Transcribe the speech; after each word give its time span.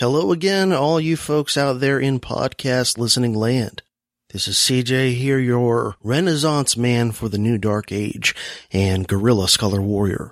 Hello 0.00 0.32
again, 0.32 0.72
all 0.72 0.98
you 0.98 1.14
folks 1.14 1.58
out 1.58 1.80
there 1.80 2.00
in 2.00 2.20
podcast 2.20 2.96
listening 2.96 3.34
land. 3.34 3.82
This 4.30 4.48
is 4.48 4.56
CJ 4.56 5.12
here, 5.12 5.38
your 5.38 5.94
renaissance 6.02 6.74
man 6.74 7.12
for 7.12 7.28
the 7.28 7.36
new 7.36 7.58
dark 7.58 7.92
age 7.92 8.34
and 8.72 9.06
guerrilla 9.06 9.46
scholar 9.46 9.82
warrior. 9.82 10.30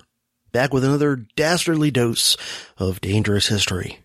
Back 0.51 0.73
with 0.73 0.83
another 0.83 1.17
dastardly 1.35 1.91
dose 1.91 2.35
of 2.79 2.99
dangerous 2.99 3.45
history. 3.45 3.99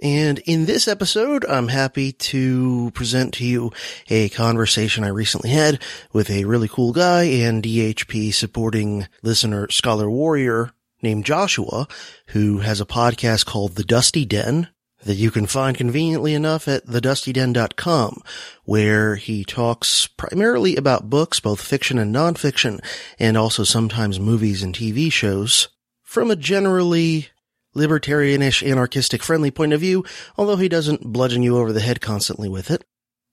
And 0.00 0.38
in 0.38 0.66
this 0.66 0.86
episode, 0.86 1.44
I'm 1.46 1.66
happy 1.66 2.12
to 2.12 2.92
present 2.94 3.34
to 3.34 3.44
you 3.44 3.72
a 4.08 4.28
conversation 4.28 5.02
I 5.02 5.08
recently 5.08 5.50
had 5.50 5.82
with 6.12 6.30
a 6.30 6.44
really 6.44 6.68
cool 6.68 6.92
guy 6.92 7.24
and 7.24 7.64
DHP 7.64 8.32
supporting 8.32 9.08
listener 9.24 9.68
Scholar 9.70 10.08
Warrior 10.08 10.70
named 11.02 11.24
Joshua, 11.24 11.88
who 12.28 12.58
has 12.58 12.80
a 12.80 12.86
podcast 12.86 13.46
called 13.46 13.74
The 13.74 13.84
Dusty 13.84 14.24
Den 14.24 14.68
that 15.04 15.14
you 15.14 15.30
can 15.30 15.46
find 15.46 15.76
conveniently 15.76 16.34
enough 16.34 16.68
at 16.68 16.86
thedustyden.com, 16.86 18.22
where 18.64 19.16
he 19.16 19.44
talks 19.44 20.06
primarily 20.06 20.76
about 20.76 21.10
books, 21.10 21.40
both 21.40 21.60
fiction 21.60 21.98
and 21.98 22.14
nonfiction, 22.14 22.80
and 23.18 23.36
also 23.36 23.64
sometimes 23.64 24.20
movies 24.20 24.62
and 24.62 24.74
TV 24.74 25.10
shows 25.10 25.68
from 26.02 26.30
a 26.30 26.36
generally 26.36 27.28
libertarianish, 27.74 28.68
anarchistic 28.68 29.22
friendly 29.22 29.50
point 29.50 29.72
of 29.72 29.80
view, 29.80 30.04
although 30.36 30.56
he 30.56 30.68
doesn't 30.68 31.12
bludgeon 31.12 31.42
you 31.42 31.58
over 31.58 31.72
the 31.72 31.80
head 31.80 32.00
constantly 32.00 32.48
with 32.48 32.70
it. 32.70 32.84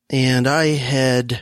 And 0.09 0.47
I 0.47 0.67
had 0.67 1.41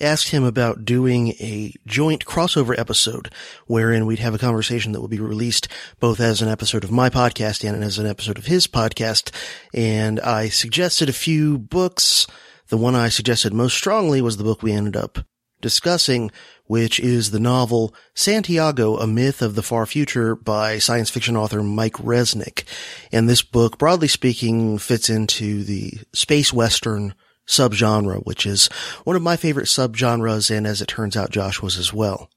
asked 0.00 0.30
him 0.30 0.44
about 0.44 0.84
doing 0.84 1.28
a 1.40 1.74
joint 1.86 2.24
crossover 2.24 2.78
episode 2.78 3.32
wherein 3.66 4.06
we'd 4.06 4.18
have 4.18 4.34
a 4.34 4.38
conversation 4.38 4.92
that 4.92 5.00
would 5.00 5.10
be 5.10 5.20
released 5.20 5.68
both 6.00 6.20
as 6.20 6.42
an 6.42 6.48
episode 6.48 6.84
of 6.84 6.90
my 6.90 7.10
podcast 7.10 7.68
and 7.68 7.82
as 7.82 7.98
an 7.98 8.06
episode 8.06 8.38
of 8.38 8.46
his 8.46 8.66
podcast. 8.66 9.30
And 9.74 10.20
I 10.20 10.48
suggested 10.48 11.08
a 11.08 11.12
few 11.12 11.58
books. 11.58 12.26
The 12.68 12.76
one 12.76 12.94
I 12.94 13.08
suggested 13.08 13.52
most 13.52 13.74
strongly 13.74 14.20
was 14.20 14.36
the 14.36 14.44
book 14.44 14.62
we 14.62 14.72
ended 14.72 14.96
up 14.96 15.18
discussing, 15.60 16.30
which 16.66 17.00
is 17.00 17.30
the 17.30 17.40
novel 17.40 17.94
Santiago, 18.14 18.96
A 18.96 19.06
Myth 19.06 19.42
of 19.42 19.54
the 19.54 19.62
Far 19.62 19.86
Future 19.86 20.36
by 20.36 20.78
science 20.78 21.10
fiction 21.10 21.36
author 21.36 21.62
Mike 21.62 21.94
Resnick. 21.94 22.64
And 23.12 23.28
this 23.28 23.42
book, 23.42 23.78
broadly 23.78 24.08
speaking, 24.08 24.78
fits 24.78 25.08
into 25.08 25.64
the 25.64 25.94
space 26.12 26.52
western 26.52 27.14
subgenre, 27.48 28.24
which 28.24 28.46
is 28.46 28.66
one 29.04 29.16
of 29.16 29.22
my 29.22 29.36
favorite 29.36 29.66
subgenres, 29.66 30.54
and 30.54 30.66
as 30.66 30.80
it 30.80 30.86
turns 30.86 31.16
out, 31.16 31.30
Josh 31.30 31.60
was 31.60 31.78
as 31.78 31.92
well. 31.92 32.30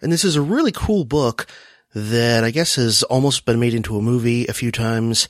And 0.00 0.10
this 0.12 0.24
is 0.24 0.36
a 0.36 0.42
really 0.42 0.72
cool 0.72 1.04
book 1.04 1.46
that 1.94 2.44
I 2.44 2.50
guess 2.50 2.74
has 2.76 3.02
almost 3.04 3.44
been 3.44 3.60
made 3.60 3.74
into 3.74 3.96
a 3.96 4.02
movie 4.02 4.46
a 4.46 4.52
few 4.52 4.72
times. 4.72 5.28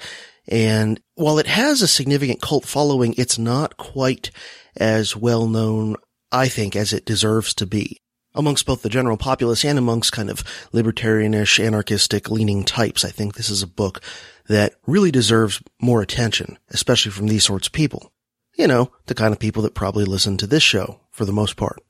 And 0.48 1.00
while 1.14 1.38
it 1.38 1.46
has 1.46 1.82
a 1.82 1.88
significant 1.88 2.40
cult 2.40 2.64
following, 2.64 3.14
it's 3.16 3.38
not 3.38 3.76
quite 3.76 4.30
as 4.76 5.16
well 5.16 5.46
known, 5.46 5.96
I 6.32 6.48
think, 6.48 6.74
as 6.74 6.92
it 6.92 7.04
deserves 7.04 7.54
to 7.54 7.66
be 7.66 7.98
amongst 8.34 8.66
both 8.66 8.82
the 8.82 8.88
general 8.88 9.16
populace 9.16 9.64
and 9.64 9.78
amongst 9.78 10.12
kind 10.12 10.28
of 10.28 10.44
libertarianish, 10.72 11.64
anarchistic 11.64 12.30
leaning 12.30 12.64
types. 12.64 13.04
I 13.04 13.10
think 13.10 13.34
this 13.34 13.48
is 13.48 13.62
a 13.62 13.68
book 13.68 14.02
that 14.48 14.74
really 14.86 15.10
deserves 15.10 15.62
more 15.80 16.02
attention, 16.02 16.58
especially 16.70 17.12
from 17.12 17.28
these 17.28 17.44
sorts 17.44 17.68
of 17.68 17.72
people 17.72 18.12
you 18.56 18.66
know, 18.66 18.90
the 19.06 19.14
kind 19.14 19.32
of 19.32 19.38
people 19.38 19.62
that 19.62 19.74
probably 19.74 20.04
listen 20.04 20.36
to 20.38 20.46
this 20.46 20.62
show 20.62 21.00
for 21.10 21.24
the 21.24 21.32
most 21.32 21.56
part. 21.56 21.82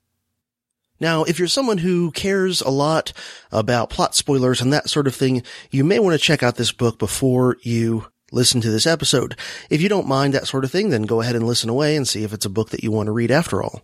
Now, 0.98 1.24
if 1.24 1.38
you're 1.38 1.48
someone 1.48 1.78
who 1.78 2.10
cares 2.12 2.62
a 2.62 2.70
lot 2.70 3.12
about 3.52 3.90
plot 3.90 4.14
spoilers 4.14 4.60
and 4.60 4.72
that 4.72 4.88
sort 4.88 5.06
of 5.06 5.14
thing, 5.14 5.42
you 5.70 5.84
may 5.84 5.98
want 5.98 6.14
to 6.14 6.24
check 6.24 6.42
out 6.42 6.56
this 6.56 6.72
book 6.72 6.98
before 6.98 7.56
you 7.62 8.06
listen 8.32 8.60
to 8.62 8.70
this 8.70 8.86
episode. 8.86 9.36
If 9.68 9.82
you 9.82 9.88
don't 9.88 10.08
mind 10.08 10.34
that 10.34 10.46
sort 10.46 10.64
of 10.64 10.70
thing, 10.70 10.90
then 10.90 11.02
go 11.02 11.20
ahead 11.20 11.36
and 11.36 11.46
listen 11.46 11.68
away 11.68 11.96
and 11.96 12.08
see 12.08 12.24
if 12.24 12.32
it's 12.32 12.46
a 12.46 12.50
book 12.50 12.70
that 12.70 12.82
you 12.82 12.90
want 12.90 13.06
to 13.06 13.12
read 13.12 13.30
after 13.30 13.62
all. 13.62 13.82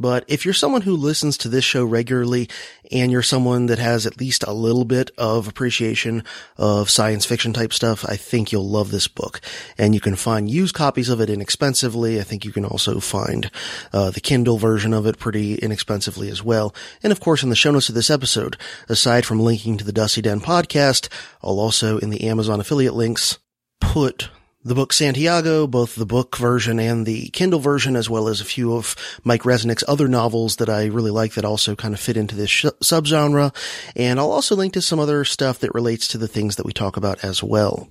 But 0.00 0.24
if 0.26 0.44
you're 0.46 0.54
someone 0.54 0.80
who 0.80 0.96
listens 0.96 1.36
to 1.38 1.48
this 1.48 1.62
show 1.62 1.84
regularly 1.84 2.48
and 2.90 3.12
you're 3.12 3.22
someone 3.22 3.66
that 3.66 3.78
has 3.78 4.06
at 4.06 4.18
least 4.18 4.42
a 4.44 4.52
little 4.52 4.86
bit 4.86 5.10
of 5.18 5.46
appreciation 5.46 6.24
of 6.56 6.88
science 6.88 7.26
fiction 7.26 7.52
type 7.52 7.74
stuff, 7.74 8.04
I 8.08 8.16
think 8.16 8.50
you'll 8.50 8.68
love 8.68 8.90
this 8.90 9.08
book. 9.08 9.42
And 9.76 9.94
you 9.94 10.00
can 10.00 10.16
find 10.16 10.50
used 10.50 10.74
copies 10.74 11.10
of 11.10 11.20
it 11.20 11.28
inexpensively. 11.28 12.18
I 12.18 12.22
think 12.22 12.46
you 12.46 12.50
can 12.50 12.64
also 12.64 12.98
find 12.98 13.50
uh, 13.92 14.10
the 14.10 14.20
Kindle 14.20 14.56
version 14.56 14.94
of 14.94 15.06
it 15.06 15.18
pretty 15.18 15.56
inexpensively 15.56 16.30
as 16.30 16.42
well. 16.42 16.74
And 17.02 17.12
of 17.12 17.20
course, 17.20 17.42
in 17.42 17.50
the 17.50 17.56
show 17.56 17.70
notes 17.70 17.90
of 17.90 17.94
this 17.94 18.10
episode, 18.10 18.56
aside 18.88 19.26
from 19.26 19.38
linking 19.38 19.76
to 19.76 19.84
the 19.84 19.92
Dusty 19.92 20.22
Den 20.22 20.40
podcast, 20.40 21.08
I'll 21.42 21.60
also 21.60 21.98
in 21.98 22.08
the 22.08 22.26
Amazon 22.26 22.58
affiliate 22.58 22.94
links 22.94 23.38
put 23.80 24.30
the 24.62 24.74
book 24.74 24.92
Santiago, 24.92 25.66
both 25.66 25.94
the 25.94 26.06
book 26.06 26.36
version 26.36 26.78
and 26.78 27.06
the 27.06 27.28
Kindle 27.30 27.60
version, 27.60 27.96
as 27.96 28.10
well 28.10 28.28
as 28.28 28.40
a 28.40 28.44
few 28.44 28.74
of 28.74 28.94
Mike 29.24 29.42
Resnick's 29.42 29.84
other 29.88 30.06
novels 30.06 30.56
that 30.56 30.68
I 30.68 30.86
really 30.86 31.10
like 31.10 31.34
that 31.34 31.46
also 31.46 31.74
kind 31.74 31.94
of 31.94 32.00
fit 32.00 32.16
into 32.16 32.36
this 32.36 32.50
sh- 32.50 32.66
subgenre. 32.82 33.54
And 33.96 34.20
I'll 34.20 34.30
also 34.30 34.56
link 34.56 34.74
to 34.74 34.82
some 34.82 34.98
other 34.98 35.24
stuff 35.24 35.60
that 35.60 35.74
relates 35.74 36.08
to 36.08 36.18
the 36.18 36.28
things 36.28 36.56
that 36.56 36.66
we 36.66 36.72
talk 36.72 36.96
about 36.96 37.24
as 37.24 37.42
well. 37.42 37.88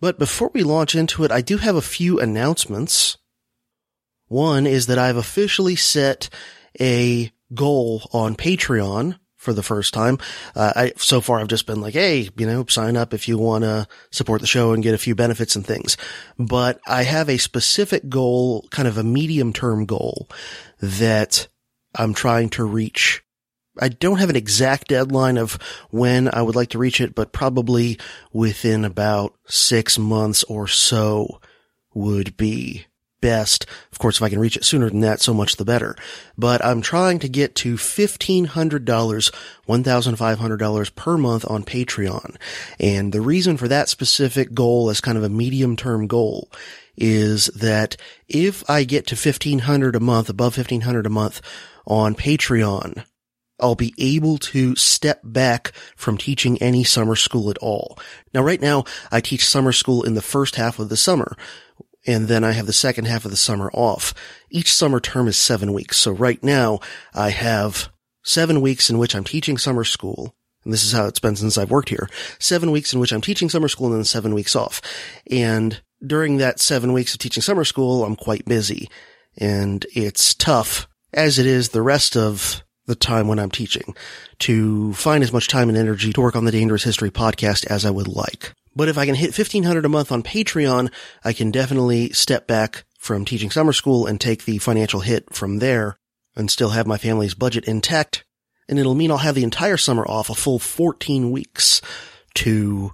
But 0.00 0.18
before 0.18 0.50
we 0.52 0.62
launch 0.62 0.94
into 0.94 1.24
it, 1.24 1.30
I 1.30 1.40
do 1.40 1.56
have 1.58 1.76
a 1.76 1.82
few 1.82 2.20
announcements. 2.20 3.16
One 4.28 4.66
is 4.66 4.86
that 4.86 4.98
I've 4.98 5.16
officially 5.16 5.76
set 5.76 6.28
a 6.78 7.30
goal 7.54 8.08
on 8.12 8.36
Patreon 8.36 9.18
for 9.40 9.54
the 9.54 9.62
first 9.62 9.94
time. 9.94 10.18
Uh, 10.54 10.72
I, 10.76 10.92
so 10.98 11.22
far 11.22 11.40
I've 11.40 11.48
just 11.48 11.66
been 11.66 11.80
like, 11.80 11.94
Hey, 11.94 12.28
you 12.36 12.46
know, 12.46 12.66
sign 12.66 12.96
up 12.96 13.14
if 13.14 13.26
you 13.26 13.38
want 13.38 13.64
to 13.64 13.88
support 14.10 14.42
the 14.42 14.46
show 14.46 14.72
and 14.72 14.82
get 14.82 14.94
a 14.94 14.98
few 14.98 15.14
benefits 15.14 15.56
and 15.56 15.66
things. 15.66 15.96
But 16.38 16.78
I 16.86 17.04
have 17.04 17.30
a 17.30 17.38
specific 17.38 18.08
goal, 18.10 18.68
kind 18.70 18.86
of 18.86 18.98
a 18.98 19.02
medium 19.02 19.54
term 19.54 19.86
goal 19.86 20.28
that 20.80 21.48
I'm 21.94 22.12
trying 22.12 22.50
to 22.50 22.64
reach. 22.64 23.24
I 23.80 23.88
don't 23.88 24.18
have 24.18 24.28
an 24.28 24.36
exact 24.36 24.88
deadline 24.88 25.38
of 25.38 25.54
when 25.88 26.28
I 26.30 26.42
would 26.42 26.56
like 26.56 26.70
to 26.70 26.78
reach 26.78 27.00
it, 27.00 27.14
but 27.14 27.32
probably 27.32 27.98
within 28.34 28.84
about 28.84 29.34
six 29.46 29.98
months 29.98 30.44
or 30.44 30.68
so 30.68 31.40
would 31.94 32.36
be 32.36 32.84
best. 33.20 33.66
Of 33.92 33.98
course, 33.98 34.16
if 34.16 34.22
I 34.22 34.28
can 34.28 34.38
reach 34.38 34.56
it 34.56 34.64
sooner 34.64 34.88
than 34.88 35.00
that, 35.00 35.20
so 35.20 35.34
much 35.34 35.56
the 35.56 35.64
better. 35.64 35.96
But 36.36 36.64
I'm 36.64 36.80
trying 36.80 37.18
to 37.20 37.28
get 37.28 37.54
to 37.56 37.74
$1,500, 37.74 38.48
$1,500 38.48 40.94
per 40.94 41.18
month 41.18 41.44
on 41.48 41.64
Patreon. 41.64 42.36
And 42.78 43.12
the 43.12 43.20
reason 43.20 43.56
for 43.56 43.68
that 43.68 43.88
specific 43.88 44.54
goal 44.54 44.90
as 44.90 45.00
kind 45.00 45.18
of 45.18 45.24
a 45.24 45.28
medium 45.28 45.76
term 45.76 46.06
goal 46.06 46.50
is 46.96 47.46
that 47.46 47.96
if 48.28 48.68
I 48.68 48.84
get 48.84 49.06
to 49.08 49.14
1500 49.14 49.96
a 49.96 50.00
month, 50.00 50.28
above 50.28 50.56
1500 50.56 51.06
a 51.06 51.10
month 51.10 51.40
on 51.86 52.14
Patreon, 52.14 53.04
I'll 53.60 53.74
be 53.74 53.94
able 53.98 54.38
to 54.38 54.74
step 54.76 55.20
back 55.22 55.72
from 55.96 56.16
teaching 56.16 56.60
any 56.62 56.84
summer 56.84 57.14
school 57.14 57.50
at 57.50 57.58
all. 57.58 57.98
Now, 58.32 58.42
right 58.42 58.60
now, 58.60 58.84
I 59.12 59.20
teach 59.20 59.46
summer 59.46 59.72
school 59.72 60.02
in 60.02 60.14
the 60.14 60.22
first 60.22 60.56
half 60.56 60.78
of 60.78 60.88
the 60.88 60.96
summer, 60.96 61.36
and 62.06 62.28
then 62.28 62.44
I 62.44 62.52
have 62.52 62.66
the 62.66 62.72
second 62.72 63.06
half 63.06 63.24
of 63.24 63.30
the 63.30 63.36
summer 63.36 63.70
off. 63.72 64.14
Each 64.50 64.72
summer 64.72 65.00
term 65.00 65.28
is 65.28 65.36
seven 65.36 65.72
weeks. 65.72 65.98
So 65.98 66.12
right 66.12 66.42
now 66.42 66.80
I 67.14 67.30
have 67.30 67.90
seven 68.22 68.60
weeks 68.60 68.90
in 68.90 68.98
which 68.98 69.14
I'm 69.14 69.24
teaching 69.24 69.58
summer 69.58 69.84
school. 69.84 70.34
And 70.64 70.72
this 70.72 70.84
is 70.84 70.92
how 70.92 71.06
it's 71.06 71.20
been 71.20 71.36
since 71.36 71.56
I've 71.56 71.70
worked 71.70 71.88
here. 71.88 72.08
Seven 72.38 72.70
weeks 72.70 72.92
in 72.92 73.00
which 73.00 73.12
I'm 73.12 73.20
teaching 73.20 73.48
summer 73.48 73.68
school 73.68 73.88
and 73.88 73.96
then 73.96 74.04
seven 74.04 74.34
weeks 74.34 74.54
off. 74.54 74.80
And 75.30 75.80
during 76.06 76.38
that 76.38 76.60
seven 76.60 76.92
weeks 76.92 77.12
of 77.12 77.18
teaching 77.18 77.42
summer 77.42 77.64
school, 77.64 78.04
I'm 78.04 78.16
quite 78.16 78.44
busy 78.44 78.88
and 79.38 79.86
it's 79.94 80.34
tough 80.34 80.88
as 81.12 81.38
it 81.38 81.46
is 81.46 81.70
the 81.70 81.82
rest 81.82 82.16
of 82.16 82.62
the 82.86 82.94
time 82.94 83.28
when 83.28 83.38
I'm 83.38 83.50
teaching 83.50 83.94
to 84.40 84.92
find 84.94 85.22
as 85.22 85.32
much 85.32 85.48
time 85.48 85.68
and 85.68 85.78
energy 85.78 86.12
to 86.12 86.20
work 86.20 86.34
on 86.34 86.44
the 86.44 86.52
Dangerous 86.52 86.82
History 86.82 87.10
podcast 87.10 87.66
as 87.66 87.84
I 87.84 87.90
would 87.90 88.08
like. 88.08 88.52
But 88.74 88.88
if 88.88 88.96
I 88.96 89.06
can 89.06 89.14
hit 89.14 89.36
1500 89.36 89.84
a 89.84 89.88
month 89.88 90.12
on 90.12 90.22
Patreon, 90.22 90.92
I 91.24 91.32
can 91.32 91.50
definitely 91.50 92.10
step 92.10 92.46
back 92.46 92.84
from 92.98 93.24
teaching 93.24 93.50
summer 93.50 93.72
school 93.72 94.06
and 94.06 94.20
take 94.20 94.44
the 94.44 94.58
financial 94.58 95.00
hit 95.00 95.34
from 95.34 95.58
there 95.58 95.98
and 96.36 96.50
still 96.50 96.70
have 96.70 96.86
my 96.86 96.98
family's 96.98 97.34
budget 97.34 97.64
intact. 97.64 98.24
And 98.68 98.78
it'll 98.78 98.94
mean 98.94 99.10
I'll 99.10 99.18
have 99.18 99.34
the 99.34 99.44
entire 99.44 99.76
summer 99.76 100.06
off 100.06 100.30
a 100.30 100.34
full 100.34 100.58
14 100.58 101.30
weeks 101.30 101.82
to 102.34 102.92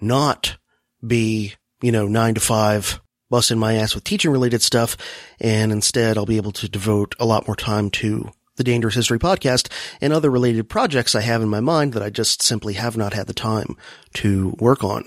not 0.00 0.56
be 1.04 1.54
you 1.82 1.92
know, 1.92 2.06
nine 2.06 2.34
to 2.34 2.40
five, 2.40 3.00
busting 3.28 3.58
my 3.58 3.74
ass 3.74 3.94
with 3.94 4.04
teaching 4.04 4.30
related 4.30 4.62
stuff. 4.62 4.96
And 5.40 5.72
instead 5.72 6.16
I'll 6.16 6.26
be 6.26 6.36
able 6.36 6.52
to 6.52 6.68
devote 6.68 7.14
a 7.18 7.26
lot 7.26 7.46
more 7.46 7.56
time 7.56 7.90
to 7.90 8.30
the 8.60 8.64
Dangerous 8.64 8.94
History 8.94 9.18
podcast 9.18 9.72
and 10.02 10.12
other 10.12 10.30
related 10.30 10.68
projects 10.68 11.14
I 11.14 11.22
have 11.22 11.40
in 11.40 11.48
my 11.48 11.60
mind 11.60 11.94
that 11.94 12.02
I 12.02 12.10
just 12.10 12.42
simply 12.42 12.74
have 12.74 12.94
not 12.94 13.14
had 13.14 13.26
the 13.26 13.32
time 13.32 13.74
to 14.16 14.54
work 14.58 14.84
on. 14.84 15.04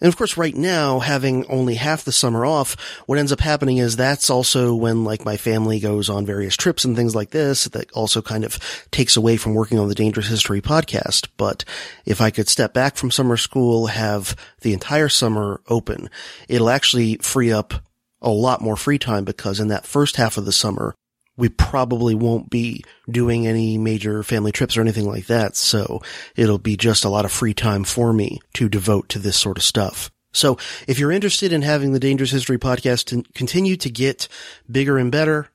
And 0.00 0.08
of 0.08 0.16
course, 0.16 0.36
right 0.36 0.54
now, 0.54 1.00
having 1.00 1.44
only 1.46 1.74
half 1.74 2.04
the 2.04 2.12
summer 2.12 2.46
off, 2.46 2.76
what 3.06 3.18
ends 3.18 3.32
up 3.32 3.40
happening 3.40 3.78
is 3.78 3.96
that's 3.96 4.30
also 4.30 4.72
when 4.72 5.02
like 5.02 5.24
my 5.24 5.36
family 5.36 5.80
goes 5.80 6.08
on 6.08 6.24
various 6.24 6.56
trips 6.56 6.84
and 6.84 6.94
things 6.94 7.16
like 7.16 7.30
this 7.30 7.64
that 7.64 7.90
also 7.90 8.22
kind 8.22 8.44
of 8.44 8.56
takes 8.92 9.16
away 9.16 9.36
from 9.36 9.54
working 9.54 9.80
on 9.80 9.88
the 9.88 9.94
Dangerous 9.96 10.28
History 10.28 10.60
podcast. 10.60 11.26
But 11.36 11.64
if 12.04 12.20
I 12.20 12.30
could 12.30 12.48
step 12.48 12.72
back 12.72 12.94
from 12.94 13.10
summer 13.10 13.36
school, 13.36 13.88
have 13.88 14.36
the 14.60 14.74
entire 14.74 15.08
summer 15.08 15.60
open, 15.66 16.08
it'll 16.48 16.70
actually 16.70 17.16
free 17.16 17.50
up 17.50 17.74
a 18.22 18.30
lot 18.30 18.60
more 18.60 18.76
free 18.76 18.98
time 18.98 19.24
because 19.24 19.58
in 19.58 19.68
that 19.68 19.86
first 19.86 20.16
half 20.16 20.36
of 20.36 20.44
the 20.44 20.52
summer, 20.52 20.94
we 21.36 21.48
probably 21.48 22.14
won't 22.14 22.50
be 22.50 22.84
doing 23.10 23.46
any 23.46 23.78
major 23.78 24.22
family 24.22 24.52
trips 24.52 24.76
or 24.76 24.80
anything 24.80 25.06
like 25.06 25.26
that. 25.26 25.56
So 25.56 26.02
it'll 26.34 26.58
be 26.58 26.76
just 26.76 27.04
a 27.04 27.08
lot 27.08 27.24
of 27.24 27.32
free 27.32 27.54
time 27.54 27.84
for 27.84 28.12
me 28.12 28.40
to 28.54 28.68
devote 28.68 29.08
to 29.10 29.18
this 29.18 29.36
sort 29.36 29.58
of 29.58 29.64
stuff. 29.64 30.10
So 30.32 30.58
if 30.86 30.98
you're 30.98 31.12
interested 31.12 31.52
in 31.52 31.62
having 31.62 31.92
the 31.92 32.00
Dangerous 32.00 32.30
History 32.30 32.58
podcast 32.58 33.32
continue 33.34 33.76
to 33.76 33.90
get 33.90 34.28
bigger 34.70 34.98
and 34.98 35.10
better, 35.10 35.48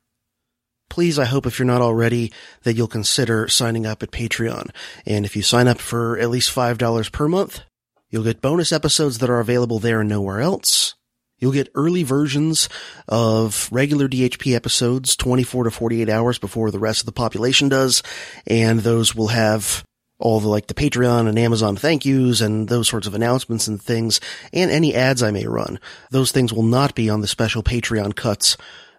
please, 0.89 1.19
I 1.19 1.25
hope 1.25 1.45
if 1.45 1.59
you're 1.59 1.67
not 1.67 1.81
already, 1.81 2.33
that 2.63 2.73
you'll 2.73 2.87
consider 2.87 3.47
signing 3.47 3.85
up 3.85 4.03
at 4.03 4.11
Patreon. 4.11 4.71
And 5.05 5.25
if 5.25 5.35
you 5.35 5.41
sign 5.41 5.67
up 5.67 5.79
for 5.79 6.17
at 6.17 6.29
least 6.29 6.53
$5 6.53 7.11
per 7.11 7.27
month, 7.27 7.61
you'll 8.09 8.23
get 8.23 8.41
bonus 8.41 8.71
episodes 8.71 9.19
that 9.19 9.29
are 9.29 9.39
available 9.39 9.79
there 9.79 10.01
and 10.01 10.09
nowhere 10.09 10.41
else. 10.41 10.95
You'll 11.41 11.51
get 11.51 11.71
early 11.73 12.03
versions 12.03 12.69
of 13.07 13.67
regular 13.71 14.07
DHP 14.07 14.55
episodes 14.55 15.15
24 15.15 15.65
to 15.65 15.71
48 15.71 16.07
hours 16.07 16.37
before 16.37 16.69
the 16.69 16.79
rest 16.79 17.01
of 17.01 17.07
the 17.07 17.11
population 17.11 17.67
does. 17.67 18.03
And 18.45 18.81
those 18.81 19.15
will 19.15 19.29
have 19.29 19.83
all 20.19 20.39
the 20.39 20.47
like 20.47 20.67
the 20.67 20.75
Patreon 20.75 21.27
and 21.27 21.39
Amazon 21.39 21.75
thank 21.75 22.05
yous 22.05 22.41
and 22.41 22.69
those 22.69 22.87
sorts 22.87 23.07
of 23.07 23.15
announcements 23.15 23.67
and 23.67 23.81
things 23.81 24.21
and 24.53 24.69
any 24.69 24.93
ads 24.93 25.23
I 25.23 25.31
may 25.31 25.47
run. 25.47 25.79
Those 26.11 26.31
things 26.31 26.53
will 26.53 26.61
not 26.61 26.93
be 26.93 27.09
on 27.09 27.21
the 27.21 27.27
special 27.27 27.63
Patreon 27.63 28.15
cuts 28.15 28.55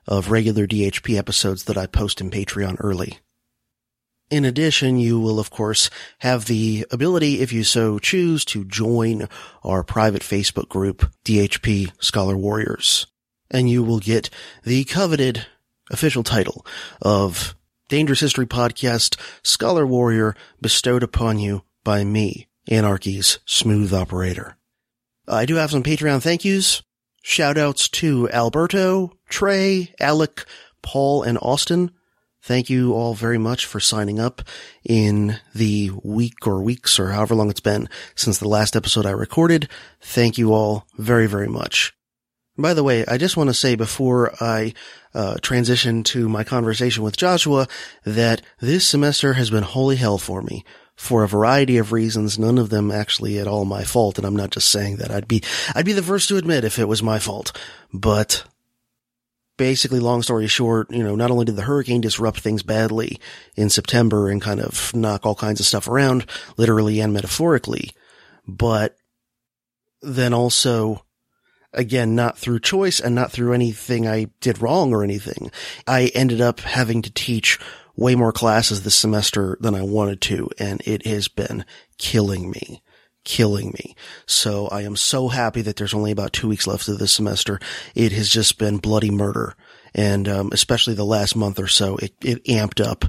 of 0.08 0.32
regular 0.32 0.66
DHP 0.66 1.16
episodes 1.16 1.64
that 1.64 1.78
I 1.78 1.86
post 1.86 2.20
in 2.20 2.30
Patreon 2.30 2.76
early. 2.80 3.20
In 4.32 4.46
addition, 4.46 4.98
you 4.98 5.20
will 5.20 5.38
of 5.38 5.50
course 5.50 5.90
have 6.20 6.46
the 6.46 6.86
ability, 6.90 7.42
if 7.42 7.52
you 7.52 7.64
so 7.64 7.98
choose, 7.98 8.46
to 8.46 8.64
join 8.64 9.28
our 9.62 9.84
private 9.84 10.22
Facebook 10.22 10.70
group, 10.70 11.12
DHP 11.22 11.92
Scholar 12.02 12.34
Warriors. 12.34 13.06
And 13.50 13.68
you 13.68 13.82
will 13.82 13.98
get 13.98 14.30
the 14.64 14.84
coveted 14.84 15.44
official 15.90 16.22
title 16.22 16.64
of 17.02 17.54
Dangerous 17.90 18.20
History 18.20 18.46
Podcast 18.46 19.20
Scholar 19.42 19.86
Warrior 19.86 20.34
bestowed 20.62 21.02
upon 21.02 21.38
you 21.38 21.64
by 21.84 22.02
me, 22.02 22.48
Anarchy's 22.70 23.38
smooth 23.44 23.92
operator. 23.92 24.56
I 25.28 25.44
do 25.44 25.56
have 25.56 25.70
some 25.70 25.82
Patreon 25.82 26.22
thank 26.22 26.42
yous. 26.42 26.82
Shout 27.22 27.58
outs 27.58 27.86
to 27.90 28.30
Alberto, 28.30 29.12
Trey, 29.28 29.94
Alec, 30.00 30.46
Paul, 30.80 31.22
and 31.22 31.36
Austin 31.42 31.90
Thank 32.42 32.68
you 32.68 32.92
all 32.92 33.14
very 33.14 33.38
much 33.38 33.66
for 33.66 33.78
signing 33.78 34.18
up 34.18 34.42
in 34.84 35.38
the 35.54 35.92
week 36.02 36.44
or 36.44 36.60
weeks 36.60 36.98
or 36.98 37.12
however 37.12 37.36
long 37.36 37.50
it's 37.50 37.60
been 37.60 37.88
since 38.16 38.38
the 38.38 38.48
last 38.48 38.74
episode 38.74 39.06
I 39.06 39.12
recorded. 39.12 39.68
Thank 40.00 40.38
you 40.38 40.52
all 40.52 40.86
very, 40.98 41.28
very 41.28 41.46
much. 41.46 41.94
By 42.58 42.74
the 42.74 42.82
way, 42.82 43.06
I 43.06 43.16
just 43.16 43.36
want 43.36 43.48
to 43.48 43.54
say 43.54 43.76
before 43.76 44.34
I 44.40 44.74
uh, 45.14 45.36
transition 45.40 46.02
to 46.04 46.28
my 46.28 46.42
conversation 46.42 47.04
with 47.04 47.16
Joshua 47.16 47.68
that 48.04 48.42
this 48.60 48.86
semester 48.86 49.34
has 49.34 49.48
been 49.48 49.62
holy 49.62 49.96
hell 49.96 50.18
for 50.18 50.42
me 50.42 50.64
for 50.96 51.22
a 51.22 51.28
variety 51.28 51.78
of 51.78 51.92
reasons, 51.92 52.38
none 52.38 52.58
of 52.58 52.70
them 52.70 52.90
actually 52.90 53.38
at 53.38 53.46
all 53.46 53.64
my 53.64 53.84
fault. 53.84 54.18
And 54.18 54.26
I'm 54.26 54.36
not 54.36 54.50
just 54.50 54.68
saying 54.68 54.96
that. 54.96 55.10
I'd 55.10 55.28
be, 55.28 55.42
I'd 55.74 55.86
be 55.86 55.92
the 55.92 56.02
first 56.02 56.28
to 56.28 56.36
admit 56.36 56.64
if 56.64 56.78
it 56.78 56.88
was 56.88 57.02
my 57.02 57.18
fault, 57.18 57.56
but 57.92 58.44
basically, 59.62 60.00
long 60.00 60.22
story 60.22 60.48
short, 60.48 60.90
you 60.90 61.04
know, 61.04 61.14
not 61.14 61.30
only 61.30 61.44
did 61.44 61.54
the 61.54 61.62
hurricane 61.62 62.00
disrupt 62.00 62.40
things 62.40 62.64
badly 62.64 63.20
in 63.54 63.70
September 63.70 64.28
and 64.28 64.42
kind 64.42 64.58
of 64.58 64.92
knock 64.92 65.24
all 65.24 65.36
kinds 65.36 65.60
of 65.60 65.66
stuff 65.66 65.86
around, 65.86 66.26
literally 66.56 66.98
and 66.98 67.12
metaphorically, 67.12 67.92
but 68.44 68.96
then 70.00 70.34
also, 70.34 71.04
again, 71.72 72.16
not 72.16 72.36
through 72.36 72.58
choice 72.58 72.98
and 72.98 73.14
not 73.14 73.30
through 73.30 73.52
anything 73.52 74.08
I 74.08 74.30
did 74.40 74.60
wrong 74.60 74.92
or 74.92 75.04
anything. 75.04 75.52
I 75.86 76.10
ended 76.12 76.40
up 76.40 76.58
having 76.58 77.00
to 77.02 77.12
teach 77.12 77.60
way 77.94 78.16
more 78.16 78.32
classes 78.32 78.82
this 78.82 78.96
semester 78.96 79.56
than 79.60 79.76
I 79.76 79.82
wanted 79.82 80.20
to, 80.22 80.50
and 80.58 80.82
it 80.84 81.06
has 81.06 81.28
been 81.28 81.64
killing 81.98 82.50
me 82.50 82.81
killing 83.24 83.70
me. 83.70 83.94
So 84.26 84.68
I 84.68 84.82
am 84.82 84.96
so 84.96 85.28
happy 85.28 85.62
that 85.62 85.76
there's 85.76 85.94
only 85.94 86.10
about 86.10 86.32
two 86.32 86.48
weeks 86.48 86.66
left 86.66 86.88
of 86.88 86.98
this 86.98 87.12
semester. 87.12 87.60
It 87.94 88.12
has 88.12 88.28
just 88.28 88.58
been 88.58 88.78
bloody 88.78 89.10
murder. 89.10 89.54
And, 89.94 90.28
um, 90.28 90.50
especially 90.52 90.94
the 90.94 91.04
last 91.04 91.36
month 91.36 91.58
or 91.58 91.68
so, 91.68 91.96
it, 91.96 92.14
it 92.22 92.44
amped 92.44 92.84
up. 92.84 93.04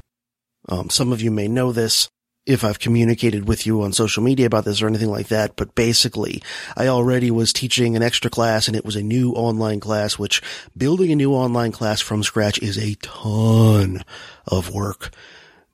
Um, 0.68 0.90
some 0.90 1.12
of 1.12 1.22
you 1.22 1.32
may 1.32 1.48
know 1.48 1.72
this 1.72 2.10
if 2.46 2.64
I've 2.66 2.80
communicated 2.80 3.48
with 3.48 3.66
you 3.66 3.84
on 3.84 3.94
social 3.94 4.22
media 4.22 4.46
about 4.46 4.66
this 4.66 4.82
or 4.82 4.88
anything 4.88 5.10
like 5.10 5.30
that, 5.30 5.56
but 5.56 5.76
basically 5.76 6.44
I 6.76 6.88
already 6.88 7.32
was 7.32 7.54
teaching 7.54 7.96
an 7.96 8.04
extra 8.04 8.30
class 8.30 8.68
and 8.68 8.76
it 8.76 8.84
was 8.84 8.98
a 8.98 9.04
new 9.04 9.32
online 9.32 9.80
class, 9.80 10.20
which 10.20 10.42
building 10.76 11.12
a 11.12 11.16
new 11.16 11.34
online 11.34 11.72
class 11.72 12.02
from 12.02 12.22
scratch 12.22 12.60
is 12.60 12.78
a 12.78 12.96
ton 12.96 14.04
of 14.46 14.74
work. 14.74 15.12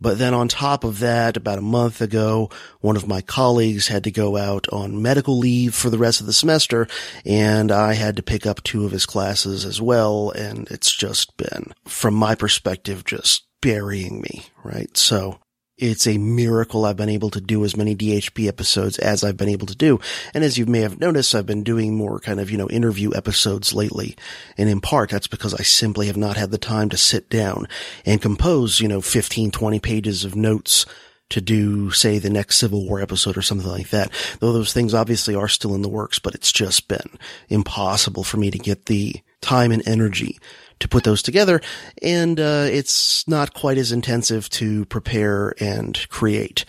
But 0.02 0.18
then 0.18 0.34
on 0.34 0.48
top 0.48 0.84
of 0.84 1.00
that, 1.00 1.36
about 1.36 1.58
a 1.58 1.62
month 1.62 2.02
ago, 2.02 2.50
one 2.80 2.96
of 2.96 3.08
my 3.08 3.22
colleagues 3.22 3.88
had 3.90 4.06
to 4.06 4.12
go 4.12 4.38
out 4.38 4.68
on 4.70 5.02
medical 5.02 5.38
leave 5.38 5.76
for 5.76 5.90
the 5.90 5.98
rest 5.98 6.22
of 6.22 6.26
the 6.26 6.34
semester, 6.34 6.88
and 7.26 7.72
I 7.72 7.94
had 7.94 8.16
to 8.16 8.24
pick 8.24 8.46
up 8.46 8.64
two 8.64 8.86
of 8.86 8.92
his 8.92 9.06
classes 9.06 9.66
as 9.66 9.82
well, 9.82 10.32
and 10.32 10.68
it's 10.72 10.96
just 10.96 11.36
been, 11.36 11.74
from 11.86 12.14
my 12.14 12.36
perspective, 12.36 13.04
just 13.04 13.46
burying 13.62 14.22
me, 14.22 14.46
right? 14.64 14.96
So, 14.96 15.40
it's 15.80 16.06
a 16.06 16.18
miracle 16.18 16.86
I've 16.86 16.98
been 16.98 17.10
able 17.10 17.30
to 17.32 17.42
do 17.42 17.64
as 17.64 17.78
many 17.78 17.96
DHP 17.96 18.48
episodes 18.48 19.00
as 19.00 19.24
I've 19.24 19.38
been 19.38 19.50
able 19.50 19.68
to 19.68 19.76
do. 19.76 20.00
And 20.34 20.44
as 20.44 20.58
you 20.58 20.66
may 20.66 20.82
have 20.82 21.00
noticed, 21.00 21.34
I've 21.34 21.46
been 21.46 21.64
doing 21.64 21.96
more 21.96 22.20
kind 22.20 22.40
of, 22.40 22.52
you 22.52 22.58
know, 22.58 22.70
interview 22.70 23.12
episodes 23.16 23.74
lately. 23.74 24.16
And 24.58 24.70
in 24.70 24.82
part, 24.82 25.10
that's 25.10 25.28
because 25.28 25.54
I 25.54 25.64
simply 25.64 26.08
have 26.08 26.18
not 26.18 26.38
had 26.38 26.52
the 26.52 26.58
time 26.58 26.90
to 26.90 26.98
sit 26.98 27.30
down 27.30 27.68
and 28.06 28.22
compose, 28.22 28.82
you 28.82 28.88
know, 28.88 29.02
15, 29.02 29.52
20 29.52 29.80
pages 29.80 30.26
of 30.26 30.36
notes 30.36 30.86
to 31.30 31.40
do, 31.40 31.92
say, 31.92 32.18
the 32.18 32.30
next 32.30 32.58
Civil 32.58 32.86
War 32.86 33.00
episode 33.00 33.38
or 33.38 33.42
something 33.42 33.70
like 33.70 33.90
that. 33.90 34.12
Though 34.40 34.52
those 34.52 34.74
things 34.74 34.94
obviously 34.94 35.36
are 35.36 35.48
still 35.48 35.76
in 35.76 35.82
the 35.82 35.88
works, 35.88 36.20
but 36.20 36.36
it's 36.36 36.52
just 36.52 36.88
been 36.88 37.18
impossible 37.48 38.24
for 38.24 38.38
me 38.38 38.52
to 38.52 38.58
get 38.58 38.88
the 38.88 39.16
time 39.42 39.72
and 39.72 39.88
energy 39.88 40.40
to 40.80 40.88
put 40.88 41.04
those 41.04 41.22
together. 41.22 41.62
And, 42.02 42.40
uh, 42.40 42.68
it's 42.70 43.28
not 43.28 43.54
quite 43.54 43.78
as 43.78 43.92
intensive 43.92 44.50
to 44.52 44.86
prepare 44.86 45.54
and 45.60 45.98
create 46.10 46.66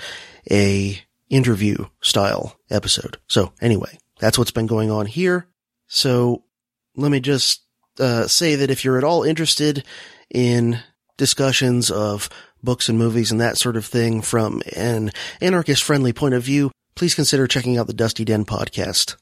a 0.51 1.01
interview 1.29 1.87
style 2.01 2.57
episode. 2.71 3.19
So 3.29 3.53
anyway, 3.61 3.99
that's 4.19 4.37
what's 4.37 4.51
been 4.51 4.67
going 4.67 4.91
on 4.91 5.07
here. 5.07 5.47
So 5.87 6.45
let 6.97 7.11
me 7.11 7.21
just, 7.21 7.63
uh, 7.99 8.27
say 8.27 8.57
that 8.57 8.71
if 8.71 8.85
you're 8.85 8.99
at 8.99 9.05
all 9.05 9.23
interested 9.23 9.85
in 10.31 10.81
discussions 11.17 11.91
of 11.91 12.29
books 12.63 12.89
and 12.89 12.99
movies 12.99 13.31
and 13.31 13.41
that 13.41 13.59
sort 13.59 13.77
of 13.77 13.85
thing 13.85 14.23
from 14.23 14.63
an 14.75 15.11
anarchist 15.41 15.83
friendly 15.83 16.13
point 16.13 16.35
of 16.35 16.43
view, 16.43 16.71
please 16.95 17.15
consider 17.15 17.47
checking 17.47 17.79
out 17.79 17.87
the 17.87 17.93
Dusty 17.93 18.25
Den 18.25 18.45
podcast. 18.45 19.17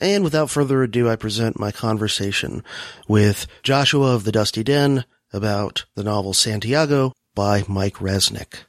And 0.00 0.24
without 0.24 0.50
further 0.50 0.82
ado, 0.82 1.10
I 1.10 1.16
present 1.16 1.60
my 1.60 1.70
conversation 1.70 2.64
with 3.06 3.46
Joshua 3.62 4.14
of 4.14 4.24
the 4.24 4.32
Dusty 4.32 4.64
Den 4.64 5.04
about 5.32 5.84
the 5.94 6.02
novel 6.02 6.32
Santiago 6.32 7.12
by 7.34 7.64
Mike 7.68 7.96
Resnick. 7.96 8.64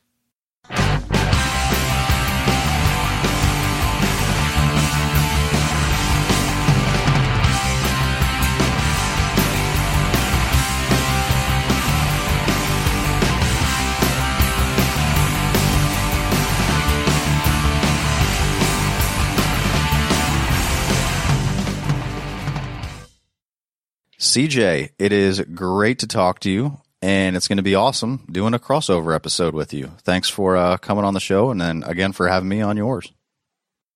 CJ, 24.22 24.92
it 25.00 25.12
is 25.12 25.42
great 25.42 25.98
to 25.98 26.08
talk 26.08 26.42
to 26.42 26.50
you, 26.52 26.80
and 27.02 27.36
it's 27.36 27.48
going 27.48 27.58
to 27.58 27.64
be 27.64 27.74
awesome 27.74 28.24
doing 28.32 28.54
a 28.54 28.60
crossover 28.60 29.16
episode 29.16 29.56
with 29.56 29.74
you. 29.74 29.94
Thanks 30.04 30.30
for 30.30 30.56
uh, 30.56 30.78
coming 30.78 31.04
on 31.04 31.16
the 31.16 31.20
show, 31.20 31.50
and 31.50 31.60
then 31.60 31.82
again 31.88 32.12
for 32.12 32.28
having 32.28 32.48
me 32.48 32.62
on 32.62 32.78
yours. 32.78 33.12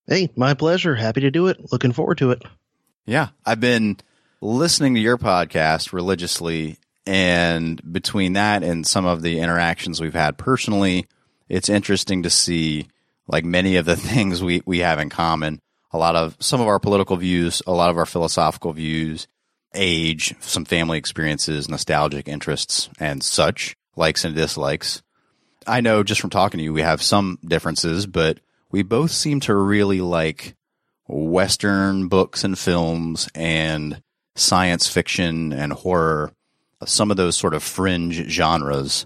Hey, 0.07 0.31
my 0.35 0.55
pleasure. 0.55 0.95
Happy 0.95 1.21
to 1.21 1.29
do 1.29 1.45
it. 1.45 1.71
Looking 1.71 1.91
forward 1.91 2.17
to 2.17 2.31
it. 2.31 2.41
Yeah, 3.05 3.27
I've 3.45 3.59
been 3.59 3.97
listening 4.41 4.95
to 4.95 4.99
your 4.99 5.19
podcast 5.19 5.93
religiously, 5.93 6.79
and 7.05 7.79
between 7.93 8.33
that 8.33 8.63
and 8.63 8.85
some 8.85 9.05
of 9.05 9.21
the 9.21 9.41
interactions 9.41 10.01
we've 10.01 10.15
had 10.15 10.39
personally, 10.39 11.05
it's 11.49 11.69
interesting 11.69 12.23
to 12.23 12.31
see 12.31 12.87
like 13.27 13.45
many 13.45 13.75
of 13.75 13.85
the 13.85 13.95
things 13.95 14.43
we, 14.43 14.63
we 14.65 14.79
have 14.79 14.97
in 14.97 15.09
common. 15.09 15.59
A 15.91 15.99
lot 15.99 16.15
of 16.15 16.35
some 16.39 16.61
of 16.61 16.67
our 16.67 16.79
political 16.79 17.15
views, 17.15 17.61
a 17.67 17.71
lot 17.71 17.91
of 17.91 17.97
our 17.99 18.07
philosophical 18.07 18.73
views, 18.73 19.27
age, 19.75 20.33
some 20.39 20.65
family 20.65 20.97
experiences, 20.97 21.69
nostalgic 21.69 22.27
interests, 22.27 22.89
and 22.99 23.23
such, 23.23 23.75
likes 23.95 24.25
and 24.25 24.35
dislikes. 24.35 25.01
I 25.67 25.81
know 25.81 26.03
just 26.03 26.21
from 26.21 26.29
talking 26.29 26.57
to 26.59 26.63
you, 26.63 26.73
we 26.73 26.81
have 26.81 27.01
some 27.01 27.39
differences, 27.45 28.05
but 28.05 28.39
we 28.71 28.83
both 28.83 29.11
seem 29.11 29.39
to 29.41 29.55
really 29.55 30.01
like 30.01 30.55
Western 31.07 32.07
books 32.07 32.43
and 32.43 32.57
films 32.57 33.29
and 33.35 34.01
science 34.35 34.87
fiction 34.87 35.53
and 35.53 35.71
horror, 35.73 36.31
some 36.85 37.11
of 37.11 37.17
those 37.17 37.37
sort 37.37 37.53
of 37.53 37.63
fringe 37.63 38.15
genres, 38.29 39.05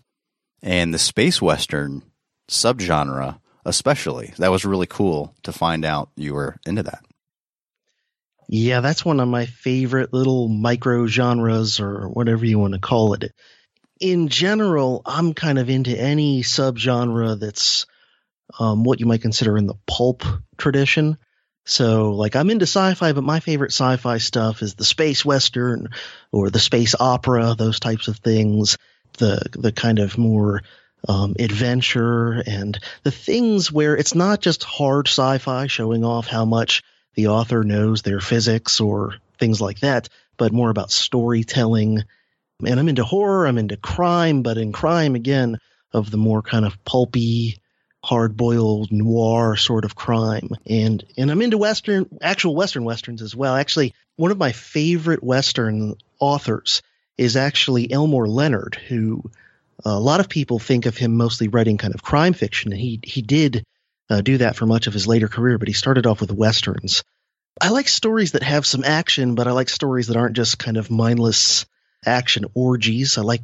and 0.61 0.93
the 0.93 0.99
space 0.99 1.41
Western 1.41 2.03
subgenre, 2.49 3.39
especially. 3.65 4.33
That 4.37 4.51
was 4.51 4.65
really 4.65 4.87
cool 4.87 5.35
to 5.43 5.53
find 5.53 5.85
out 5.85 6.09
you 6.15 6.33
were 6.33 6.57
into 6.65 6.83
that. 6.83 7.03
Yeah, 8.51 8.81
that's 8.81 9.05
one 9.05 9.19
of 9.19 9.27
my 9.27 9.45
favorite 9.45 10.11
little 10.11 10.47
micro 10.47 11.05
genres 11.05 11.79
or 11.79 12.09
whatever 12.09 12.43
you 12.45 12.57
want 12.57 12.73
to 12.73 12.79
call 12.79 13.13
it. 13.13 13.31
In 13.99 14.27
general, 14.27 15.03
I'm 15.05 15.35
kind 15.35 15.59
of 15.59 15.69
into 15.69 15.95
any 15.95 16.41
subgenre 16.41 17.39
that's 17.39 17.85
um, 18.57 18.83
what 18.83 18.99
you 18.99 19.05
might 19.05 19.21
consider 19.21 19.55
in 19.55 19.67
the 19.67 19.75
pulp 19.85 20.23
tradition. 20.57 21.19
So, 21.67 22.13
like, 22.13 22.35
I'm 22.35 22.49
into 22.49 22.65
sci-fi, 22.65 23.13
but 23.13 23.23
my 23.23 23.39
favorite 23.39 23.71
sci-fi 23.71 24.17
stuff 24.17 24.63
is 24.63 24.73
the 24.73 24.83
space 24.83 25.23
western 25.23 25.89
or 26.31 26.49
the 26.49 26.57
space 26.57 26.95
opera, 26.99 27.53
those 27.55 27.79
types 27.79 28.07
of 28.07 28.17
things. 28.17 28.79
The 29.19 29.41
the 29.51 29.71
kind 29.71 29.99
of 29.99 30.17
more 30.17 30.63
um, 31.07 31.35
adventure 31.37 32.41
and 32.47 32.79
the 33.03 33.11
things 33.11 33.71
where 33.71 33.95
it's 33.95 34.15
not 34.15 34.41
just 34.41 34.63
hard 34.63 35.07
sci-fi 35.07 35.67
showing 35.67 36.03
off 36.03 36.25
how 36.25 36.45
much 36.45 36.81
the 37.15 37.27
author 37.27 37.63
knows 37.63 38.01
their 38.01 38.19
physics 38.19 38.79
or 38.79 39.15
things 39.39 39.59
like 39.61 39.79
that, 39.79 40.09
but 40.37 40.53
more 40.53 40.69
about 40.69 40.91
storytelling. 40.91 42.03
And 42.65 42.79
I'm 42.79 42.89
into 42.89 43.03
horror, 43.03 43.47
I'm 43.47 43.57
into 43.57 43.77
crime, 43.77 44.41
but 44.41 44.57
in 44.57 44.71
crime 44.71 45.15
again 45.15 45.59
of 45.93 46.11
the 46.11 46.17
more 46.17 46.41
kind 46.41 46.65
of 46.65 46.83
pulpy 46.85 47.61
hard 48.03 48.37
boiled 48.37 48.91
noir 48.91 49.55
sort 49.55 49.85
of 49.85 49.95
crime. 49.95 50.49
And 50.65 51.03
and 51.17 51.31
I'm 51.31 51.41
into 51.41 51.57
western 51.57 52.07
actual 52.21 52.55
western 52.55 52.83
westerns 52.83 53.21
as 53.21 53.35
well. 53.35 53.55
Actually, 53.55 53.93
one 54.15 54.31
of 54.31 54.37
my 54.37 54.51
favorite 54.51 55.23
western 55.23 55.95
authors 56.19 56.81
is 57.17 57.35
actually 57.35 57.91
Elmore 57.91 58.27
Leonard, 58.27 58.75
who 58.87 59.29
a 59.83 59.99
lot 59.99 60.19
of 60.19 60.29
people 60.29 60.59
think 60.59 60.85
of 60.85 60.97
him 60.97 61.15
mostly 61.15 61.47
writing 61.47 61.77
kind 61.77 61.93
of 61.93 62.03
crime 62.03 62.33
fiction, 62.33 62.71
and 62.71 62.81
he 62.81 62.99
he 63.03 63.21
did 63.21 63.65
uh, 64.09 64.21
do 64.21 64.37
that 64.39 64.55
for 64.55 64.65
much 64.65 64.87
of 64.87 64.93
his 64.93 65.07
later 65.07 65.27
career. 65.27 65.57
But 65.57 65.67
he 65.67 65.73
started 65.73 66.05
off 66.05 66.21
with 66.21 66.31
westerns. 66.31 67.03
I 67.61 67.69
like 67.69 67.89
stories 67.89 68.33
that 68.33 68.43
have 68.43 68.65
some 68.65 68.83
action, 68.83 69.35
but 69.35 69.47
I 69.47 69.51
like 69.51 69.69
stories 69.69 70.07
that 70.07 70.17
aren't 70.17 70.35
just 70.35 70.59
kind 70.59 70.77
of 70.77 70.89
mindless 70.89 71.65
action 72.05 72.45
orgies. 72.53 73.17
I 73.17 73.21
like 73.21 73.43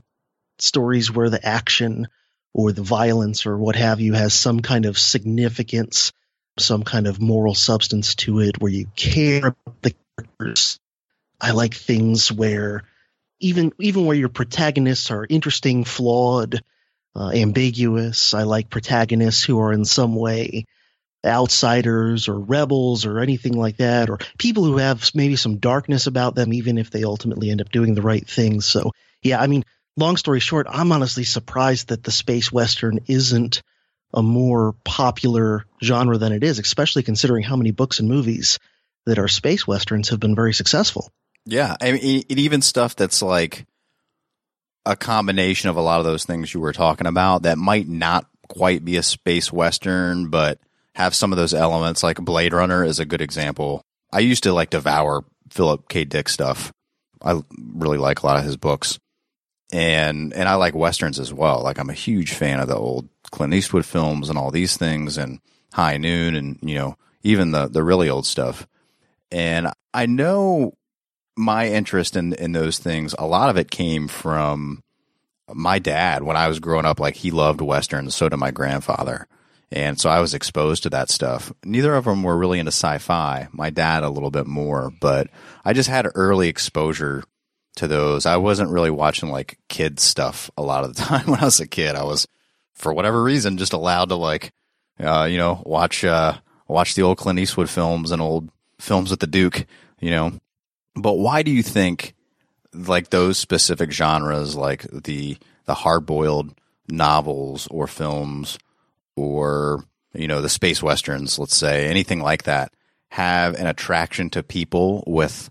stories 0.59 1.11
where 1.11 1.29
the 1.29 1.45
action 1.45 2.07
or 2.53 2.71
the 2.71 2.81
violence 2.81 3.45
or 3.45 3.57
what 3.57 3.75
have 3.75 3.99
you 3.99 4.13
has 4.13 4.33
some 4.33 4.61
kind 4.61 4.85
of 4.85 4.97
significance, 4.97 6.13
some 6.57 6.83
kind 6.83 7.07
of 7.07 7.21
moral 7.21 7.53
substance 7.53 8.15
to 8.15 8.39
it 8.39 8.61
where 8.61 8.71
you 8.71 8.87
care 8.95 9.47
about 9.47 9.81
the 9.81 9.93
characters. 10.17 10.79
I 11.41 11.51
like 11.51 11.73
things 11.73 12.31
where 12.31 12.83
even 13.41 13.73
even 13.79 14.05
where 14.05 14.15
your 14.15 14.29
protagonists 14.29 15.11
are 15.11 15.27
interesting, 15.29 15.83
flawed, 15.83 16.63
uh, 17.15 17.31
ambiguous. 17.33 18.33
I 18.33 18.43
like 18.43 18.69
protagonists 18.69 19.43
who 19.43 19.59
are 19.59 19.71
in 19.71 19.85
some 19.85 20.15
way 20.15 20.65
outsiders 21.25 22.27
or 22.27 22.39
rebels 22.39 23.05
or 23.05 23.19
anything 23.19 23.53
like 23.53 23.77
that, 23.77 24.09
or 24.09 24.19
people 24.37 24.63
who 24.63 24.77
have 24.77 25.09
maybe 25.15 25.35
some 25.35 25.57
darkness 25.57 26.07
about 26.07 26.35
them, 26.35 26.53
even 26.53 26.77
if 26.77 26.91
they 26.91 27.03
ultimately 27.03 27.49
end 27.49 27.61
up 27.61 27.71
doing 27.71 27.95
the 27.95 28.01
right 28.01 28.27
thing. 28.27 28.61
So, 28.61 28.91
yeah, 29.23 29.41
I 29.41 29.47
mean, 29.47 29.63
long 29.97 30.17
story 30.17 30.39
short, 30.39 30.67
I'm 30.69 30.91
honestly 30.91 31.23
surprised 31.23 31.87
that 31.87 32.03
the 32.03 32.11
space 32.11 32.51
western 32.51 32.99
isn't 33.07 33.63
a 34.13 34.21
more 34.21 34.75
popular 34.83 35.65
genre 35.83 36.17
than 36.17 36.31
it 36.31 36.43
is, 36.43 36.59
especially 36.59 37.03
considering 37.03 37.43
how 37.43 37.55
many 37.55 37.71
books 37.71 37.99
and 37.99 38.07
movies 38.07 38.59
that 39.05 39.19
are 39.19 39.27
space 39.27 39.67
westerns 39.67 40.09
have 40.09 40.19
been 40.19 40.35
very 40.35 40.53
successful. 40.53 41.11
Yeah, 41.45 41.75
I 41.79 41.91
mean, 41.91 42.23
it, 42.27 42.39
even 42.39 42.61
stuff 42.61 42.95
that's 42.95 43.21
like 43.21 43.65
a 44.85 44.95
combination 44.95 45.69
of 45.69 45.77
a 45.77 45.81
lot 45.81 45.99
of 45.99 46.05
those 46.05 46.25
things 46.25 46.53
you 46.53 46.59
were 46.59 46.73
talking 46.73 47.07
about 47.07 47.43
that 47.43 47.57
might 47.57 47.87
not 47.87 48.27
quite 48.47 48.85
be 48.85 48.97
a 48.97 49.03
space 49.03 49.51
western, 49.51 50.29
but 50.29 50.59
have 50.93 51.15
some 51.15 51.31
of 51.31 51.37
those 51.37 51.53
elements. 51.53 52.03
Like 52.03 52.17
Blade 52.17 52.53
Runner 52.53 52.83
is 52.83 52.99
a 52.99 53.05
good 53.05 53.21
example. 53.21 53.81
I 54.11 54.19
used 54.19 54.43
to 54.43 54.53
like 54.53 54.69
devour 54.69 55.25
Philip 55.49 55.89
K. 55.89 56.05
Dick 56.05 56.29
stuff. 56.29 56.71
I 57.21 57.41
really 57.57 57.97
like 57.97 58.21
a 58.21 58.25
lot 58.25 58.37
of 58.37 58.45
his 58.45 58.57
books 58.57 58.99
and 59.71 60.33
and 60.33 60.47
I 60.47 60.55
like 60.55 60.75
westerns 60.75 61.19
as 61.19 61.33
well. 61.33 61.61
Like 61.61 61.79
I'm 61.79 61.89
a 61.89 61.93
huge 61.93 62.33
fan 62.33 62.59
of 62.59 62.67
the 62.67 62.77
old 62.77 63.09
Clint 63.31 63.53
Eastwood 63.53 63.85
films 63.85 64.29
and 64.29 64.37
all 64.37 64.51
these 64.51 64.77
things, 64.77 65.17
and 65.17 65.39
High 65.73 65.97
Noon, 65.97 66.35
and 66.35 66.59
you 66.61 66.75
know 66.75 66.97
even 67.23 67.51
the 67.51 67.67
the 67.67 67.83
really 67.83 68.09
old 68.09 68.25
stuff. 68.25 68.67
And 69.31 69.69
I 69.93 70.05
know 70.05 70.77
my 71.35 71.67
interest 71.69 72.15
in 72.15 72.33
in 72.33 72.51
those 72.51 72.79
things. 72.79 73.15
A 73.17 73.25
lot 73.25 73.49
of 73.49 73.57
it 73.57 73.71
came 73.71 74.07
from 74.07 74.81
my 75.53 75.79
dad 75.79 76.23
when 76.23 76.37
I 76.37 76.47
was 76.47 76.59
growing 76.59 76.85
up. 76.85 76.99
Like 76.99 77.15
he 77.15 77.31
loved 77.31 77.61
westerns, 77.61 78.15
so 78.15 78.29
did 78.29 78.37
my 78.37 78.51
grandfather. 78.51 79.27
And 79.71 79.99
so 79.99 80.09
I 80.09 80.19
was 80.19 80.33
exposed 80.33 80.83
to 80.83 80.89
that 80.91 81.09
stuff. 81.09 81.51
Neither 81.63 81.95
of 81.95 82.05
them 82.05 82.23
were 82.23 82.37
really 82.37 82.59
into 82.59 82.69
sci-fi. 82.69 83.47
My 83.51 83.69
dad 83.71 84.03
a 84.03 84.09
little 84.09 84.31
bit 84.31 84.47
more, 84.47 84.91
but 85.01 85.27
I 85.63 85.73
just 85.73 85.89
had 85.89 86.07
early 86.15 86.47
exposure 86.47 87.23
to 87.77 87.87
those. 87.87 88.25
I 88.25 88.37
wasn't 88.37 88.71
really 88.71 88.91
watching 88.91 89.29
like 89.29 89.59
kids 89.67 90.03
stuff 90.03 90.49
a 90.57 90.61
lot 90.61 90.83
of 90.83 90.95
the 90.95 91.01
time 91.03 91.25
when 91.27 91.39
I 91.39 91.45
was 91.45 91.59
a 91.59 91.67
kid. 91.67 91.95
I 91.95 92.03
was, 92.03 92.27
for 92.73 92.93
whatever 92.93 93.21
reason, 93.21 93.57
just 93.57 93.73
allowed 93.73 94.09
to 94.09 94.15
like, 94.15 94.53
uh, 94.99 95.27
you 95.29 95.37
know, 95.37 95.61
watch, 95.65 96.05
uh, 96.05 96.37
watch 96.67 96.95
the 96.95 97.01
old 97.01 97.17
Clint 97.17 97.39
Eastwood 97.39 97.69
films 97.69 98.11
and 98.11 98.21
old 98.21 98.49
films 98.79 99.11
with 99.11 99.19
the 99.19 99.27
Duke, 99.27 99.65
you 99.99 100.11
know. 100.11 100.33
But 100.95 101.13
why 101.13 101.43
do 101.43 101.51
you 101.51 101.63
think 101.63 102.13
like 102.73 103.09
those 103.09 103.37
specific 103.37 103.91
genres, 103.91 104.55
like 104.55 104.83
the, 104.83 105.37
the 105.65 105.73
hard 105.73 106.05
boiled 106.05 106.53
novels 106.87 107.67
or 107.71 107.87
films 107.87 108.57
or, 109.15 109.83
you 110.13 110.27
know, 110.27 110.41
the 110.41 110.49
space 110.49 110.83
westerns, 110.83 111.39
let's 111.39 111.55
say, 111.55 111.87
anything 111.87 112.19
like 112.19 112.43
that, 112.43 112.73
have 113.09 113.55
an 113.55 113.67
attraction 113.67 114.29
to 114.31 114.43
people 114.43 115.03
with 115.07 115.49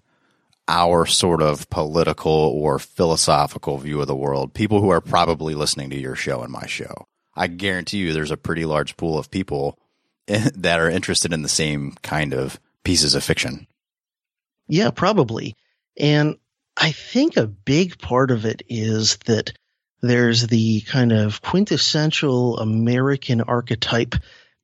our 0.68 1.04
sort 1.06 1.42
of 1.42 1.68
political 1.70 2.32
or 2.32 2.78
philosophical 2.78 3.78
view 3.78 4.00
of 4.00 4.06
the 4.06 4.16
world, 4.16 4.54
people 4.54 4.80
who 4.80 4.90
are 4.90 5.00
probably 5.00 5.54
listening 5.54 5.90
to 5.90 6.00
your 6.00 6.16
show 6.16 6.42
and 6.42 6.52
my 6.52 6.66
show. 6.66 7.06
I 7.36 7.48
guarantee 7.48 7.98
you 7.98 8.12
there's 8.12 8.30
a 8.30 8.36
pretty 8.36 8.64
large 8.64 8.96
pool 8.96 9.18
of 9.18 9.30
people 9.30 9.78
that 10.26 10.80
are 10.80 10.88
interested 10.88 11.32
in 11.32 11.42
the 11.42 11.48
same 11.48 11.92
kind 12.02 12.32
of 12.32 12.58
pieces 12.82 13.14
of 13.14 13.24
fiction. 13.24 13.66
Yeah, 14.66 14.90
probably. 14.90 15.56
And 15.99 16.37
I 16.76 16.92
think 16.92 17.37
a 17.37 17.47
big 17.47 17.99
part 17.99 18.30
of 18.30 18.44
it 18.44 18.62
is 18.68 19.18
that 19.26 19.52
there's 20.00 20.47
the 20.47 20.80
kind 20.83 21.12
of 21.12 21.40
quintessential 21.40 22.59
American 22.59 23.40
archetype, 23.40 24.14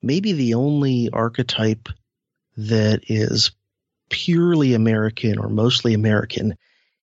maybe 0.02 0.32
the 0.32 0.54
only 0.54 1.08
archetype 1.10 1.88
that 2.56 3.04
is 3.08 3.52
purely 4.10 4.74
American 4.74 5.38
or 5.38 5.48
mostly 5.48 5.94
American. 5.94 6.56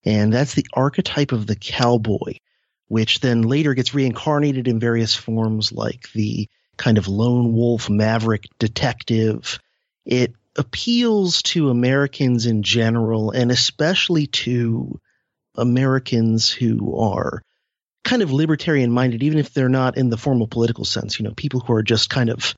And 0.06 0.32
that's 0.32 0.54
the 0.54 0.68
archetype 0.74 1.32
of 1.32 1.48
the 1.48 1.56
cowboy, 1.56 2.36
which 2.88 3.22
then 3.22 3.42
later 3.42 3.74
gets 3.74 3.94
reincarnated 3.94 4.68
in 4.68 4.80
various 4.80 5.16
forms 5.16 5.72
like 5.72 6.12
the 6.14 6.50
kind 6.76 6.98
of 6.98 7.08
lone 7.08 7.54
wolf 7.54 7.90
maverick 7.90 8.44
detective. 8.60 9.60
It 10.06 10.34
appeals 10.58 11.42
to 11.44 11.70
Americans 11.70 12.46
in 12.46 12.64
general 12.64 13.32
and 13.32 13.52
especially 13.52 14.28
to 14.28 15.00
Americans 15.56 16.52
who 16.52 16.98
are 16.98 17.42
kind 18.04 18.22
of 18.22 18.32
libertarian 18.32 18.92
minded, 18.92 19.24
even 19.24 19.38
if 19.38 19.54
they're 19.54 19.70
not 19.70 19.98
in 19.98 20.10
the 20.10 20.18
formal 20.18 20.48
political 20.48 20.86
sense, 20.86 21.20
you 21.20 21.26
know, 21.26 21.34
people 21.36 21.60
who 21.60 21.74
are 21.74 21.84
just 21.84 22.10
kind 22.10 22.30
of 22.30 22.56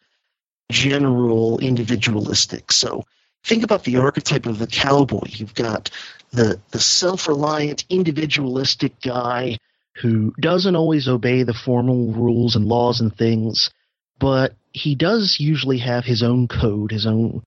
general 0.71 1.59
individualistic. 1.59 2.71
So 2.71 3.03
think 3.43 3.63
about 3.63 3.83
the 3.83 3.97
archetype 3.97 4.45
of 4.45 4.59
the 4.59 4.67
cowboy. 4.67 5.25
You've 5.27 5.55
got 5.55 5.89
the 6.31 6.59
the 6.71 6.79
self-reliant, 6.79 7.85
individualistic 7.89 9.01
guy 9.01 9.57
who 9.95 10.33
doesn't 10.39 10.75
always 10.75 11.07
obey 11.07 11.43
the 11.43 11.53
formal 11.53 12.13
rules 12.13 12.55
and 12.55 12.65
laws 12.65 13.01
and 13.01 13.15
things, 13.15 13.71
but 14.19 14.53
he 14.71 14.95
does 14.95 15.37
usually 15.39 15.79
have 15.79 16.05
his 16.05 16.21
own 16.21 16.47
code, 16.47 16.91
his 16.91 17.05
own 17.05 17.41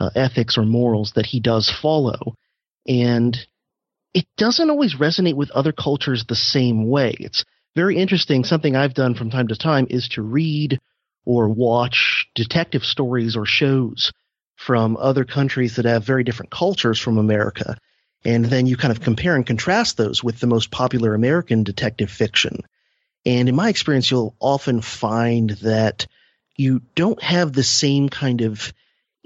uh, 0.00 0.10
ethics 0.14 0.56
or 0.58 0.62
morals 0.64 1.12
that 1.12 1.26
he 1.26 1.40
does 1.40 1.70
follow. 1.70 2.34
and 2.86 3.46
it 4.14 4.26
doesn't 4.36 4.70
always 4.70 4.94
resonate 4.94 5.34
with 5.34 5.50
other 5.50 5.72
cultures 5.72 6.24
the 6.24 6.34
same 6.34 6.88
way. 6.88 7.14
It's 7.20 7.44
very 7.76 7.96
interesting. 7.96 8.44
Something 8.44 8.74
I've 8.74 8.94
done 8.94 9.14
from 9.14 9.30
time 9.30 9.48
to 9.48 9.56
time 9.56 9.86
is 9.90 10.08
to 10.10 10.22
read 10.22 10.80
or 11.24 11.48
watch 11.48 12.26
detective 12.34 12.84
stories 12.84 13.36
or 13.36 13.44
shows 13.44 14.12
from 14.56 14.96
other 14.96 15.24
countries 15.24 15.76
that 15.76 15.84
have 15.84 16.04
very 16.04 16.24
different 16.24 16.50
cultures 16.50 16.98
from 16.98 17.18
America. 17.18 17.76
And 18.24 18.44
then 18.44 18.66
you 18.66 18.76
kind 18.76 18.90
of 18.90 19.00
compare 19.00 19.36
and 19.36 19.46
contrast 19.46 19.96
those 19.96 20.24
with 20.24 20.40
the 20.40 20.46
most 20.46 20.70
popular 20.70 21.14
American 21.14 21.62
detective 21.62 22.10
fiction. 22.10 22.62
And 23.24 23.48
in 23.48 23.54
my 23.54 23.68
experience, 23.68 24.10
you'll 24.10 24.34
often 24.40 24.80
find 24.80 25.50
that 25.62 26.06
you 26.56 26.82
don't 26.96 27.22
have 27.22 27.52
the 27.52 27.62
same 27.62 28.08
kind 28.08 28.40
of 28.40 28.72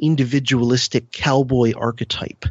individualistic 0.02 1.12
cowboy 1.12 1.72
archetype 1.74 2.44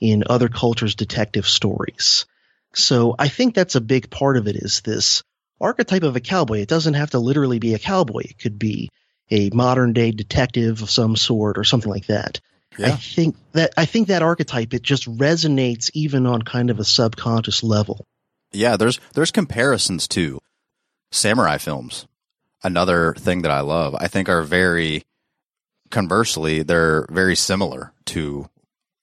in 0.00 0.24
other 0.28 0.48
cultures' 0.48 0.96
detective 0.96 1.46
stories. 1.46 2.26
So 2.74 3.14
I 3.18 3.28
think 3.28 3.54
that's 3.54 3.76
a 3.76 3.80
big 3.80 4.10
part 4.10 4.36
of 4.36 4.48
it 4.48 4.56
is 4.56 4.80
this 4.80 5.22
archetype 5.60 6.02
of 6.02 6.16
a 6.16 6.20
cowboy. 6.20 6.58
It 6.58 6.68
doesn't 6.68 6.94
have 6.94 7.10
to 7.10 7.20
literally 7.20 7.60
be 7.60 7.74
a 7.74 7.78
cowboy. 7.78 8.22
It 8.24 8.38
could 8.38 8.58
be 8.58 8.90
a 9.30 9.50
modern 9.50 9.92
day 9.92 10.10
detective 10.10 10.82
of 10.82 10.90
some 10.90 11.16
sort 11.16 11.56
or 11.58 11.64
something 11.64 11.90
like 11.90 12.06
that. 12.06 12.40
Yeah. 12.76 12.88
I 12.88 12.96
think 12.96 13.36
that 13.52 13.72
I 13.76 13.84
think 13.84 14.08
that 14.08 14.22
archetype 14.22 14.74
it 14.74 14.82
just 14.82 15.06
resonates 15.06 15.90
even 15.94 16.26
on 16.26 16.42
kind 16.42 16.70
of 16.70 16.80
a 16.80 16.84
subconscious 16.84 17.62
level. 17.62 18.04
Yeah, 18.52 18.76
there's 18.76 18.98
there's 19.14 19.30
comparisons 19.30 20.08
to 20.08 20.40
samurai 21.12 21.58
films. 21.58 22.06
Another 22.62 23.14
thing 23.14 23.42
that 23.42 23.50
I 23.50 23.60
love, 23.60 23.94
I 23.98 24.08
think 24.08 24.28
are 24.28 24.42
very 24.42 25.04
conversely, 25.94 26.62
they're 26.62 27.06
very 27.08 27.36
similar 27.36 27.92
to 28.06 28.50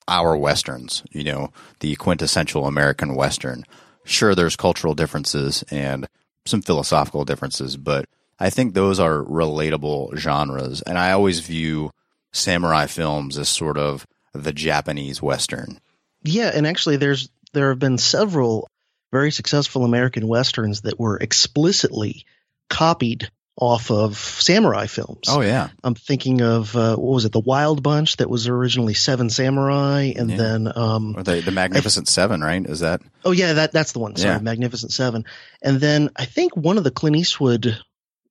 our 0.07 0.36
westerns, 0.36 1.03
you 1.10 1.24
know, 1.24 1.51
the 1.79 1.95
quintessential 1.95 2.67
American 2.67 3.15
western. 3.15 3.63
Sure 4.03 4.36
there's 4.36 4.57
cultural 4.57 4.93
differences 4.93 5.63
and 5.71 6.07
some 6.45 6.62
philosophical 6.62 7.24
differences, 7.24 7.77
but 7.77 8.05
I 8.39 8.50
think 8.50 8.74
those 8.74 9.00
are 9.00 9.24
relatable 9.24 10.17
genres. 10.17 10.81
And 10.81 10.98
I 10.98 11.13
always 11.13 11.39
view 11.39 11.91
samurai 12.33 12.88
films 12.88 13.38
as 13.38 13.48
sort 13.48 13.77
of 13.77 14.05
the 14.33 14.51
Japanese 14.51 15.21
Western. 15.21 15.79
Yeah, 16.24 16.51
and 16.53 16.67
actually 16.67 16.98
there's 16.98 17.29
there 17.53 17.69
have 17.69 17.79
been 17.79 17.98
several 17.98 18.69
very 19.12 19.31
successful 19.31 19.86
American 19.86 20.27
westerns 20.27 20.81
that 20.81 21.00
were 21.00 21.17
explicitly 21.17 22.25
copied 22.69 23.29
off 23.58 23.91
of 23.91 24.17
samurai 24.17 24.88
films. 24.88 25.27
Oh 25.27 25.41
yeah, 25.41 25.70
I'm 25.84 25.96
thinking 25.96 26.41
of 26.41 26.75
uh, 26.75 26.96
what 26.96 27.13
was 27.13 27.25
it, 27.25 27.31
the 27.31 27.39
Wild 27.39 27.84
Bunch 27.84 28.17
that 28.17 28.29
was 28.29 28.48
originally 28.48 28.93
Seven 28.93 29.29
Samurai, 29.29 30.13
and 30.15 30.29
yeah. 30.29 30.38
then 30.38 30.72
um, 30.75 31.15
or 31.17 31.24
the 31.24 31.41
the 31.41 31.51
Magnificent 31.51 32.08
th- 32.08 32.13
Seven, 32.13 32.41
right? 32.41 32.65
Is 32.65 32.79
that? 32.79 33.01
Oh 33.24 33.31
yeah, 33.31 33.53
that 33.53 33.72
that's 33.72 33.91
the 33.91 34.00
one. 34.00 34.15
Sorry, 34.15 34.36
yeah. 34.36 34.41
Magnificent 34.41 34.91
Seven, 34.91 35.25
and 35.62 35.79
then 35.79 36.10
I 36.15 36.25
think 36.25 36.55
one 36.55 36.77
of 36.77 36.84
the 36.84 36.91
Clint 36.91 37.17
Eastwood, 37.17 37.77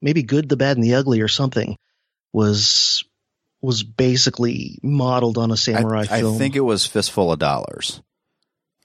maybe 0.00 0.22
Good, 0.22 0.48
the 0.48 0.56
Bad, 0.56 0.76
and 0.76 0.84
the 0.84 0.94
Ugly, 0.94 1.20
or 1.20 1.28
something, 1.28 1.76
was 2.32 3.04
was 3.60 3.82
basically 3.82 4.78
modeled 4.82 5.36
on 5.36 5.50
a 5.50 5.56
samurai 5.56 6.06
I, 6.10 6.20
film. 6.20 6.34
I 6.34 6.38
think 6.38 6.56
it 6.56 6.60
was 6.60 6.86
Fistful 6.86 7.32
of 7.32 7.38
Dollars. 7.38 8.00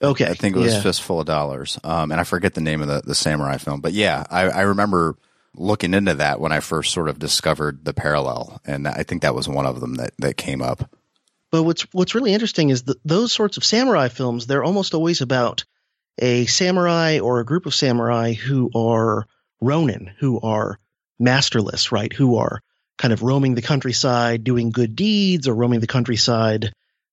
Okay, 0.02 0.26
I 0.26 0.34
think 0.34 0.54
it 0.54 0.58
was 0.58 0.74
yeah. 0.74 0.82
Fistful 0.82 1.20
of 1.20 1.26
Dollars, 1.26 1.78
um, 1.82 2.12
and 2.12 2.20
I 2.20 2.24
forget 2.24 2.52
the 2.52 2.60
name 2.60 2.82
of 2.82 2.88
the, 2.88 3.00
the 3.00 3.14
samurai 3.14 3.56
film. 3.56 3.80
But 3.80 3.94
yeah, 3.94 4.24
I, 4.28 4.42
I 4.42 4.60
remember 4.62 5.16
looking 5.56 5.94
into 5.94 6.14
that 6.14 6.40
when 6.40 6.52
I 6.52 6.60
first 6.60 6.92
sort 6.92 7.08
of 7.08 7.18
discovered 7.18 7.84
the 7.84 7.94
parallel, 7.94 8.60
and 8.64 8.86
I 8.86 9.02
think 9.02 9.22
that 9.22 9.34
was 9.34 9.48
one 9.48 9.66
of 9.66 9.80
them 9.80 9.94
that 9.94 10.12
that 10.18 10.36
came 10.36 10.62
up. 10.62 10.90
But 11.50 11.62
what's 11.62 11.82
what's 11.92 12.14
really 12.14 12.32
interesting 12.32 12.70
is 12.70 12.84
that 12.84 12.98
those 13.04 13.32
sorts 13.32 13.56
of 13.56 13.64
samurai 13.64 14.08
films 14.08 14.46
they're 14.46 14.64
almost 14.64 14.94
always 14.94 15.20
about 15.20 15.64
a 16.18 16.46
samurai 16.46 17.18
or 17.18 17.40
a 17.40 17.44
group 17.44 17.66
of 17.66 17.74
samurai 17.74 18.32
who 18.32 18.70
are 18.74 19.26
ronin, 19.60 20.10
who 20.18 20.40
are 20.40 20.78
masterless, 21.18 21.92
right? 21.92 22.12
Who 22.12 22.36
are 22.36 22.60
kind 22.98 23.12
of 23.12 23.22
roaming 23.22 23.54
the 23.54 23.62
countryside, 23.62 24.44
doing 24.44 24.70
good 24.70 24.96
deeds, 24.96 25.48
or 25.48 25.54
roaming 25.54 25.80
the 25.80 25.86
countryside, 25.86 26.72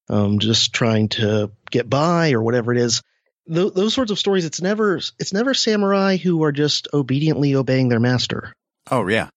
um, 0.09 0.39
just 0.39 0.73
trying 0.73 1.09
to 1.09 1.51
get 1.69 1.89
by, 1.89 2.31
or 2.31 2.41
whatever 2.41 2.71
it 2.71 2.79
is 2.79 3.01
th- 3.51 3.73
those 3.73 3.93
sorts 3.93 4.11
of 4.11 4.19
stories, 4.19 4.45
it's 4.45 4.61
never 4.61 4.97
it's 4.97 5.33
never 5.33 5.53
samurai 5.53 6.17
who 6.17 6.43
are 6.43 6.51
just 6.51 6.87
obediently 6.93 7.55
obeying 7.55 7.89
their 7.89 7.99
master. 7.99 8.53
Oh 8.91 9.07
yeah, 9.07 9.29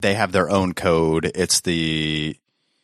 they 0.00 0.14
have 0.14 0.32
their 0.32 0.50
own 0.50 0.74
code. 0.74 1.30
It's 1.34 1.60
the 1.60 2.36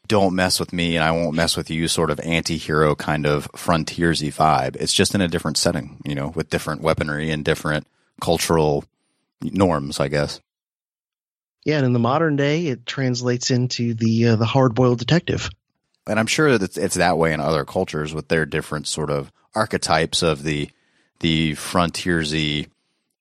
don't 0.07 0.35
mess 0.35 0.59
with 0.59 0.73
me 0.73 0.97
and 0.97 1.05
I 1.05 1.13
won't 1.13 1.37
mess 1.37 1.57
with 1.57 1.71
you 1.71 1.87
sort 1.87 2.11
of 2.11 2.19
anti-hero 2.21 2.95
kind 2.95 3.27
of 3.27 3.47
frontiersy 3.55 4.33
vibe. 4.33 4.75
It's 4.77 4.95
just 4.95 5.15
in 5.15 5.21
a 5.21 5.29
different 5.29 5.59
setting, 5.59 6.01
you 6.05 6.15
know, 6.15 6.29
with 6.29 6.49
different 6.49 6.81
weaponry 6.81 7.31
and 7.31 7.45
different 7.45 7.87
cultural 8.21 8.85
norms, 9.43 10.01
I 10.01 10.09
guess. 10.09 10.41
Yeah, 11.65 11.77
and 11.77 11.87
in 11.87 11.93
the 11.93 11.99
modern 11.99 12.37
day, 12.37 12.69
it 12.69 12.87
translates 12.87 13.51
into 13.51 13.93
the 13.93 14.29
uh, 14.29 14.37
the 14.37 14.47
hard-boiled 14.47 14.99
detective. 14.99 15.51
And 16.07 16.19
I'm 16.19 16.27
sure 16.27 16.53
that 16.53 16.63
it's, 16.63 16.79
it's 16.79 16.95
that 16.95 17.19
way 17.19 17.35
in 17.35 17.41
other 17.41 17.67
cultures 17.67 18.15
with 18.15 18.29
their 18.29 18.47
different 18.47 18.87
sort 18.87 19.11
of 19.11 19.31
archetypes 19.59 20.23
of 20.23 20.43
the 20.43 20.71
the 21.21 21.55
frontiersy 21.55 22.69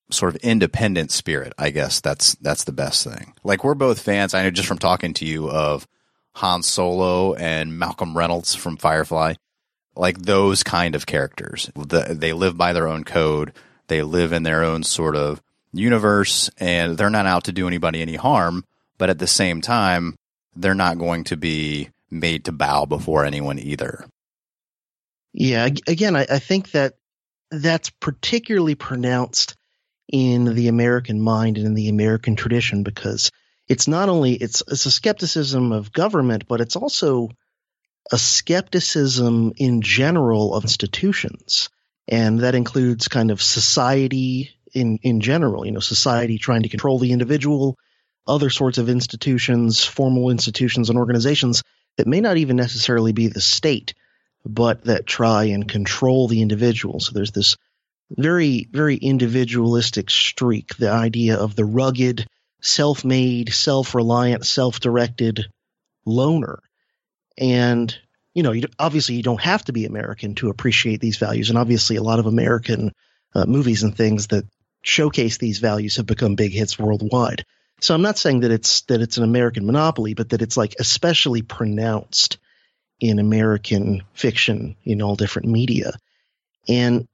sort 0.09 0.35
of 0.35 0.41
independent 0.41 1.11
spirit. 1.11 1.53
I 1.57 1.71
guess 1.71 1.99
that's 1.99 2.35
that's 2.35 2.63
the 2.63 2.71
best 2.71 3.03
thing. 3.03 3.33
Like 3.43 3.63
we're 3.63 3.73
both 3.73 3.99
fans. 3.99 4.33
I 4.33 4.43
know 4.43 4.51
just 4.51 4.67
from 4.67 4.77
talking 4.77 5.13
to 5.15 5.25
you 5.25 5.49
of 5.49 5.87
Han 6.35 6.63
Solo 6.63 7.33
and 7.33 7.77
Malcolm 7.77 8.15
Reynolds 8.15 8.55
from 8.55 8.77
Firefly, 8.77 9.33
like 9.95 10.19
those 10.19 10.63
kind 10.63 10.95
of 10.95 11.05
characters. 11.05 11.69
The, 11.75 12.15
they 12.17 12.33
live 12.33 12.55
by 12.57 12.73
their 12.73 12.87
own 12.87 13.03
code. 13.03 13.53
They 13.87 14.03
live 14.03 14.33
in 14.33 14.43
their 14.43 14.63
own 14.63 14.83
sort 14.83 15.15
of 15.15 15.41
universe, 15.73 16.49
and 16.57 16.97
they're 16.97 17.09
not 17.09 17.25
out 17.25 17.45
to 17.45 17.51
do 17.51 17.67
anybody 17.67 18.01
any 18.01 18.15
harm. 18.15 18.63
But 18.97 19.09
at 19.09 19.19
the 19.19 19.27
same 19.27 19.61
time, 19.61 20.15
they're 20.55 20.73
not 20.73 20.97
going 20.97 21.23
to 21.25 21.37
be 21.37 21.89
made 22.09 22.45
to 22.45 22.51
bow 22.51 22.85
before 22.85 23.25
anyone 23.25 23.59
either. 23.59 24.05
Yeah, 25.33 25.65
again, 25.87 26.15
I, 26.15 26.25
I 26.29 26.39
think 26.39 26.71
that 26.71 26.95
that's 27.51 27.89
particularly 27.89 28.75
pronounced 28.75 29.55
in 30.07 30.53
the 30.55 30.67
American 30.67 31.21
mind 31.21 31.57
and 31.57 31.65
in 31.67 31.73
the 31.73 31.89
American 31.89 32.35
tradition 32.35 32.83
because 32.83 33.31
it's 33.67 33.87
not 33.87 34.09
only 34.09 34.33
it's 34.33 34.63
it's 34.67 34.85
a 34.85 34.91
skepticism 34.91 35.71
of 35.71 35.91
government, 35.91 36.47
but 36.47 36.61
it's 36.61 36.75
also 36.75 37.29
a 38.11 38.17
skepticism 38.17 39.53
in 39.57 39.81
general 39.81 40.55
of 40.55 40.63
institutions, 40.63 41.69
and 42.07 42.39
that 42.39 42.55
includes 42.55 43.09
kind 43.09 43.31
of 43.31 43.41
society 43.41 44.51
in 44.73 44.99
in 45.03 45.19
general. 45.19 45.65
You 45.65 45.73
know, 45.73 45.81
society 45.81 46.37
trying 46.37 46.63
to 46.63 46.69
control 46.69 46.99
the 46.99 47.11
individual, 47.11 47.77
other 48.25 48.49
sorts 48.49 48.77
of 48.77 48.87
institutions, 48.87 49.83
formal 49.83 50.29
institutions 50.29 50.89
and 50.89 50.97
organizations 50.97 51.63
that 51.97 52.07
may 52.07 52.21
not 52.21 52.37
even 52.37 52.55
necessarily 52.55 53.11
be 53.11 53.27
the 53.27 53.41
state, 53.41 53.93
but 54.47 54.85
that 54.85 55.05
try 55.05 55.45
and 55.45 55.67
control 55.67 56.27
the 56.27 56.41
individual. 56.41 56.99
So 56.99 57.11
there's 57.13 57.31
this 57.31 57.57
very, 58.09 58.67
very 58.71 58.95
individualistic 58.95 60.09
streak, 60.09 60.75
the 60.77 60.91
idea 60.91 61.37
of 61.37 61.55
the 61.55 61.65
rugged, 61.65 62.27
self 62.61 63.03
made, 63.03 63.53
self 63.53 63.93
reliant, 63.95 64.45
self 64.45 64.79
directed 64.79 65.45
loner. 66.05 66.59
And, 67.37 67.95
you 68.33 68.43
know, 68.43 68.51
you, 68.53 68.63
obviously 68.79 69.15
you 69.15 69.23
don't 69.23 69.41
have 69.41 69.65
to 69.65 69.73
be 69.73 69.85
American 69.85 70.35
to 70.35 70.49
appreciate 70.49 71.01
these 71.01 71.17
values. 71.17 71.49
And 71.49 71.57
obviously 71.57 71.97
a 71.97 72.03
lot 72.03 72.19
of 72.19 72.25
American 72.25 72.91
uh, 73.35 73.45
movies 73.45 73.83
and 73.83 73.95
things 73.95 74.27
that 74.27 74.45
showcase 74.81 75.37
these 75.37 75.59
values 75.59 75.97
have 75.97 76.05
become 76.05 76.35
big 76.35 76.53
hits 76.53 76.79
worldwide. 76.79 77.43
So 77.81 77.93
I'm 77.93 78.01
not 78.01 78.17
saying 78.17 78.39
that 78.39 78.51
it's 78.51 78.81
that 78.83 79.01
it's 79.01 79.17
an 79.17 79.23
American 79.23 79.65
monopoly, 79.65 80.15
but 80.15 80.29
that 80.29 80.41
it's 80.41 80.57
like 80.57 80.75
especially 80.79 81.43
pronounced 81.43 82.39
in 82.99 83.19
American 83.19 84.03
fiction 84.13 84.75
in 84.83 85.01
all 85.01 85.15
different 85.15 85.47
media. 85.47 85.91
And 86.67 87.07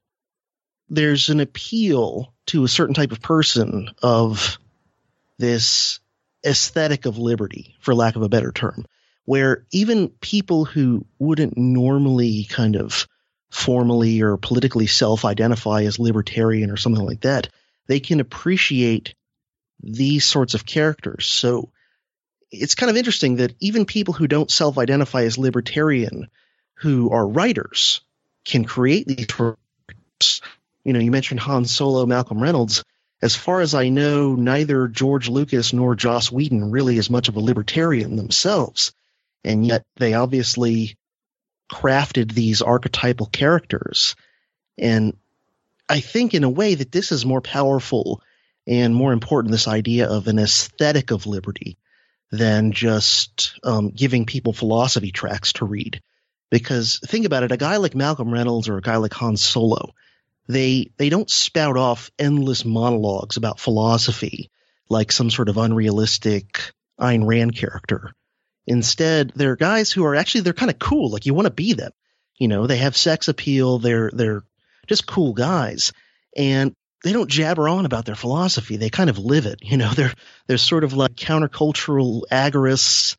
there's 0.88 1.28
an 1.28 1.40
appeal 1.40 2.32
to 2.46 2.64
a 2.64 2.68
certain 2.68 2.94
type 2.94 3.12
of 3.12 3.20
person 3.20 3.90
of 4.02 4.58
this 5.38 6.00
aesthetic 6.44 7.06
of 7.06 7.18
liberty, 7.18 7.74
for 7.80 7.94
lack 7.94 8.16
of 8.16 8.22
a 8.22 8.28
better 8.28 8.52
term, 8.52 8.84
where 9.24 9.66
even 9.72 10.08
people 10.08 10.64
who 10.64 11.06
wouldn't 11.18 11.56
normally 11.56 12.44
kind 12.44 12.76
of 12.76 13.06
formally 13.50 14.20
or 14.20 14.36
politically 14.36 14.86
self 14.86 15.24
identify 15.24 15.82
as 15.82 15.98
libertarian 15.98 16.70
or 16.70 16.76
something 16.76 17.04
like 17.04 17.22
that, 17.22 17.48
they 17.86 18.00
can 18.00 18.20
appreciate 18.20 19.14
these 19.80 20.24
sorts 20.24 20.54
of 20.54 20.66
characters. 20.66 21.26
So 21.26 21.70
it's 22.62 22.74
kind 22.74 22.90
of 22.90 22.96
interesting 22.96 23.36
that 23.36 23.54
even 23.60 23.86
people 23.86 24.14
who 24.14 24.28
don't 24.28 24.50
self 24.50 24.78
identify 24.78 25.22
as 25.22 25.38
libertarian, 25.38 26.28
who 26.74 27.10
are 27.10 27.26
writers, 27.26 28.00
can 28.44 28.64
create 28.64 29.06
these 29.06 29.28
works. 29.38 30.40
You 30.84 30.92
know, 30.92 31.00
you 31.00 31.10
mentioned 31.10 31.40
Han 31.40 31.64
Solo, 31.64 32.06
Malcolm 32.06 32.42
Reynolds. 32.42 32.84
As 33.22 33.36
far 33.36 33.60
as 33.60 33.74
I 33.74 33.88
know, 33.88 34.34
neither 34.34 34.88
George 34.88 35.28
Lucas 35.28 35.72
nor 35.72 35.94
Joss 35.94 36.30
Whedon 36.30 36.70
really 36.70 36.98
is 36.98 37.10
much 37.10 37.28
of 37.28 37.36
a 37.36 37.40
libertarian 37.40 38.16
themselves. 38.16 38.92
And 39.44 39.66
yet 39.66 39.84
they 39.96 40.14
obviously 40.14 40.96
crafted 41.70 42.32
these 42.32 42.62
archetypal 42.62 43.26
characters 43.26 44.14
And 44.78 45.16
I 45.88 46.00
think 46.00 46.34
in 46.34 46.44
a 46.44 46.50
way 46.50 46.74
that 46.74 46.92
this 46.92 47.12
is 47.12 47.26
more 47.26 47.40
powerful 47.40 48.22
and 48.66 48.94
more 48.94 49.12
important, 49.12 49.52
this 49.52 49.68
idea 49.68 50.08
of 50.08 50.28
an 50.28 50.38
aesthetic 50.38 51.10
of 51.10 51.26
liberty 51.26 51.76
than 52.36 52.72
just 52.72 53.58
um, 53.62 53.90
giving 53.90 54.26
people 54.26 54.52
philosophy 54.52 55.10
tracks 55.10 55.54
to 55.54 55.64
read. 55.64 56.00
Because 56.50 57.00
think 57.06 57.26
about 57.26 57.42
it, 57.42 57.52
a 57.52 57.56
guy 57.56 57.78
like 57.78 57.94
Malcolm 57.94 58.32
Reynolds 58.32 58.68
or 58.68 58.76
a 58.76 58.82
guy 58.82 58.96
like 58.96 59.14
Han 59.14 59.36
Solo, 59.36 59.94
they 60.48 60.90
they 60.98 61.08
don't 61.08 61.30
spout 61.30 61.76
off 61.76 62.10
endless 62.18 62.64
monologues 62.64 63.36
about 63.36 63.60
philosophy 63.60 64.50
like 64.88 65.10
some 65.10 65.30
sort 65.30 65.48
of 65.48 65.56
unrealistic 65.56 66.60
Ayn 67.00 67.26
Rand 67.26 67.56
character. 67.56 68.12
Instead, 68.66 69.32
they're 69.34 69.56
guys 69.56 69.90
who 69.90 70.04
are 70.04 70.14
actually 70.14 70.42
they're 70.42 70.52
kind 70.52 70.70
of 70.70 70.78
cool. 70.78 71.10
Like 71.10 71.26
you 71.26 71.34
want 71.34 71.46
to 71.46 71.52
be 71.52 71.72
them. 71.72 71.92
You 72.38 72.48
know, 72.48 72.66
they 72.66 72.78
have 72.78 72.96
sex 72.96 73.28
appeal. 73.28 73.78
They're 73.78 74.10
they're 74.12 74.42
just 74.86 75.06
cool 75.06 75.32
guys, 75.32 75.92
and 76.36 76.74
they 77.04 77.12
don't 77.12 77.30
jabber 77.30 77.68
on 77.68 77.86
about 77.86 78.04
their 78.04 78.16
philosophy. 78.16 78.76
They 78.76 78.90
kind 78.90 79.08
of 79.08 79.18
live 79.18 79.46
it. 79.46 79.60
You 79.62 79.76
know, 79.76 79.90
they're 79.94 80.14
they're 80.48 80.58
sort 80.58 80.82
of 80.82 80.92
like 80.92 81.14
countercultural 81.14 82.22
agorists. 82.32 83.16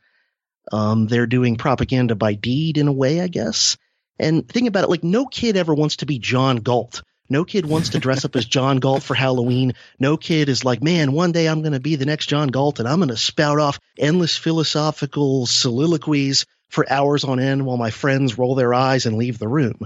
Um, 0.71 1.08
they're 1.08 1.28
doing 1.28 1.56
propaganda 1.56 2.15
by 2.15 2.34
deed 2.34 2.78
in 2.78 2.89
a 2.89 2.93
way, 2.93 3.21
I 3.21 3.28
guess. 3.28 3.78
And 4.19 4.48
think 4.48 4.67
about 4.67 4.84
it, 4.84 4.89
like 4.89 5.04
no 5.04 5.26
kid 5.26 5.56
ever 5.56 5.74
wants 5.74 5.98
to 5.98 6.06
be 6.06 6.19
John 6.19 6.58
Galt 6.58 7.02
no 7.30 7.43
kid 7.43 7.65
wants 7.65 7.89
to 7.89 8.00
dress 8.00 8.24
up 8.24 8.36
as 8.36 8.45
John 8.45 8.78
Galt 8.78 9.02
for 9.02 9.15
Halloween. 9.15 9.74
No 10.00 10.17
kid 10.17 10.48
is 10.48 10.63
like, 10.63 10.84
man, 10.84 11.12
one 11.12 11.32
day 11.32 11.48
I'm 11.48 11.62
going 11.62 11.74
to 11.74 11.80
be 11.80 11.95
the 11.95 12.06
next 12.06 12.28
John 12.28 12.50
Galt 12.50 12.80
and 12.80 12.88
I'm 12.88 13.00
going 13.00 13.10
to 13.10 13.17
spout 13.17 13.60
off 13.60 13.80
endless 13.98 14.38
philosophical 14.38 15.45
soliloquies 15.48 16.45
for 16.69 16.91
hours 16.91 17.24
on 17.24 17.39
end 17.39 17.65
while 17.65 17.78
my 17.78 17.89
friends 17.89 18.38
roll 18.38 18.56
their 18.56 18.74
eyes 18.74 19.06
and 19.06 19.17
leave 19.17 19.39
the 19.39 19.48
room. 19.48 19.80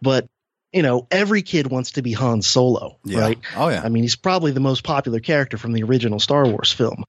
But, 0.00 0.28
you 0.72 0.82
know, 0.82 1.06
every 1.10 1.42
kid 1.42 1.66
wants 1.68 1.92
to 1.92 2.02
be 2.02 2.12
Han 2.12 2.42
Solo, 2.42 2.98
Yeah. 3.04 3.20
right? 3.20 3.38
Oh 3.56 3.68
yeah. 3.68 3.82
I 3.82 3.88
mean, 3.88 4.02
he's 4.02 4.16
probably 4.16 4.52
the 4.52 4.60
most 4.60 4.84
popular 4.84 5.20
character 5.20 5.56
from 5.58 5.72
the 5.72 5.82
original 5.82 6.20
Star 6.20 6.46
Wars 6.46 6.72
film. 6.72 7.04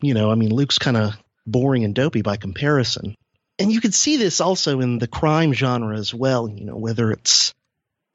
You 0.00 0.14
know, 0.14 0.30
I 0.30 0.34
mean, 0.34 0.50
Luke's 0.52 0.78
kind 0.78 0.96
of 0.96 1.16
boring 1.46 1.84
and 1.84 1.94
dopey 1.94 2.22
by 2.22 2.36
comparison. 2.36 3.14
And 3.58 3.72
you 3.72 3.80
can 3.80 3.92
see 3.92 4.16
this 4.16 4.40
also 4.40 4.80
in 4.80 4.98
the 4.98 5.06
crime 5.06 5.54
genre 5.54 5.96
as 5.96 6.12
well, 6.12 6.48
you 6.48 6.64
know, 6.64 6.76
whether 6.76 7.10
it's 7.10 7.54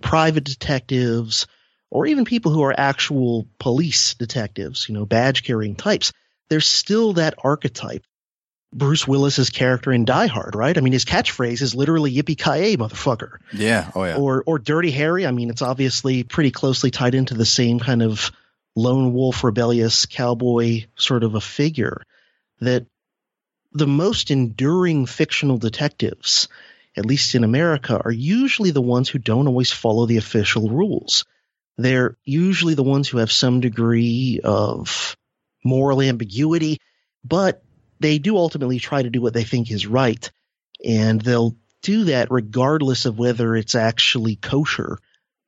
private 0.01 0.43
detectives 0.43 1.47
or 1.89 2.05
even 2.05 2.25
people 2.25 2.51
who 2.51 2.63
are 2.63 2.73
actual 2.77 3.47
police 3.59 4.13
detectives, 4.13 4.87
you 4.87 4.93
know, 4.93 5.05
badge 5.05 5.43
carrying 5.43 5.75
types. 5.75 6.13
There's 6.49 6.67
still 6.67 7.13
that 7.13 7.35
archetype. 7.43 8.03
Bruce 8.73 9.07
Willis's 9.07 9.49
character 9.49 9.91
in 9.91 10.05
Die 10.05 10.27
Hard, 10.27 10.55
right? 10.55 10.77
I 10.77 10.81
mean, 10.81 10.93
his 10.93 11.05
catchphrase 11.05 11.61
is 11.61 11.75
literally 11.75 12.13
"Yippee 12.13 12.37
ki 12.37 12.77
motherfucker." 12.77 13.37
yeah. 13.53 13.91
Oh 13.93 14.03
yeah. 14.03 14.15
or 14.15 14.43
or 14.45 14.59
Dirty 14.59 14.91
Harry. 14.91 15.25
I 15.25 15.31
mean, 15.31 15.49
it's 15.49 15.61
obviously 15.61 16.23
pretty 16.23 16.51
closely 16.51 16.91
tied 16.91 17.15
into 17.15 17.33
the 17.33 17.45
same 17.45 17.79
kind 17.79 18.01
of 18.01 18.31
lone 18.75 19.13
wolf, 19.13 19.43
rebellious 19.43 20.05
cowboy 20.05 20.85
sort 20.95 21.23
of 21.23 21.35
a 21.35 21.41
figure. 21.41 22.01
That 22.61 22.85
the 23.73 23.87
most 23.87 24.31
enduring 24.31 25.05
fictional 25.05 25.57
detectives, 25.57 26.47
at 26.95 27.05
least 27.05 27.35
in 27.35 27.43
America, 27.43 28.01
are 28.03 28.11
usually 28.11 28.71
the 28.71 28.81
ones 28.81 29.09
who 29.09 29.19
don't 29.19 29.47
always 29.47 29.71
follow 29.71 30.05
the 30.05 30.17
official 30.17 30.69
rules. 30.69 31.25
They're 31.77 32.17
usually 32.23 32.75
the 32.75 32.83
ones 32.83 33.09
who 33.09 33.17
have 33.17 33.31
some 33.31 33.59
degree 33.59 34.39
of 34.43 35.17
moral 35.63 36.01
ambiguity, 36.01 36.77
but 37.23 37.63
they 38.01 38.17
do 38.17 38.37
ultimately 38.37 38.79
try 38.79 39.01
to 39.01 39.09
do 39.09 39.21
what 39.21 39.33
they 39.33 39.43
think 39.43 39.71
is 39.71 39.87
right. 39.87 40.29
And 40.83 41.21
they'll 41.21 41.55
do 41.81 42.05
that 42.05 42.31
regardless 42.31 43.05
of 43.05 43.19
whether 43.19 43.55
it's 43.55 43.75
actually 43.75 44.35
kosher 44.35 44.97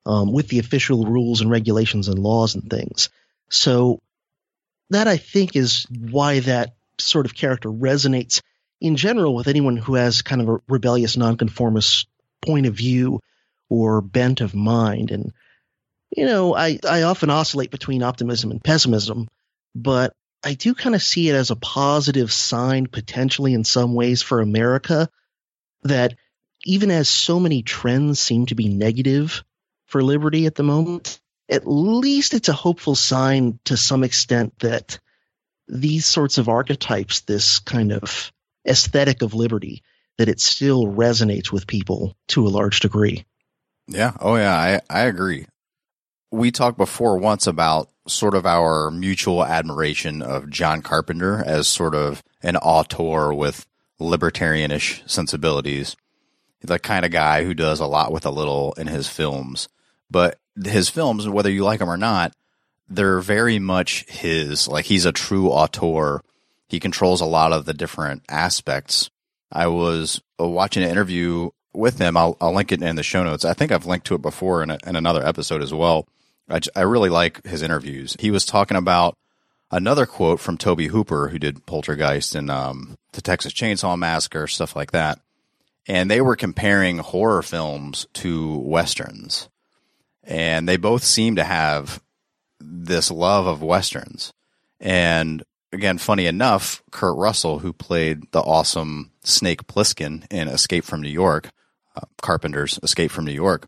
um, 0.05 0.31
with 0.31 0.47
the 0.47 0.59
official 0.59 1.05
rules 1.05 1.41
and 1.41 1.49
regulations 1.49 2.07
and 2.07 2.19
laws 2.19 2.55
and 2.55 2.69
things. 2.69 3.09
So 3.49 4.01
that 4.89 5.07
I 5.07 5.17
think 5.17 5.55
is 5.55 5.87
why 5.89 6.39
that 6.41 6.75
sort 6.99 7.25
of 7.25 7.33
character 7.33 7.69
resonates 7.69 8.41
in 8.79 8.95
general 8.95 9.33
with 9.33 9.47
anyone 9.47 9.77
who 9.77 9.95
has 9.95 10.21
kind 10.21 10.41
of 10.41 10.49
a 10.49 10.59
rebellious 10.67 11.17
nonconformist 11.17 12.07
point 12.45 12.65
of 12.65 12.75
view 12.75 13.19
or 13.69 14.01
bent 14.01 14.41
of 14.41 14.53
mind. 14.53 15.09
And 15.09 15.33
you 16.15 16.25
know, 16.25 16.55
I, 16.55 16.79
I 16.87 17.03
often 17.03 17.31
oscillate 17.31 17.71
between 17.71 18.03
optimism 18.03 18.51
and 18.51 18.63
pessimism, 18.63 19.27
but 19.73 20.13
I 20.43 20.53
do 20.55 20.75
kind 20.75 20.95
of 20.95 21.01
see 21.01 21.29
it 21.29 21.35
as 21.35 21.51
a 21.51 21.55
positive 21.55 22.31
sign 22.31 22.87
potentially 22.87 23.53
in 23.53 23.63
some 23.63 23.93
ways 23.93 24.21
for 24.21 24.41
America 24.41 25.09
that 25.83 26.15
even 26.65 26.91
as 26.91 27.07
so 27.07 27.39
many 27.39 27.63
trends 27.63 28.19
seem 28.19 28.45
to 28.47 28.55
be 28.55 28.67
negative 28.67 29.43
for 29.85 30.03
liberty 30.03 30.45
at 30.45 30.55
the 30.55 30.63
moment, 30.63 31.19
at 31.49 31.67
least 31.67 32.33
it's 32.33 32.49
a 32.49 32.53
hopeful 32.53 32.95
sign 32.95 33.59
to 33.65 33.77
some 33.77 34.03
extent 34.03 34.57
that 34.59 34.99
these 35.67 36.05
sorts 36.05 36.37
of 36.37 36.49
archetypes, 36.49 37.21
this 37.21 37.59
kind 37.59 37.91
of 37.91 38.31
aesthetic 38.67 39.21
of 39.21 39.33
liberty, 39.33 39.83
that 40.17 40.29
it 40.29 40.39
still 40.39 40.85
resonates 40.85 41.51
with 41.51 41.67
people 41.67 42.15
to 42.27 42.45
a 42.45 42.49
large 42.49 42.79
degree. 42.79 43.25
Yeah. 43.87 44.13
Oh, 44.19 44.35
yeah. 44.35 44.55
I, 44.55 44.81
I 44.89 45.01
agree. 45.03 45.47
We 46.31 46.51
talked 46.51 46.77
before 46.77 47.17
once 47.17 47.47
about 47.47 47.89
sort 48.07 48.35
of 48.35 48.45
our 48.45 48.91
mutual 48.91 49.45
admiration 49.45 50.21
of 50.21 50.49
John 50.49 50.81
Carpenter 50.81 51.43
as 51.45 51.67
sort 51.67 51.95
of 51.95 52.23
an 52.41 52.57
auteur 52.57 53.33
with 53.33 53.65
libertarianish 53.99 55.09
sensibilities. 55.09 55.95
The 56.61 56.79
kind 56.79 57.05
of 57.05 57.11
guy 57.11 57.43
who 57.43 57.53
does 57.53 57.79
a 57.79 57.85
lot 57.85 58.11
with 58.11 58.25
a 58.25 58.31
little 58.31 58.73
in 58.73 58.87
his 58.87 59.07
films. 59.07 59.67
But 60.09 60.39
his 60.63 60.89
films, 60.89 61.27
whether 61.27 61.49
you 61.49 61.63
like 61.63 61.79
them 61.79 61.89
or 61.89 61.97
not, 61.97 62.33
they're 62.87 63.19
very 63.19 63.59
much 63.59 64.05
his. 64.07 64.67
Like 64.67 64.85
he's 64.85 65.05
a 65.05 65.11
true 65.11 65.49
auteur. 65.49 66.21
He 66.67 66.79
controls 66.79 67.21
a 67.21 67.25
lot 67.25 67.53
of 67.53 67.65
the 67.65 67.73
different 67.73 68.23
aspects. 68.29 69.09
I 69.51 69.67
was 69.67 70.21
uh, 70.39 70.47
watching 70.47 70.83
an 70.83 70.89
interview 70.89 71.49
with 71.73 71.99
him. 71.99 72.17
I'll, 72.17 72.37
I'll 72.41 72.53
link 72.53 72.71
it 72.71 72.81
in 72.81 72.95
the 72.95 73.03
show 73.03 73.23
notes. 73.23 73.45
I 73.45 73.53
think 73.53 73.71
I've 73.71 73.85
linked 73.85 74.07
to 74.07 74.15
it 74.15 74.21
before 74.21 74.63
in, 74.63 74.71
a, 74.71 74.77
in 74.85 74.95
another 74.95 75.25
episode 75.25 75.61
as 75.61 75.73
well. 75.73 76.07
I, 76.49 76.59
I 76.75 76.81
really 76.81 77.09
like 77.09 77.45
his 77.45 77.61
interviews. 77.61 78.15
He 78.19 78.31
was 78.31 78.45
talking 78.45 78.77
about 78.77 79.17
another 79.71 80.05
quote 80.05 80.39
from 80.39 80.57
Tobe 80.57 80.81
Hooper, 80.81 81.29
who 81.29 81.39
did 81.39 81.65
Poltergeist 81.65 82.35
and 82.35 82.49
um, 82.49 82.97
the 83.13 83.21
Texas 83.21 83.53
Chainsaw 83.53 83.97
Massacre, 83.97 84.47
stuff 84.47 84.75
like 84.75 84.91
that. 84.91 85.19
And 85.87 86.09
they 86.09 86.21
were 86.21 86.35
comparing 86.35 86.99
horror 86.99 87.41
films 87.41 88.07
to 88.13 88.57
westerns. 88.57 89.49
And 90.23 90.69
they 90.69 90.77
both 90.77 91.03
seem 91.03 91.35
to 91.35 91.43
have 91.43 92.01
this 92.59 93.11
love 93.11 93.47
of 93.47 93.61
westerns. 93.61 94.31
And 94.79 95.43
again, 95.73 95.97
funny 95.97 96.27
enough, 96.27 96.81
Kurt 96.91 97.17
Russell, 97.17 97.59
who 97.59 97.73
played 97.73 98.31
the 98.31 98.39
awesome 98.39 99.11
Snake 99.23 99.67
Plissken 99.67 100.25
in 100.31 100.47
Escape 100.47 100.85
from 100.85 101.01
New 101.01 101.09
York, 101.09 101.49
uh, 101.95 102.01
Carpenter's 102.21 102.79
Escape 102.83 103.11
from 103.11 103.25
New 103.25 103.33
York, 103.33 103.67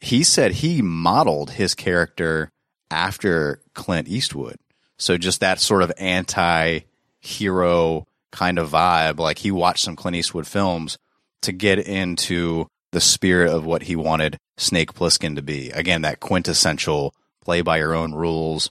he 0.00 0.22
said 0.22 0.52
he 0.52 0.82
modeled 0.82 1.50
his 1.52 1.74
character 1.74 2.50
after 2.90 3.60
Clint 3.74 4.08
Eastwood. 4.08 4.56
So 4.98 5.18
just 5.18 5.40
that 5.40 5.60
sort 5.60 5.82
of 5.82 5.92
anti 5.98 6.80
hero 7.20 8.06
kind 8.30 8.58
of 8.58 8.70
vibe. 8.70 9.18
Like 9.18 9.38
he 9.38 9.50
watched 9.50 9.84
some 9.84 9.96
Clint 9.96 10.16
Eastwood 10.16 10.46
films 10.46 10.98
to 11.42 11.52
get 11.52 11.78
into 11.78 12.66
the 12.92 13.00
spirit 13.00 13.52
of 13.52 13.64
what 13.64 13.82
he 13.82 13.96
wanted 13.96 14.38
Snake 14.56 14.94
Plissken 14.94 15.36
to 15.36 15.42
be. 15.42 15.70
Again, 15.70 16.02
that 16.02 16.20
quintessential 16.20 17.14
play 17.42 17.60
by 17.60 17.78
your 17.78 17.94
own 17.94 18.14
rules. 18.14 18.70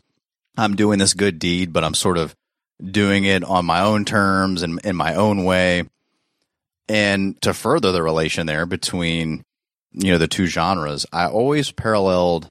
I'm 0.58 0.76
doing 0.76 1.00
this 1.00 1.14
good 1.14 1.40
deed, 1.40 1.74
but 1.74 1.84
I'm 1.84 1.94
sort 1.94 2.18
of 2.18 2.36
doing 2.84 3.24
it 3.26 3.44
on 3.44 3.66
my 3.66 3.82
own 3.82 4.06
terms 4.06 4.62
and 4.62 4.80
in 4.84 4.96
my 4.96 5.16
own 5.16 5.46
way. 5.46 5.84
And 6.90 7.42
to 7.42 7.54
further 7.54 7.92
the 7.92 8.04
relation 8.04 8.46
there 8.46 8.66
between, 8.66 9.44
you 9.94 10.12
know, 10.12 10.18
the 10.18 10.28
two 10.28 10.48
genres, 10.48 11.06
I 11.14 11.28
always 11.28 11.72
paralleled 11.72 12.50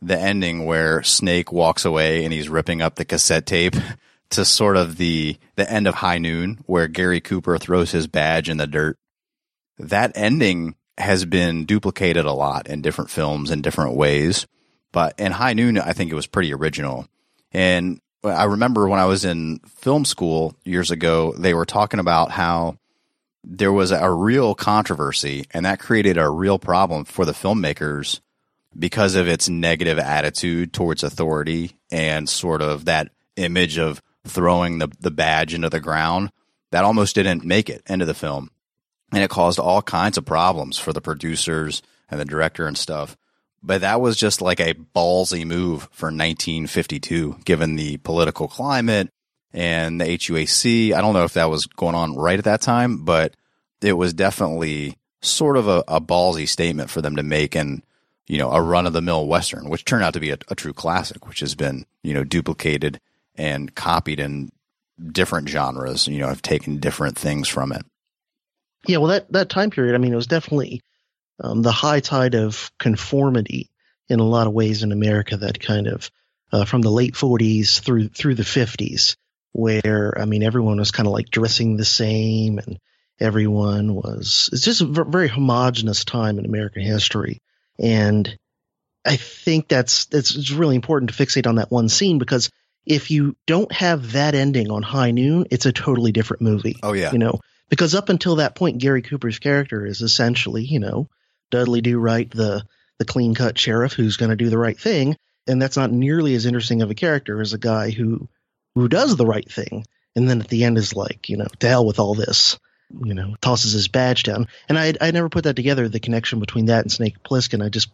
the 0.00 0.18
ending 0.18 0.64
where 0.64 1.02
Snake 1.02 1.52
walks 1.52 1.84
away 1.84 2.24
and 2.24 2.32
he's 2.32 2.48
ripping 2.48 2.82
up 2.82 2.96
the 2.96 3.04
cassette 3.04 3.46
tape 3.46 3.76
to 4.30 4.44
sort 4.44 4.76
of 4.76 4.96
the 4.96 5.38
the 5.56 5.70
end 5.70 5.86
of 5.86 5.94
High 5.94 6.18
Noon 6.18 6.62
where 6.66 6.88
Gary 6.88 7.20
Cooper 7.20 7.58
throws 7.58 7.92
his 7.92 8.06
badge 8.06 8.48
in 8.48 8.56
the 8.56 8.66
dirt. 8.66 8.98
That 9.78 10.12
ending 10.14 10.74
has 10.98 11.24
been 11.24 11.64
duplicated 11.64 12.24
a 12.24 12.32
lot 12.32 12.66
in 12.66 12.82
different 12.82 13.10
films 13.10 13.50
in 13.50 13.62
different 13.62 13.94
ways, 13.94 14.46
but 14.92 15.18
in 15.18 15.32
High 15.32 15.54
Noon 15.54 15.78
I 15.78 15.92
think 15.92 16.10
it 16.10 16.16
was 16.16 16.26
pretty 16.26 16.52
original. 16.52 17.06
And 17.52 18.00
I 18.24 18.44
remember 18.44 18.88
when 18.88 19.00
I 19.00 19.06
was 19.06 19.24
in 19.24 19.58
film 19.76 20.04
school 20.04 20.54
years 20.64 20.90
ago, 20.90 21.32
they 21.36 21.54
were 21.54 21.66
talking 21.66 22.00
about 22.00 22.30
how 22.30 22.76
there 23.44 23.72
was 23.72 23.90
a 23.90 24.10
real 24.10 24.54
controversy 24.54 25.46
and 25.52 25.66
that 25.66 25.80
created 25.80 26.16
a 26.16 26.28
real 26.28 26.58
problem 26.58 27.04
for 27.04 27.24
the 27.24 27.32
filmmakers 27.32 28.20
because 28.78 29.14
of 29.14 29.28
its 29.28 29.48
negative 29.48 29.98
attitude 29.98 30.72
towards 30.72 31.02
authority 31.02 31.72
and 31.90 32.28
sort 32.28 32.62
of 32.62 32.84
that 32.84 33.10
image 33.36 33.78
of 33.78 34.00
throwing 34.26 34.78
the, 34.78 34.88
the 35.00 35.10
badge 35.10 35.54
into 35.54 35.68
the 35.68 35.80
ground 35.80 36.30
that 36.70 36.84
almost 36.84 37.14
didn't 37.14 37.44
make 37.44 37.68
it 37.68 37.82
into 37.86 38.06
the 38.06 38.14
film. 38.14 38.50
And 39.12 39.22
it 39.22 39.28
caused 39.28 39.58
all 39.58 39.82
kinds 39.82 40.16
of 40.16 40.24
problems 40.24 40.78
for 40.78 40.92
the 40.92 41.02
producers 41.02 41.82
and 42.08 42.18
the 42.18 42.24
director 42.24 42.66
and 42.66 42.78
stuff. 42.78 43.16
but 43.62 43.82
that 43.82 44.00
was 44.00 44.16
just 44.16 44.40
like 44.40 44.60
a 44.60 44.74
ballsy 44.74 45.44
move 45.44 45.88
for 45.92 46.06
1952, 46.06 47.38
given 47.44 47.76
the 47.76 47.98
political 47.98 48.48
climate 48.48 49.10
and 49.52 50.00
the 50.00 50.04
HUAC. 50.04 50.92
I 50.92 51.00
don't 51.00 51.14
know 51.14 51.24
if 51.24 51.34
that 51.34 51.50
was 51.50 51.66
going 51.66 51.94
on 51.94 52.16
right 52.16 52.38
at 52.38 52.44
that 52.44 52.60
time, 52.60 53.04
but 53.04 53.34
it 53.80 53.94
was 53.94 54.14
definitely 54.14 54.96
sort 55.20 55.56
of 55.56 55.68
a, 55.68 55.84
a 55.88 56.00
ballsy 56.00 56.48
statement 56.48 56.90
for 56.90 57.00
them 57.00 57.16
to 57.16 57.22
make 57.22 57.54
and, 57.54 57.82
you 58.26 58.38
know, 58.38 58.50
a 58.50 58.60
run 58.60 58.86
of 58.86 58.92
the 58.92 59.02
mill 59.02 59.26
Western, 59.26 59.68
which 59.68 59.84
turned 59.84 60.04
out 60.04 60.14
to 60.14 60.20
be 60.20 60.30
a, 60.30 60.38
a 60.48 60.54
true 60.54 60.72
classic, 60.72 61.26
which 61.26 61.40
has 61.40 61.54
been, 61.54 61.84
you 62.02 62.14
know, 62.14 62.24
duplicated 62.24 63.00
and 63.36 63.74
copied 63.74 64.20
in 64.20 64.50
different 65.10 65.48
genres, 65.48 66.06
you 66.06 66.18
know, 66.18 66.28
have 66.28 66.42
taken 66.42 66.78
different 66.78 67.16
things 67.18 67.48
from 67.48 67.72
it. 67.72 67.84
Yeah, 68.86 68.98
well, 68.98 69.10
that, 69.10 69.32
that 69.32 69.48
time 69.48 69.70
period, 69.70 69.94
I 69.94 69.98
mean, 69.98 70.12
it 70.12 70.16
was 70.16 70.26
definitely 70.26 70.82
um, 71.40 71.62
the 71.62 71.72
high 71.72 72.00
tide 72.00 72.34
of 72.34 72.70
conformity 72.78 73.70
in 74.08 74.20
a 74.20 74.24
lot 74.24 74.46
of 74.46 74.52
ways 74.52 74.82
in 74.82 74.92
America 74.92 75.36
that 75.38 75.60
kind 75.60 75.86
of 75.86 76.10
uh, 76.52 76.64
from 76.64 76.82
the 76.82 76.90
late 76.90 77.14
40s 77.14 77.80
through 77.80 78.08
through 78.08 78.34
the 78.34 78.42
50s, 78.42 79.16
where 79.52 80.18
I 80.18 80.24
mean 80.24 80.42
everyone 80.42 80.78
was 80.78 80.90
kind 80.90 81.06
of 81.06 81.12
like 81.12 81.30
dressing 81.30 81.76
the 81.76 81.84
same 81.84 82.58
and 82.58 82.78
everyone 83.20 83.94
was 83.94 84.50
it's 84.52 84.64
just 84.64 84.80
a 84.80 84.86
very 84.86 85.28
homogenous 85.28 86.04
time 86.04 86.38
in 86.38 86.44
American 86.44 86.82
history, 86.82 87.40
and 87.78 88.36
I 89.04 89.16
think 89.16 89.68
that's 89.68 90.06
that's 90.06 90.34
it's 90.34 90.50
really 90.50 90.76
important 90.76 91.12
to 91.12 91.26
fixate 91.26 91.46
on 91.46 91.56
that 91.56 91.70
one 91.70 91.88
scene 91.88 92.18
because 92.18 92.50
if 92.84 93.10
you 93.10 93.36
don't 93.46 93.70
have 93.72 94.12
that 94.12 94.34
ending 94.34 94.70
on 94.70 94.82
High 94.82 95.12
Noon, 95.12 95.46
it's 95.50 95.66
a 95.66 95.72
totally 95.72 96.12
different 96.12 96.42
movie. 96.42 96.76
Oh 96.82 96.92
yeah, 96.92 97.12
you 97.12 97.18
know? 97.18 97.40
Because 97.68 97.94
up 97.94 98.10
until 98.10 98.36
that 98.36 98.54
point, 98.54 98.78
Gary 98.78 99.02
Cooper's 99.02 99.38
character 99.38 99.86
is 99.86 100.02
essentially 100.02 100.64
you 100.64 100.80
know 100.80 101.08
Dudley 101.50 101.80
Do 101.80 101.98
Right, 101.98 102.30
the 102.30 102.64
the 102.98 103.04
clean 103.04 103.34
cut 103.34 103.58
sheriff 103.58 103.92
who's 103.92 104.16
going 104.16 104.30
to 104.30 104.36
do 104.36 104.50
the 104.50 104.58
right 104.58 104.78
thing, 104.78 105.16
and 105.46 105.60
that's 105.60 105.76
not 105.76 105.92
nearly 105.92 106.34
as 106.34 106.46
interesting 106.46 106.82
of 106.82 106.90
a 106.90 106.94
character 106.94 107.40
as 107.40 107.52
a 107.52 107.58
guy 107.58 107.90
who 107.90 108.28
who 108.74 108.88
does 108.88 109.16
the 109.16 109.26
right 109.26 109.50
thing, 109.50 109.86
and 110.16 110.28
then 110.28 110.40
at 110.40 110.48
the 110.48 110.64
end 110.64 110.78
is 110.78 110.94
like, 110.94 111.28
you 111.28 111.36
know, 111.36 111.48
to 111.58 111.68
hell 111.68 111.86
with 111.86 111.98
all 111.98 112.14
this, 112.14 112.58
you 113.04 113.14
know, 113.14 113.34
tosses 113.40 113.72
his 113.72 113.88
badge 113.88 114.22
down. 114.22 114.48
And 114.68 114.78
I 114.78 114.94
I 115.00 115.10
never 115.10 115.28
put 115.28 115.44
that 115.44 115.56
together, 115.56 115.88
the 115.88 116.00
connection 116.00 116.40
between 116.40 116.66
that 116.66 116.82
and 116.82 116.92
Snake 116.92 117.22
Plissken. 117.22 117.64
I 117.64 117.68
just 117.68 117.90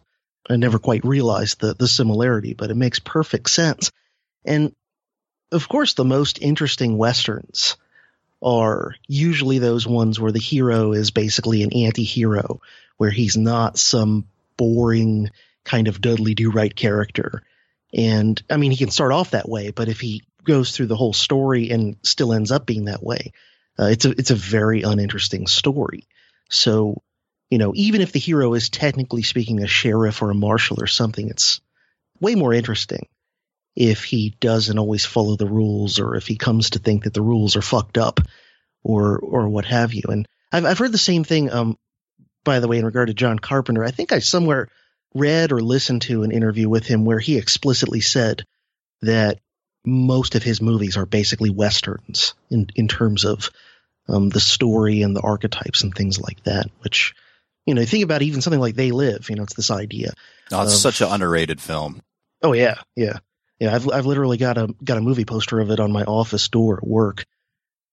I 0.49 0.55
never 0.55 0.79
quite 0.79 1.05
realized 1.05 1.59
the 1.59 1.73
the 1.73 1.87
similarity, 1.87 2.53
but 2.53 2.71
it 2.71 2.75
makes 2.75 2.99
perfect 2.99 3.49
sense. 3.49 3.91
And 4.45 4.73
of 5.51 5.67
course, 5.67 5.93
the 5.93 6.05
most 6.05 6.41
interesting 6.41 6.97
westerns 6.97 7.75
are 8.41 8.95
usually 9.07 9.59
those 9.59 9.85
ones 9.85 10.19
where 10.19 10.31
the 10.31 10.39
hero 10.39 10.93
is 10.93 11.11
basically 11.11 11.63
an 11.63 11.73
anti-hero, 11.73 12.61
where 12.97 13.09
he's 13.09 13.35
not 13.35 13.77
some 13.77 14.25
boring 14.55 15.29
kind 15.65 15.87
of 15.87 15.99
Dudley 15.99 16.35
Do 16.35 16.51
Right 16.51 16.73
character. 16.73 17.43
And 17.93 18.41
I 18.49 18.57
mean, 18.57 18.71
he 18.71 18.77
can 18.77 18.91
start 18.91 19.11
off 19.11 19.31
that 19.31 19.49
way, 19.49 19.71
but 19.71 19.89
if 19.89 19.99
he 19.99 20.23
goes 20.49 20.71
through 20.71 20.87
the 20.87 20.95
whole 20.95 21.13
story 21.13 21.69
and 21.69 21.97
still 22.03 22.33
ends 22.33 22.51
up 22.51 22.65
being 22.65 22.85
that 22.85 23.03
way, 23.03 23.33
uh, 23.79 23.85
it's 23.85 24.05
a 24.05 24.09
it's 24.09 24.31
a 24.31 24.35
very 24.35 24.81
uninteresting 24.81 25.45
story. 25.45 26.07
So, 26.49 27.03
you 27.51 27.59
know, 27.59 27.71
even 27.75 28.01
if 28.01 28.11
the 28.11 28.19
hero 28.19 28.55
is 28.55 28.69
technically 28.69 29.21
speaking 29.21 29.61
a 29.61 29.67
sheriff 29.67 30.23
or 30.23 30.31
a 30.31 30.35
marshal 30.35 30.81
or 30.81 30.87
something, 30.87 31.29
it's 31.29 31.61
way 32.19 32.33
more 32.33 32.51
interesting 32.51 33.07
if 33.75 34.03
he 34.03 34.35
doesn't 34.39 34.79
always 34.79 35.05
follow 35.05 35.35
the 35.35 35.45
rules 35.45 35.99
or 35.99 36.15
if 36.15 36.25
he 36.25 36.35
comes 36.35 36.71
to 36.71 36.79
think 36.79 37.03
that 37.03 37.13
the 37.13 37.21
rules 37.21 37.55
are 37.55 37.61
fucked 37.61 37.99
up 37.99 38.19
or 38.83 39.19
or 39.19 39.47
what 39.47 39.65
have 39.65 39.93
you. 39.93 40.03
And 40.09 40.27
I've 40.51 40.65
I've 40.65 40.79
heard 40.79 40.91
the 40.91 40.97
same 40.97 41.23
thing 41.23 41.51
um 41.51 41.77
by 42.43 42.59
the 42.59 42.67
way 42.67 42.79
in 42.79 42.85
regard 42.85 43.09
to 43.09 43.13
John 43.13 43.37
Carpenter. 43.37 43.85
I 43.85 43.91
think 43.91 44.11
I 44.11 44.19
somewhere 44.19 44.69
read 45.13 45.51
or 45.51 45.61
listened 45.61 46.01
to 46.03 46.23
an 46.23 46.31
interview 46.31 46.67
with 46.67 46.87
him 46.87 47.05
where 47.05 47.19
he 47.19 47.37
explicitly 47.37 48.01
said 48.01 48.45
that 49.01 49.39
most 49.85 50.35
of 50.35 50.43
his 50.43 50.61
movies 50.61 50.97
are 50.97 51.05
basically 51.05 51.49
westerns 51.49 52.33
in 52.49 52.67
in 52.75 52.87
terms 52.87 53.25
of 53.25 53.49
um, 54.07 54.29
the 54.29 54.39
story 54.39 55.01
and 55.01 55.15
the 55.15 55.21
archetypes 55.21 55.83
and 55.83 55.93
things 55.93 56.19
like 56.19 56.43
that. 56.43 56.67
Which, 56.81 57.13
you 57.65 57.73
know, 57.73 57.85
think 57.85 58.03
about 58.03 58.21
even 58.21 58.41
something 58.41 58.59
like 58.59 58.75
They 58.75 58.91
Live. 58.91 59.29
You 59.29 59.35
know, 59.35 59.43
it's 59.43 59.55
this 59.55 59.71
idea. 59.71 60.13
Oh, 60.51 60.63
it's 60.63 60.73
of, 60.73 60.79
such 60.79 61.01
an 61.01 61.11
underrated 61.11 61.61
film. 61.61 62.01
Oh 62.41 62.53
yeah, 62.53 62.75
yeah, 62.95 63.19
yeah. 63.59 63.73
I've 63.73 63.89
I've 63.89 64.05
literally 64.05 64.37
got 64.37 64.57
a 64.57 64.73
got 64.83 64.97
a 64.97 65.01
movie 65.01 65.25
poster 65.25 65.59
of 65.59 65.71
it 65.71 65.79
on 65.79 65.91
my 65.91 66.03
office 66.03 66.47
door 66.49 66.77
at 66.77 66.87
work. 66.87 67.25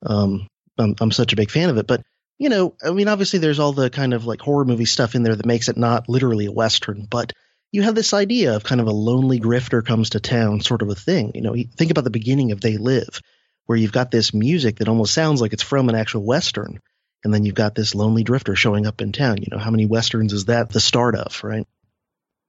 Um, 0.05 0.49
I'm 0.79 0.95
I'm 1.01 1.13
such 1.13 1.33
a 1.33 1.37
big 1.37 1.51
fan 1.51 1.71
of 1.71 1.79
it, 1.79 1.87
but 1.87 2.03
you 2.39 2.49
know, 2.49 2.75
I 2.85 2.91
mean, 2.91 3.09
obviously 3.09 3.39
there's 3.39 3.59
all 3.59 3.73
the 3.73 3.91
kind 3.91 4.13
of 4.13 4.27
like 4.27 4.41
horror 4.41 4.65
movie 4.65 4.85
stuff 4.85 5.15
in 5.15 5.23
there 5.23 5.37
that 5.37 5.47
makes 5.47 5.69
it 5.69 5.77
not 5.77 6.09
literally 6.09 6.47
a 6.47 6.53
western, 6.53 7.07
but 7.09 7.33
you 7.77 7.83
have 7.83 7.95
this 7.95 8.15
idea 8.15 8.57
of 8.57 8.65
kind 8.65 8.81
of 8.81 8.87
a 8.87 8.93
lonely 8.93 9.39
grifter 9.39 9.85
comes 9.85 10.11
to 10.11 10.19
town 10.19 10.63
sort 10.63 10.81
of 10.81 10.89
a 10.89 10.95
thing. 10.95 11.33
You 11.35 11.43
know, 11.43 11.55
think 11.77 11.91
about 11.91 12.05
the 12.05 12.11
beginning 12.11 12.51
of 12.53 12.61
They 12.63 12.79
Live, 12.79 13.21
where 13.67 13.77
you've 13.77 13.93
got 13.93 14.11
this 14.11 14.33
music 14.33 14.77
that 14.77 14.89
almost 14.89 15.13
sounds 15.13 15.43
like 15.43 15.53
it's 15.53 15.63
from 15.63 15.91
an 15.91 15.95
actual 15.95 16.25
western, 16.25 16.81
and 17.23 17.35
then 17.35 17.45
you've 17.45 17.55
got 17.55 17.75
this 17.75 17.95
lonely 17.95 18.25
drifter 18.25 18.57
showing 18.57 18.87
up 18.87 19.03
in 19.03 19.13
town. 19.13 19.43
You 19.43 19.49
know, 19.51 19.59
how 19.59 19.71
many 19.71 19.85
westerns 19.85 20.33
is 20.33 20.47
that 20.47 20.71
the 20.71 20.81
start 20.81 21.17
of, 21.17 21.45
right? 21.45 21.67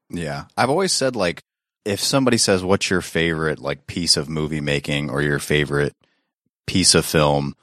Yeah, 0.09 0.45
I've 0.55 0.69
always 0.69 0.93
said 0.93 1.17
like 1.17 1.43
if 1.83 1.99
somebody 1.99 2.37
says 2.37 2.63
what's 2.63 2.89
your 2.89 3.01
favorite 3.01 3.59
like 3.59 3.85
piece 3.85 4.15
of 4.15 4.29
movie 4.29 4.61
making 4.61 5.09
or 5.09 5.21
your 5.21 5.39
favorite 5.39 5.93
piece 6.67 6.95
of 6.95 7.05
film, 7.05 7.53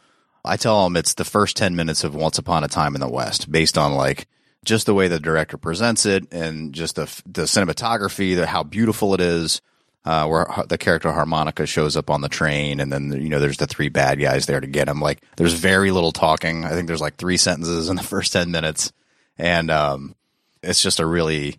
I 0.44 0.58
tell 0.58 0.84
them 0.84 0.98
it's 0.98 1.14
the 1.14 1.24
first 1.24 1.56
10 1.56 1.74
minutes 1.74 2.04
of 2.04 2.14
Once 2.14 2.36
Upon 2.36 2.62
a 2.62 2.68
Time 2.68 2.94
in 2.94 3.00
the 3.00 3.08
West 3.08 3.50
based 3.50 3.78
on 3.78 3.94
like 3.94 4.26
just 4.64 4.86
the 4.86 4.94
way 4.94 5.08
the 5.08 5.20
director 5.20 5.56
presents 5.56 6.06
it 6.06 6.32
and 6.32 6.72
just 6.72 6.96
the 6.96 7.22
the 7.26 7.42
cinematography, 7.42 8.36
the 8.36 8.46
how 8.46 8.62
beautiful 8.62 9.14
it 9.14 9.20
is. 9.20 9.60
Uh, 10.06 10.26
where 10.26 10.46
the 10.68 10.76
character 10.76 11.10
harmonica 11.10 11.64
shows 11.64 11.96
up 11.96 12.10
on 12.10 12.20
the 12.20 12.28
train, 12.28 12.78
and 12.78 12.92
then 12.92 13.10
you 13.10 13.30
know 13.30 13.40
there's 13.40 13.56
the 13.56 13.66
three 13.66 13.88
bad 13.88 14.20
guys 14.20 14.44
there 14.44 14.60
to 14.60 14.66
get 14.66 14.86
him. 14.86 15.00
Like 15.00 15.22
there's 15.36 15.54
very 15.54 15.90
little 15.90 16.12
talking. 16.12 16.62
I 16.66 16.72
think 16.72 16.88
there's 16.88 17.00
like 17.00 17.16
three 17.16 17.38
sentences 17.38 17.88
in 17.88 17.96
the 17.96 18.02
first 18.14 18.34
ten 18.34 18.50
minutes, 18.50 18.92
and 19.38 19.70
um, 19.70 20.14
it's 20.62 20.82
just 20.82 21.00
a 21.00 21.06
really 21.06 21.56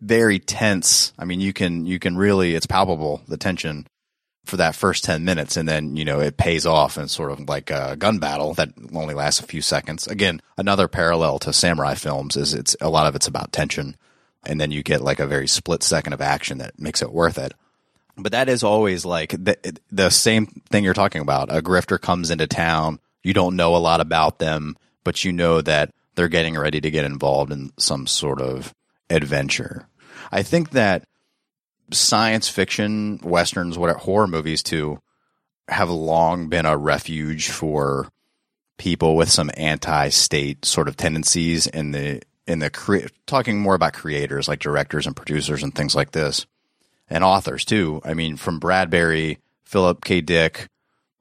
very 0.00 0.40
tense. 0.40 1.12
I 1.16 1.24
mean, 1.24 1.40
you 1.40 1.52
can 1.52 1.86
you 1.86 2.00
can 2.00 2.16
really 2.16 2.56
it's 2.56 2.66
palpable 2.66 3.22
the 3.28 3.36
tension 3.36 3.86
for 4.44 4.56
that 4.58 4.74
first 4.74 5.04
10 5.04 5.24
minutes 5.24 5.56
and 5.56 5.68
then 5.68 5.96
you 5.96 6.04
know 6.04 6.20
it 6.20 6.36
pays 6.36 6.66
off 6.66 6.96
and 6.96 7.10
sort 7.10 7.30
of 7.30 7.48
like 7.48 7.70
a 7.70 7.96
gun 7.96 8.18
battle 8.18 8.54
that 8.54 8.70
only 8.92 9.14
lasts 9.14 9.40
a 9.40 9.46
few 9.46 9.62
seconds. 9.62 10.06
Again 10.06 10.40
another 10.56 10.88
parallel 10.88 11.38
to 11.40 11.52
samurai 11.52 11.94
films 11.94 12.36
is 12.36 12.54
it's 12.54 12.76
a 12.80 12.90
lot 12.90 13.06
of 13.06 13.14
it's 13.14 13.26
about 13.26 13.52
tension 13.52 13.96
and 14.44 14.60
then 14.60 14.70
you 14.70 14.82
get 14.82 15.00
like 15.00 15.20
a 15.20 15.26
very 15.26 15.48
split 15.48 15.82
second 15.82 16.12
of 16.12 16.20
action 16.20 16.58
that 16.58 16.78
makes 16.78 17.02
it 17.02 17.12
worth 17.12 17.38
it. 17.38 17.54
But 18.16 18.32
that 18.32 18.48
is 18.48 18.62
always 18.62 19.04
like 19.04 19.30
the, 19.30 19.78
the 19.90 20.10
same 20.10 20.46
thing 20.70 20.84
you're 20.84 20.94
talking 20.94 21.22
about. 21.22 21.54
A 21.54 21.60
grifter 21.60 22.00
comes 22.00 22.30
into 22.30 22.46
town 22.46 23.00
you 23.22 23.32
don't 23.32 23.56
know 23.56 23.74
a 23.74 23.78
lot 23.78 24.00
about 24.00 24.38
them 24.38 24.76
but 25.04 25.24
you 25.24 25.32
know 25.32 25.60
that 25.60 25.90
they're 26.14 26.28
getting 26.28 26.56
ready 26.56 26.80
to 26.80 26.90
get 26.90 27.04
involved 27.04 27.52
in 27.52 27.72
some 27.76 28.06
sort 28.06 28.40
of 28.40 28.74
adventure. 29.10 29.86
I 30.32 30.42
think 30.42 30.70
that 30.70 31.04
science 31.92 32.48
fiction 32.48 33.20
westerns, 33.22 33.78
what 33.78 33.94
horror 33.96 34.26
movies 34.26 34.62
too, 34.62 35.00
have 35.68 35.90
long 35.90 36.48
been 36.48 36.66
a 36.66 36.76
refuge 36.76 37.48
for 37.48 38.08
people 38.76 39.16
with 39.16 39.30
some 39.30 39.50
anti-state 39.56 40.64
sort 40.64 40.88
of 40.88 40.96
tendencies 40.96 41.66
in 41.66 41.92
the 41.92 42.20
in 42.46 42.58
the 42.58 42.68
cre- 42.70 43.06
talking 43.26 43.58
more 43.58 43.74
about 43.74 43.94
creators 43.94 44.48
like 44.48 44.58
directors 44.58 45.06
and 45.06 45.16
producers 45.16 45.62
and 45.62 45.74
things 45.74 45.94
like 45.94 46.12
this, 46.12 46.46
and 47.08 47.24
authors 47.24 47.64
too. 47.64 48.00
I 48.04 48.14
mean, 48.14 48.36
from 48.36 48.58
Bradbury, 48.58 49.38
Philip 49.64 50.04
K. 50.04 50.20
Dick, 50.20 50.68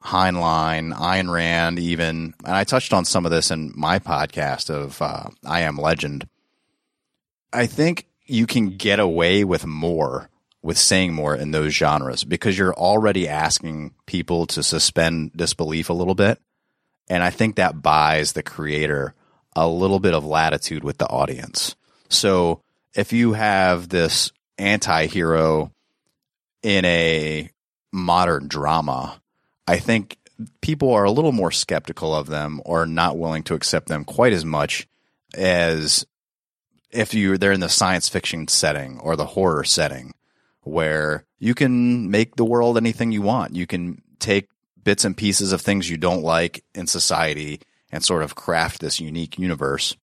Heinlein, 0.04 0.93
Ayn 0.93 1.32
Rand, 1.32 1.80
even, 1.80 2.34
and 2.43 2.56
I 2.56 2.65
touched 2.65 2.91
on 2.91 3.06
some 3.06 3.26
of 3.26 3.32
this 3.32 3.52
in 3.52 3.71
my 3.76 3.99
podcast 3.99 4.69
of 4.69 5.02
uh, 5.02 5.30
I 5.45 5.62
Am 5.62 5.78
Legend. 5.78 6.28
I 7.54 7.67
think 7.67 8.08
you 8.26 8.45
can 8.45 8.78
get 8.78 8.99
away 8.99 9.43
with 9.43 9.65
more 9.65 10.30
with 10.63 10.78
saying 10.78 11.13
more 11.13 11.36
in 11.36 11.52
those 11.52 11.73
genres 11.73 12.23
because 12.23 12.58
you're 12.58 12.73
already 12.73 13.28
asking 13.28 13.93
people 14.06 14.47
to 14.47 14.63
suspend 14.63 15.34
disbelief 15.36 15.89
a 15.89 15.93
little 15.93 16.15
bit. 16.15 16.39
And 17.10 17.21
I 17.21 17.30
think 17.30 17.58
that 17.58 17.82
buys 17.82 18.32
the 18.32 18.43
creator 18.43 19.13
a 19.56 19.67
little 19.67 19.99
bit 19.99 20.13
of 20.13 20.26
latitude 20.26 20.84
with 20.84 20.97
the 20.97 21.08
audience. 21.08 21.76
So 22.08 22.62
if 22.95 23.12
you 23.12 23.34
have 23.34 23.89
this 23.89 24.32
anti 24.58 25.08
hero 25.08 25.71
in 26.63 26.86
a 26.86 27.49
modern 27.91 28.47
drama, 28.47 29.21
I 29.67 29.80
think 29.80 30.17
people 30.62 30.93
are 30.93 31.04
a 31.04 31.12
little 31.12 31.34
more 31.34 31.52
skeptical 31.52 32.15
of 32.15 32.28
them 32.28 32.62
or 32.65 32.86
not 32.86 33.17
willing 33.17 33.43
to 33.43 33.54
accept 33.54 33.89
them 33.89 34.06
quite 34.06 34.34
as 34.34 34.45
much 34.45 34.88
as 35.36 36.06
if 36.89 37.13
you 37.13 37.38
they're 37.38 37.52
in 37.52 37.60
the 37.60 37.69
science 37.69 38.08
fiction 38.08 38.47
setting 38.47 38.99
or 38.99 39.15
the 39.15 39.26
horror 39.26 39.63
setting 39.63 40.13
where 40.63 41.26
you 41.39 41.54
can 41.54 42.10
make 42.10 42.36
the 42.36 42.45
world 42.45 42.78
anything 42.78 43.12
you 43.12 43.21
want. 43.21 43.56
You 43.56 43.67
can 43.67 44.02
take 44.19 44.49
bits 44.84 45.06
and 45.06 45.15
pieces 45.15 45.52
of 45.52 45.62
things 45.62 45.89
you 45.89 45.97
don't 45.97 46.23
like 46.23 46.63
in 46.73 46.88
society 46.88 47.62
and 47.91 48.04
sort 48.04 48.23
of 48.23 48.36
craft 48.36 48.82
this 48.82 48.99
unique 48.99 49.38
universe. 49.38 49.95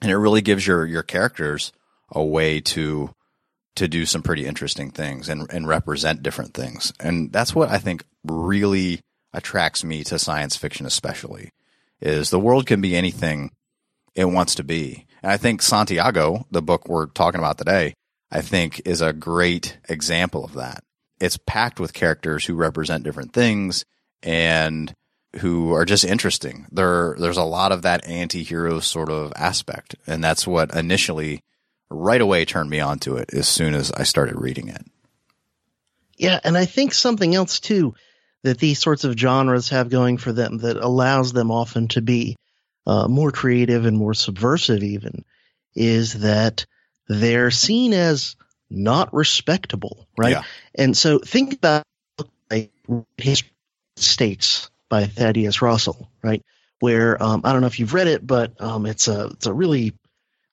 And 0.00 0.10
it 0.10 0.16
really 0.16 0.40
gives 0.40 0.66
your 0.66 0.86
your 0.86 1.02
characters 1.02 1.72
a 2.10 2.24
way 2.24 2.60
to 2.60 3.14
to 3.76 3.88
do 3.88 4.04
some 4.04 4.22
pretty 4.22 4.46
interesting 4.46 4.90
things 4.90 5.28
and, 5.28 5.50
and 5.52 5.68
represent 5.68 6.22
different 6.22 6.54
things. 6.54 6.92
And 6.98 7.32
that's 7.32 7.54
what 7.54 7.70
I 7.70 7.78
think 7.78 8.04
really 8.24 9.00
attracts 9.32 9.84
me 9.84 10.02
to 10.04 10.18
science 10.18 10.56
fiction, 10.56 10.86
especially 10.86 11.50
is 12.00 12.30
the 12.30 12.40
world 12.40 12.66
can 12.66 12.80
be 12.80 12.96
anything 12.96 13.50
it 14.14 14.24
wants 14.24 14.54
to 14.56 14.64
be. 14.64 15.06
And 15.22 15.30
I 15.30 15.36
think 15.36 15.62
Santiago, 15.62 16.46
the 16.50 16.62
book 16.62 16.88
we're 16.88 17.06
talking 17.06 17.38
about 17.38 17.58
today, 17.58 17.94
I 18.30 18.40
think 18.40 18.82
is 18.84 19.00
a 19.00 19.12
great 19.12 19.78
example 19.88 20.44
of 20.44 20.54
that. 20.54 20.84
It's 21.20 21.36
packed 21.36 21.80
with 21.80 21.92
characters 21.92 22.46
who 22.46 22.54
represent 22.54 23.04
different 23.04 23.32
things 23.32 23.84
and 24.22 24.94
who 25.36 25.72
are 25.72 25.84
just 25.84 26.04
interesting. 26.04 26.66
There, 26.72 27.16
there's 27.18 27.36
a 27.36 27.44
lot 27.44 27.72
of 27.72 27.82
that 27.82 28.06
anti-hero 28.06 28.80
sort 28.80 29.10
of 29.10 29.32
aspect. 29.36 29.94
And 30.06 30.22
that's 30.22 30.46
what 30.46 30.74
initially 30.74 31.42
right 31.90 32.20
away 32.20 32.44
turned 32.44 32.70
me 32.70 32.80
onto 32.80 33.16
it 33.16 33.34
as 33.34 33.48
soon 33.48 33.74
as 33.74 33.92
I 33.92 34.04
started 34.04 34.40
reading 34.40 34.68
it. 34.68 34.84
Yeah. 36.16 36.38
And 36.44 36.56
I 36.56 36.64
think 36.64 36.94
something 36.94 37.34
else 37.34 37.60
too 37.60 37.94
that 38.42 38.58
these 38.58 38.78
sorts 38.78 39.04
of 39.04 39.18
genres 39.18 39.68
have 39.70 39.90
going 39.90 40.16
for 40.16 40.32
them 40.32 40.58
that 40.58 40.76
allows 40.76 41.32
them 41.32 41.50
often 41.50 41.88
to 41.88 42.00
be 42.00 42.36
uh, 42.86 43.06
more 43.06 43.30
creative 43.30 43.84
and 43.84 43.96
more 43.96 44.14
subversive 44.14 44.82
even 44.82 45.24
is 45.74 46.14
that 46.20 46.66
they're 47.10 47.50
seen 47.50 47.92
as 47.92 48.36
not 48.70 49.12
respectable, 49.12 50.06
right? 50.16 50.30
Yeah. 50.30 50.42
And 50.76 50.96
so 50.96 51.18
think 51.18 51.54
about 51.54 51.82
like 52.48 52.70
History 53.16 53.50
States 53.96 54.70
by 54.88 55.06
Thaddeus 55.06 55.60
Russell, 55.60 56.08
right? 56.22 56.42
Where 56.78 57.20
um, 57.20 57.40
I 57.42 57.52
don't 57.52 57.62
know 57.62 57.66
if 57.66 57.80
you've 57.80 57.94
read 57.94 58.06
it, 58.06 58.24
but 58.24 58.60
um, 58.60 58.86
it's 58.86 59.08
a 59.08 59.26
it's 59.26 59.46
a 59.46 59.52
really 59.52 59.94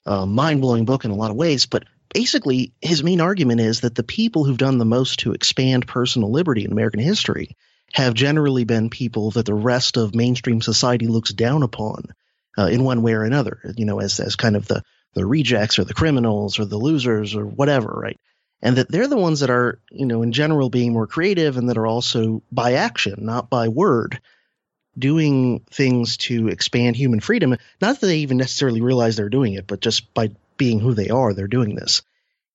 uh, 0.08 0.26
mind 0.26 0.62
blowing 0.62 0.86
book 0.86 1.06
in 1.06 1.12
a 1.12 1.16
lot 1.16 1.30
of 1.30 1.38
ways. 1.38 1.68
But 1.68 1.84
basically, 2.12 2.74
his 2.82 3.04
main 3.04 3.22
argument 3.22 3.62
is 3.62 3.82
that 3.82 3.94
the 3.94 4.04
people 4.04 4.44
who've 4.44 4.58
done 4.58 4.80
the 4.80 4.86
most 4.86 5.20
to 5.20 5.34
expand 5.34 5.88
personal 5.88 6.32
liberty 6.32 6.66
in 6.66 6.72
American 6.72 7.00
history 7.00 7.56
have 7.94 8.16
generally 8.16 8.64
been 8.64 8.90
people 8.90 9.30
that 9.32 9.46
the 9.46 9.54
rest 9.54 9.96
of 9.96 10.16
mainstream 10.16 10.62
society 10.62 11.06
looks 11.06 11.32
down 11.32 11.62
upon 11.62 12.06
uh, 12.58 12.66
in 12.66 12.84
one 12.84 13.04
way 13.04 13.14
or 13.14 13.24
another, 13.24 13.60
you 13.78 13.86
know, 13.86 14.00
as, 14.00 14.20
as 14.20 14.36
kind 14.36 14.56
of 14.56 14.68
the, 14.68 14.82
the 15.18 15.26
rejects 15.26 15.80
or 15.80 15.84
the 15.84 15.94
criminals 15.94 16.60
or 16.60 16.66
the 16.66 16.78
losers 16.78 17.36
or 17.36 17.46
whatever, 17.46 17.90
right? 17.90 18.20
And 18.62 18.78
that 18.78 18.90
they're 18.90 19.08
the 19.08 19.18
ones 19.18 19.42
that 19.42 19.50
are, 19.50 19.80
you 19.92 20.06
know, 20.06 20.22
in 20.22 20.32
general 20.32 20.70
being 20.70 20.94
more 20.94 21.08
creative 21.08 21.58
and 21.58 21.70
that 21.70 21.78
are 21.78 21.88
also 21.88 22.42
by 22.52 22.74
action, 22.74 23.16
not 23.20 23.50
by 23.50 23.68
word, 23.68 24.20
doing 24.98 25.62
things 25.70 26.18
to 26.18 26.48
expand 26.48 26.96
human 26.96 27.20
freedom. 27.20 27.56
Not 27.82 28.00
that 28.00 28.08
they 28.08 28.20
even 28.20 28.38
necessarily 28.38 28.82
realize 28.82 29.16
they're 29.16 29.30
doing 29.30 29.54
it, 29.54 29.68
but 29.68 29.82
just 29.82 30.14
by 30.14 30.32
being 30.58 30.80
who 30.80 30.94
they 30.94 31.10
are, 31.10 31.34
they're 31.34 31.48
doing 31.48 31.76
this. 31.76 32.02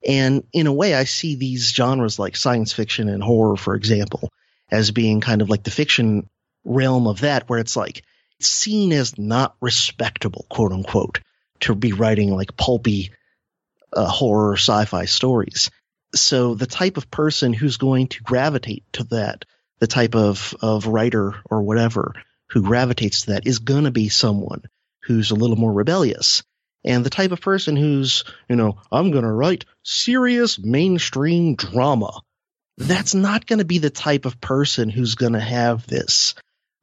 And 0.06 0.44
in 0.52 0.66
a 0.66 0.72
way, 0.72 0.94
I 0.94 1.04
see 1.04 1.36
these 1.36 1.72
genres 1.72 2.18
like 2.18 2.36
science 2.36 2.72
fiction 2.72 3.08
and 3.08 3.22
horror, 3.22 3.56
for 3.56 3.76
example, 3.76 4.30
as 4.70 4.90
being 4.90 5.20
kind 5.20 5.42
of 5.42 5.50
like 5.50 5.62
the 5.62 5.70
fiction 5.70 6.28
realm 6.64 7.06
of 7.06 7.20
that, 7.20 7.48
where 7.48 7.60
it's 7.60 7.76
like 7.76 8.02
it's 8.38 8.48
seen 8.48 8.92
as 8.92 9.16
not 9.16 9.54
respectable, 9.60 10.46
quote 10.48 10.72
unquote, 10.72 11.20
to 11.62 11.74
be 11.74 11.92
writing 11.92 12.34
like 12.34 12.56
pulpy 12.56 13.10
uh, 13.92 14.06
horror 14.06 14.56
sci-fi 14.56 15.04
stories. 15.06 15.70
So 16.14 16.54
the 16.54 16.66
type 16.66 16.96
of 16.96 17.10
person 17.10 17.52
who's 17.52 17.76
going 17.76 18.08
to 18.08 18.22
gravitate 18.22 18.84
to 18.94 19.04
that, 19.04 19.44
the 19.80 19.86
type 19.86 20.14
of, 20.14 20.54
of 20.60 20.86
writer 20.86 21.34
or 21.50 21.62
whatever 21.62 22.14
who 22.50 22.62
gravitates 22.62 23.22
to 23.22 23.32
that 23.32 23.46
is 23.46 23.60
going 23.60 23.84
to 23.84 23.90
be 23.90 24.08
someone 24.08 24.62
who's 25.04 25.30
a 25.30 25.34
little 25.34 25.56
more 25.56 25.72
rebellious. 25.72 26.42
And 26.84 27.04
the 27.04 27.10
type 27.10 27.32
of 27.32 27.40
person 27.40 27.76
who's, 27.76 28.24
you 28.48 28.56
know, 28.56 28.78
I'm 28.90 29.10
going 29.10 29.24
to 29.24 29.32
write 29.32 29.64
serious 29.82 30.58
mainstream 30.58 31.54
drama 31.54 32.20
that's 32.78 33.14
not 33.14 33.46
going 33.46 33.58
to 33.58 33.64
be 33.64 33.78
the 33.78 33.90
type 33.90 34.24
of 34.24 34.40
person 34.40 34.88
who's 34.88 35.14
going 35.14 35.34
to 35.34 35.40
have 35.40 35.86
this 35.86 36.34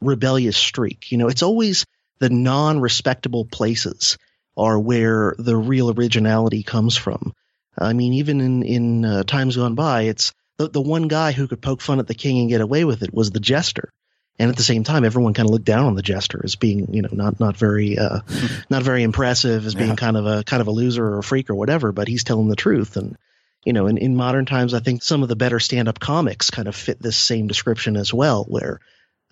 rebellious 0.01 0.57
streak. 0.57 1.11
You 1.11 1.17
know, 1.17 1.27
it's 1.27 1.43
always 1.43 1.85
the 2.19 2.29
non 2.29 2.79
respectable 2.79 3.45
places 3.45 4.17
are 4.59 4.79
where 4.79 5.35
the 5.37 5.55
real 5.55 5.91
originality 5.91 6.63
comes 6.63 6.95
from. 6.95 7.33
I 7.77 7.93
mean, 7.93 8.13
even 8.13 8.41
in, 8.41 8.63
in 8.63 9.05
uh, 9.05 9.23
times 9.23 9.55
gone 9.55 9.75
by, 9.75 10.03
it's 10.03 10.33
the, 10.57 10.67
the 10.67 10.81
one 10.81 11.07
guy 11.07 11.31
who 11.31 11.47
could 11.47 11.61
poke 11.61 11.81
fun 11.81 11.99
at 11.99 12.07
the 12.07 12.13
king 12.13 12.39
and 12.39 12.49
get 12.49 12.61
away 12.61 12.83
with 12.83 13.01
it 13.01 13.13
was 13.13 13.31
the 13.31 13.39
jester. 13.39 13.91
And 14.37 14.49
at 14.49 14.57
the 14.57 14.63
same 14.63 14.83
time, 14.83 15.03
everyone 15.03 15.33
kind 15.33 15.47
of 15.47 15.51
looked 15.51 15.65
down 15.65 15.85
on 15.85 15.95
the 15.95 16.01
jester 16.01 16.41
as 16.43 16.55
being, 16.55 16.93
you 16.93 17.01
know, 17.01 17.09
not 17.11 17.39
not 17.39 17.57
very, 17.57 17.97
uh, 17.97 18.19
not 18.69 18.83
very 18.83 19.03
impressive, 19.03 19.65
as 19.65 19.75
being 19.75 19.89
yeah. 19.89 19.95
kind 19.95 20.15
of 20.15 20.25
a 20.25 20.43
kind 20.43 20.61
of 20.61 20.67
a 20.67 20.71
loser 20.71 21.05
or 21.05 21.19
a 21.19 21.23
freak 21.23 21.49
or 21.49 21.55
whatever. 21.55 21.91
But 21.91 22.07
he's 22.07 22.23
telling 22.23 22.47
the 22.47 22.55
truth, 22.55 22.95
and 22.95 23.17
you 23.65 23.73
know, 23.73 23.87
in, 23.87 23.97
in 23.97 24.15
modern 24.15 24.45
times, 24.45 24.73
I 24.73 24.79
think 24.79 25.03
some 25.03 25.23
of 25.23 25.29
the 25.29 25.35
better 25.35 25.59
stand 25.59 25.89
up 25.89 25.99
comics 25.99 26.49
kind 26.49 26.69
of 26.69 26.75
fit 26.75 27.01
this 27.01 27.17
same 27.17 27.47
description 27.47 27.97
as 27.97 28.13
well, 28.13 28.45
where 28.45 28.79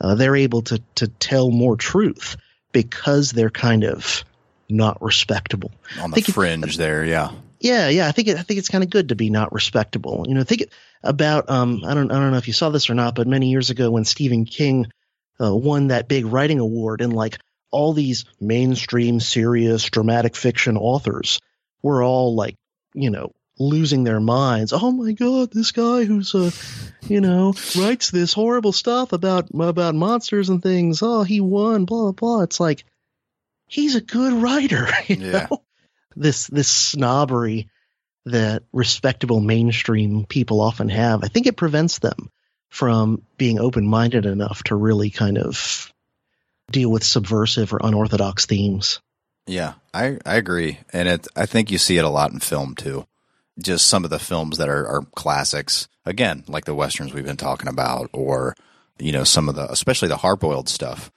uh, 0.02 0.16
they're 0.16 0.36
able 0.36 0.64
to, 0.64 0.82
to 0.96 1.08
tell 1.08 1.50
more 1.50 1.78
truth 1.78 2.36
because 2.72 3.32
they're 3.32 3.50
kind 3.50 3.84
of 3.84 4.26
not 4.70 5.02
respectable. 5.02 5.72
On 6.00 6.12
the 6.12 6.22
fringe 6.22 6.76
it, 6.76 6.78
there, 6.78 7.06
yeah. 7.06 7.32
Yeah, 7.60 7.90
yeah. 7.90 8.08
I 8.08 8.12
think 8.12 8.28
it, 8.28 8.38
I 8.38 8.44
think 8.44 8.60
it's 8.60 8.70
kind 8.70 8.84
of 8.84 8.90
good 8.90 9.10
to 9.10 9.16
be 9.16 9.30
not 9.30 9.54
respectable. 9.54 10.26
You 10.28 10.36
know, 10.36 10.44
think 10.44 10.70
about 11.04 11.50
um, 11.50 11.84
I 11.86 11.94
don't 11.94 12.12
I 12.12 12.16
don't 12.16 12.32
know 12.32 12.38
if 12.38 12.48
you 12.48 12.54
saw 12.54 12.70
this 12.70 12.90
or 12.90 12.94
not, 12.94 13.16
but 13.16 13.28
many 13.28 13.50
years 13.50 13.70
ago 13.70 13.90
when 13.90 14.06
Stephen 14.06 14.46
King 14.46 14.88
uh, 15.42 15.56
won 15.56 15.88
that 15.88 16.08
big 16.08 16.26
writing 16.26 16.60
award, 16.60 17.02
and 17.02 17.14
like 17.14 17.40
all 17.72 17.94
these 17.94 18.26
mainstream, 18.40 19.20
serious, 19.20 19.90
dramatic 19.90 20.36
fiction 20.36 20.78
authors 20.78 21.40
were 21.82 22.04
all 22.04 22.36
like, 22.36 22.56
you 22.94 23.10
know, 23.10 23.34
losing 23.60 24.04
their 24.04 24.20
minds. 24.20 24.72
Oh 24.74 24.92
my 24.92 25.14
god, 25.14 25.52
this 25.52 25.72
guy 25.72 26.04
who's 26.04 26.36
uh, 26.36 26.52
you 27.08 27.22
know, 27.22 27.54
writes 27.78 28.12
this 28.12 28.34
horrible 28.34 28.72
stuff 28.72 29.14
about 29.14 29.50
about 29.60 29.96
monsters 29.96 30.50
and 30.50 30.62
things. 30.62 31.02
Oh, 31.02 31.24
he 31.24 31.42
won, 31.42 31.86
blah 31.86 32.04
blah 32.04 32.12
blah. 32.12 32.42
It's 32.42 32.60
like 32.60 32.86
he's 33.68 33.96
a 33.96 34.02
good 34.02 34.34
writer, 34.34 34.88
you 35.08 35.18
yeah. 35.18 35.48
know. 35.50 35.64
This 36.16 36.48
this 36.48 36.70
snobbery 36.70 37.70
that 38.26 38.64
respectable 38.74 39.40
mainstream 39.40 40.26
people 40.26 40.62
often 40.62 40.90
have, 40.90 41.24
I 41.24 41.28
think 41.28 41.46
it 41.46 41.56
prevents 41.56 42.00
them 42.00 42.32
from 42.70 43.22
being 43.38 43.60
open-minded 43.60 44.26
enough 44.26 44.64
to 44.64 44.76
really 44.76 45.10
kind 45.10 45.38
of 45.38 45.94
deal 46.72 46.90
with 46.90 47.04
subversive 47.04 47.72
or 47.72 47.80
unorthodox 47.82 48.46
themes. 48.46 49.00
Yeah, 49.46 49.76
I, 49.94 50.18
I 50.26 50.36
agree. 50.36 50.80
And 50.92 51.08
it, 51.08 51.28
I 51.36 51.46
think 51.46 51.72
you 51.72 51.78
see 51.78 51.98
it 51.98 52.04
a 52.04 52.10
lot 52.10 52.34
in 52.34 52.40
film 52.40 52.76
too 52.76 53.08
just 53.60 53.88
some 53.88 54.04
of 54.04 54.10
the 54.10 54.20
films 54.20 54.58
that 54.58 54.70
are, 54.70 54.88
are 54.88 55.02
classics. 55.16 55.88
Again, 56.06 56.44
like 56.48 56.66
the 56.66 56.76
westerns 56.76 57.14
we've 57.14 57.26
been 57.26 57.38
talking 57.38 57.68
about, 57.68 58.10
or 58.14 58.56
you 59.00 59.12
know 59.12 59.24
some 59.24 59.50
of 59.50 59.56
the, 59.56 59.70
especially 59.72 60.08
the 60.08 60.18
hard-boiled 60.18 60.70
stuff. 60.70 61.12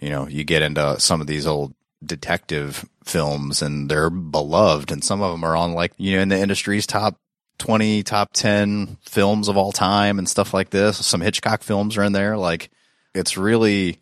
You 0.00 0.10
know, 0.10 0.26
you 0.26 0.44
get 0.44 0.62
into 0.62 0.98
some 0.98 1.20
of 1.20 1.26
these 1.26 1.46
old 1.46 1.74
detective 2.04 2.88
films, 3.04 3.62
and 3.62 3.90
they're 3.90 4.10
beloved, 4.10 4.90
and 4.90 5.02
some 5.02 5.22
of 5.22 5.32
them 5.32 5.44
are 5.44 5.56
on 5.56 5.72
like 5.72 5.92
you 5.96 6.16
know 6.16 6.22
in 6.22 6.28
the 6.28 6.38
industry's 6.38 6.86
top 6.86 7.16
20 7.58 8.02
top 8.02 8.32
10 8.32 8.98
films 9.02 9.48
of 9.48 9.56
all 9.56 9.72
time 9.72 10.18
and 10.18 10.28
stuff 10.28 10.52
like 10.52 10.70
this. 10.70 11.04
Some 11.06 11.20
Hitchcock 11.20 11.62
films 11.62 11.96
are 11.96 12.02
in 12.02 12.12
there. 12.12 12.36
Like 12.36 12.70
it's 13.14 13.36
really 13.36 14.00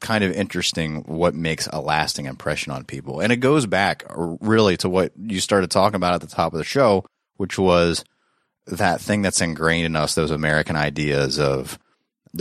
kind 0.00 0.24
of 0.24 0.32
interesting 0.32 1.02
what 1.04 1.34
makes 1.34 1.68
a 1.72 1.80
lasting 1.80 2.26
impression 2.26 2.72
on 2.72 2.84
people. 2.84 3.20
And 3.20 3.32
it 3.32 3.36
goes 3.36 3.66
back 3.66 4.04
uh, 4.08 4.36
really 4.40 4.76
to 4.78 4.88
what 4.88 5.12
you 5.16 5.40
started 5.40 5.70
talking 5.70 5.96
about 5.96 6.14
at 6.14 6.20
the 6.20 6.26
top 6.26 6.52
of 6.52 6.58
the 6.58 6.64
show, 6.64 7.04
which 7.36 7.58
was 7.58 8.04
that 8.66 9.00
thing 9.00 9.22
that's 9.22 9.40
ingrained 9.40 9.86
in 9.86 9.96
us, 9.96 10.14
those 10.14 10.30
American 10.30 10.76
ideas 10.76 11.38
of 11.38 11.78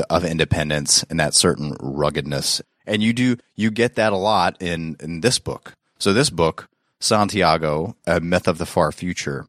of 0.09 0.25
independence 0.25 1.03
and 1.03 1.19
that 1.19 1.33
certain 1.33 1.75
ruggedness. 1.79 2.61
And 2.87 3.03
you 3.03 3.13
do 3.13 3.37
you 3.55 3.69
get 3.69 3.95
that 3.95 4.13
a 4.13 4.17
lot 4.17 4.59
in 4.61 4.97
in 4.99 5.21
this 5.21 5.37
book. 5.37 5.75
So 5.99 6.13
this 6.13 6.29
book, 6.29 6.69
Santiago, 6.99 7.95
A 8.07 8.19
Myth 8.19 8.47
of 8.47 8.57
the 8.57 8.65
Far 8.65 8.91
Future, 8.91 9.47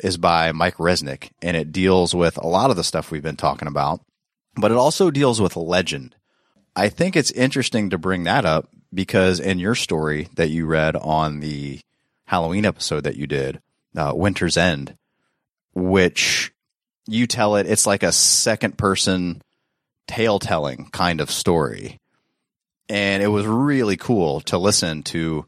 is 0.00 0.16
by 0.16 0.52
Mike 0.52 0.76
Resnick, 0.76 1.30
and 1.40 1.56
it 1.56 1.72
deals 1.72 2.14
with 2.14 2.36
a 2.36 2.46
lot 2.46 2.70
of 2.70 2.76
the 2.76 2.84
stuff 2.84 3.10
we've 3.10 3.22
been 3.22 3.36
talking 3.36 3.68
about, 3.68 4.00
but 4.56 4.70
it 4.70 4.76
also 4.76 5.10
deals 5.10 5.40
with 5.40 5.56
legend. 5.56 6.16
I 6.74 6.88
think 6.88 7.16
it's 7.16 7.30
interesting 7.30 7.90
to 7.90 7.98
bring 7.98 8.24
that 8.24 8.44
up 8.44 8.68
because 8.92 9.38
in 9.38 9.58
your 9.58 9.74
story 9.74 10.28
that 10.34 10.50
you 10.50 10.66
read 10.66 10.96
on 10.96 11.40
the 11.40 11.80
Halloween 12.26 12.64
episode 12.64 13.04
that 13.04 13.16
you 13.16 13.26
did, 13.26 13.60
uh, 13.96 14.12
Winter's 14.14 14.56
End, 14.56 14.96
which 15.74 16.52
you 17.06 17.26
tell 17.26 17.56
it, 17.56 17.66
it's 17.66 17.86
like 17.86 18.02
a 18.02 18.12
second 18.12 18.78
person 18.78 19.42
tale 20.06 20.38
telling 20.38 20.88
kind 20.90 21.20
of 21.20 21.30
story. 21.30 21.98
And 22.92 23.22
it 23.22 23.28
was 23.28 23.46
really 23.46 23.96
cool 23.96 24.42
to 24.42 24.58
listen 24.58 25.02
to 25.04 25.46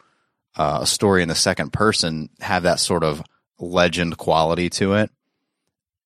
uh, 0.56 0.78
a 0.82 0.86
story 0.86 1.22
in 1.22 1.28
the 1.28 1.34
second 1.34 1.72
person 1.72 2.30
have 2.40 2.62
that 2.62 2.80
sort 2.80 3.04
of 3.04 3.22
legend 3.58 4.16
quality 4.16 4.70
to 4.70 4.94
it. 4.94 5.10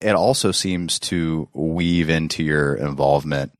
It 0.00 0.14
also 0.14 0.50
seems 0.50 0.98
to 1.00 1.48
weave 1.52 2.10
into 2.10 2.42
your 2.42 2.74
involvement 2.74 3.52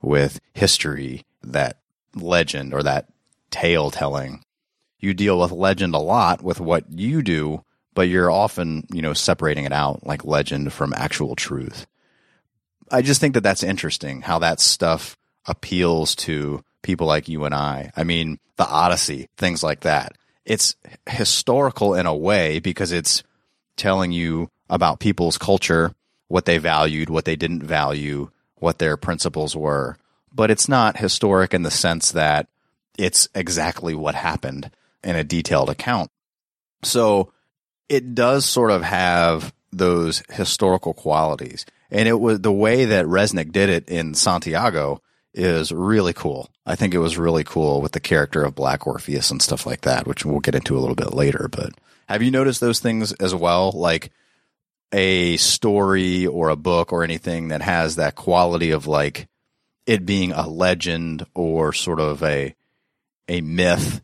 with 0.00 0.40
history, 0.54 1.24
that 1.42 1.78
legend 2.14 2.72
or 2.72 2.82
that 2.82 3.08
tale 3.50 3.90
telling. 3.90 4.42
You 4.98 5.12
deal 5.12 5.38
with 5.38 5.52
legend 5.52 5.94
a 5.94 5.98
lot 5.98 6.42
with 6.42 6.58
what 6.58 6.90
you 6.90 7.20
do 7.20 7.64
but 7.96 8.10
you're 8.10 8.30
often, 8.30 8.86
you 8.92 9.00
know, 9.00 9.14
separating 9.14 9.64
it 9.64 9.72
out 9.72 10.06
like 10.06 10.24
legend 10.24 10.72
from 10.72 10.92
actual 10.92 11.34
truth. 11.34 11.86
I 12.92 13.00
just 13.00 13.20
think 13.20 13.34
that 13.34 13.40
that's 13.40 13.62
interesting 13.64 14.20
how 14.20 14.38
that 14.40 14.60
stuff 14.60 15.16
appeals 15.46 16.14
to 16.16 16.62
people 16.86 17.08
like 17.08 17.28
you 17.28 17.44
and 17.44 17.54
I. 17.54 17.90
I 17.96 18.04
mean, 18.04 18.38
the 18.56 18.66
Odyssey, 18.66 19.28
things 19.36 19.62
like 19.62 19.80
that. 19.80 20.16
It's 20.44 20.76
historical 21.06 21.94
in 21.94 22.06
a 22.06 22.14
way 22.14 22.60
because 22.60 22.92
it's 22.92 23.24
telling 23.76 24.12
you 24.12 24.50
about 24.70 25.00
people's 25.00 25.36
culture, 25.36 25.92
what 26.28 26.44
they 26.44 26.58
valued, 26.58 27.10
what 27.10 27.24
they 27.24 27.34
didn't 27.34 27.64
value, 27.64 28.30
what 28.54 28.78
their 28.78 28.96
principles 28.96 29.56
were. 29.56 29.96
But 30.32 30.50
it's 30.50 30.68
not 30.68 30.98
historic 30.98 31.52
in 31.52 31.62
the 31.62 31.70
sense 31.70 32.12
that 32.12 32.46
it's 32.96 33.28
exactly 33.34 33.94
what 33.94 34.14
happened 34.14 34.70
in 35.02 35.16
a 35.16 35.24
detailed 35.24 35.68
account. 35.68 36.10
So 36.84 37.32
it 37.88 38.14
does 38.14 38.46
sort 38.46 38.70
of 38.70 38.82
have 38.82 39.52
those 39.72 40.22
historical 40.30 40.94
qualities. 40.94 41.66
And 41.90 42.08
it 42.08 42.20
was 42.20 42.40
the 42.40 42.52
way 42.52 42.84
that 42.86 43.06
Resnick 43.06 43.50
did 43.50 43.70
it 43.70 43.88
in 43.88 44.14
Santiago 44.14 45.02
is 45.36 45.70
really 45.70 46.12
cool. 46.12 46.50
I 46.64 46.74
think 46.74 46.94
it 46.94 46.98
was 46.98 47.18
really 47.18 47.44
cool 47.44 47.80
with 47.80 47.92
the 47.92 48.00
character 48.00 48.42
of 48.42 48.54
Black 48.54 48.86
Orpheus 48.86 49.30
and 49.30 49.42
stuff 49.42 49.66
like 49.66 49.82
that, 49.82 50.06
which 50.06 50.24
we'll 50.24 50.40
get 50.40 50.54
into 50.54 50.76
a 50.76 50.80
little 50.80 50.96
bit 50.96 51.12
later. 51.12 51.48
But 51.50 51.74
have 52.08 52.22
you 52.22 52.30
noticed 52.30 52.60
those 52.60 52.80
things 52.80 53.12
as 53.12 53.34
well? 53.34 53.70
Like 53.72 54.10
a 54.92 55.36
story 55.36 56.26
or 56.26 56.48
a 56.48 56.56
book 56.56 56.92
or 56.92 57.04
anything 57.04 57.48
that 57.48 57.60
has 57.60 57.96
that 57.96 58.14
quality 58.14 58.70
of 58.70 58.86
like 58.86 59.28
it 59.86 60.06
being 60.06 60.32
a 60.32 60.48
legend 60.48 61.26
or 61.34 61.72
sort 61.72 62.00
of 62.00 62.22
a 62.22 62.54
a 63.28 63.40
myth 63.40 64.00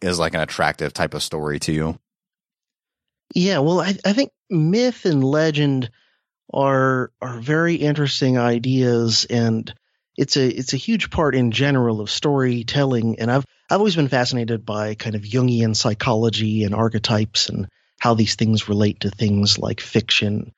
is 0.00 0.18
like 0.18 0.34
an 0.34 0.40
attractive 0.40 0.92
type 0.92 1.14
of 1.14 1.22
story 1.22 1.58
to 1.60 1.72
you. 1.72 1.98
Yeah, 3.34 3.58
well, 3.58 3.80
I, 3.80 3.96
I 4.04 4.12
think 4.12 4.30
myth 4.50 5.06
and 5.06 5.24
legend 5.24 5.90
are 6.52 7.10
are 7.20 7.40
very 7.40 7.76
interesting 7.76 8.38
ideas, 8.38 9.24
and 9.28 9.74
it's 10.16 10.36
a 10.36 10.46
it's 10.46 10.72
a 10.72 10.78
huge 10.78 11.10
part 11.10 11.34
in 11.34 11.50
general 11.50 12.00
of 12.00 12.10
storytelling. 12.10 13.18
And 13.18 13.30
I've 13.30 13.44
I've 13.70 13.78
always 13.78 13.96
been 13.96 14.08
fascinated 14.08 14.64
by 14.64 14.94
kind 14.94 15.16
of 15.16 15.22
Jungian 15.22 15.74
psychology 15.74 16.64
and 16.64 16.74
archetypes 16.74 17.48
and 17.48 17.66
how 17.98 18.14
these 18.14 18.34
things 18.34 18.68
relate 18.68 19.00
to 19.00 19.10
things 19.10 19.58
like 19.58 19.80
fiction 19.80 20.52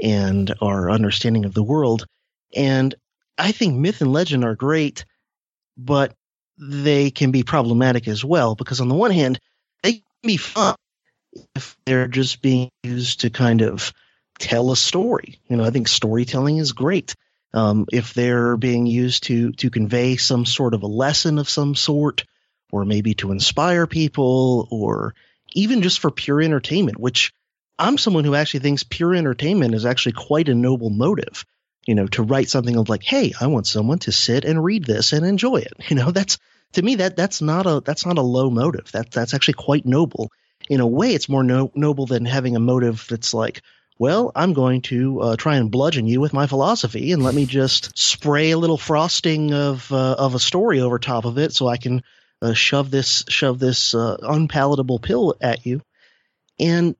and 0.00 0.54
our 0.60 0.90
understanding 0.90 1.44
of 1.44 1.54
the 1.54 1.62
world. 1.62 2.06
And 2.54 2.94
I 3.36 3.52
think 3.52 3.76
myth 3.76 4.00
and 4.00 4.12
legend 4.12 4.44
are 4.44 4.54
great, 4.54 5.04
but 5.76 6.14
they 6.56 7.10
can 7.10 7.32
be 7.32 7.42
problematic 7.42 8.06
as 8.06 8.24
well 8.24 8.54
because 8.54 8.80
on 8.80 8.88
the 8.88 8.94
one 8.94 9.10
hand, 9.10 9.40
they 9.82 9.94
can 9.94 10.02
be 10.22 10.36
fun 10.36 10.76
if 11.56 11.76
they're 11.84 12.06
just 12.06 12.42
being 12.42 12.70
used 12.84 13.20
to 13.20 13.30
kind 13.30 13.60
of 13.60 13.92
tell 14.38 14.70
a 14.70 14.76
story. 14.76 15.40
You 15.48 15.56
know, 15.56 15.64
I 15.64 15.70
think 15.70 15.88
storytelling 15.88 16.58
is 16.58 16.72
great. 16.72 17.14
Um, 17.54 17.86
if 17.92 18.14
they're 18.14 18.56
being 18.56 18.84
used 18.86 19.24
to 19.24 19.52
to 19.52 19.70
convey 19.70 20.16
some 20.16 20.44
sort 20.44 20.74
of 20.74 20.82
a 20.82 20.88
lesson 20.88 21.38
of 21.38 21.48
some 21.48 21.76
sort, 21.76 22.24
or 22.72 22.84
maybe 22.84 23.14
to 23.14 23.30
inspire 23.30 23.86
people, 23.86 24.66
or 24.72 25.14
even 25.54 25.80
just 25.80 26.00
for 26.00 26.10
pure 26.10 26.42
entertainment, 26.42 26.98
which 26.98 27.32
I'm 27.78 27.96
someone 27.96 28.24
who 28.24 28.34
actually 28.34 28.60
thinks 28.60 28.82
pure 28.82 29.14
entertainment 29.14 29.74
is 29.74 29.86
actually 29.86 30.12
quite 30.12 30.48
a 30.48 30.54
noble 30.54 30.90
motive. 30.90 31.44
You 31.86 31.94
know, 31.94 32.08
to 32.08 32.22
write 32.22 32.48
something 32.48 32.76
of 32.76 32.88
like, 32.88 33.04
hey, 33.04 33.32
I 33.40 33.46
want 33.46 33.66
someone 33.68 33.98
to 34.00 34.12
sit 34.12 34.44
and 34.44 34.64
read 34.64 34.84
this 34.84 35.12
and 35.12 35.24
enjoy 35.24 35.58
it. 35.58 35.74
You 35.90 35.96
know, 35.96 36.10
that's 36.10 36.38
to 36.72 36.82
me 36.82 36.96
that 36.96 37.16
that's 37.16 37.40
not 37.40 37.66
a 37.66 37.82
that's 37.84 38.04
not 38.04 38.18
a 38.18 38.22
low 38.22 38.50
motive. 38.50 38.90
That 38.92 39.12
that's 39.12 39.32
actually 39.32 39.54
quite 39.54 39.86
noble. 39.86 40.32
In 40.68 40.80
a 40.80 40.86
way, 40.86 41.14
it's 41.14 41.28
more 41.28 41.44
no, 41.44 41.70
noble 41.74 42.06
than 42.06 42.24
having 42.24 42.56
a 42.56 42.60
motive 42.60 43.06
that's 43.08 43.34
like, 43.34 43.62
well, 43.98 44.32
I'm 44.34 44.52
going 44.52 44.82
to 44.82 45.20
uh, 45.20 45.36
try 45.36 45.56
and 45.56 45.70
bludgeon 45.70 46.06
you 46.06 46.20
with 46.20 46.32
my 46.32 46.46
philosophy, 46.46 47.12
and 47.12 47.22
let 47.22 47.34
me 47.34 47.46
just 47.46 47.96
spray 47.96 48.50
a 48.50 48.58
little 48.58 48.76
frosting 48.76 49.52
of 49.54 49.90
uh, 49.92 50.16
of 50.18 50.34
a 50.34 50.40
story 50.40 50.80
over 50.80 50.98
top 50.98 51.24
of 51.24 51.38
it, 51.38 51.52
so 51.52 51.68
I 51.68 51.76
can 51.76 52.02
uh, 52.42 52.54
shove 52.54 52.90
this 52.90 53.24
shove 53.28 53.58
this 53.58 53.94
uh, 53.94 54.16
unpalatable 54.20 54.98
pill 54.98 55.36
at 55.40 55.64
you. 55.64 55.80
And 56.58 56.96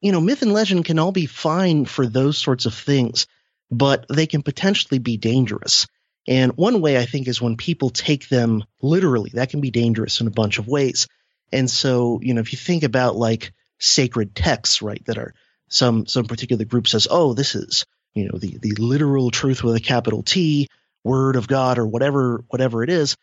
you 0.00 0.12
know, 0.12 0.20
myth 0.20 0.42
and 0.42 0.52
legend 0.52 0.84
can 0.84 0.98
all 0.98 1.12
be 1.12 1.26
fine 1.26 1.84
for 1.84 2.06
those 2.06 2.38
sorts 2.38 2.66
of 2.66 2.74
things, 2.74 3.26
but 3.70 4.06
they 4.08 4.26
can 4.26 4.42
potentially 4.42 4.98
be 4.98 5.16
dangerous. 5.16 5.86
And 6.26 6.52
one 6.52 6.80
way 6.80 6.98
I 6.98 7.06
think 7.06 7.26
is 7.26 7.40
when 7.40 7.56
people 7.56 7.90
take 7.90 8.28
them 8.28 8.64
literally. 8.82 9.30
That 9.34 9.50
can 9.50 9.60
be 9.60 9.70
dangerous 9.70 10.20
in 10.20 10.26
a 10.26 10.32
bunch 10.32 10.58
of 10.58 10.68
ways. 10.68 11.08
And 11.52 11.70
so, 11.70 12.20
you 12.22 12.34
know, 12.34 12.40
if 12.40 12.52
you 12.52 12.58
think 12.58 12.82
about 12.82 13.16
like 13.16 13.52
sacred 13.78 14.34
texts, 14.34 14.82
right, 14.82 15.02
that 15.06 15.16
are 15.16 15.34
some 15.68 16.06
some 16.06 16.24
particular 16.24 16.64
group 16.64 16.88
says, 16.88 17.06
oh, 17.10 17.34
this 17.34 17.54
is 17.54 17.84
you 18.14 18.28
know 18.28 18.38
the 18.38 18.58
the 18.58 18.72
literal 18.72 19.30
truth 19.30 19.62
with 19.62 19.76
a 19.76 19.80
capital 19.80 20.22
T, 20.22 20.68
word 21.04 21.36
of 21.36 21.48
God, 21.48 21.78
or 21.78 21.86
whatever 21.86 22.44
whatever 22.48 22.82
it 22.82 22.90
is, 22.90 23.16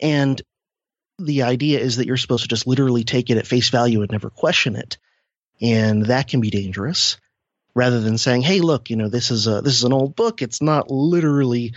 and 0.00 0.40
the 1.18 1.42
idea 1.42 1.78
is 1.80 1.96
that 1.96 2.06
you're 2.06 2.16
supposed 2.16 2.44
to 2.44 2.48
just 2.48 2.66
literally 2.66 3.04
take 3.04 3.30
it 3.30 3.36
at 3.36 3.46
face 3.46 3.68
value 3.68 4.00
and 4.00 4.10
never 4.10 4.30
question 4.30 4.76
it, 4.76 4.98
and 5.60 6.06
that 6.06 6.28
can 6.28 6.40
be 6.40 6.50
dangerous. 6.50 7.18
Rather 7.72 8.00
than 8.00 8.18
saying, 8.18 8.42
"Hey, 8.42 8.60
look, 8.60 8.90
you 8.90 8.96
know, 8.96 9.08
this 9.08 9.30
is 9.30 9.46
a 9.46 9.60
this 9.60 9.76
is 9.76 9.84
an 9.84 9.92
old 9.92 10.16
book. 10.16 10.42
It's 10.42 10.60
not 10.60 10.90
literally 10.90 11.74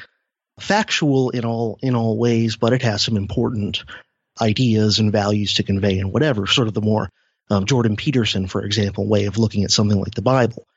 factual 0.60 1.30
in 1.30 1.46
all 1.46 1.78
in 1.82 1.96
all 1.96 2.18
ways, 2.18 2.56
but 2.56 2.74
it 2.74 2.82
has 2.82 3.04
some 3.04 3.18
important 3.18 3.84
ideas 4.42 5.00
and 5.00 5.12
values 5.12 5.56
to 5.56 5.64
convey 5.64 6.00
and 6.00 6.12
whatever. 6.12 6.48
Sort 6.48 6.68
of 6.68 6.74
the 6.74 6.82
more 6.82 7.10
um, 7.50 7.66
Jordan 7.66 7.96
Peterson, 7.96 8.48
for 8.48 8.64
example, 8.64 9.08
way 9.08 9.26
of 9.26 9.38
looking 9.38 9.64
at 9.64 9.72
something 9.72 10.00
like 10.00 10.16
the 10.16 10.22
Bible. 10.22 10.68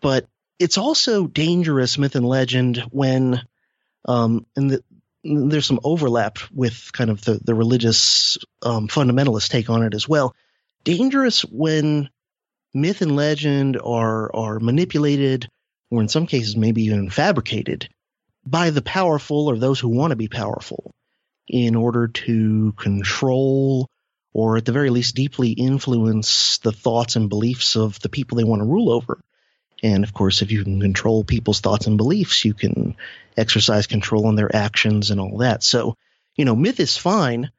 But 0.00 0.26
it's 0.58 0.78
also 0.78 1.26
dangerous 1.26 1.98
myth 1.98 2.14
and 2.14 2.26
legend 2.26 2.84
when, 2.90 3.42
um, 4.04 4.46
and 4.56 4.70
the, 4.70 4.84
there's 5.24 5.66
some 5.66 5.80
overlap 5.82 6.38
with 6.52 6.90
kind 6.92 7.10
of 7.10 7.24
the 7.24 7.40
the 7.42 7.54
religious 7.54 8.38
um, 8.62 8.88
fundamentalist 8.88 9.48
take 9.48 9.68
on 9.68 9.82
it 9.82 9.94
as 9.94 10.08
well. 10.08 10.34
Dangerous 10.84 11.42
when 11.42 12.08
myth 12.72 13.02
and 13.02 13.16
legend 13.16 13.78
are 13.82 14.34
are 14.34 14.60
manipulated, 14.60 15.48
or 15.90 16.00
in 16.00 16.08
some 16.08 16.26
cases 16.26 16.56
maybe 16.56 16.84
even 16.84 17.10
fabricated 17.10 17.88
by 18.46 18.70
the 18.70 18.82
powerful 18.82 19.48
or 19.48 19.58
those 19.58 19.80
who 19.80 19.88
want 19.88 20.12
to 20.12 20.16
be 20.16 20.28
powerful 20.28 20.94
in 21.48 21.76
order 21.76 22.08
to 22.08 22.72
control 22.72 23.88
or 24.32 24.56
at 24.56 24.64
the 24.64 24.72
very 24.72 24.90
least 24.90 25.14
deeply 25.14 25.50
influence 25.50 26.58
the 26.58 26.72
thoughts 26.72 27.16
and 27.16 27.28
beliefs 27.28 27.76
of 27.76 27.98
the 28.00 28.08
people 28.08 28.36
they 28.36 28.44
want 28.44 28.60
to 28.60 28.66
rule 28.66 28.90
over. 28.90 29.20
And 29.82 30.04
of 30.04 30.12
course, 30.12 30.42
if 30.42 30.50
you 30.50 30.64
can 30.64 30.80
control 30.80 31.24
people's 31.24 31.60
thoughts 31.60 31.86
and 31.86 31.96
beliefs, 31.96 32.44
you 32.44 32.54
can 32.54 32.96
exercise 33.36 33.86
control 33.86 34.26
on 34.26 34.34
their 34.34 34.54
actions 34.54 35.10
and 35.10 35.20
all 35.20 35.38
that. 35.38 35.62
So, 35.62 35.96
you 36.36 36.44
know, 36.44 36.56
myth 36.56 36.80
is 36.80 36.96
fine 36.96 37.50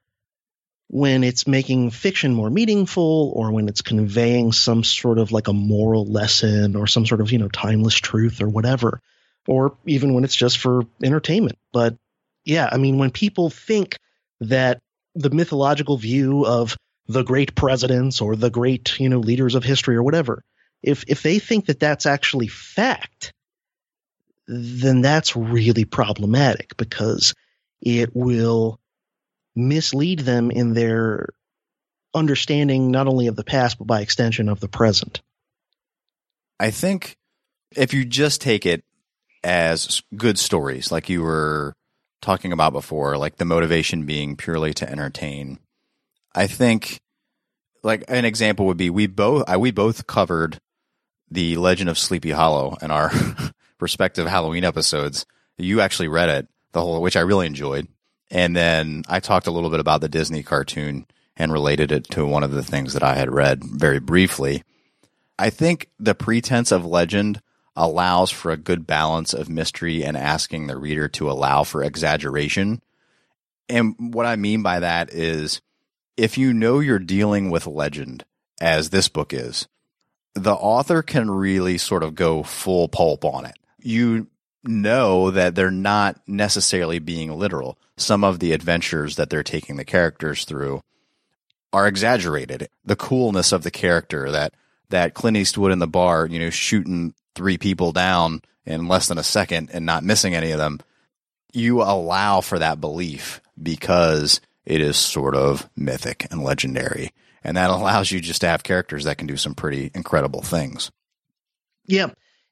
when 0.90 1.24
it's 1.24 1.48
making 1.48 1.92
fiction 1.92 2.34
more 2.34 2.50
meaningful 2.50 3.32
or 3.36 3.52
when 3.52 3.70
it's 3.70 3.82
conveying 3.82 4.52
some 4.52 4.84
sort 4.84 5.20
of 5.20 5.32
like 5.32 5.48
a 5.48 5.54
moral 5.54 6.06
lesson 6.06 6.76
or 6.76 6.88
some 6.88 7.06
sort 7.06 7.22
of, 7.22 7.32
you 7.32 7.38
know, 7.38 7.48
timeless 7.48 7.96
truth 7.96 8.42
or 8.42 8.50
whatever 8.50 9.00
or 9.48 9.78
even 9.86 10.14
when 10.14 10.24
it's 10.24 10.36
just 10.36 10.58
for 10.58 10.84
entertainment. 11.04 11.58
But 11.72 11.98
yeah, 12.44 12.70
I 12.72 12.78
mean, 12.78 12.98
when 12.98 13.12
people 13.12 13.50
think 13.50 13.98
that 14.42 14.82
the 15.16 15.30
mythological 15.30 15.98
view 15.98 16.46
of 16.46 16.78
the 17.08 17.24
great 17.24 17.56
presidents 17.56 18.22
or 18.22 18.36
the 18.36 18.50
great, 18.50 19.00
you 19.00 19.10
know, 19.10 19.20
leaders 19.20 19.56
of 19.56 19.64
history 19.64 19.96
or 19.96 20.04
whatever, 20.04 20.44
if 20.84 21.04
if 21.08 21.24
they 21.24 21.40
think 21.40 21.66
that 21.66 21.80
that's 21.80 22.06
actually 22.06 22.48
fact, 22.48 23.34
then 24.48 25.02
that's 25.02 25.36
really 25.36 25.86
problematic 25.86 26.78
because 26.78 27.34
it 27.82 28.12
will 28.14 28.80
mislead 29.56 30.20
them 30.20 30.52
in 30.52 30.74
their 30.74 31.30
understanding 32.14 32.92
not 32.92 33.08
only 33.08 33.28
of 33.28 33.36
the 33.36 33.44
past 33.44 33.78
but 33.78 33.88
by 33.88 34.02
extension 34.02 34.50
of 34.50 34.60
the 34.60 34.68
present. 34.68 35.22
I 36.60 36.72
think 36.72 37.18
if 37.76 37.94
you 37.94 38.06
just 38.06 38.42
take 38.42 38.66
it 38.66 38.84
as 39.44 40.02
good 40.16 40.38
stories, 40.38 40.92
like 40.92 41.10
you 41.10 41.22
were 41.22 41.74
talking 42.22 42.52
about 42.52 42.74
before, 42.74 43.18
like 43.18 43.38
the 43.38 43.46
motivation 43.46 44.06
being 44.06 44.36
purely 44.36 44.74
to 44.76 44.90
entertain. 44.90 45.60
I 46.36 46.48
think, 46.48 47.00
like 47.84 48.04
an 48.08 48.26
example 48.26 48.66
would 48.68 48.78
be 48.78 48.90
we 48.90 49.08
both 49.08 49.44
I, 49.48 49.58
we 49.58 49.72
both 49.72 50.08
covered 50.08 50.60
the 51.32 51.56
Legend 51.58 51.90
of 51.90 51.98
Sleepy 51.98 52.32
Hollow 52.32 52.76
in 52.82 52.92
our 52.92 53.12
respective 53.80 54.28
Halloween 54.28 54.64
episodes. 54.64 55.26
You 55.58 55.82
actually 55.82 56.08
read 56.08 56.30
it 56.30 56.48
the 56.72 56.82
whole, 56.82 57.02
which 57.02 57.16
I 57.16 57.22
really 57.22 57.48
enjoyed, 57.48 57.88
and 58.32 58.56
then 58.56 59.04
I 59.08 59.20
talked 59.20 59.48
a 59.48 59.52
little 59.52 59.70
bit 59.70 59.80
about 59.80 60.02
the 60.02 60.10
Disney 60.10 60.44
cartoon 60.44 61.06
and 61.36 61.54
related 61.54 61.92
it 61.92 62.04
to 62.12 62.26
one 62.26 62.44
of 62.44 62.52
the 62.52 62.64
things 62.64 62.94
that 62.94 63.04
I 63.04 63.16
had 63.16 63.34
read 63.34 63.64
very 63.64 64.00
briefly. 64.00 64.64
I 65.38 65.50
think 65.50 65.90
the 65.98 66.14
pretense 66.14 66.72
of 66.72 66.86
legend 66.86 67.42
allows 67.80 68.30
for 68.30 68.52
a 68.52 68.58
good 68.58 68.86
balance 68.86 69.34
of 69.34 69.50
mystery 69.50 70.04
and 70.04 70.18
asking 70.18 70.68
the 70.68 70.78
reader 70.78 71.08
to 71.08 71.32
allow 71.32 71.64
for 71.64 71.82
exaggeration. 71.82 72.82
And 73.70 74.14
what 74.14 74.26
I 74.26 74.36
mean 74.36 74.62
by 74.62 74.82
that 74.82 75.14
is 75.14 75.62
if 76.18 76.38
you 76.38 76.54
know 76.54 76.80
you're 76.80 77.00
dealing 77.00 77.50
with 77.50 77.66
legend 77.66 78.26
as 78.60 78.90
this 78.90 79.08
book 79.08 79.34
is, 79.34 79.70
the 80.36 80.54
author 80.54 81.02
can 81.02 81.32
really 81.32 81.78
sort 81.78 82.04
of 82.04 82.16
go 82.16 82.44
full 82.44 82.90
pulp 82.90 83.24
on 83.24 83.46
it. 83.46 83.58
You 83.82 84.28
know 84.62 85.32
that 85.32 85.56
they're 85.56 85.72
not 85.72 86.20
necessarily 86.28 87.00
being 87.00 87.32
literal. 87.32 87.78
Some 87.96 88.26
of 88.26 88.40
the 88.40 88.52
adventures 88.52 89.16
that 89.16 89.30
they're 89.30 89.42
taking 89.42 89.78
the 89.78 89.86
characters 89.86 90.44
through 90.44 90.82
are 91.72 91.88
exaggerated. 91.88 92.68
The 92.84 92.98
coolness 92.98 93.54
of 93.54 93.64
the 93.64 93.72
character 93.72 94.30
that 94.32 94.54
that 94.90 95.14
Clint 95.14 95.38
Eastwood 95.38 95.72
in 95.72 95.80
the 95.80 95.88
bar, 95.88 96.26
you 96.26 96.40
know, 96.40 96.50
shooting 96.50 97.14
three 97.40 97.58
people 97.58 97.94
down 97.94 98.42
in 98.66 98.90
less 98.90 99.08
than 99.08 99.18
a 99.18 99.24
second 99.24 99.70
and 99.72 99.86
not 99.86 100.04
missing 100.04 100.36
any 100.36 100.52
of 100.52 100.58
them. 100.58 100.78
You 101.54 101.82
allow 101.82 102.42
for 102.42 102.60
that 102.60 102.82
belief 102.82 103.40
because 103.62 104.42
it 104.66 104.82
is 104.82 104.98
sort 104.98 105.36
of 105.36 105.70
mythic 105.74 106.28
and 106.30 106.44
legendary. 106.44 107.14
And 107.42 107.56
that 107.56 107.70
allows 107.70 108.12
you 108.12 108.20
just 108.20 108.42
to 108.42 108.50
have 108.50 108.62
characters 108.62 109.06
that 109.06 109.18
can 109.18 109.26
do 109.26 109.38
some 109.38 109.56
pretty 109.56 109.90
incredible 109.96 110.42
things. 110.42 110.92
Yeah. 111.88 112.08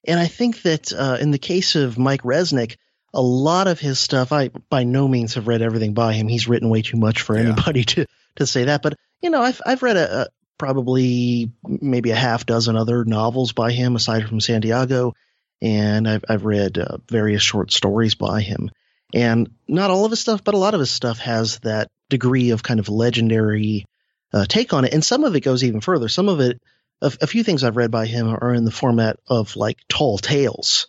And 0.07 0.21
I 0.21 0.27
think 0.27 0.61
that 0.61 0.93
uh, 0.93 1.17
in 1.19 1.31
the 1.31 1.37
case 1.37 1.75
of 1.75 1.97
Mike 1.97 2.21
Resnick, 2.21 2.77
a 3.13 3.21
lot 3.21 3.67
of 3.67 3.77
his 3.77 3.99
stuff, 3.99 4.31
I 4.31 4.51
by 4.69 4.85
no 4.85 5.05
means 5.05 5.33
have 5.33 5.49
read 5.49 5.61
everything 5.61 5.93
by 5.93 6.13
him. 6.13 6.29
He's 6.29 6.47
written 6.47 6.69
way 6.69 6.81
too 6.81 6.97
much 6.97 7.23
for 7.23 7.35
yeah. 7.35 7.43
anybody 7.43 7.83
to, 7.95 8.05
to 8.37 8.47
say 8.47 8.63
that. 8.63 8.81
But, 8.81 8.93
you 9.21 9.31
know, 9.31 9.41
I've, 9.41 9.61
I've 9.65 9.83
read 9.83 9.97
a, 9.97 10.21
a, 10.21 10.27
probably 10.57 11.51
maybe 11.63 12.11
a 12.11 12.15
half 12.15 12.45
dozen 12.45 12.75
other 12.75 13.05
novels 13.05 13.53
by 13.53 13.71
him 13.71 13.95
aside 13.95 14.27
from 14.27 14.39
Santiago. 14.39 15.13
And 15.61 16.07
I've, 16.07 16.25
I've 16.29 16.45
read 16.45 16.77
uh, 16.77 16.97
various 17.09 17.41
short 17.41 17.71
stories 17.71 18.15
by 18.15 18.41
him. 18.41 18.69
And 19.13 19.49
not 19.67 19.89
all 19.89 20.05
of 20.05 20.11
his 20.11 20.19
stuff, 20.19 20.43
but 20.43 20.53
a 20.53 20.57
lot 20.59 20.73
of 20.73 20.79
his 20.79 20.91
stuff 20.91 21.19
has 21.19 21.59
that 21.59 21.89
degree 22.09 22.51
of 22.51 22.63
kind 22.63 22.79
of 22.79 22.89
legendary 22.89 23.85
uh, 24.33 24.45
take 24.45 24.73
on 24.73 24.85
it. 24.85 24.93
And 24.93 25.03
some 25.03 25.23
of 25.23 25.35
it 25.35 25.41
goes 25.41 25.63
even 25.63 25.81
further. 25.81 26.09
Some 26.09 26.29
of 26.29 26.39
it, 26.41 26.61
a, 27.01 27.11
a 27.21 27.27
few 27.27 27.43
things 27.43 27.63
I've 27.63 27.77
read 27.77 27.91
by 27.91 28.05
him 28.05 28.27
are 28.27 28.53
in 28.53 28.65
the 28.65 28.71
format 28.71 29.17
of 29.27 29.55
like 29.55 29.77
tall 29.87 30.17
tales, 30.17 30.87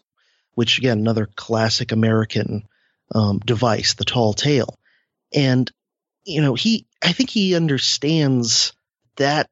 which 0.54 0.78
again, 0.78 0.98
another 0.98 1.28
classic 1.34 1.92
American 1.92 2.66
um, 3.14 3.38
device, 3.38 3.94
the 3.94 4.04
tall 4.04 4.34
tale. 4.34 4.78
And, 5.32 5.70
you 6.24 6.42
know, 6.42 6.54
he, 6.54 6.86
I 7.02 7.12
think 7.12 7.30
he 7.30 7.54
understands 7.54 8.72
that 9.16 9.48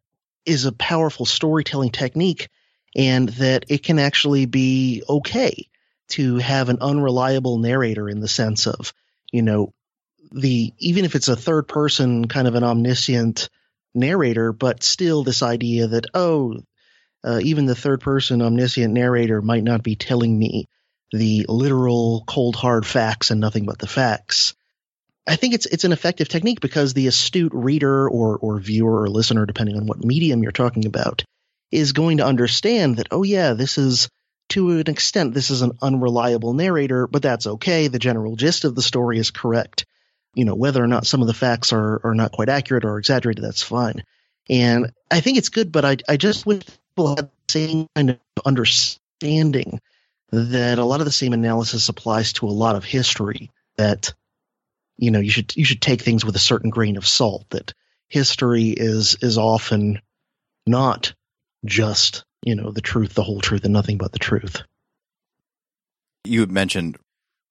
is 0.46 0.64
a 0.64 0.72
powerful 0.72 1.26
storytelling 1.26 1.90
technique 1.90 2.48
and 2.94 3.28
that 3.30 3.66
it 3.68 3.82
can 3.82 3.98
actually 3.98 4.46
be 4.46 5.02
okay 5.08 5.68
to 6.08 6.36
have 6.38 6.68
an 6.68 6.78
unreliable 6.80 7.58
narrator 7.58 8.08
in 8.08 8.20
the 8.20 8.28
sense 8.28 8.66
of, 8.66 8.94
you 9.32 9.42
know, 9.42 9.74
the 10.32 10.72
even 10.78 11.04
if 11.04 11.14
it's 11.14 11.28
a 11.28 11.36
third 11.36 11.68
person 11.68 12.26
kind 12.26 12.48
of 12.48 12.54
an 12.54 12.64
omniscient 12.64 13.48
narrator, 13.94 14.52
but 14.52 14.82
still 14.82 15.22
this 15.22 15.42
idea 15.42 15.86
that 15.88 16.06
oh, 16.14 16.56
uh, 17.24 17.40
even 17.42 17.66
the 17.66 17.74
third 17.74 18.00
person 18.00 18.42
omniscient 18.42 18.92
narrator 18.92 19.42
might 19.42 19.64
not 19.64 19.82
be 19.82 19.96
telling 19.96 20.36
me 20.36 20.68
the 21.12 21.46
literal 21.48 22.24
cold 22.26 22.56
hard 22.56 22.86
facts 22.86 23.30
and 23.30 23.40
nothing 23.40 23.66
but 23.66 23.78
the 23.78 23.86
facts. 23.86 24.54
I 25.26 25.36
think 25.36 25.54
it's 25.54 25.66
it's 25.66 25.84
an 25.84 25.92
effective 25.92 26.28
technique 26.28 26.60
because 26.60 26.94
the 26.94 27.08
astute 27.08 27.52
reader 27.54 28.08
or 28.08 28.38
or 28.38 28.58
viewer 28.58 29.02
or 29.02 29.08
listener, 29.08 29.44
depending 29.44 29.76
on 29.76 29.86
what 29.86 30.04
medium 30.04 30.42
you're 30.42 30.52
talking 30.52 30.86
about, 30.86 31.24
is 31.72 31.92
going 31.92 32.18
to 32.18 32.26
understand 32.26 32.96
that 32.96 33.08
oh 33.10 33.22
yeah, 33.22 33.54
this 33.54 33.76
is 33.78 34.08
to 34.50 34.78
an 34.78 34.88
extent 34.88 35.34
this 35.34 35.50
is 35.50 35.62
an 35.62 35.72
unreliable 35.82 36.54
narrator, 36.54 37.06
but 37.06 37.22
that's 37.22 37.46
okay. 37.46 37.88
The 37.88 37.98
general 37.98 38.36
gist 38.36 38.64
of 38.64 38.74
the 38.74 38.82
story 38.82 39.18
is 39.18 39.32
correct. 39.32 39.84
You 40.34 40.44
know 40.44 40.54
whether 40.54 40.82
or 40.82 40.86
not 40.86 41.06
some 41.06 41.22
of 41.22 41.26
the 41.26 41.34
facts 41.34 41.72
are 41.72 42.00
are 42.04 42.14
not 42.14 42.32
quite 42.32 42.48
accurate 42.48 42.84
or 42.84 42.98
exaggerated, 42.98 43.42
that's 43.42 43.62
fine. 43.62 44.04
And 44.48 44.92
I 45.10 45.20
think 45.20 45.38
it's 45.38 45.48
good, 45.48 45.72
but 45.72 45.84
I 45.84 45.96
I 46.08 46.16
just 46.16 46.46
wish 46.46 46.62
people 46.94 47.16
had 47.16 47.26
the 47.26 47.30
same 47.48 47.88
kind 47.96 48.10
of 48.10 48.18
understanding 48.44 49.80
that 50.30 50.78
a 50.78 50.84
lot 50.84 51.00
of 51.00 51.06
the 51.06 51.12
same 51.12 51.32
analysis 51.32 51.88
applies 51.88 52.32
to 52.34 52.46
a 52.46 52.50
lot 52.50 52.76
of 52.76 52.84
history 52.84 53.50
that 53.76 54.12
you 54.98 55.10
know 55.10 55.20
you 55.20 55.30
should 55.30 55.56
you 55.56 55.64
should 55.64 55.82
take 55.82 56.02
things 56.02 56.24
with 56.24 56.36
a 56.36 56.40
certain 56.40 56.70
grain 56.70 56.96
of 56.96 57.06
salt 57.06 57.46
that 57.50 57.74
history 58.08 58.70
is 58.70 59.16
is 59.20 59.38
often 59.38 60.00
not 60.66 61.14
just 61.64 62.24
you 62.42 62.54
know 62.54 62.70
the 62.70 62.80
truth 62.80 63.14
the 63.14 63.22
whole 63.22 63.40
truth 63.40 63.64
and 63.64 63.72
nothing 63.72 63.98
but 63.98 64.12
the 64.12 64.18
truth. 64.18 64.62
You 66.24 66.40
had 66.40 66.50
mentioned 66.50 66.96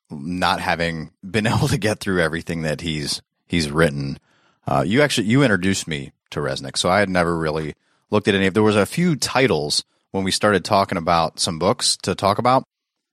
not 0.10 0.60
having 0.60 1.12
been 1.24 1.48
able 1.48 1.68
to 1.68 1.78
get 1.78 2.00
through 2.00 2.22
everything 2.22 2.64
that 2.64 2.82
he's 2.82 3.22
he's 3.48 3.70
written. 3.70 4.20
Uh, 4.68 4.84
you 4.86 5.02
actually 5.02 5.28
you 5.28 5.43
introduced 5.43 5.88
me 5.88 6.12
to 6.32 6.39
resnick 6.39 6.76
so 6.76 6.89
i 6.89 7.00
had 7.00 7.08
never 7.08 7.38
really 7.38 7.76
looked 8.10 8.28
at 8.28 8.34
any 8.34 8.48
of 8.48 8.56
there 8.56 8.64
was 8.64 8.76
a 8.76 8.86
few 8.86 9.16
titles 9.16 9.84
when 10.12 10.24
we 10.24 10.32
started 10.32 10.66
talking 10.66 10.98
about 10.98 11.39
some 11.39 11.60
books 11.60 11.96
to 11.98 12.16
talk 12.16 12.39
about 12.39 12.64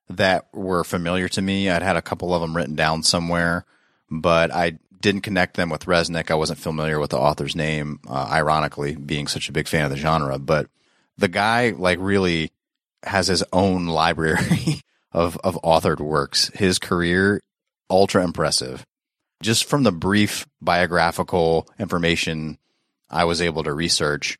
that 0.08 0.46
were 0.52 0.84
familiar 0.84 1.28
to 1.28 1.42
me. 1.42 1.68
I'd 1.68 1.82
had 1.82 1.96
a 1.96 2.02
couple 2.02 2.34
of 2.34 2.40
them 2.40 2.56
written 2.56 2.74
down 2.74 3.02
somewhere 3.02 3.64
but 4.12 4.52
I 4.52 4.78
didn't 5.00 5.22
connect 5.22 5.56
them 5.56 5.70
with 5.70 5.86
Resnick. 5.86 6.30
I 6.30 6.34
wasn't 6.34 6.60
familiar 6.60 7.00
with 7.00 7.10
the 7.10 7.18
author's 7.18 7.56
name, 7.56 7.98
uh, 8.06 8.28
ironically, 8.30 8.94
being 8.94 9.26
such 9.26 9.48
a 9.48 9.52
big 9.52 9.66
fan 9.66 9.84
of 9.84 9.90
the 9.90 9.96
genre. 9.96 10.38
But 10.38 10.68
the 11.16 11.28
guy, 11.28 11.70
like, 11.70 11.98
really 12.00 12.52
has 13.02 13.26
his 13.26 13.42
own 13.52 13.86
library 13.88 14.82
of, 15.10 15.38
of 15.38 15.58
authored 15.62 16.00
works. 16.00 16.48
His 16.54 16.78
career, 16.78 17.40
ultra 17.90 18.22
impressive. 18.22 18.84
Just 19.42 19.64
from 19.64 19.82
the 19.82 19.92
brief 19.92 20.46
biographical 20.60 21.66
information 21.78 22.58
I 23.10 23.24
was 23.24 23.42
able 23.42 23.64
to 23.64 23.72
research, 23.72 24.38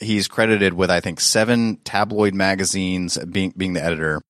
he's 0.00 0.28
credited 0.28 0.74
with, 0.74 0.90
I 0.90 1.00
think, 1.00 1.20
seven 1.20 1.76
tabloid 1.84 2.34
magazines, 2.34 3.18
being, 3.18 3.52
being 3.56 3.74
the 3.74 3.84
editor, 3.84 4.22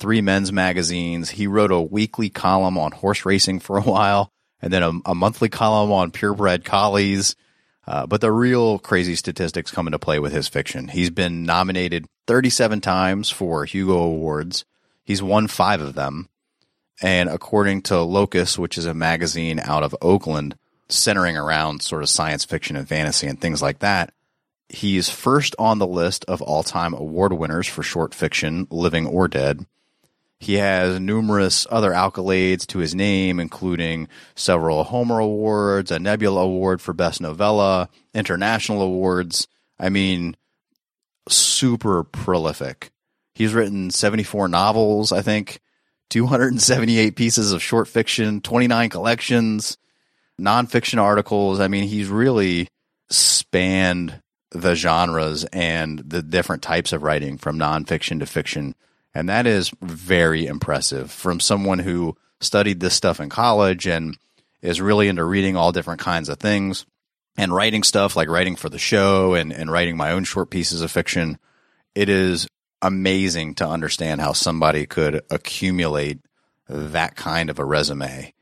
three 0.00 0.20
men's 0.20 0.50
magazines. 0.50 1.30
He 1.30 1.46
wrote 1.46 1.70
a 1.70 1.80
weekly 1.80 2.30
column 2.30 2.76
on 2.76 2.90
horse 2.90 3.24
racing 3.24 3.60
for 3.60 3.76
a 3.76 3.82
while, 3.82 4.32
and 4.60 4.72
then 4.72 4.82
a, 4.82 4.92
a 5.06 5.14
monthly 5.14 5.48
column 5.48 5.92
on 5.92 6.10
purebred 6.10 6.64
collies. 6.64 7.36
Uh, 7.86 8.06
but 8.06 8.20
the 8.20 8.32
real 8.32 8.78
crazy 8.78 9.14
statistics 9.14 9.70
come 9.70 9.86
into 9.86 9.98
play 9.98 10.18
with 10.18 10.32
his 10.32 10.48
fiction. 10.48 10.88
He's 10.88 11.10
been 11.10 11.44
nominated 11.44 12.06
37 12.26 12.80
times 12.80 13.30
for 13.30 13.64
Hugo 13.64 13.98
Awards. 13.98 14.64
He's 15.04 15.22
won 15.22 15.48
five 15.48 15.80
of 15.80 15.94
them. 15.94 16.28
And 17.02 17.28
according 17.28 17.82
to 17.82 18.00
Locus, 18.00 18.58
which 18.58 18.76
is 18.76 18.86
a 18.86 18.94
magazine 18.94 19.58
out 19.58 19.82
of 19.82 19.96
Oakland, 20.02 20.56
centering 20.88 21.36
around 21.36 21.82
sort 21.82 22.02
of 22.02 22.08
science 22.08 22.44
fiction 22.44 22.76
and 22.76 22.88
fantasy 22.88 23.26
and 23.26 23.40
things 23.40 23.62
like 23.62 23.78
that, 23.80 24.12
he's 24.68 25.08
first 25.08 25.56
on 25.58 25.78
the 25.78 25.86
list 25.86 26.24
of 26.26 26.42
all 26.42 26.62
time 26.62 26.94
award 26.94 27.32
winners 27.32 27.66
for 27.66 27.82
short 27.82 28.14
fiction, 28.14 28.66
living 28.70 29.06
or 29.06 29.26
dead. 29.26 29.66
He 30.40 30.54
has 30.54 30.98
numerous 30.98 31.66
other 31.70 31.90
accolades 31.90 32.66
to 32.68 32.78
his 32.78 32.94
name, 32.94 33.38
including 33.38 34.08
several 34.34 34.84
Homer 34.84 35.18
Awards, 35.18 35.90
a 35.90 35.98
Nebula 35.98 36.40
Award 36.40 36.80
for 36.80 36.94
Best 36.94 37.20
Novella, 37.20 37.90
international 38.14 38.80
awards. 38.80 39.46
I 39.78 39.90
mean, 39.90 40.34
super 41.28 42.04
prolific. 42.04 42.90
He's 43.34 43.52
written 43.52 43.90
74 43.90 44.48
novels, 44.48 45.12
I 45.12 45.20
think, 45.20 45.60
278 46.08 47.16
pieces 47.16 47.52
of 47.52 47.62
short 47.62 47.86
fiction, 47.86 48.40
29 48.40 48.88
collections, 48.88 49.76
nonfiction 50.40 51.00
articles. 51.00 51.60
I 51.60 51.68
mean, 51.68 51.84
he's 51.84 52.08
really 52.08 52.68
spanned 53.10 54.22
the 54.52 54.74
genres 54.74 55.44
and 55.44 55.98
the 55.98 56.22
different 56.22 56.62
types 56.62 56.94
of 56.94 57.02
writing 57.02 57.36
from 57.36 57.58
nonfiction 57.58 58.20
to 58.20 58.26
fiction 58.26 58.74
and 59.14 59.28
that 59.28 59.46
is 59.46 59.70
very 59.80 60.46
impressive 60.46 61.10
from 61.10 61.40
someone 61.40 61.78
who 61.78 62.16
studied 62.40 62.80
this 62.80 62.94
stuff 62.94 63.20
in 63.20 63.28
college 63.28 63.86
and 63.86 64.16
is 64.62 64.80
really 64.80 65.08
into 65.08 65.24
reading 65.24 65.56
all 65.56 65.72
different 65.72 66.00
kinds 66.00 66.28
of 66.28 66.38
things 66.38 66.86
and 67.36 67.54
writing 67.54 67.82
stuff 67.82 68.16
like 68.16 68.28
writing 68.28 68.56
for 68.56 68.68
the 68.68 68.78
show 68.78 69.34
and, 69.34 69.52
and 69.52 69.70
writing 69.70 69.96
my 69.96 70.12
own 70.12 70.24
short 70.24 70.50
pieces 70.50 70.82
of 70.82 70.90
fiction. 70.90 71.38
It 71.94 72.08
is 72.08 72.46
amazing 72.82 73.54
to 73.56 73.68
understand 73.68 74.20
how 74.20 74.32
somebody 74.32 74.86
could 74.86 75.22
accumulate 75.30 76.20
that 76.68 77.16
kind 77.16 77.50
of 77.50 77.58
a 77.58 77.64
resume 77.64 78.32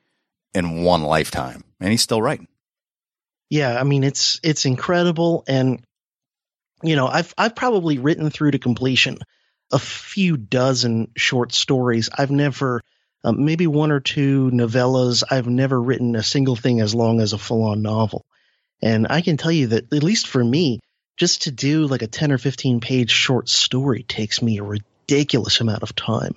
in 0.55 0.83
one 0.83 1.03
lifetime. 1.03 1.65
And 1.81 1.91
he's 1.91 2.03
still 2.03 2.23
writing. 2.23 2.49
Yeah, 3.51 3.81
I 3.81 3.85
mean 3.85 4.05
it's 4.05 4.39
it's 4.43 4.67
incredible 4.67 5.45
and 5.49 5.83
you 6.83 6.97
know, 6.97 7.07
I've 7.07 7.35
I've 7.37 7.57
probably 7.57 7.99
written 7.99 8.31
through 8.31 8.53
to 8.53 8.59
completion 8.59 9.19
a 9.71 9.79
few 9.79 10.37
dozen 10.37 11.11
short 11.17 11.53
stories. 11.53 12.09
I've 12.17 12.31
never, 12.31 12.83
um, 13.25 13.45
maybe 13.45 13.67
one 13.67 13.91
or 13.91 14.01
two 14.01 14.51
novellas. 14.51 15.23
I've 15.31 15.47
never 15.47 15.81
written 15.81 16.17
a 16.17 16.23
single 16.23 16.57
thing 16.57 16.81
as 16.81 16.95
long 16.95 17.21
as 17.21 17.33
a 17.33 17.39
full 17.39 17.65
on 17.65 17.83
novel. 17.83 18.25
And 18.81 19.07
I 19.11 19.21
can 19.21 19.37
tell 19.37 19.53
you 19.53 19.69
that, 19.69 19.93
at 19.93 20.03
least 20.03 20.27
for 20.29 20.43
me, 20.43 20.81
just 21.17 21.43
to 21.43 21.51
do 21.51 21.87
like 21.87 22.03
a 22.03 22.07
10 22.07 22.33
or 22.33 22.39
15 22.39 22.81
page 22.81 23.11
short 23.11 23.49
story 23.49 24.05
takes 24.05 24.41
me 24.41 24.59
a 24.59 24.63
ridiculous 24.63 25.61
amount 25.61 25.83
of 25.83 25.95
time 25.95 26.35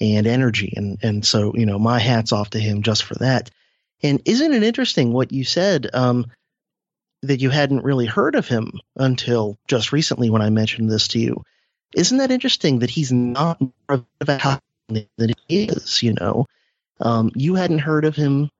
and 0.00 0.26
energy. 0.26 0.72
And, 0.76 0.98
and 1.02 1.26
so, 1.26 1.52
you 1.54 1.66
know, 1.66 1.78
my 1.78 1.98
hat's 1.98 2.32
off 2.32 2.50
to 2.50 2.60
him 2.60 2.82
just 2.82 3.02
for 3.04 3.16
that. 3.16 3.50
And 4.02 4.22
isn't 4.24 4.52
it 4.52 4.62
interesting 4.62 5.12
what 5.12 5.32
you 5.32 5.44
said? 5.44 5.90
Um, 5.92 6.26
that 7.22 7.40
you 7.40 7.50
hadn't 7.50 7.84
really 7.84 8.06
heard 8.06 8.34
of 8.34 8.48
him 8.48 8.72
until 8.96 9.58
just 9.68 9.92
recently 9.92 10.30
when 10.30 10.40
I 10.40 10.48
mentioned 10.48 10.90
this 10.90 11.08
to 11.08 11.18
you. 11.18 11.42
Isn't 11.94 12.18
that 12.18 12.30
interesting 12.30 12.80
that 12.80 12.90
he's 12.90 13.10
not 13.12 13.60
more 13.60 14.04
of 14.20 14.28
a 14.28 14.38
house 14.38 14.60
than 14.88 15.32
he 15.48 15.64
is? 15.64 16.02
You 16.02 16.14
know, 16.14 16.46
um, 17.00 17.32
you 17.34 17.54
hadn't 17.56 17.80
heard 17.80 18.04
of 18.04 18.14
him, 18.14 18.50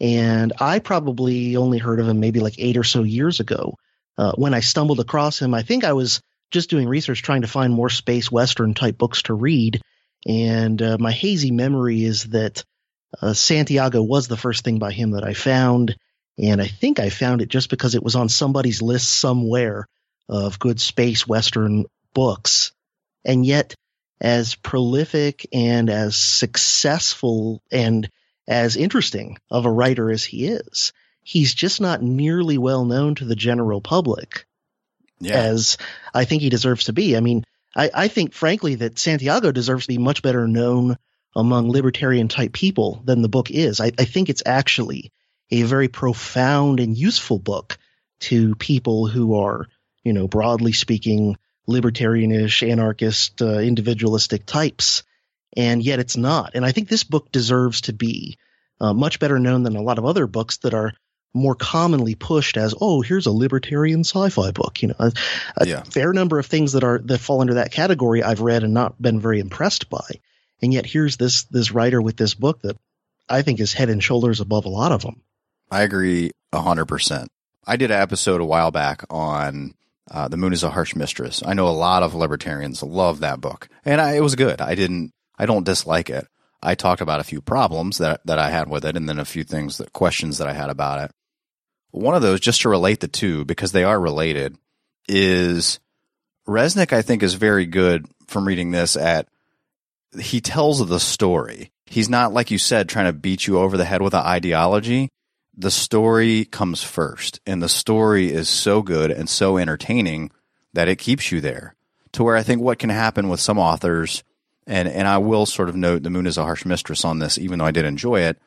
and 0.00 0.52
I 0.60 0.78
probably 0.78 1.56
only 1.56 1.78
heard 1.78 2.00
of 2.00 2.08
him 2.08 2.20
maybe 2.20 2.40
like 2.40 2.58
eight 2.58 2.76
or 2.76 2.84
so 2.84 3.02
years 3.02 3.40
ago. 3.40 3.74
Uh, 4.18 4.32
when 4.32 4.54
I 4.54 4.60
stumbled 4.60 5.00
across 5.00 5.40
him, 5.40 5.54
I 5.54 5.62
think 5.62 5.84
I 5.84 5.92
was 5.92 6.20
just 6.50 6.70
doing 6.70 6.88
research 6.88 7.22
trying 7.22 7.42
to 7.42 7.48
find 7.48 7.72
more 7.72 7.90
space 7.90 8.30
western 8.30 8.74
type 8.74 8.98
books 8.98 9.22
to 9.22 9.34
read, 9.34 9.80
and 10.26 10.80
uh, 10.80 10.96
my 10.98 11.12
hazy 11.12 11.50
memory 11.50 12.04
is 12.04 12.24
that 12.24 12.64
uh, 13.20 13.32
Santiago 13.32 14.02
was 14.02 14.28
the 14.28 14.36
first 14.36 14.64
thing 14.64 14.78
by 14.78 14.92
him 14.92 15.12
that 15.12 15.24
I 15.24 15.32
found, 15.32 15.96
and 16.38 16.60
I 16.60 16.66
think 16.66 16.98
I 17.00 17.08
found 17.08 17.40
it 17.40 17.48
just 17.48 17.70
because 17.70 17.94
it 17.94 18.02
was 18.02 18.16
on 18.16 18.28
somebody's 18.28 18.82
list 18.82 19.08
somewhere 19.08 19.86
of 20.28 20.58
good 20.58 20.80
space 20.80 21.26
western 21.26 21.84
books. 22.16 22.72
And 23.26 23.44
yet, 23.44 23.74
as 24.22 24.54
prolific 24.54 25.46
and 25.52 25.90
as 25.90 26.16
successful 26.16 27.62
and 27.70 28.08
as 28.48 28.76
interesting 28.76 29.36
of 29.50 29.66
a 29.66 29.70
writer 29.70 30.10
as 30.10 30.24
he 30.24 30.46
is, 30.46 30.94
he's 31.22 31.52
just 31.52 31.78
not 31.78 32.00
nearly 32.00 32.56
well 32.56 32.86
known 32.86 33.16
to 33.16 33.26
the 33.26 33.36
general 33.36 33.82
public 33.82 34.46
yeah. 35.20 35.34
as 35.34 35.76
I 36.14 36.24
think 36.24 36.40
he 36.40 36.48
deserves 36.48 36.84
to 36.84 36.94
be. 36.94 37.18
I 37.18 37.20
mean, 37.20 37.44
I, 37.76 37.90
I 37.92 38.08
think, 38.08 38.32
frankly, 38.32 38.76
that 38.76 38.98
Santiago 38.98 39.52
deserves 39.52 39.84
to 39.84 39.92
be 39.92 39.98
much 39.98 40.22
better 40.22 40.48
known 40.48 40.96
among 41.34 41.70
libertarian 41.70 42.28
type 42.28 42.54
people 42.54 43.02
than 43.04 43.20
the 43.20 43.28
book 43.28 43.50
is. 43.50 43.78
I, 43.78 43.92
I 43.98 44.06
think 44.06 44.30
it's 44.30 44.42
actually 44.46 45.12
a 45.50 45.64
very 45.64 45.88
profound 45.88 46.80
and 46.80 46.96
useful 46.96 47.38
book 47.38 47.76
to 48.20 48.54
people 48.54 49.06
who 49.06 49.34
are, 49.34 49.66
you 50.02 50.14
know, 50.14 50.26
broadly 50.26 50.72
speaking, 50.72 51.36
libertarianish, 51.68 52.68
anarchist, 52.68 53.42
uh, 53.42 53.58
individualistic 53.58 54.46
types. 54.46 55.02
And 55.56 55.82
yet 55.82 55.98
it's 55.98 56.16
not. 56.16 56.52
And 56.54 56.64
I 56.64 56.72
think 56.72 56.88
this 56.88 57.04
book 57.04 57.32
deserves 57.32 57.82
to 57.82 57.92
be 57.92 58.38
uh, 58.80 58.92
much 58.92 59.18
better 59.18 59.38
known 59.38 59.62
than 59.62 59.76
a 59.76 59.82
lot 59.82 59.98
of 59.98 60.04
other 60.04 60.26
books 60.26 60.58
that 60.58 60.74
are 60.74 60.92
more 61.32 61.54
commonly 61.54 62.14
pushed 62.14 62.56
as, 62.56 62.74
oh, 62.80 63.02
here's 63.02 63.26
a 63.26 63.30
libertarian 63.30 64.00
sci-fi 64.00 64.50
book. 64.50 64.82
You 64.82 64.88
know, 64.88 64.94
a, 64.98 65.12
a 65.56 65.66
yeah. 65.66 65.82
fair 65.82 66.12
number 66.12 66.38
of 66.38 66.46
things 66.46 66.72
that 66.72 66.84
are 66.84 66.98
that 67.04 67.18
fall 67.18 67.40
under 67.40 67.54
that 67.54 67.72
category 67.72 68.22
I've 68.22 68.40
read 68.40 68.64
and 68.64 68.74
not 68.74 69.00
been 69.00 69.20
very 69.20 69.40
impressed 69.40 69.90
by. 69.90 70.20
And 70.62 70.72
yet 70.72 70.86
here's 70.86 71.16
this 71.16 71.44
this 71.44 71.72
writer 71.72 72.00
with 72.00 72.16
this 72.16 72.34
book 72.34 72.62
that 72.62 72.76
I 73.28 73.42
think 73.42 73.60
is 73.60 73.72
head 73.72 73.90
and 73.90 74.02
shoulders 74.02 74.40
above 74.40 74.64
a 74.64 74.70
lot 74.70 74.92
of 74.92 75.02
them. 75.02 75.22
I 75.70 75.82
agree 75.82 76.30
hundred 76.54 76.86
percent. 76.86 77.28
I 77.66 77.76
did 77.76 77.90
an 77.90 78.00
episode 78.00 78.40
a 78.40 78.44
while 78.46 78.70
back 78.70 79.04
on 79.10 79.74
uh, 80.10 80.28
"The 80.28 80.36
Moon 80.36 80.52
Is 80.52 80.62
a 80.62 80.70
Harsh 80.70 80.94
Mistress." 80.94 81.42
I 81.44 81.54
know 81.54 81.68
a 81.68 81.70
lot 81.70 82.02
of 82.02 82.14
libertarians 82.14 82.82
love 82.82 83.20
that 83.20 83.40
book, 83.40 83.68
and 83.84 84.00
I, 84.00 84.16
it 84.16 84.20
was 84.20 84.34
good. 84.34 84.60
I 84.60 84.74
didn't. 84.74 85.12
I 85.38 85.46
don't 85.46 85.64
dislike 85.64 86.10
it. 86.10 86.26
I 86.62 86.74
talked 86.74 87.00
about 87.00 87.20
a 87.20 87.24
few 87.24 87.40
problems 87.40 87.98
that 87.98 88.20
that 88.24 88.38
I 88.38 88.50
had 88.50 88.68
with 88.68 88.84
it, 88.84 88.96
and 88.96 89.08
then 89.08 89.18
a 89.18 89.24
few 89.24 89.44
things 89.44 89.78
that 89.78 89.92
questions 89.92 90.38
that 90.38 90.48
I 90.48 90.52
had 90.52 90.70
about 90.70 91.04
it. 91.04 91.12
One 91.90 92.14
of 92.14 92.22
those, 92.22 92.40
just 92.40 92.62
to 92.62 92.68
relate 92.68 93.00
the 93.00 93.08
two 93.08 93.44
because 93.44 93.72
they 93.72 93.84
are 93.84 93.98
related, 93.98 94.56
is 95.08 95.80
Resnick. 96.46 96.92
I 96.92 97.02
think 97.02 97.22
is 97.22 97.34
very 97.34 97.66
good 97.66 98.06
from 98.26 98.46
reading 98.46 98.70
this 98.70 98.96
at 98.96 99.28
he 100.18 100.40
tells 100.40 100.86
the 100.86 101.00
story. 101.00 101.72
He's 101.84 102.08
not 102.08 102.32
like 102.32 102.50
you 102.50 102.58
said 102.58 102.88
trying 102.88 103.06
to 103.06 103.12
beat 103.12 103.46
you 103.46 103.58
over 103.58 103.76
the 103.76 103.84
head 103.84 104.02
with 104.02 104.14
an 104.14 104.24
ideology 104.24 105.10
the 105.56 105.70
story 105.70 106.44
comes 106.44 106.82
first 106.82 107.40
and 107.46 107.62
the 107.62 107.68
story 107.68 108.32
is 108.32 108.48
so 108.48 108.82
good 108.82 109.10
and 109.10 109.28
so 109.28 109.56
entertaining 109.56 110.30
that 110.74 110.88
it 110.88 110.96
keeps 110.96 111.32
you 111.32 111.40
there 111.40 111.74
to 112.12 112.22
where 112.22 112.36
I 112.36 112.42
think 112.42 112.60
what 112.60 112.78
can 112.78 112.90
happen 112.90 113.28
with 113.28 113.40
some 113.40 113.58
authors 113.58 114.22
and 114.66 114.88
and 114.88 115.08
I 115.08 115.18
will 115.18 115.46
sort 115.46 115.68
of 115.68 115.76
note 115.76 116.02
the 116.02 116.10
moon 116.10 116.26
is 116.26 116.36
a 116.36 116.44
harsh 116.44 116.64
mistress 116.64 117.04
on 117.04 117.18
this 117.18 117.38
even 117.38 117.58
though 117.58 117.64
I 117.64 117.70
did 117.70 117.86
enjoy 117.86 118.20
it 118.20 118.38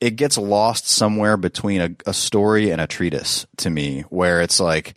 it 0.00 0.16
gets 0.16 0.38
lost 0.38 0.88
somewhere 0.88 1.36
between 1.36 1.80
a, 1.80 1.90
a 2.06 2.14
story 2.14 2.70
and 2.70 2.80
a 2.80 2.86
treatise 2.86 3.46
to 3.58 3.68
me 3.68 4.02
where 4.02 4.40
it's 4.40 4.60
like 4.60 4.94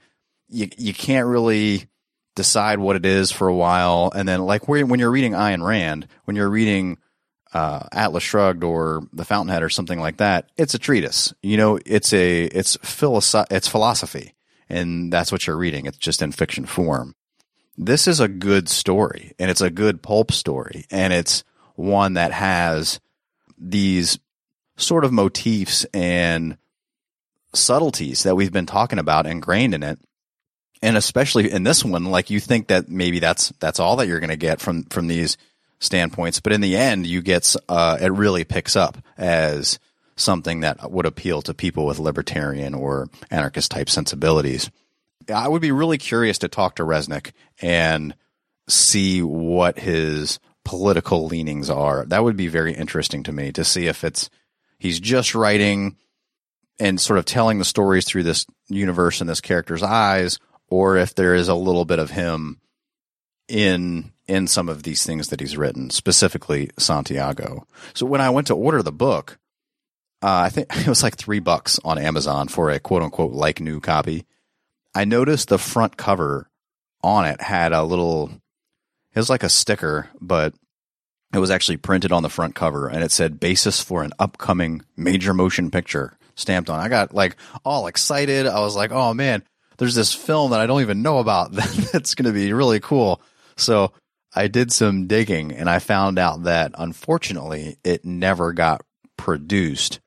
you 0.49 0.69
you 0.77 0.93
can't 0.93 1.27
really 1.27 1.87
decide 2.35 2.79
what 2.79 2.95
it 2.95 3.05
is 3.05 3.31
for 3.31 3.47
a 3.47 3.55
while 3.55 4.11
and 4.15 4.27
then 4.27 4.41
like 4.41 4.67
when 4.67 4.99
you're 4.99 5.11
reading 5.11 5.33
Ayn 5.33 5.65
Rand 5.65 6.07
when 6.25 6.35
you're 6.35 6.49
reading 6.49 6.97
uh, 7.53 7.87
Atlas 7.91 8.23
Shrugged 8.23 8.63
or 8.63 9.07
The 9.13 9.25
Fountainhead 9.25 9.63
or 9.63 9.69
something 9.69 9.99
like 9.99 10.17
that, 10.17 10.49
it's 10.57 10.73
a 10.73 10.79
treatise. 10.79 11.33
You 11.41 11.57
know, 11.57 11.79
it's 11.85 12.13
a 12.13 12.45
it's 12.45 12.77
philosoph- 12.77 13.51
it's 13.51 13.67
philosophy, 13.67 14.33
and 14.69 15.11
that's 15.11 15.31
what 15.31 15.45
you're 15.45 15.57
reading. 15.57 15.85
It's 15.85 15.97
just 15.97 16.21
in 16.21 16.31
fiction 16.31 16.65
form. 16.65 17.15
This 17.77 18.07
is 18.07 18.19
a 18.19 18.27
good 18.27 18.69
story, 18.69 19.33
and 19.39 19.49
it's 19.49 19.61
a 19.61 19.69
good 19.69 20.01
pulp 20.01 20.31
story, 20.31 20.85
and 20.91 21.13
it's 21.13 21.43
one 21.75 22.13
that 22.13 22.31
has 22.31 22.99
these 23.57 24.19
sort 24.77 25.05
of 25.05 25.11
motifs 25.11 25.85
and 25.93 26.57
subtleties 27.53 28.23
that 28.23 28.35
we've 28.35 28.51
been 28.51 28.65
talking 28.65 28.99
about 28.99 29.25
ingrained 29.25 29.73
in 29.73 29.83
it. 29.83 29.99
And 30.81 30.97
especially 30.97 31.49
in 31.51 31.63
this 31.63 31.85
one, 31.85 32.05
like 32.05 32.29
you 32.29 32.39
think 32.39 32.67
that 32.67 32.89
maybe 32.89 33.19
that's 33.19 33.53
that's 33.59 33.79
all 33.79 33.95
that 33.97 34.07
you're 34.07 34.19
going 34.19 34.29
to 34.29 34.35
get 34.35 34.59
from 34.59 34.83
from 34.85 35.07
these 35.07 35.37
standpoints, 35.83 36.39
but 36.39 36.53
in 36.53 36.61
the 36.61 36.75
end, 36.75 37.05
you 37.05 37.21
get 37.21 37.55
uh, 37.67 37.97
it 38.01 38.11
really 38.11 38.43
picks 38.43 38.75
up 38.75 38.97
as 39.17 39.79
something 40.15 40.61
that 40.61 40.91
would 40.91 41.05
appeal 41.05 41.41
to 41.41 41.53
people 41.53 41.85
with 41.85 41.99
libertarian 41.99 42.73
or 42.73 43.09
anarchist 43.29 43.71
type 43.71 43.89
sensibilities. 43.89 44.69
I 45.33 45.47
would 45.47 45.61
be 45.61 45.71
really 45.71 45.97
curious 45.97 46.37
to 46.39 46.47
talk 46.47 46.75
to 46.75 46.83
Resnick 46.83 47.31
and 47.61 48.15
see 48.67 49.21
what 49.21 49.79
his 49.79 50.39
political 50.65 51.25
leanings 51.25 51.69
are. 51.69 52.05
That 52.05 52.23
would 52.23 52.37
be 52.37 52.47
very 52.47 52.73
interesting 52.73 53.23
to 53.23 53.31
me 53.31 53.51
to 53.53 53.63
see 53.63 53.87
if 53.87 54.03
it's 54.03 54.29
he's 54.79 54.99
just 54.99 55.35
writing 55.35 55.97
and 56.79 56.99
sort 56.99 57.19
of 57.19 57.25
telling 57.25 57.59
the 57.59 57.65
stories 57.65 58.05
through 58.05 58.23
this 58.23 58.45
universe 58.67 59.21
and 59.21 59.29
this 59.29 59.41
character's 59.41 59.83
eyes, 59.83 60.39
or 60.69 60.97
if 60.97 61.15
there 61.15 61.35
is 61.35 61.47
a 61.47 61.55
little 61.55 61.85
bit 61.85 61.99
of 61.99 62.09
him 62.09 62.59
in 63.53 64.11
in 64.27 64.47
some 64.47 64.67
of 64.67 64.81
these 64.81 65.05
things 65.05 65.27
that 65.27 65.39
he's 65.39 65.55
written, 65.55 65.91
specifically 65.91 66.71
Santiago. 66.77 67.67
So 67.93 68.05
when 68.05 68.19
I 68.19 68.31
went 68.31 68.47
to 68.47 68.55
order 68.55 68.81
the 68.81 68.91
book, 68.91 69.37
uh, 70.23 70.27
I 70.45 70.49
think 70.49 70.67
it 70.75 70.87
was 70.87 71.03
like 71.03 71.15
three 71.15 71.39
bucks 71.39 71.79
on 71.85 71.99
Amazon 71.99 72.47
for 72.47 72.71
a 72.71 72.79
quote 72.79 73.03
unquote 73.03 73.31
like 73.31 73.61
new 73.61 73.79
copy. 73.79 74.25
I 74.95 75.05
noticed 75.05 75.49
the 75.49 75.59
front 75.59 75.97
cover 75.97 76.49
on 77.03 77.25
it 77.25 77.41
had 77.41 77.73
a 77.73 77.83
little, 77.83 78.31
it 79.13 79.19
was 79.19 79.29
like 79.29 79.43
a 79.43 79.49
sticker, 79.49 80.09
but 80.19 80.55
it 81.33 81.39
was 81.39 81.51
actually 81.51 81.77
printed 81.77 82.11
on 82.11 82.23
the 82.23 82.29
front 82.29 82.55
cover 82.55 82.87
and 82.87 83.03
it 83.03 83.11
said 83.11 83.39
basis 83.39 83.81
for 83.81 84.03
an 84.03 84.13
upcoming 84.17 84.81
major 84.97 85.33
motion 85.33 85.69
picture 85.69 86.17
stamped 86.35 86.71
on. 86.71 86.79
I 86.79 86.89
got 86.89 87.13
like 87.13 87.35
all 87.63 87.85
excited. 87.85 88.47
I 88.47 88.61
was 88.61 88.75
like, 88.75 88.91
oh 88.91 89.13
man, 89.13 89.43
there's 89.77 89.95
this 89.95 90.13
film 90.13 90.51
that 90.51 90.59
I 90.59 90.65
don't 90.65 90.81
even 90.81 91.03
know 91.03 91.19
about 91.19 91.51
that's 91.91 92.15
going 92.15 92.25
to 92.25 92.33
be 92.33 92.51
really 92.53 92.79
cool. 92.79 93.21
So 93.57 93.91
I 94.35 94.47
did 94.47 94.71
some 94.71 95.07
digging 95.07 95.51
and 95.51 95.69
I 95.69 95.79
found 95.79 96.17
out 96.17 96.43
that 96.43 96.73
unfortunately 96.77 97.77
it 97.83 98.03
never 98.05 98.53
got 98.53 98.83
produced. 99.17 99.99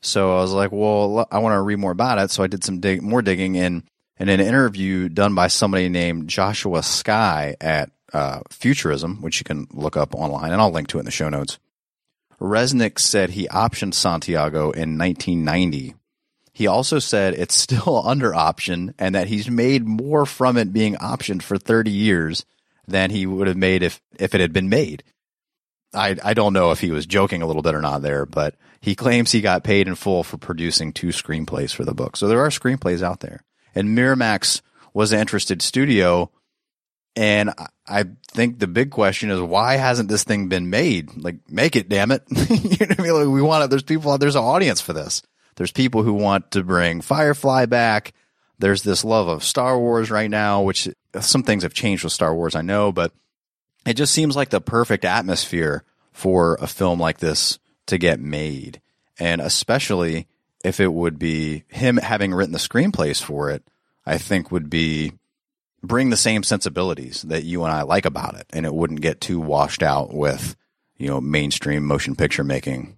So 0.00 0.36
I 0.36 0.40
was 0.40 0.52
like, 0.52 0.72
well, 0.72 1.26
I 1.30 1.38
want 1.38 1.54
to 1.54 1.62
read 1.62 1.78
more 1.78 1.92
about 1.92 2.18
it. 2.18 2.30
So 2.30 2.42
I 2.42 2.46
did 2.46 2.64
some 2.64 2.80
dig- 2.80 3.02
more 3.02 3.22
digging 3.22 3.56
in 3.56 3.84
in 4.18 4.28
an 4.28 4.40
interview 4.40 5.08
done 5.08 5.34
by 5.34 5.46
somebody 5.46 5.88
named 5.88 6.28
Joshua 6.28 6.82
Sky 6.82 7.54
at 7.60 7.90
uh, 8.12 8.40
Futurism, 8.50 9.20
which 9.20 9.38
you 9.38 9.44
can 9.44 9.68
look 9.72 9.96
up 9.96 10.14
online, 10.14 10.50
and 10.50 10.60
I'll 10.60 10.72
link 10.72 10.88
to 10.88 10.98
it 10.98 11.00
in 11.00 11.04
the 11.04 11.12
show 11.12 11.28
notes. 11.28 11.58
Resnick 12.40 12.98
said 12.98 13.30
he 13.30 13.48
optioned 13.48 13.94
Santiago 13.94 14.70
in 14.70 14.98
1990. 14.98 15.94
He 16.52 16.66
also 16.66 16.98
said 16.98 17.34
it's 17.34 17.54
still 17.56 18.02
under 18.04 18.34
option 18.34 18.94
and 18.98 19.14
that 19.14 19.28
he's 19.28 19.50
made 19.50 19.86
more 19.86 20.26
from 20.26 20.56
it 20.56 20.72
being 20.72 20.94
optioned 20.96 21.42
for 21.42 21.58
30 21.58 21.90
years 21.90 22.44
than 22.88 23.10
he 23.10 23.26
would 23.26 23.46
have 23.46 23.56
made 23.56 23.82
if 23.82 24.00
if 24.18 24.34
it 24.34 24.40
had 24.40 24.52
been 24.52 24.68
made. 24.68 25.04
I 25.94 26.16
I 26.22 26.34
don't 26.34 26.52
know 26.52 26.70
if 26.70 26.80
he 26.80 26.90
was 26.90 27.06
joking 27.06 27.42
a 27.42 27.46
little 27.46 27.62
bit 27.62 27.74
or 27.74 27.80
not 27.80 28.02
there, 28.02 28.26
but 28.26 28.56
he 28.80 28.94
claims 28.94 29.32
he 29.32 29.40
got 29.40 29.64
paid 29.64 29.88
in 29.88 29.94
full 29.94 30.22
for 30.22 30.36
producing 30.36 30.92
two 30.92 31.08
screenplays 31.08 31.74
for 31.74 31.84
the 31.84 31.94
book. 31.94 32.16
So 32.16 32.28
there 32.28 32.40
are 32.40 32.50
screenplays 32.50 33.02
out 33.02 33.20
there. 33.20 33.44
And 33.74 33.96
Miramax 33.96 34.60
was 34.94 35.12
an 35.12 35.20
interested 35.20 35.62
studio 35.62 36.30
and 37.18 37.52
I 37.84 38.04
think 38.28 38.60
the 38.60 38.68
big 38.68 38.92
question 38.92 39.30
is 39.30 39.40
why 39.40 39.74
hasn't 39.74 40.08
this 40.08 40.22
thing 40.22 40.48
been 40.48 40.70
made? 40.70 41.16
Like, 41.16 41.50
make 41.50 41.74
it, 41.74 41.88
damn 41.88 42.12
it! 42.12 42.22
you 42.30 42.86
know 42.86 42.94
I 42.96 43.02
mean? 43.02 43.12
Like, 43.12 43.34
we 43.34 43.42
want 43.42 43.64
it. 43.64 43.70
There's 43.70 43.82
people. 43.82 44.16
There's 44.18 44.36
an 44.36 44.44
audience 44.44 44.80
for 44.80 44.92
this. 44.92 45.20
There's 45.56 45.72
people 45.72 46.04
who 46.04 46.12
want 46.12 46.52
to 46.52 46.62
bring 46.62 47.00
Firefly 47.00 47.66
back. 47.66 48.12
There's 48.60 48.84
this 48.84 49.04
love 49.04 49.26
of 49.26 49.42
Star 49.42 49.76
Wars 49.76 50.12
right 50.12 50.30
now, 50.30 50.62
which 50.62 50.88
some 51.20 51.42
things 51.42 51.62
have 51.62 51.74
changed 51.74 52.04
with 52.04 52.12
Star 52.12 52.34
Wars, 52.34 52.54
I 52.54 52.62
know, 52.62 52.92
but 52.92 53.12
it 53.86 53.94
just 53.94 54.12
seems 54.12 54.36
like 54.36 54.50
the 54.50 54.60
perfect 54.60 55.04
atmosphere 55.04 55.84
for 56.12 56.56
a 56.60 56.66
film 56.66 57.00
like 57.00 57.18
this 57.18 57.58
to 57.86 57.98
get 57.98 58.20
made. 58.20 58.80
And 59.18 59.40
especially 59.40 60.26
if 60.64 60.80
it 60.80 60.92
would 60.92 61.18
be 61.18 61.64
him 61.68 61.96
having 61.96 62.34
written 62.34 62.52
the 62.52 62.58
screenplays 62.58 63.22
for 63.22 63.50
it, 63.50 63.62
I 64.04 64.18
think 64.18 64.50
would 64.50 64.70
be 64.70 65.12
bring 65.82 66.10
the 66.10 66.16
same 66.16 66.42
sensibilities 66.42 67.22
that 67.22 67.44
you 67.44 67.64
and 67.64 67.72
I 67.72 67.82
like 67.82 68.04
about 68.04 68.36
it, 68.36 68.46
and 68.50 68.66
it 68.66 68.74
wouldn't 68.74 69.00
get 69.00 69.20
too 69.20 69.40
washed 69.40 69.82
out 69.82 70.12
with 70.12 70.56
you 70.96 71.08
know 71.08 71.20
mainstream 71.20 71.84
motion 71.84 72.16
picture 72.16 72.44
making. 72.44 72.96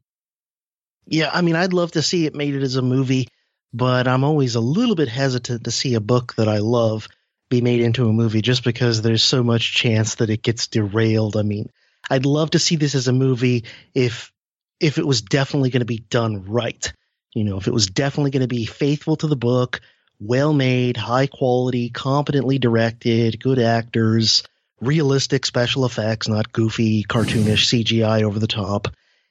Yeah, 1.06 1.30
I 1.32 1.42
mean, 1.42 1.56
I'd 1.56 1.72
love 1.72 1.92
to 1.92 2.02
see 2.02 2.26
it 2.26 2.34
made 2.34 2.54
it 2.54 2.62
as 2.62 2.76
a 2.76 2.82
movie, 2.82 3.28
but 3.72 4.06
I'm 4.06 4.24
always 4.24 4.54
a 4.54 4.61
little 4.61 4.94
bit 4.94 5.08
hesitant 5.08 5.64
to 5.64 5.70
see 5.70 5.94
a 5.94 6.00
book 6.00 6.34
that 6.36 6.48
I 6.48 6.58
love 6.58 7.08
be 7.51 7.61
made 7.61 7.80
into 7.80 8.09
a 8.09 8.12
movie 8.12 8.40
just 8.40 8.64
because 8.64 9.03
there's 9.03 9.22
so 9.22 9.42
much 9.42 9.74
chance 9.74 10.14
that 10.16 10.30
it 10.30 10.42
gets 10.42 10.68
derailed. 10.68 11.36
I 11.36 11.42
mean, 11.42 11.68
I'd 12.09 12.24
love 12.24 12.53
to 12.53 12.59
see 12.59 12.76
this 12.76 12.94
as 12.94 13.09
a 13.09 13.12
movie 13.12 13.64
if 13.94 14.32
if 14.78 14.96
it 14.96 15.07
was 15.07 15.20
definitely 15.20 15.68
going 15.68 15.80
to 15.80 15.86
be 15.86 15.98
done 15.98 16.46
right. 16.46 16.90
You 17.34 17.44
know, 17.44 17.59
if 17.59 17.68
it 17.68 17.74
was 17.74 17.88
definitely 17.88 18.30
going 18.30 18.40
to 18.40 18.48
be 18.48 18.64
faithful 18.64 19.16
to 19.16 19.26
the 19.26 19.36
book, 19.36 19.80
well 20.18 20.55
made, 20.55 20.96
high 20.96 21.26
quality, 21.26 21.90
competently 21.90 22.59
directed, 22.59 23.40
good 23.40 23.59
actors, 23.59 24.42
realistic 24.80 25.44
special 25.44 25.84
effects, 25.84 26.28
not 26.28 26.53
goofy, 26.53 27.05
cartoonish 27.05 27.84
CGI 27.84 28.22
over 28.22 28.38
the 28.38 28.46
top. 28.46 28.88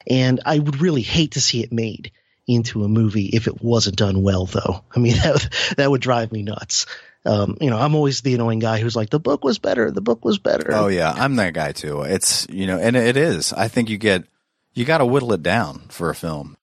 And 0.07 0.41
I 0.45 0.59
would 0.59 0.81
really 0.81 1.01
hate 1.01 1.31
to 1.31 1.41
see 1.41 1.63
it 1.63 1.71
made 1.71 2.11
into 2.47 2.83
a 2.83 2.89
movie 2.89 3.27
if 3.27 3.47
it 3.47 3.61
wasn't 3.61 3.97
done 3.97 4.21
well, 4.23 4.45
though. 4.45 4.83
I 4.95 4.99
mean, 4.99 5.13
that, 5.23 5.73
that 5.77 5.89
would 5.91 6.01
drive 6.01 6.31
me 6.31 6.43
nuts. 6.43 6.85
Um, 7.25 7.57
you 7.59 7.69
know, 7.69 7.77
I'm 7.77 7.95
always 7.95 8.21
the 8.21 8.35
annoying 8.35 8.59
guy 8.59 8.79
who's 8.79 8.95
like, 8.95 9.09
the 9.09 9.19
book 9.19 9.43
was 9.43 9.59
better, 9.59 9.91
the 9.91 10.01
book 10.01 10.23
was 10.23 10.39
better. 10.39 10.73
Oh 10.73 10.87
yeah, 10.87 11.11
I'm 11.11 11.35
that 11.35 11.53
guy 11.53 11.73
too. 11.73 12.01
It's 12.01 12.47
you 12.49 12.65
know, 12.65 12.79
and 12.79 12.95
it 12.95 13.17
is. 13.17 13.51
I 13.53 13.67
think 13.67 13.89
you 13.89 13.97
get 13.97 14.23
you 14.73 14.85
got 14.85 14.99
to 14.99 15.05
whittle 15.05 15.33
it 15.33 15.43
down 15.43 15.79
for 15.89 16.09
a 16.09 16.15
film. 16.15 16.55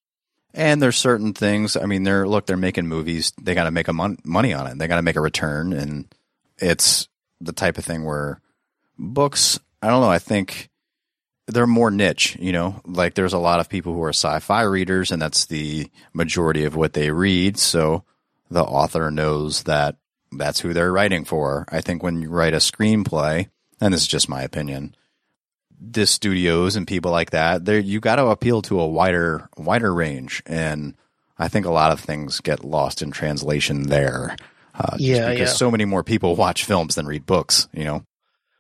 And 0.55 0.81
there's 0.81 0.97
certain 0.97 1.35
things. 1.35 1.77
I 1.77 1.85
mean, 1.85 2.05
they're 2.05 2.27
look, 2.27 2.47
they're 2.47 2.57
making 2.57 2.87
movies. 2.87 3.33
They 3.41 3.55
got 3.55 3.65
to 3.65 3.71
make 3.71 3.89
a 3.89 3.93
mon- 3.93 4.19
money 4.25 4.55
on 4.55 4.67
it. 4.67 4.79
They 4.79 4.89
got 4.89 4.97
to 4.97 5.03
make 5.03 5.17
a 5.17 5.21
return, 5.21 5.75
and 5.75 6.07
it's 6.57 7.09
the 7.43 7.53
type 7.53 7.77
of 7.77 7.85
thing 7.85 8.05
where 8.05 8.41
books. 8.99 9.59
I 9.83 9.89
don't 9.89 10.01
know. 10.01 10.09
I 10.09 10.19
think 10.19 10.71
they're 11.47 11.67
more 11.67 11.91
niche. 11.91 12.39
You 12.41 12.53
know, 12.53 12.81
like 12.87 13.13
there's 13.13 13.35
a 13.35 13.39
lot 13.39 13.61
of 13.61 13.69
people 13.69 13.93
who 13.93 14.03
are 14.03 14.11
sci-fi 14.15 14.63
readers, 14.63 15.13
and 15.13 15.21
that's 15.21 15.45
the 15.45 15.91
majority 16.15 16.65
of 16.65 16.75
what 16.75 16.95
they 16.95 17.11
read. 17.11 17.59
So 17.59 18.05
the 18.51 18.65
author 18.65 19.11
knows 19.11 19.65
that 19.65 19.97
that's 20.33 20.61
who 20.61 20.73
they're 20.73 20.93
writing 20.93 21.25
for. 21.25 21.67
I 21.69 21.81
think 21.81 22.03
when 22.03 22.21
you 22.21 22.29
write 22.29 22.55
a 22.55 22.59
screenplay, 22.59 23.49
and 23.81 23.93
this 23.93 24.03
is 24.03 24.07
just 24.07 24.29
my 24.29 24.43
opinion, 24.43 24.95
the 25.79 26.07
studios 26.07 26.77
and 26.77 26.87
people 26.87 27.11
like 27.11 27.31
that, 27.31 27.65
there 27.65 27.79
you 27.79 28.01
got 28.01 28.17
to 28.17 28.27
appeal 28.27 28.63
to 28.63 28.81
a 28.81 28.87
wider 28.87 29.49
wider 29.57 29.93
range, 29.93 30.43
and 30.47 30.95
I 31.39 31.49
think 31.49 31.67
a 31.67 31.71
lot 31.71 31.93
of 31.93 32.01
things 32.01 32.41
get 32.41 32.65
lost 32.65 33.03
in 33.03 33.11
translation 33.11 33.85
there. 33.85 34.37
Uh, 34.75 34.97
Yeah, 34.99 35.31
because 35.31 35.51
yeah. 35.51 35.55
so 35.55 35.71
many 35.71 35.85
more 35.85 36.05
people 36.05 36.37
watch 36.37 36.65
films 36.65 36.95
than 36.95 37.07
read 37.07 37.27
books. 37.27 37.69
You 37.73 37.85
know, 37.85 38.05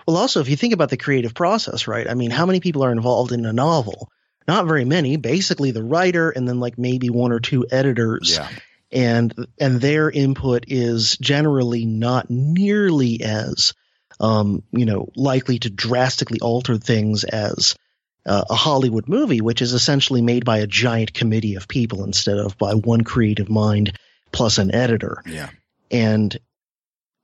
Well, 0.06 0.16
also, 0.16 0.40
if 0.40 0.48
you 0.48 0.56
think 0.56 0.74
about 0.74 0.90
the 0.90 0.96
creative 0.96 1.34
process, 1.34 1.88
right? 1.88 2.08
I 2.08 2.14
mean, 2.14 2.30
how 2.30 2.46
many 2.46 2.60
people 2.60 2.84
are 2.84 2.92
involved 2.92 3.32
in 3.32 3.46
a 3.46 3.52
novel? 3.52 4.10
Not 4.48 4.66
very 4.66 4.84
many. 4.84 5.16
Basically, 5.16 5.72
the 5.72 5.82
writer 5.82 6.30
and 6.30 6.48
then 6.48 6.60
like 6.60 6.78
maybe 6.78 7.10
one 7.10 7.32
or 7.32 7.40
two 7.40 7.66
editors. 7.70 8.36
yeah, 8.36 8.48
and 8.93 9.34
and 9.59 9.80
their 9.80 10.11
input 10.11 10.64
is 10.68 11.16
generally 11.18 11.84
not 11.84 12.30
nearly 12.30 13.22
as 13.22 13.74
um, 14.20 14.62
you 14.72 14.87
know 14.87 15.09
likely 15.16 15.59
to 15.59 15.70
drastically 15.70 16.41
alter 16.41 16.78
things 16.78 17.24
as 17.24 17.76
uh, 18.24 18.45
a 18.51 18.55
Hollywood 18.55 19.09
movie, 19.09 19.41
which 19.41 19.62
is 19.62 19.72
essentially 19.72 20.22
made 20.22 20.45
by 20.45 20.59
a 20.59 20.66
giant 20.66 21.14
committee 21.14 21.55
of 21.55 21.68
people 21.68 22.05
instead 22.05 22.39
of 22.39 22.59
by 22.59 22.74
one 22.74 23.03
creative 23.03 23.49
mind 23.49 23.97
plus 24.32 24.59
an 24.59 24.74
editor. 24.74 25.22
yeah, 25.26 25.51
And 25.91 26.37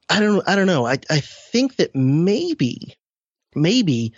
I 0.08 0.20
don't 0.20 0.48
I 0.48 0.56
don't 0.56 0.66
know. 0.66 0.86
I 0.86 0.98
I 1.10 1.20
think 1.20 1.76
that 1.76 1.94
maybe 1.94 2.96
maybe 3.54 4.12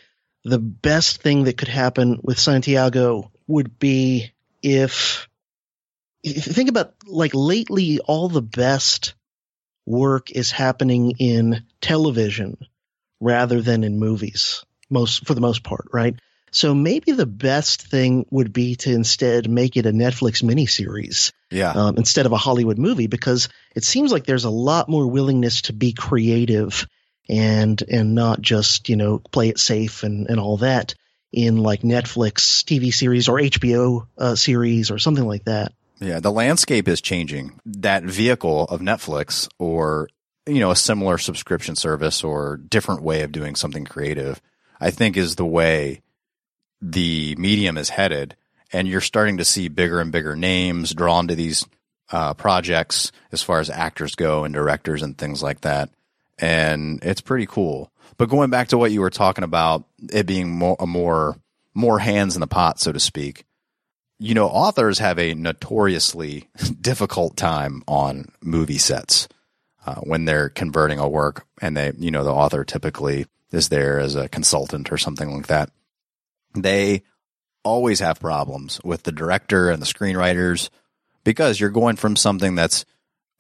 the 0.45 0.59
best 0.59 1.23
thing 1.23 1.45
that 1.45 1.57
could 1.57 1.69
happen 1.69 2.21
with 2.23 2.39
Santiago 2.39 3.31
would 3.47 3.79
be 3.79 4.33
if 4.63 5.29
think 6.33 6.69
about 6.69 6.95
like 7.07 7.33
lately 7.35 8.01
all 8.01 8.29
the 8.29 8.43
best 8.43 9.15
work 9.87 10.31
is 10.31 10.51
happening 10.51 11.13
in 11.19 11.65
television 11.81 12.57
rather 13.21 13.61
than 13.61 13.85
in 13.85 13.99
movies 13.99 14.65
most 14.91 15.27
for 15.27 15.35
the 15.35 15.41
most 15.41 15.63
part 15.63 15.89
right 15.93 16.17
so 16.51 16.73
maybe 16.73 17.13
the 17.13 17.27
best 17.27 17.83
thing 17.83 18.25
would 18.31 18.53
be 18.53 18.77
to 18.77 18.93
instead 18.93 19.51
make 19.51 19.77
it 19.77 19.87
a 19.87 19.93
netflix 19.93 20.43
miniseries 20.43 21.33
yeah. 21.51 21.71
um, 21.71 21.97
instead 21.97 22.27
of 22.27 22.33
a 22.33 22.39
hollywood 22.39 22.79
movie 22.79 23.07
because 23.07 23.49
it 23.75 23.85
seems 23.85 24.11
like 24.11 24.25
there's 24.25 24.45
a 24.45 24.51
lot 24.51 24.89
more 24.89 25.07
willingness 25.07 25.63
to 25.63 25.73
be 25.73 25.93
creative 25.93 26.87
and 27.29 27.83
and 27.91 28.15
not 28.15 28.41
just 28.41 28.89
you 28.89 28.97
know 28.97 29.19
play 29.19 29.49
it 29.49 29.59
safe 29.59 30.03
and 30.03 30.29
and 30.29 30.41
all 30.41 30.59
that 30.59 30.95
in 31.33 31.57
like 31.57 31.83
netflix 31.83 32.65
tv 32.65 32.93
series 32.93 33.29
or 33.29 33.39
hbo 33.39 34.07
uh, 34.19 34.35
series 34.35 34.91
or 34.91 34.99
something 34.99 35.27
like 35.27 35.45
that 35.45 35.73
Yeah, 36.01 36.21
the 36.21 36.33
landscape 36.33 36.89
is 36.89 37.01
changing. 37.01 37.61
That 37.65 38.03
vehicle 38.03 38.65
of 38.65 38.81
Netflix 38.81 39.49
or 39.59 40.09
you 40.47 40.61
know 40.61 40.71
a 40.71 40.77
similar 40.77 41.19
subscription 41.19 41.77
service 41.77 42.25
or 42.25 42.57
different 42.57 43.03
way 43.03 43.23
of 43.23 43.33
doing 43.33 43.55
something 43.55 43.85
creative, 43.85 44.41
I 44.81 44.91
think 44.91 45.17
is 45.17 45.37
the 45.37 45.47
way 45.47 46.03
the 46.81 47.35
medium 47.39 47.79
is 47.79 47.91
headed. 47.91 48.37
And 48.73 48.89
you're 48.89 49.01
starting 49.01 49.37
to 49.37 49.45
see 49.45 49.69
bigger 49.69 50.01
and 50.01 50.11
bigger 50.11 50.35
names 50.35 50.93
drawn 50.93 51.29
to 51.29 51.37
these 51.37 51.65
uh, 52.11 52.35
projects 52.35 53.13
as 53.31 53.41
far 53.41 53.61
as 53.61 53.71
actors 53.71 54.17
go 54.17 54.43
and 54.43 54.53
directors 54.53 55.03
and 55.03 55.17
things 55.17 55.43
like 55.43 55.61
that. 55.61 55.91
And 56.39 56.99
it's 57.05 57.21
pretty 57.21 57.47
cool. 57.47 57.93
But 58.17 58.29
going 58.29 58.51
back 58.51 58.69
to 58.69 58.79
what 58.79 58.91
you 58.91 59.01
were 59.01 59.11
talking 59.11 59.45
about, 59.45 59.85
it 60.13 60.27
being 60.27 60.51
more, 60.51 60.77
a 60.81 60.87
more 60.87 61.37
more 61.73 61.99
hands 61.99 62.37
in 62.37 62.41
the 62.41 62.47
pot, 62.47 62.81
so 62.81 62.93
to 62.93 63.01
speak 63.01 63.45
you 64.19 64.35
know, 64.35 64.47
authors 64.47 64.99
have 64.99 65.19
a 65.19 65.35
notoriously 65.35 66.49
difficult 66.81 67.37
time 67.37 67.83
on 67.87 68.31
movie 68.41 68.79
sets 68.79 69.29
uh, 69.87 69.97
when 69.97 70.25
they're 70.25 70.49
converting 70.49 70.99
a 70.99 71.09
work, 71.09 71.47
and 71.61 71.77
they, 71.77 71.93
you 71.99 72.11
know, 72.11 72.25
the 72.25 72.33
author 72.33 72.65
typically 72.65 73.27
is 73.51 73.69
there 73.69 74.01
as 74.01 74.15
a 74.15 74.29
consultant 74.29 74.93
or 74.93 74.99
something 74.99 75.35
like 75.35 75.47
that. 75.47 75.71
They 76.55 77.03
always 77.63 78.01
have 78.01 78.21
problems 78.21 78.81
with 78.85 79.03
the 79.05 79.13
director 79.13 79.71
and 79.71 79.81
the 79.81 79.87
screenwriters 79.87 80.71
because 81.25 81.59
you're 81.59 81.71
going 81.71 81.97
from 81.97 82.17
something 82.17 82.55
that's 82.55 82.85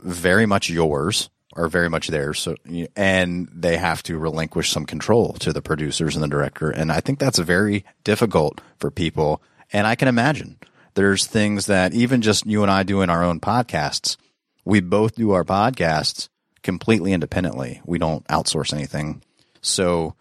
very 0.00 0.46
much 0.46 0.70
yours 0.70 1.30
or 1.56 1.68
very 1.68 1.88
much 1.88 2.08
theirs, 2.08 2.40
so 2.40 2.56
and 2.96 3.48
they 3.54 3.76
have 3.76 4.02
to 4.02 4.18
relinquish 4.18 4.72
some 4.72 4.84
control 4.84 5.34
to 5.34 5.52
the 5.52 5.62
producers 5.62 6.16
and 6.16 6.22
the 6.22 6.28
director, 6.28 6.68
and 6.68 6.90
I 6.90 7.00
think 7.00 7.20
that's 7.20 7.38
very 7.38 7.84
difficult 8.02 8.60
for 8.80 8.90
people 8.90 9.40
and 9.74 9.88
I 9.88 9.96
can 9.96 10.06
imagine 10.06 10.56
there's 10.94 11.26
things 11.26 11.66
that 11.66 11.92
even 11.92 12.22
just 12.22 12.46
you 12.46 12.62
and 12.62 12.70
I 12.70 12.84
do 12.84 13.02
in 13.02 13.10
our 13.10 13.24
own 13.24 13.40
podcasts, 13.40 14.16
we 14.64 14.80
both 14.80 15.16
do 15.16 15.32
our 15.32 15.44
podcasts 15.44 16.28
completely 16.62 17.12
independently. 17.12 17.82
We 17.84 17.98
don't 17.98 18.24
outsource 18.28 18.72
anything. 18.72 19.22
So 19.62 20.14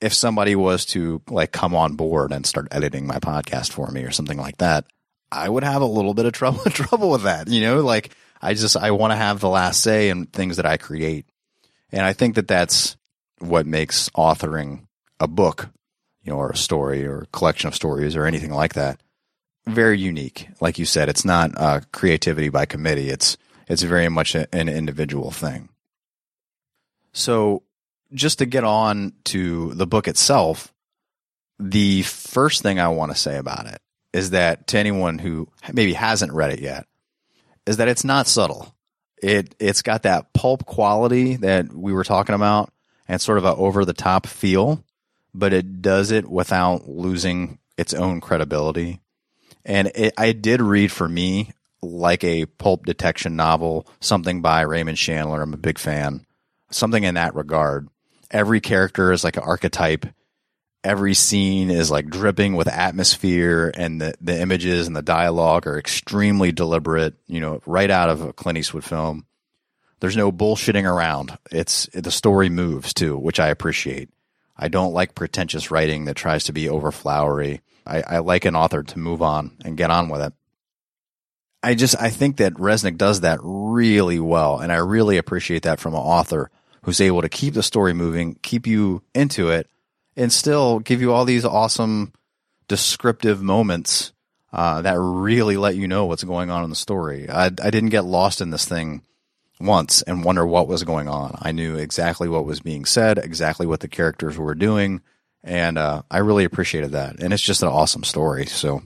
if 0.00 0.14
somebody 0.14 0.56
was 0.56 0.86
to 0.86 1.20
like 1.28 1.52
come 1.52 1.74
on 1.74 1.96
board 1.96 2.32
and 2.32 2.46
start 2.46 2.68
editing 2.70 3.06
my 3.06 3.18
podcast 3.18 3.72
for 3.72 3.90
me 3.90 4.04
or 4.04 4.10
something 4.10 4.38
like 4.38 4.56
that, 4.56 4.86
I 5.30 5.50
would 5.50 5.64
have 5.64 5.82
a 5.82 5.86
little 5.86 6.14
bit 6.14 6.24
of 6.24 6.32
trouble 6.32 6.58
trouble 6.70 7.10
with 7.10 7.24
that. 7.24 7.48
You 7.48 7.60
know, 7.60 7.80
like 7.80 8.14
I 8.40 8.54
just 8.54 8.74
I 8.74 8.92
want 8.92 9.12
to 9.12 9.16
have 9.16 9.40
the 9.40 9.50
last 9.50 9.82
say 9.82 10.08
in 10.08 10.24
things 10.24 10.56
that 10.56 10.66
I 10.66 10.78
create. 10.78 11.26
And 11.92 12.02
I 12.02 12.14
think 12.14 12.36
that 12.36 12.48
that's 12.48 12.96
what 13.38 13.66
makes 13.66 14.08
authoring 14.10 14.86
a 15.20 15.28
book 15.28 15.68
you 16.22 16.32
know, 16.32 16.38
or 16.38 16.50
a 16.50 16.56
story 16.56 17.06
or 17.06 17.20
a 17.20 17.26
collection 17.26 17.68
of 17.68 17.74
stories 17.74 18.16
or 18.16 18.26
anything 18.26 18.52
like 18.52 18.74
that. 18.74 19.00
Very 19.66 19.98
unique. 19.98 20.48
Like 20.60 20.78
you 20.78 20.84
said, 20.84 21.08
it's 21.08 21.24
not 21.24 21.52
uh, 21.56 21.80
creativity 21.92 22.48
by 22.48 22.66
committee. 22.66 23.10
It's 23.10 23.36
it's 23.66 23.82
very 23.82 24.08
much 24.08 24.34
a, 24.34 24.52
an 24.54 24.68
individual 24.68 25.30
thing. 25.30 25.68
So, 27.12 27.62
just 28.12 28.38
to 28.38 28.46
get 28.46 28.64
on 28.64 29.12
to 29.24 29.74
the 29.74 29.86
book 29.86 30.08
itself, 30.08 30.72
the 31.58 32.02
first 32.02 32.62
thing 32.62 32.80
I 32.80 32.88
want 32.88 33.12
to 33.12 33.18
say 33.18 33.36
about 33.36 33.66
it 33.66 33.80
is 34.12 34.30
that 34.30 34.66
to 34.68 34.78
anyone 34.78 35.18
who 35.18 35.48
maybe 35.72 35.92
hasn't 35.92 36.32
read 36.32 36.52
it 36.52 36.60
yet, 36.60 36.86
is 37.66 37.76
that 37.76 37.88
it's 37.88 38.04
not 38.04 38.26
subtle. 38.26 38.74
It 39.22 39.54
it's 39.58 39.82
got 39.82 40.04
that 40.04 40.32
pulp 40.32 40.64
quality 40.64 41.36
that 41.36 41.72
we 41.72 41.92
were 41.92 42.04
talking 42.04 42.34
about, 42.34 42.72
and 43.06 43.20
sort 43.20 43.38
of 43.38 43.44
a 43.44 43.54
over 43.54 43.84
the 43.84 43.92
top 43.92 44.26
feel 44.26 44.82
but 45.34 45.52
it 45.52 45.82
does 45.82 46.10
it 46.10 46.28
without 46.28 46.88
losing 46.88 47.58
its 47.76 47.94
own 47.94 48.20
credibility. 48.20 49.00
And 49.64 49.90
it, 49.94 50.14
I 50.16 50.32
did 50.32 50.60
read 50.60 50.90
for 50.90 51.08
me 51.08 51.52
like 51.82 52.24
a 52.24 52.46
pulp 52.46 52.86
detection 52.86 53.36
novel, 53.36 53.86
something 54.00 54.42
by 54.42 54.62
Raymond 54.62 54.98
Chandler. 54.98 55.42
I'm 55.42 55.54
a 55.54 55.58
big 55.58 55.78
fan. 55.78 56.26
Something 56.70 57.04
in 57.04 57.14
that 57.14 57.34
regard. 57.34 57.88
Every 58.30 58.60
character 58.60 59.12
is 59.12 59.24
like 59.24 59.36
an 59.36 59.42
archetype. 59.44 60.06
every 60.84 61.14
scene 61.14 61.70
is 61.70 61.90
like 61.90 62.06
dripping 62.08 62.54
with 62.54 62.68
atmosphere 62.68 63.72
and 63.76 64.00
the, 64.00 64.14
the 64.20 64.40
images 64.40 64.86
and 64.86 64.96
the 64.96 65.02
dialogue 65.02 65.66
are 65.66 65.78
extremely 65.78 66.52
deliberate, 66.52 67.14
you 67.26 67.40
know, 67.40 67.60
right 67.66 67.90
out 67.90 68.08
of 68.08 68.22
a 68.22 68.32
Clint 68.32 68.58
Eastwood 68.58 68.84
film. 68.84 69.26
There's 70.00 70.16
no 70.16 70.30
bullshitting 70.30 70.84
around. 70.84 71.36
It's 71.50 71.88
the 71.92 72.10
story 72.10 72.48
moves 72.48 72.94
too, 72.94 73.18
which 73.18 73.40
I 73.40 73.48
appreciate. 73.48 74.08
I 74.58 74.68
don't 74.68 74.92
like 74.92 75.14
pretentious 75.14 75.70
writing 75.70 76.06
that 76.06 76.16
tries 76.16 76.44
to 76.44 76.52
be 76.52 76.68
over 76.68 76.90
flowery. 76.90 77.60
I, 77.86 78.02
I 78.02 78.18
like 78.18 78.44
an 78.44 78.56
author 78.56 78.82
to 78.82 78.98
move 78.98 79.22
on 79.22 79.56
and 79.64 79.76
get 79.76 79.90
on 79.90 80.08
with 80.08 80.20
it. 80.20 80.32
I 81.62 81.74
just 81.74 81.96
I 82.00 82.10
think 82.10 82.36
that 82.36 82.54
Resnick 82.54 82.96
does 82.96 83.20
that 83.20 83.40
really 83.42 84.20
well, 84.20 84.58
and 84.58 84.72
I 84.72 84.76
really 84.76 85.16
appreciate 85.16 85.62
that 85.62 85.80
from 85.80 85.94
an 85.94 86.00
author 86.00 86.50
who's 86.82 87.00
able 87.00 87.22
to 87.22 87.28
keep 87.28 87.54
the 87.54 87.62
story 87.62 87.92
moving, 87.92 88.38
keep 88.42 88.66
you 88.66 89.02
into 89.14 89.50
it, 89.50 89.68
and 90.16 90.32
still 90.32 90.78
give 90.78 91.00
you 91.00 91.12
all 91.12 91.24
these 91.24 91.44
awesome 91.44 92.12
descriptive 92.68 93.42
moments 93.42 94.12
uh, 94.52 94.82
that 94.82 94.98
really 94.98 95.56
let 95.56 95.76
you 95.76 95.88
know 95.88 96.06
what's 96.06 96.24
going 96.24 96.50
on 96.50 96.64
in 96.64 96.70
the 96.70 96.76
story. 96.76 97.28
I, 97.28 97.46
I 97.46 97.70
didn't 97.70 97.88
get 97.90 98.04
lost 98.04 98.40
in 98.40 98.50
this 98.50 98.64
thing 98.64 99.02
once 99.60 100.02
and 100.02 100.24
wonder 100.24 100.46
what 100.46 100.68
was 100.68 100.84
going 100.84 101.08
on. 101.08 101.36
I 101.40 101.52
knew 101.52 101.76
exactly 101.76 102.28
what 102.28 102.44
was 102.44 102.60
being 102.60 102.84
said, 102.84 103.18
exactly 103.18 103.66
what 103.66 103.80
the 103.80 103.88
characters 103.88 104.36
were 104.38 104.54
doing, 104.54 105.00
and 105.42 105.78
uh, 105.78 106.02
I 106.10 106.18
really 106.18 106.44
appreciated 106.44 106.92
that. 106.92 107.20
And 107.20 107.32
it's 107.32 107.42
just 107.42 107.62
an 107.62 107.68
awesome 107.68 108.04
story. 108.04 108.46
So 108.46 108.82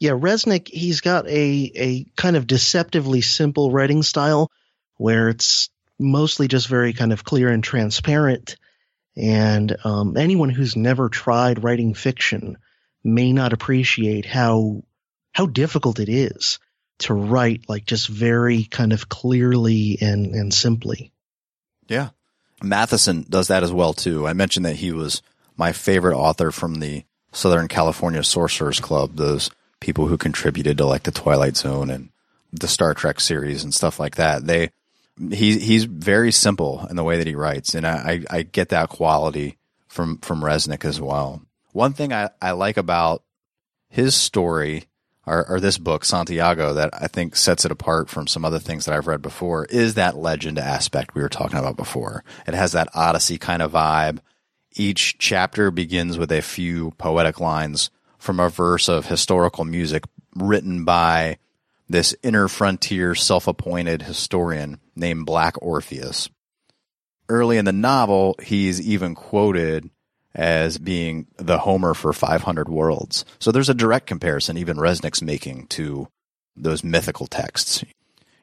yeah, 0.00 0.10
Resnick, 0.12 0.68
he's 0.68 1.00
got 1.00 1.26
a, 1.28 1.72
a 1.74 2.04
kind 2.16 2.36
of 2.36 2.46
deceptively 2.46 3.20
simple 3.20 3.70
writing 3.70 4.02
style 4.02 4.50
where 4.96 5.28
it's 5.28 5.70
mostly 5.98 6.48
just 6.48 6.68
very 6.68 6.92
kind 6.92 7.12
of 7.12 7.24
clear 7.24 7.48
and 7.48 7.62
transparent. 7.62 8.56
And 9.16 9.76
um, 9.84 10.16
anyone 10.16 10.50
who's 10.50 10.76
never 10.76 11.08
tried 11.08 11.62
writing 11.62 11.94
fiction 11.94 12.58
may 13.04 13.32
not 13.32 13.52
appreciate 13.52 14.26
how 14.26 14.82
how 15.32 15.46
difficult 15.46 15.98
it 15.98 16.08
is 16.08 16.58
to 16.98 17.14
write 17.14 17.68
like 17.68 17.84
just 17.86 18.08
very 18.08 18.64
kind 18.64 18.92
of 18.92 19.08
clearly 19.08 19.98
and 20.00 20.34
and 20.34 20.52
simply. 20.52 21.12
Yeah. 21.88 22.10
Matheson 22.62 23.26
does 23.28 23.48
that 23.48 23.62
as 23.62 23.72
well 23.72 23.92
too. 23.92 24.26
I 24.26 24.32
mentioned 24.32 24.66
that 24.66 24.76
he 24.76 24.92
was 24.92 25.22
my 25.56 25.72
favorite 25.72 26.16
author 26.16 26.50
from 26.50 26.80
the 26.80 27.04
Southern 27.32 27.68
California 27.68 28.22
Sorcerers 28.22 28.80
Club, 28.80 29.16
those 29.16 29.50
people 29.80 30.06
who 30.06 30.16
contributed 30.16 30.78
to 30.78 30.86
like 30.86 31.02
the 31.02 31.10
Twilight 31.10 31.56
Zone 31.56 31.90
and 31.90 32.10
the 32.52 32.68
Star 32.68 32.94
Trek 32.94 33.20
series 33.20 33.64
and 33.64 33.74
stuff 33.74 33.98
like 33.98 34.16
that. 34.16 34.46
They 34.46 34.70
he 35.30 35.58
he's 35.58 35.84
very 35.84 36.32
simple 36.32 36.86
in 36.88 36.96
the 36.96 37.04
way 37.04 37.18
that 37.18 37.26
he 37.26 37.34
writes, 37.34 37.74
and 37.74 37.86
I, 37.86 38.24
I, 38.30 38.38
I 38.38 38.42
get 38.42 38.70
that 38.70 38.88
quality 38.88 39.58
from 39.88 40.18
from 40.18 40.42
Resnick 40.42 40.84
as 40.84 41.00
well. 41.00 41.42
One 41.72 41.92
thing 41.92 42.12
I, 42.12 42.30
I 42.40 42.52
like 42.52 42.76
about 42.76 43.22
his 43.88 44.14
story 44.14 44.84
or, 45.26 45.48
or 45.48 45.60
this 45.60 45.78
book, 45.78 46.04
Santiago, 46.04 46.74
that 46.74 46.90
I 46.92 47.06
think 47.06 47.36
sets 47.36 47.64
it 47.64 47.70
apart 47.70 48.08
from 48.08 48.26
some 48.26 48.44
other 48.44 48.58
things 48.58 48.84
that 48.84 48.94
I've 48.94 49.06
read 49.06 49.22
before 49.22 49.64
is 49.66 49.94
that 49.94 50.16
legend 50.16 50.58
aspect 50.58 51.14
we 51.14 51.22
were 51.22 51.28
talking 51.28 51.58
about 51.58 51.76
before. 51.76 52.24
It 52.46 52.54
has 52.54 52.72
that 52.72 52.90
Odyssey 52.94 53.38
kind 53.38 53.62
of 53.62 53.72
vibe. 53.72 54.18
Each 54.72 55.16
chapter 55.18 55.70
begins 55.70 56.18
with 56.18 56.32
a 56.32 56.42
few 56.42 56.92
poetic 56.92 57.40
lines 57.40 57.90
from 58.18 58.40
a 58.40 58.48
verse 58.48 58.88
of 58.88 59.06
historical 59.06 59.64
music 59.64 60.04
written 60.34 60.84
by 60.84 61.38
this 61.88 62.14
inner 62.22 62.48
frontier 62.48 63.14
self 63.14 63.46
appointed 63.46 64.02
historian 64.02 64.80
named 64.96 65.26
Black 65.26 65.54
Orpheus. 65.62 66.28
Early 67.28 67.56
in 67.56 67.64
the 67.64 67.72
novel, 67.72 68.36
he's 68.42 68.80
even 68.80 69.14
quoted 69.14 69.90
as 70.34 70.78
being 70.78 71.26
the 71.36 71.58
Homer 71.58 71.94
for 71.94 72.12
500 72.12 72.68
worlds. 72.68 73.24
So 73.38 73.52
there's 73.52 73.68
a 73.68 73.74
direct 73.74 74.06
comparison 74.06 74.58
even 74.58 74.76
Resnick's 74.76 75.22
making 75.22 75.68
to 75.68 76.08
those 76.56 76.82
mythical 76.82 77.26
texts. 77.26 77.84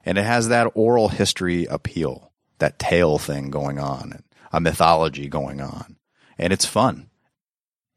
And 0.05 0.17
it 0.17 0.23
has 0.23 0.47
that 0.47 0.71
oral 0.73 1.09
history 1.09 1.65
appeal, 1.65 2.31
that 2.59 2.79
tale 2.79 3.17
thing 3.17 3.49
going 3.49 3.77
on, 3.77 4.23
a 4.51 4.59
mythology 4.59 5.27
going 5.27 5.61
on. 5.61 5.97
And 6.37 6.51
it's 6.51 6.65
fun. 6.65 7.09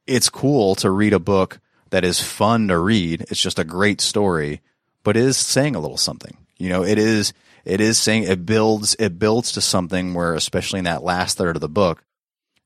It's 0.07 0.29
cool 0.29 0.75
to 0.77 0.91
read 0.91 1.13
a 1.13 1.19
book 1.19 1.61
that 1.91 2.05
is 2.05 2.21
fun 2.21 2.69
to 2.69 2.79
read. 2.79 3.23
It's 3.31 3.41
just 3.41 3.59
a 3.59 3.65
great 3.65 4.01
story, 4.01 4.61
but 5.03 5.17
is 5.17 5.37
saying 5.37 5.77
a 5.77 5.81
little 5.81 5.97
something. 5.97 6.37
You 6.59 6.69
know, 6.69 6.85
it 6.85 6.99
is 6.99 7.33
it 7.65 7.81
is 7.81 7.99
saying 7.99 8.25
it 8.25 8.45
builds 8.45 8.95
it 8.99 9.19
builds 9.19 9.53
to 9.53 9.61
something 9.61 10.13
where 10.13 10.35
especially 10.35 10.79
in 10.79 10.85
that 10.85 11.03
last 11.03 11.39
third 11.39 11.57
of 11.57 11.61
the 11.61 11.69
book, 11.69 12.05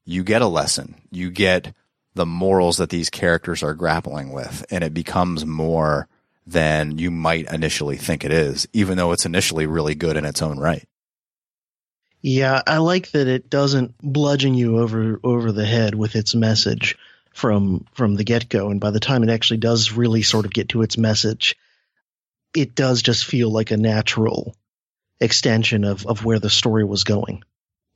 you 0.09 0.25
get 0.25 0.41
a 0.41 0.47
lesson. 0.47 0.95
You 1.11 1.31
get 1.31 1.75
the 2.15 2.25
morals 2.25 2.79
that 2.79 2.89
these 2.89 3.11
characters 3.11 3.63
are 3.63 3.75
grappling 3.75 4.33
with 4.33 4.65
and 4.71 4.83
it 4.83 4.95
becomes 4.95 5.45
more 5.45 6.09
than 6.47 6.97
you 6.97 7.11
might 7.11 7.53
initially 7.53 7.99
think 7.99 8.25
it 8.25 8.33
is, 8.33 8.67
even 8.73 8.97
though 8.97 9.13
it's 9.13 9.27
initially 9.27 9.67
really 9.67 9.95
good 9.95 10.17
in 10.17 10.25
its 10.25 10.41
own 10.41 10.59
right. 10.59 10.89
Yeah, 12.23 12.63
I 12.67 12.79
like 12.79 13.11
that 13.11 13.29
it 13.29 13.51
doesn't 13.51 13.97
bludgeon 13.99 14.55
you 14.55 14.79
over 14.79 15.21
over 15.23 15.53
the 15.53 15.67
head 15.67 15.95
with 15.95 16.17
its 16.17 16.35
message 16.35 16.97
from 17.35 17.85
from 17.93 18.15
the 18.15 18.25
get 18.25 18.49
go, 18.49 18.71
and 18.71 18.81
by 18.81 18.91
the 18.91 19.01
time 19.01 19.23
it 19.23 19.31
actually 19.31 19.59
does 19.59 19.93
really 19.93 20.23
sort 20.23 20.47
of 20.47 20.55
get 20.55 20.71
to 20.71 20.81
its 20.81 20.97
message, 20.97 21.55
it 22.57 22.75
does 22.75 23.03
just 23.03 23.27
feel 23.27 23.51
like 23.51 23.71
a 23.71 23.77
natural 23.77 24.57
extension 25.21 25.85
of 25.85 26.07
of 26.07 26.25
where 26.25 26.39
the 26.39 26.51
story 26.51 26.83
was 26.83 27.05
going. 27.05 27.45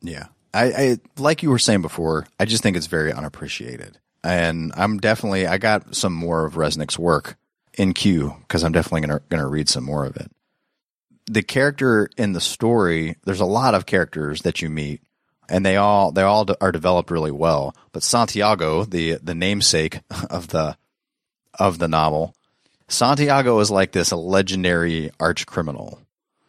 Yeah, 0.03 0.27
I, 0.55 0.65
I 0.65 0.99
like 1.19 1.43
you 1.43 1.51
were 1.51 1.59
saying 1.59 1.83
before. 1.83 2.27
I 2.39 2.45
just 2.45 2.63
think 2.63 2.77
it's 2.77 2.87
very 2.87 3.13
unappreciated, 3.13 3.99
and 4.23 4.73
I'm 4.77 4.99
definitely 4.99 5.47
I 5.47 5.59
got 5.59 5.95
some 5.95 6.13
more 6.13 6.45
of 6.45 6.55
Resnick's 6.55 6.99
work 6.99 7.37
in 7.75 7.95
queue 7.95 8.37
because 8.43 8.63
I'm 8.63 8.73
definitely 8.73 9.03
gonna 9.03 9.21
gonna 9.29 9.49
read 9.49 9.69
some 9.69 9.85
more 9.85 10.05
of 10.05 10.17
it. 10.17 10.31
The 11.27 11.43
character 11.43 12.09
in 12.17 12.33
the 12.33 12.41
story, 12.41 13.17
there's 13.25 13.41
a 13.41 13.47
lot 13.47 13.75
of 13.75 13.87
characters 13.87 14.43
that 14.43 14.61
you 14.61 14.69
meet 14.69 15.01
and 15.49 15.67
they 15.67 15.77
all 15.77 16.13
they 16.13 16.23
all 16.23 16.47
are 16.61 16.73
developed 16.73 17.11
really 17.11 17.31
well. 17.31 17.77
But 17.93 18.03
Santiago, 18.03 18.85
the 18.85 19.19
the 19.23 19.35
namesake 19.35 20.01
of 20.31 20.49
the 20.49 20.77
of 21.59 21.79
the 21.79 21.89
novel, 21.89 22.35
Santiago 22.89 23.59
is 23.61 23.71
like 23.71 23.93
this 23.93 24.13
legendary 24.13 25.11
arch 25.21 25.47
criminal. 25.47 26.01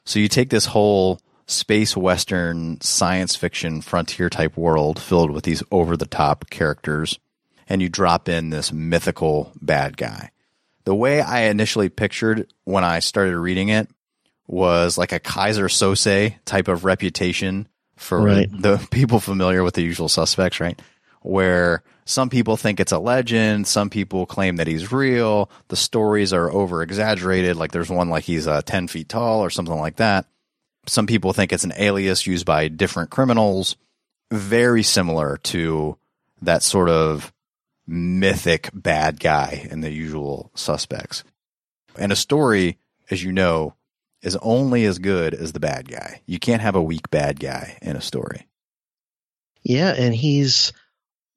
So 0.05 0.19
you 0.19 0.27
take 0.27 0.49
this 0.49 0.65
whole 0.65 1.19
space 1.45 1.95
western 1.95 2.79
science 2.81 3.35
fiction 3.35 3.81
frontier 3.81 4.29
type 4.29 4.55
world 4.55 5.01
filled 5.01 5.31
with 5.31 5.43
these 5.43 5.63
over 5.71 5.97
the 5.97 6.05
top 6.05 6.49
characters 6.49 7.19
and 7.67 7.81
you 7.81 7.89
drop 7.89 8.29
in 8.29 8.49
this 8.49 8.71
mythical 8.71 9.51
bad 9.61 9.97
guy. 9.97 10.31
The 10.85 10.95
way 10.95 11.21
I 11.21 11.43
initially 11.43 11.89
pictured 11.89 12.51
when 12.65 12.83
I 12.83 12.99
started 12.99 13.37
reading 13.37 13.69
it 13.69 13.89
was 14.47 14.97
like 14.97 15.11
a 15.11 15.19
Keyser 15.19 15.65
Söze 15.65 16.35
type 16.45 16.67
of 16.67 16.83
reputation 16.83 17.67
for 17.95 18.21
right. 18.21 18.49
the 18.51 18.85
people 18.91 19.19
familiar 19.19 19.63
with 19.63 19.75
the 19.75 19.81
usual 19.81 20.09
suspects, 20.09 20.59
right? 20.59 20.79
Where 21.21 21.83
some 22.05 22.29
people 22.29 22.57
think 22.57 22.79
it's 22.79 22.91
a 22.91 22.99
legend, 22.99 23.65
some 23.65 23.89
people 23.89 24.25
claim 24.25 24.57
that 24.57 24.67
he's 24.67 24.91
real. 24.91 25.49
The 25.69 25.77
stories 25.77 26.33
are 26.33 26.51
over 26.51 26.83
exaggerated, 26.83 27.55
like 27.55 27.71
there's 27.71 27.89
one 27.89 28.09
like 28.09 28.25
he's 28.25 28.45
uh, 28.45 28.61
10 28.61 28.89
feet 28.89 29.07
tall 29.07 29.41
or 29.41 29.49
something 29.49 29.79
like 29.79 29.97
that. 29.97 30.25
Some 30.85 31.07
people 31.07 31.33
think 31.33 31.53
it's 31.53 31.63
an 31.63 31.73
alias 31.77 32.27
used 32.27 32.45
by 32.45 32.67
different 32.67 33.09
criminals. 33.09 33.75
Very 34.31 34.83
similar 34.83 35.37
to 35.43 35.97
that 36.41 36.63
sort 36.63 36.89
of 36.89 37.31
mythic 37.87 38.69
bad 38.73 39.19
guy 39.19 39.67
in 39.69 39.81
the 39.81 39.91
usual 39.91 40.51
suspects. 40.55 41.23
And 41.97 42.11
a 42.11 42.15
story, 42.15 42.79
as 43.09 43.23
you 43.23 43.31
know, 43.31 43.75
is 44.21 44.37
only 44.41 44.85
as 44.85 44.99
good 44.99 45.33
as 45.33 45.51
the 45.51 45.59
bad 45.59 45.87
guy. 45.87 46.21
You 46.25 46.39
can't 46.39 46.61
have 46.61 46.75
a 46.75 46.81
weak 46.81 47.09
bad 47.09 47.39
guy 47.39 47.77
in 47.81 47.95
a 47.95 48.01
story. 48.01 48.47
Yeah, 49.63 49.93
and 49.93 50.13
he's 50.15 50.73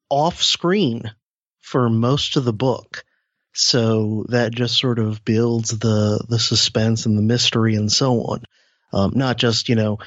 off 0.09 0.43
screen 0.43 1.13
for 1.61 1.89
most 1.89 2.37
of 2.37 2.45
the 2.45 2.53
book. 2.53 3.05
So 3.53 4.27
that 4.29 4.55
just 4.55 4.79
sort 4.79 4.99
of 4.99 5.25
builds 5.25 5.71
the 5.71 6.25
the 6.29 6.39
suspense 6.39 7.07
and 7.07 7.17
the 7.17 7.23
mystery 7.23 7.75
and 7.75 7.91
so 7.91 8.21
on. 8.23 8.45
Um, 8.93 9.13
not 9.15 9.37
just, 9.37 9.69
you 9.69 9.75
know, 9.75 9.99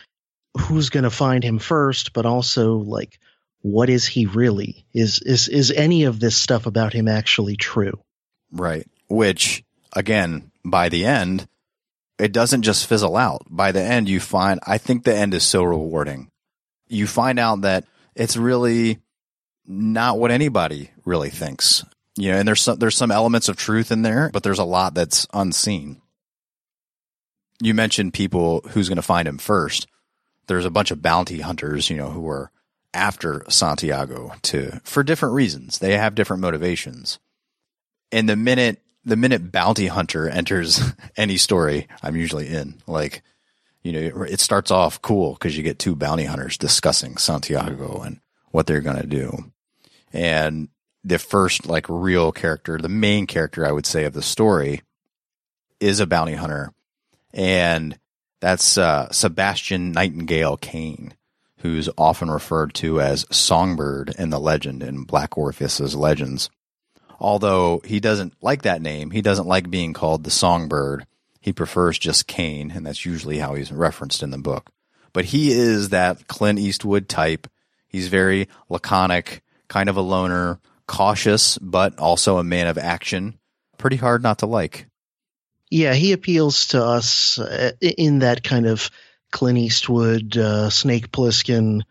who's 0.58 0.90
going 0.90 1.04
to 1.04 1.10
find 1.10 1.44
him 1.44 1.60
first, 1.60 2.14
but 2.14 2.26
also 2.26 2.78
like 2.78 3.20
what 3.62 3.90
is 3.90 4.08
he 4.08 4.26
really? 4.26 4.86
Is 4.94 5.20
is 5.20 5.48
is 5.48 5.72
any 5.72 6.04
of 6.04 6.20
this 6.20 6.38
stuff 6.38 6.66
about 6.66 6.94
him 6.94 7.08
actually 7.08 7.58
true? 7.58 8.00
Right. 8.52 8.88
Which 9.08 9.64
again, 9.94 10.52
by 10.64 10.90
the 10.90 11.06
end, 11.06 11.48
it 12.18 12.32
doesn't 12.32 12.64
just 12.64 12.88
fizzle 12.88 13.16
out. 13.16 13.46
By 13.50 13.72
the 13.72 13.82
end, 13.82 14.10
you 14.10 14.20
find, 14.20 14.60
I 14.66 14.78
think 14.78 15.04
the 15.04 15.16
end 15.16 15.34
is 15.34 15.44
so 15.44 15.64
rewarding. 15.64 16.30
You 16.88 17.08
find 17.08 17.40
out 17.40 17.62
that 17.62 17.86
it's 18.16 18.36
really 18.36 19.00
not 19.66 20.20
what 20.20 20.32
anybody 20.32 20.92
really 21.06 21.30
thinks. 21.30 21.86
You 22.18 22.32
know, 22.32 22.40
and 22.40 22.48
there's 22.48 22.62
some, 22.62 22.78
there's 22.78 22.98
some 22.98 23.12
elements 23.12 23.48
of 23.48 23.56
truth 23.56 23.92
in 23.92 24.02
there, 24.02 24.30
but 24.34 24.44
there's 24.44 24.60
a 24.60 24.66
lot 24.66 24.94
that's 24.94 25.28
unseen. 25.34 26.02
You 27.62 27.74
mentioned 27.74 28.14
people 28.14 28.62
who's 28.70 28.88
going 28.88 28.98
to 28.98 29.02
find 29.02 29.28
him 29.28 29.38
first. 29.38 29.88
There's 30.48 30.66
a 30.66 30.72
bunch 30.72 30.92
of 30.92 31.02
bounty 31.02 31.42
hunters, 31.42 31.90
you 31.90 31.98
know, 31.98 32.10
who 32.10 32.28
are 32.30 32.52
after 32.94 33.44
Santiago 33.50 34.34
to 34.44 34.82
for 34.84 35.04
different 35.04 35.36
reasons. 35.36 35.80
They 35.80 35.98
have 35.98 36.16
different 36.16 36.42
motivations. 36.42 37.20
And 38.12 38.28
the 38.28 38.36
minute 38.36 38.82
the 39.06 39.16
minute 39.16 39.52
bounty 39.52 39.88
hunter 39.88 40.28
enters 40.28 40.82
any 41.18 41.38
story, 41.38 41.88
I'm 42.02 42.16
usually 42.16 42.48
in. 42.48 42.82
Like, 42.88 43.24
you 43.84 43.92
know, 43.92 44.24
it 44.24 44.40
starts 44.40 44.72
off 44.72 45.02
cool 45.02 45.34
because 45.34 45.56
you 45.56 45.64
get 45.64 45.80
two 45.80 45.96
bounty 45.96 46.26
hunters 46.26 46.58
discussing 46.58 47.18
Santiago 47.18 48.02
and 48.02 48.20
what 48.52 48.68
they're 48.68 48.82
going 48.82 49.02
to 49.02 49.08
do. 49.08 49.52
And 50.12 50.70
the 51.04 51.20
first 51.20 51.66
like 51.68 51.86
real 51.88 52.32
character, 52.32 52.78
the 52.78 52.90
main 52.90 53.28
character 53.28 53.66
I 53.66 53.72
would 53.72 53.86
say 53.86 54.06
of 54.06 54.14
the 54.14 54.22
story 54.22 54.82
is 55.80 56.00
a 56.00 56.08
bounty 56.08 56.34
hunter. 56.34 56.74
And 57.34 57.98
that's 58.40 58.78
uh, 58.78 59.12
Sebastian 59.12 59.92
Nightingale 59.92 60.58
Kane, 60.58 61.14
who's 61.58 61.90
often 61.98 62.32
referred 62.32 62.74
to 62.76 63.02
as 63.02 63.26
Songbird 63.32 64.16
in 64.18 64.30
the 64.30 64.40
legend 64.40 64.82
in 64.82 65.04
Black 65.04 65.38
Orpheus's 65.38 65.96
legends. 65.96 66.50
Although 67.20 67.82
he 67.84 68.00
doesn't 68.00 68.34
like 68.42 68.62
that 68.62 68.82
name, 68.82 69.12
he 69.12 69.22
doesn't 69.22 69.48
like 69.48 69.70
being 69.70 69.94
called 69.94 70.24
the 70.24 70.32
Songbird. 70.32 71.06
He 71.42 71.52
prefers 71.52 72.00
just 72.00 72.28
Kane, 72.28 72.72
and 72.72 72.86
that's 72.86 73.06
usually 73.06 73.40
how 73.40 73.56
he's 73.56 73.72
referenced 73.72 74.24
in 74.24 74.32
the 74.32 74.38
book. 74.38 74.72
But 75.12 75.26
he 75.26 75.52
is 75.52 75.90
that 75.90 76.28
Clint 76.28 76.60
Eastwood 76.60 77.10
type. 77.10 77.48
He's 77.88 78.08
very 78.08 78.48
laconic, 78.70 79.44
kind 79.68 79.90
of 79.90 79.98
a 79.98 80.02
loner, 80.02 80.60
cautious, 80.88 81.58
but 81.58 81.98
also 82.00 82.38
a 82.38 82.44
man 82.44 82.68
of 82.68 82.78
action. 82.78 83.40
Pretty 83.78 83.98
hard 83.98 84.24
not 84.24 84.40
to 84.40 84.46
like. 84.46 84.89
Yeah, 85.70 85.94
he 85.94 86.14
appeals 86.14 86.68
to 86.70 86.84
us 86.84 87.38
uh, 87.38 87.72
in 87.80 88.20
that 88.20 88.44
kind 88.44 88.66
of 88.66 88.90
Clint 89.32 89.60
Eastwood, 89.60 90.36
uh, 90.36 90.70
Snake 90.70 91.12
Plissken, 91.12 91.82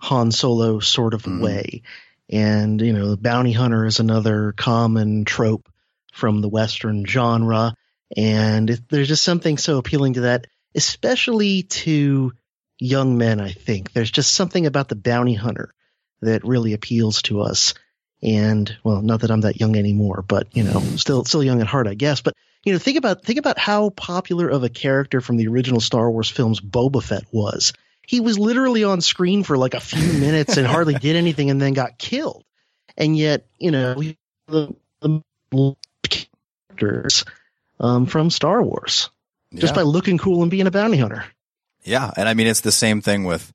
Han 0.00 0.32
Solo 0.32 0.80
sort 0.80 1.12
of 1.14 1.22
mm-hmm. 1.22 1.42
way. 1.42 1.82
And, 2.30 2.80
you 2.80 2.94
know, 2.94 3.10
the 3.10 3.18
bounty 3.18 3.52
hunter 3.52 3.84
is 3.84 4.00
another 4.00 4.52
common 4.52 5.26
trope 5.26 5.68
from 6.14 6.40
the 6.40 6.48
Western 6.48 7.04
genre. 7.04 7.74
And 8.16 8.70
it, 8.70 8.88
there's 8.88 9.08
just 9.08 9.22
something 9.22 9.58
so 9.58 9.76
appealing 9.76 10.14
to 10.14 10.20
that, 10.22 10.46
especially 10.74 11.64
to 11.64 12.32
young 12.78 13.18
men, 13.18 13.40
I 13.40 13.52
think. 13.52 13.92
There's 13.92 14.10
just 14.10 14.34
something 14.34 14.64
about 14.64 14.88
the 14.88 14.96
bounty 14.96 15.34
hunter 15.34 15.74
that 16.22 16.44
really 16.44 16.72
appeals 16.72 17.20
to 17.22 17.42
us. 17.42 17.74
And, 18.22 18.74
well, 18.82 19.02
not 19.02 19.20
that 19.20 19.30
I'm 19.30 19.42
that 19.42 19.60
young 19.60 19.76
anymore, 19.76 20.24
but, 20.26 20.48
you 20.56 20.64
know, 20.64 20.80
still, 20.96 21.26
still 21.26 21.44
young 21.44 21.60
at 21.60 21.66
heart, 21.66 21.86
I 21.86 21.94
guess. 21.94 22.22
But, 22.22 22.34
you 22.64 22.72
know, 22.72 22.78
think 22.78 22.98
about, 22.98 23.22
think 23.24 23.38
about 23.38 23.58
how 23.58 23.90
popular 23.90 24.48
of 24.48 24.64
a 24.64 24.68
character 24.68 25.20
from 25.20 25.36
the 25.36 25.48
original 25.48 25.80
Star 25.80 26.10
Wars 26.10 26.30
films 26.30 26.60
Boba 26.60 27.02
Fett 27.02 27.24
was 27.32 27.72
he 28.06 28.20
was 28.20 28.38
literally 28.38 28.84
on 28.84 29.00
screen 29.00 29.42
for 29.42 29.56
like 29.56 29.74
a 29.74 29.80
few 29.80 30.12
minutes 30.20 30.56
and 30.56 30.66
hardly 30.66 30.94
did 30.94 31.16
anything 31.16 31.50
and 31.50 31.60
then 31.60 31.72
got 31.72 31.98
killed. 31.98 32.44
And 32.96 33.16
yet, 33.16 33.46
you 33.58 33.70
know, 33.70 33.94
the, 34.46 34.74
the 35.00 35.76
characters 36.08 37.24
um, 37.80 38.06
from 38.06 38.30
Star 38.30 38.62
Wars 38.62 39.10
yeah. 39.50 39.60
just 39.60 39.74
by 39.74 39.82
looking 39.82 40.18
cool 40.18 40.42
and 40.42 40.50
being 40.50 40.66
a 40.66 40.70
bounty 40.70 40.98
hunter. 40.98 41.24
Yeah, 41.82 42.10
and 42.16 42.28
I 42.28 42.34
mean 42.34 42.46
it's 42.46 42.62
the 42.62 42.72
same 42.72 43.02
thing 43.02 43.24
with 43.24 43.52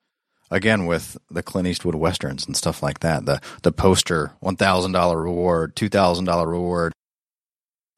again 0.52 0.86
with 0.86 1.18
the 1.32 1.42
Clint 1.42 1.68
Eastwood 1.68 1.96
westerns 1.96 2.46
and 2.46 2.56
stuff 2.56 2.84
like 2.84 3.00
that. 3.00 3.26
The 3.26 3.42
the 3.64 3.72
poster, 3.72 4.34
one 4.40 4.56
thousand 4.56 4.92
dollar 4.92 5.20
reward, 5.20 5.76
two 5.76 5.90
thousand 5.90 6.26
dollar 6.26 6.48
reward. 6.48 6.94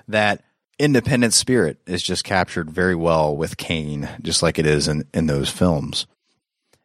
That 0.07 0.43
independent 0.81 1.33
spirit 1.33 1.77
is 1.85 2.01
just 2.01 2.23
captured 2.23 2.71
very 2.71 2.95
well 2.95 3.37
with 3.37 3.57
Kane, 3.57 4.09
just 4.21 4.41
like 4.41 4.57
it 4.57 4.65
is 4.65 4.87
in, 4.87 5.05
in 5.13 5.27
those 5.27 5.49
films. 5.49 6.07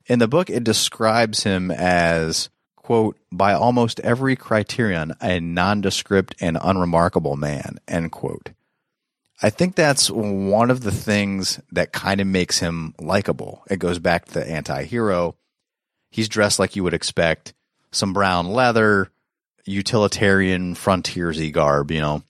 In 0.05 0.19
the 0.19 0.29
book, 0.29 0.51
it 0.51 0.65
describes 0.65 1.45
him 1.45 1.71
as, 1.71 2.51
quote, 2.77 3.17
by 3.33 3.55
almost 3.55 3.99
every 4.01 4.37
criterion, 4.37 5.15
a 5.23 5.41
nondescript 5.41 6.35
and 6.41 6.59
unremarkable 6.61 7.37
man, 7.37 7.79
end 7.89 8.13
quote. 8.13 8.51
I 9.43 9.49
think 9.51 9.75
that's 9.75 10.11
one 10.11 10.71
of 10.71 10.83
the 10.83 10.93
things 10.93 11.61
that 11.73 11.93
kind 11.93 12.21
of 12.21 12.27
makes 12.27 12.59
him 12.59 12.95
likable. 13.01 13.65
It 13.71 13.79
goes 13.79 13.99
back 13.99 14.27
to 14.27 14.35
the 14.35 14.49
anti 14.49 14.85
hero. 14.85 15.37
He's 16.11 16.29
dressed 16.29 16.59
like 16.59 16.77
you 16.77 16.85
would 16.85 16.95
expect 16.95 17.55
some 17.91 18.13
brown 18.13 18.49
leather, 18.49 19.11
utilitarian 19.65 20.75
frontiersy 20.75 21.51
garb, 21.51 21.91
you 21.91 22.01
know. 22.01 22.23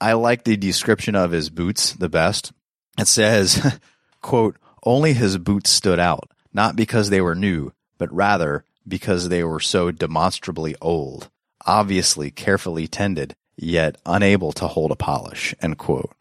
I 0.00 0.12
like 0.12 0.44
the 0.44 0.56
description 0.56 1.14
of 1.14 1.30
his 1.30 1.50
boots 1.50 1.92
the 1.92 2.08
best. 2.08 2.52
It 2.98 3.08
says, 3.08 3.78
quote, 4.22 4.56
only 4.84 5.12
his 5.12 5.38
boots 5.38 5.70
stood 5.70 5.98
out 5.98 6.30
not 6.56 6.74
because 6.74 7.10
they 7.10 7.20
were 7.20 7.34
new, 7.34 7.70
but 7.98 8.12
rather 8.12 8.64
because 8.88 9.28
they 9.28 9.44
were 9.44 9.60
so 9.60 9.90
demonstrably 9.90 10.74
old, 10.80 11.28
obviously 11.66 12.30
carefully 12.30 12.88
tended, 12.88 13.36
yet 13.56 13.98
unable 14.06 14.52
to 14.52 14.66
hold 14.66 14.90
a 14.90 14.96
polish. 14.96 15.54
End 15.60 15.76
quote. 15.76 16.12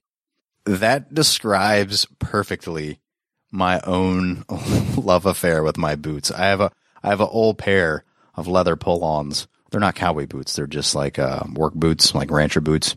That 0.65 1.13
describes 1.13 2.05
perfectly 2.19 2.99
my 3.49 3.79
own 3.85 4.43
love 4.97 5.25
affair 5.25 5.63
with 5.63 5.77
my 5.77 5.95
boots. 5.95 6.31
I 6.31 6.47
have 6.47 6.59
a 6.59 6.71
I 7.01 7.09
have 7.09 7.21
an 7.21 7.29
old 7.31 7.57
pair 7.57 8.03
of 8.33 8.47
leather 8.47 8.75
pull-ons. 8.75 9.47
They're 9.69 9.79
not 9.79 9.95
cowboy 9.95 10.25
boots. 10.25 10.55
They're 10.55 10.67
just 10.67 10.95
like 10.95 11.17
uh, 11.17 11.43
work 11.53 11.75
boots, 11.75 12.13
like 12.13 12.31
rancher 12.31 12.61
boots. 12.61 12.95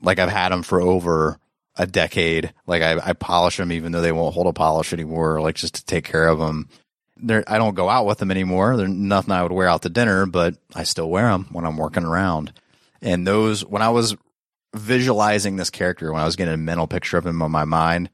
Like 0.00 0.18
I've 0.18 0.30
had 0.30 0.50
them 0.50 0.62
for 0.62 0.80
over 0.80 1.38
a 1.76 1.86
decade. 1.86 2.52
Like 2.66 2.82
I, 2.82 2.98
I 3.02 3.12
polish 3.12 3.56
them 3.56 3.72
even 3.72 3.92
though 3.92 4.00
they 4.00 4.12
won't 4.12 4.34
hold 4.34 4.46
a 4.46 4.52
polish 4.52 4.92
anymore, 4.92 5.40
like 5.40 5.54
just 5.54 5.76
to 5.76 5.84
take 5.84 6.04
care 6.04 6.28
of 6.28 6.38
them. 6.38 6.68
They're, 7.16 7.44
I 7.46 7.58
don't 7.58 7.74
go 7.74 7.88
out 7.88 8.06
with 8.06 8.18
them 8.18 8.30
anymore. 8.30 8.76
They're 8.76 8.86
nothing 8.86 9.32
I 9.32 9.42
would 9.42 9.52
wear 9.52 9.68
out 9.68 9.82
to 9.82 9.88
dinner, 9.88 10.26
but 10.26 10.56
I 10.74 10.84
still 10.84 11.10
wear 11.10 11.28
them 11.30 11.48
when 11.50 11.64
I'm 11.64 11.76
working 11.76 12.04
around. 12.04 12.52
And 13.02 13.26
those, 13.26 13.64
when 13.64 13.82
I 13.82 13.88
was 13.88 14.16
visualizing 14.74 15.56
this 15.56 15.70
character, 15.70 16.12
when 16.12 16.22
I 16.22 16.26
was 16.26 16.36
getting 16.36 16.54
a 16.54 16.58
mental 16.58 16.86
picture 16.86 17.16
of 17.16 17.26
him 17.26 17.42
on 17.42 17.50
my 17.50 17.64
mind, 17.64 18.10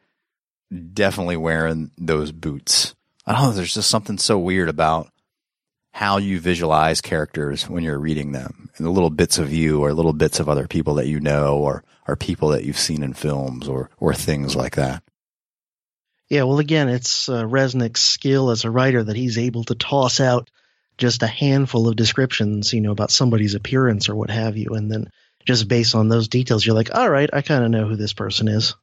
definitely 0.92 1.36
wearing 1.36 1.90
those 1.98 2.32
boots. 2.32 2.94
I 3.26 3.32
don't 3.32 3.42
know. 3.42 3.52
There's 3.52 3.74
just 3.74 3.90
something 3.90 4.18
so 4.18 4.38
weird 4.38 4.68
about 4.68 5.10
how 5.94 6.16
you 6.16 6.40
visualize 6.40 7.00
characters 7.00 7.68
when 7.68 7.84
you're 7.84 8.00
reading 8.00 8.32
them 8.32 8.68
and 8.76 8.84
the 8.84 8.90
little 8.90 9.10
bits 9.10 9.38
of 9.38 9.52
you 9.52 9.80
or 9.80 9.94
little 9.94 10.12
bits 10.12 10.40
of 10.40 10.48
other 10.48 10.66
people 10.66 10.94
that 10.94 11.06
you 11.06 11.20
know 11.20 11.56
or 11.56 11.84
are 12.08 12.16
people 12.16 12.48
that 12.48 12.64
you've 12.64 12.76
seen 12.76 13.04
in 13.04 13.12
films 13.12 13.68
or 13.68 13.88
or 14.00 14.12
things 14.12 14.56
like 14.56 14.74
that. 14.74 15.04
Yeah, 16.28 16.42
well, 16.42 16.58
again, 16.58 16.88
it's 16.88 17.28
uh, 17.28 17.44
Resnick's 17.44 18.00
skill 18.00 18.50
as 18.50 18.64
a 18.64 18.72
writer 18.72 19.04
that 19.04 19.14
he's 19.14 19.38
able 19.38 19.62
to 19.64 19.76
toss 19.76 20.18
out 20.18 20.50
just 20.98 21.22
a 21.22 21.28
handful 21.28 21.86
of 21.86 21.94
descriptions, 21.94 22.72
you 22.72 22.80
know, 22.80 22.90
about 22.90 23.12
somebody's 23.12 23.54
appearance 23.54 24.08
or 24.08 24.16
what 24.16 24.30
have 24.30 24.56
you, 24.56 24.70
and 24.70 24.90
then 24.90 25.08
just 25.46 25.68
based 25.68 25.94
on 25.94 26.08
those 26.08 26.26
details, 26.26 26.66
you're 26.66 26.74
like, 26.74 26.92
all 26.92 27.08
right, 27.08 27.30
I 27.32 27.42
kind 27.42 27.62
of 27.62 27.70
know 27.70 27.86
who 27.86 27.94
this 27.94 28.14
person 28.14 28.48
is. 28.48 28.74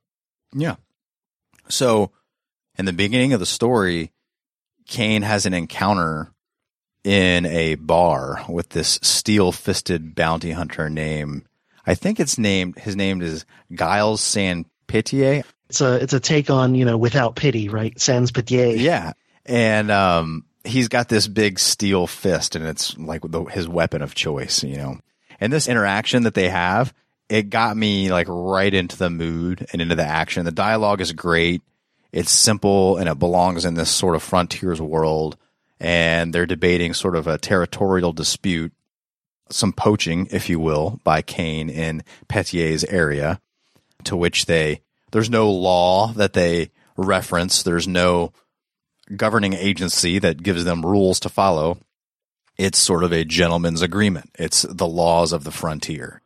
Yeah. 0.56 0.76
So, 1.68 2.12
in 2.78 2.86
the 2.86 2.94
beginning 2.94 3.34
of 3.34 3.42
the 3.42 3.46
story, 3.46 4.14
Kane 4.88 5.24
has 5.24 5.46
an 5.46 5.54
encounter 5.54 6.32
in 7.04 7.46
a 7.46 7.76
bar 7.76 8.44
with 8.48 8.70
this 8.70 9.00
steel 9.02 9.52
fisted 9.52 10.16
bounty 10.16 10.52
hunter 10.52 10.90
named, 10.90 11.46
I 11.86 11.96
think 11.96 12.20
it's 12.20 12.38
named, 12.38 12.78
his 12.78 12.96
name 12.96 13.22
is 13.22 13.46
Giles 13.72 14.22
Sans 14.22 14.66
Pitié. 14.88 15.44
It's 15.70 15.82
a, 15.82 15.96
it's 15.96 16.14
a 16.14 16.20
take 16.20 16.50
on, 16.50 16.76
you 16.76 16.86
know, 16.86 16.98
without 16.98 17.36
pity, 17.36 17.70
right? 17.70 18.00
Sans 18.00 18.32
pitié. 18.32 18.78
Yeah. 18.80 19.14
And, 19.46 19.90
um, 19.90 20.46
he's 20.64 20.90
got 20.90 21.10
this 21.10 21.28
big 21.28 21.58
steel 21.58 22.06
fist 22.06 22.56
and 22.56 22.66
it's 22.66 22.98
like 22.98 23.22
the, 23.24 23.46
his 23.46 23.68
weapon 23.68 24.02
of 24.02 24.14
choice, 24.14 24.64
you 24.64 24.78
know. 24.78 25.00
And 25.40 25.52
this 25.52 25.68
interaction 25.68 26.24
that 26.24 26.36
they 26.36 26.50
have, 26.50 26.94
it 27.30 27.50
got 27.50 27.76
me 27.76 28.12
like 28.12 28.28
right 28.30 28.74
into 28.74 28.98
the 28.98 29.10
mood 29.10 29.66
and 29.72 29.82
into 29.82 29.96
the 29.96 30.06
action. 30.06 30.46
The 30.46 30.52
dialogue 30.52 31.02
is 31.02 31.14
great. 31.14 31.64
It's 32.12 32.32
simple 32.32 32.98
and 32.98 33.10
it 33.10 33.18
belongs 33.18 33.66
in 33.66 33.74
this 33.74 33.90
sort 33.90 34.16
of 34.16 34.22
frontiers 34.22 34.82
world 34.82 35.38
and 35.82 36.32
they're 36.32 36.46
debating 36.46 36.94
sort 36.94 37.16
of 37.16 37.26
a 37.26 37.40
territorial 37.40 38.14
dispute, 38.14 38.72
some 39.50 39.74
poaching, 39.74 40.28
if 40.30 40.48
you 40.48 40.60
will, 40.60 41.00
by 41.04 41.24
Kane 41.24 41.72
in 41.72 42.04
Pitié's 42.30 42.84
area, 42.86 43.42
to 44.04 44.16
which 44.16 44.46
they 44.46 44.82
there's 45.12 45.30
no 45.30 45.50
law 45.52 46.14
that 46.14 46.34
they 46.34 46.70
reference. 46.96 47.64
There's 47.64 47.88
no 47.88 48.32
governing 49.18 49.54
agency 49.54 50.20
that 50.20 50.44
gives 50.44 50.64
them 50.64 50.86
rules 50.86 51.20
to 51.22 51.30
follow. 51.30 51.80
It's 52.58 52.78
sort 52.78 53.04
of 53.04 53.12
a 53.12 53.26
gentleman's 53.26 53.82
agreement. 53.82 54.30
It's 54.38 54.62
the 54.62 54.88
laws 54.88 55.34
of 55.34 55.44
the 55.44 55.52
frontier. 55.52 56.22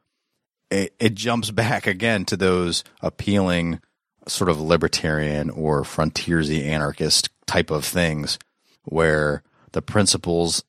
It, 0.70 0.94
it 1.00 1.16
jumps 1.16 1.50
back 1.52 1.88
again 1.88 2.26
to 2.26 2.36
those 2.38 2.84
appealing 3.02 3.80
sort 4.28 4.50
of 4.50 4.60
libertarian 4.60 5.50
or 5.50 5.86
frontiersy 5.86 6.66
anarchist 6.66 7.30
type 7.48 7.72
of 7.72 7.86
things 7.86 8.38
where 8.86 9.44
the 9.72 9.82
principles 9.82 10.64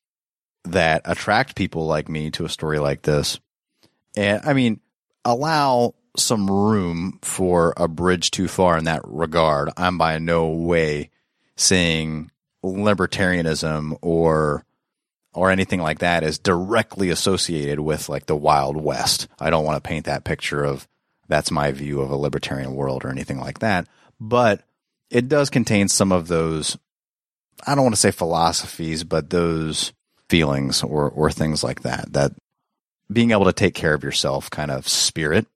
that 0.65 1.03
attract 1.05 1.55
people 1.55 1.87
like 1.87 2.09
me 2.09 2.31
to 2.33 2.45
a 2.45 2.49
story 2.49 2.79
like 2.79 3.03
this, 3.03 3.39
and 4.17 4.41
I 4.45 4.53
mean, 4.53 4.81
allow 5.25 5.95
some 6.17 6.51
room 6.51 7.19
for 7.23 7.75
a 7.77 7.89
bridge 7.89 8.31
too 8.31 8.49
far 8.49 8.79
in 8.79 8.85
that 8.85 9.03
regard. 9.05 9.71
I'm 9.77 9.99
by 9.99 10.19
no 10.19 10.49
way 10.49 11.11
saying 11.57 12.31
libertarianism 12.65 13.99
or 14.03 14.65
or 15.33 15.51
anything 15.51 15.81
like 15.83 15.99
that 15.99 16.25
is 16.25 16.39
directly 16.39 17.11
associated 17.11 17.79
with 17.79 18.09
like 18.09 18.25
the 18.27 18.35
Wild 18.35 18.77
West. 18.77 19.29
I 19.39 19.51
don't 19.51 19.67
want 19.67 19.83
to 19.83 19.87
paint 19.87 20.07
that 20.07 20.25
picture 20.25 20.65
of 20.65 20.89
that's 21.29 21.51
my 21.51 21.73
view 21.73 22.01
of 22.01 22.11
a 22.11 22.17
libertarian 22.17 22.75
world 22.75 23.05
or 23.05 23.11
anything 23.11 23.39
like 23.39 23.59
that. 23.59 23.87
But 24.19 24.63
it 25.11 25.29
does 25.29 25.51
contain 25.51 25.89
some 25.89 26.11
of 26.11 26.29
those, 26.29 26.79
I 27.65 27.75
don't 27.75 27.85
want 27.85 27.95
to 27.95 28.01
say 28.01 28.11
philosophies, 28.11 29.05
but 29.05 29.31
those 29.31 29.93
feelings 30.29 30.83
or, 30.83 31.09
or 31.09 31.31
things 31.31 31.63
like 31.63 31.83
that, 31.83 32.13
that 32.13 32.33
being 33.13 33.31
able 33.31 33.45
to 33.45 33.53
take 33.53 33.75
care 33.75 33.95
of 33.95 34.03
yourself 34.03 34.51
kind 34.51 34.71
of 34.71 34.89
spirit. 34.89 35.47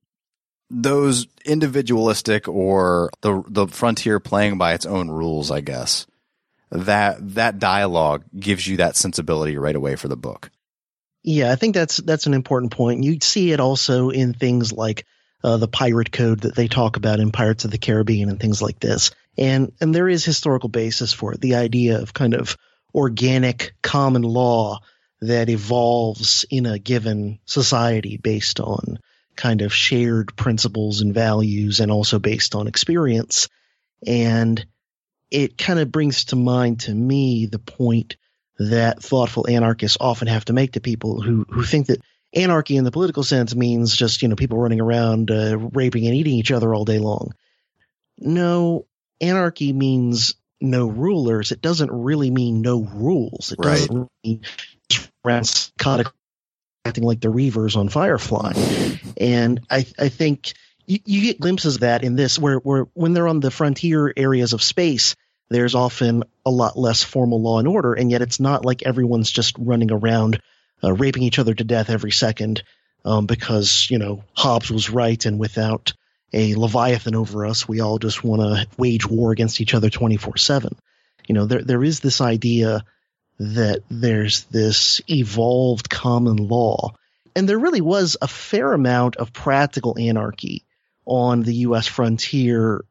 Those 0.71 1.27
individualistic 1.45 2.47
or 2.47 3.11
the, 3.23 3.43
the 3.49 3.67
frontier 3.67 4.21
playing 4.21 4.57
by 4.57 4.75
its 4.75 4.87
own 4.87 5.11
rules, 5.11 5.51
I 5.51 5.61
guess, 5.61 6.07
that, 6.71 7.17
that 7.35 7.59
dialogue 7.59 8.23
gives 8.39 8.67
you 8.69 8.77
that 8.77 8.95
sensibility 8.95 9.59
right 9.59 9.75
away 9.75 9.97
for 9.97 10.07
the 10.07 10.17
book. 10.17 10.51
Yeah, 11.23 11.53
I 11.53 11.57
think 11.57 11.75
that's 11.75 11.99
that's 11.99 12.27
an 12.27 12.35
important 12.35 12.73
point. 12.73 13.05
You 13.05 13.19
see 13.21 13.53
it 13.53 13.61
also 13.61 14.09
in 14.09 14.33
things 14.33 14.73
like 14.73 15.05
uh, 15.45 15.57
the 15.59 15.69
pirate 15.69 16.13
code 16.13 16.41
that 16.41 16.55
they 16.55 16.69
talk 16.69 16.97
about 16.97 17.21
in 17.21 17.33
Pirates 17.33 17.65
of 17.65 17.71
the 17.71 17.79
Caribbean 17.79 18.31
and 18.31 18.41
things 18.41 18.63
like 18.63 18.81
this. 18.81 19.11
And 19.39 19.73
and 19.81 19.95
there 19.95 20.09
is 20.09 20.25
historical 20.25 20.69
basis 20.69 21.13
for 21.13 21.33
it. 21.33 21.41
The 21.41 21.55
idea 21.55 22.01
of 22.01 22.15
kind 22.15 22.35
of 22.35 22.57
organic 22.95 23.75
common 23.83 24.23
law 24.23 24.81
that 25.21 25.49
evolves 25.49 26.45
in 26.51 26.67
a 26.67 26.79
given 26.79 27.39
society 27.45 28.17
based 28.17 28.61
on 28.61 28.99
kind 29.37 29.63
of 29.63 29.73
shared 29.73 30.37
principles 30.37 31.01
and 31.01 31.15
values 31.15 31.81
and 31.81 31.91
also 31.91 32.19
based 32.19 32.55
on 32.55 32.67
experience. 32.67 33.49
And 34.07 34.65
it 35.31 35.57
kind 35.57 35.79
of 35.79 35.93
brings 35.93 36.25
to 36.27 36.37
mind 36.37 36.81
to 36.81 36.95
me 36.95 37.47
the 37.47 37.59
point 37.59 38.17
that 38.59 39.03
thoughtful 39.03 39.49
anarchists 39.49 39.97
often 40.01 40.29
have 40.29 40.45
to 40.47 40.53
make 40.53 40.73
to 40.73 40.81
people 40.81 41.23
who, 41.23 41.47
who 41.49 41.63
think 41.63 41.87
that 41.87 42.01
anarchy 42.35 42.77
in 42.77 42.85
the 42.85 42.91
political 42.91 43.23
sense 43.23 43.55
means 43.55 43.97
just 43.97 44.23
you 44.23 44.29
know 44.29 44.37
people 44.37 44.59
running 44.59 44.81
around 44.81 45.31
uh, 45.31 45.57
raping 45.59 46.07
and 46.07 46.15
eating 46.15 46.35
each 46.35 46.53
other 46.53 46.75
all 46.75 46.85
day 46.85 46.99
long. 46.99 47.33
No, 48.19 48.87
anarchy 49.21 49.73
means 49.73 50.35
no 50.61 50.87
rulers. 50.87 51.53
It 51.53 51.63
doesn't 51.63 51.91
really 51.91 52.31
mean 52.31 52.61
no 52.63 52.83
rules. 52.83 53.53
It 53.53 53.59
right. 53.59 53.79
doesn't 53.79 54.09
mean 54.25 54.43
around 55.25 55.51
acting 56.85 57.05
like 57.05 57.21
the 57.21 57.29
Reavers 57.29 57.77
on 57.77 57.89
Firefly. 57.89 58.53
And 59.17 59.61
I, 59.71 59.87
I 59.99 60.09
think 60.09 60.53
you, 60.87 60.99
you 61.05 61.23
get 61.23 61.41
glimpses 61.41 61.77
of 61.77 61.81
that 61.83 62.05
in 62.05 62.17
this, 62.17 62.39
where, 62.39 62.57
where 62.57 62.87
when 62.95 63.13
they're 63.13 63.29
on 63.29 63.41
the 63.41 63.51
frontier 63.51 64.13
areas 64.17 64.53
of 64.53 64.63
space, 64.63 65.15
there's 65.51 65.75
often 65.75 66.25
a 66.47 66.51
lot 66.51 66.79
less 66.79 67.03
formal 67.03 67.43
law 67.43 67.59
and 67.59 67.69
order, 67.69 67.93
and 67.93 68.11
yet 68.11 68.23
it's 68.23 68.41
not 68.41 68.65
like 68.65 68.83
everyone's 68.83 69.31
just 69.31 69.57
running 69.59 69.91
around 69.91 70.41
uh, 70.83 70.93
raping 70.93 71.23
each 71.23 71.39
other 71.39 71.55
to 71.55 71.65
death 71.65 71.91
every 71.91 72.13
second 72.13 72.63
um, 73.05 73.27
because 73.27 73.89
you 73.91 73.99
know 73.99 74.23
Hobbes 74.33 74.71
was 74.71 74.91
right, 74.91 75.25
and 75.27 75.39
without 75.39 75.93
a 76.33 76.55
Leviathan 76.55 77.15
over 77.15 77.47
us, 77.47 77.69
we 77.69 77.81
all 77.81 77.99
just 77.99 78.23
want 78.23 78.43
to 78.43 78.67
wage 78.77 79.07
war 79.07 79.33
against 79.33 79.61
each 79.61 79.75
other 79.75 79.91
twenty 79.91 80.17
four 80.17 80.37
seven. 80.37 80.77
You 81.27 81.35
know, 81.35 81.47
there 81.47 81.63
there 81.63 81.85
is 81.85 82.01
this 82.01 82.21
idea 82.21 82.85
that 83.39 83.83
there's 83.91 84.45
this 84.45 85.01
evolved 85.09 85.89
common 85.89 86.37
law, 86.37 86.95
and 87.35 87.49
there 87.49 87.59
really 87.59 87.81
was 87.81 88.17
a 88.21 88.29
fair 88.29 88.73
amount 88.73 89.17
of 89.17 89.33
practical 89.33 89.97
anarchy 89.99 90.65
on 91.07 91.43
the 91.43 91.55
U.S. 91.55 91.87
frontier, 91.87 92.85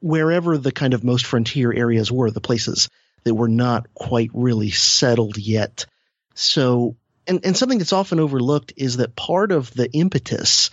wherever 0.00 0.58
the 0.58 0.72
kind 0.72 0.94
of 0.94 1.04
most 1.04 1.26
frontier 1.26 1.72
areas 1.72 2.10
were, 2.10 2.30
the 2.30 2.40
places 2.40 2.88
that 3.24 3.34
were 3.34 3.48
not 3.48 3.92
quite 3.94 4.30
really 4.32 4.70
settled 4.70 5.36
yet 5.36 5.86
so, 6.34 6.96
and, 7.26 7.44
and 7.44 7.56
something 7.56 7.78
that's 7.78 7.92
often 7.92 8.20
overlooked 8.20 8.72
is 8.76 8.96
that 8.96 9.16
part 9.16 9.52
of 9.52 9.72
the 9.74 9.90
impetus 9.92 10.70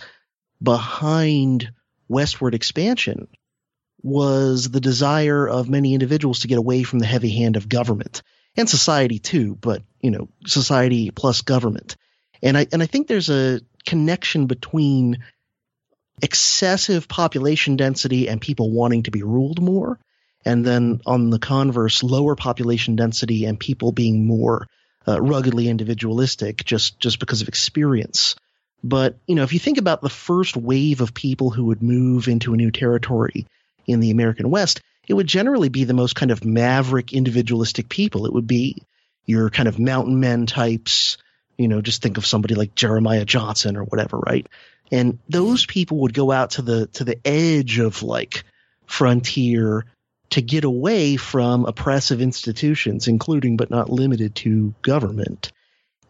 behind 0.62 1.70
westward 2.08 2.54
expansion 2.54 3.28
was 4.02 4.70
the 4.70 4.80
desire 4.80 5.48
of 5.48 5.68
many 5.68 5.94
individuals 5.94 6.40
to 6.40 6.48
get 6.48 6.58
away 6.58 6.82
from 6.82 6.98
the 6.98 7.06
heavy 7.06 7.30
hand 7.30 7.56
of 7.56 7.68
government 7.68 8.22
and 8.56 8.68
society 8.68 9.18
too, 9.18 9.56
but 9.60 9.82
you 10.00 10.10
know, 10.10 10.28
society 10.46 11.10
plus 11.10 11.42
government. 11.42 11.96
And 12.42 12.56
I 12.56 12.66
and 12.72 12.82
I 12.82 12.86
think 12.86 13.06
there's 13.06 13.30
a 13.30 13.60
connection 13.86 14.46
between 14.46 15.18
excessive 16.22 17.08
population 17.08 17.76
density 17.76 18.28
and 18.28 18.40
people 18.40 18.70
wanting 18.70 19.04
to 19.04 19.10
be 19.10 19.22
ruled 19.22 19.60
more, 19.60 19.98
and 20.44 20.64
then 20.64 21.00
on 21.06 21.30
the 21.30 21.38
converse, 21.38 22.02
lower 22.02 22.36
population 22.36 22.96
density 22.96 23.44
and 23.44 23.58
people 23.58 23.92
being 23.92 24.26
more 24.26 24.66
uh, 25.06 25.20
ruggedly 25.20 25.68
individualistic 25.68 26.64
just 26.64 27.00
just 27.00 27.18
because 27.18 27.42
of 27.42 27.48
experience. 27.48 28.36
But 28.82 29.18
you 29.26 29.34
know, 29.34 29.42
if 29.42 29.52
you 29.52 29.58
think 29.58 29.78
about 29.78 30.02
the 30.02 30.08
first 30.08 30.56
wave 30.56 31.00
of 31.00 31.14
people 31.14 31.50
who 31.50 31.66
would 31.66 31.82
move 31.82 32.28
into 32.28 32.54
a 32.54 32.56
new 32.56 32.70
territory 32.70 33.46
in 33.86 34.00
the 34.00 34.10
American 34.10 34.50
West, 34.50 34.80
it 35.08 35.14
would 35.14 35.26
generally 35.26 35.68
be 35.68 35.84
the 35.84 35.94
most 35.94 36.14
kind 36.14 36.30
of 36.30 36.44
maverick 36.44 37.12
individualistic 37.12 37.88
people. 37.88 38.26
It 38.26 38.32
would 38.32 38.46
be 38.46 38.82
your 39.24 39.50
kind 39.50 39.68
of 39.68 39.78
mountain 39.78 40.20
men 40.20 40.46
types. 40.46 41.16
You 41.56 41.66
know, 41.68 41.80
just 41.80 42.02
think 42.02 42.18
of 42.18 42.26
somebody 42.26 42.54
like 42.54 42.74
Jeremiah 42.74 43.24
Johnson 43.24 43.76
or 43.76 43.84
whatever, 43.84 44.18
right? 44.18 44.46
And 44.92 45.18
those 45.28 45.66
people 45.66 45.98
would 46.00 46.14
go 46.14 46.30
out 46.30 46.52
to 46.52 46.62
the 46.62 46.86
to 46.88 47.04
the 47.04 47.18
edge 47.26 47.78
of 47.78 48.02
like 48.02 48.44
frontier 48.86 49.84
to 50.30 50.42
get 50.42 50.64
away 50.64 51.16
from 51.16 51.64
oppressive 51.64 52.20
institutions, 52.20 53.08
including 53.08 53.56
but 53.56 53.70
not 53.70 53.90
limited 53.90 54.34
to 54.36 54.74
government. 54.82 55.52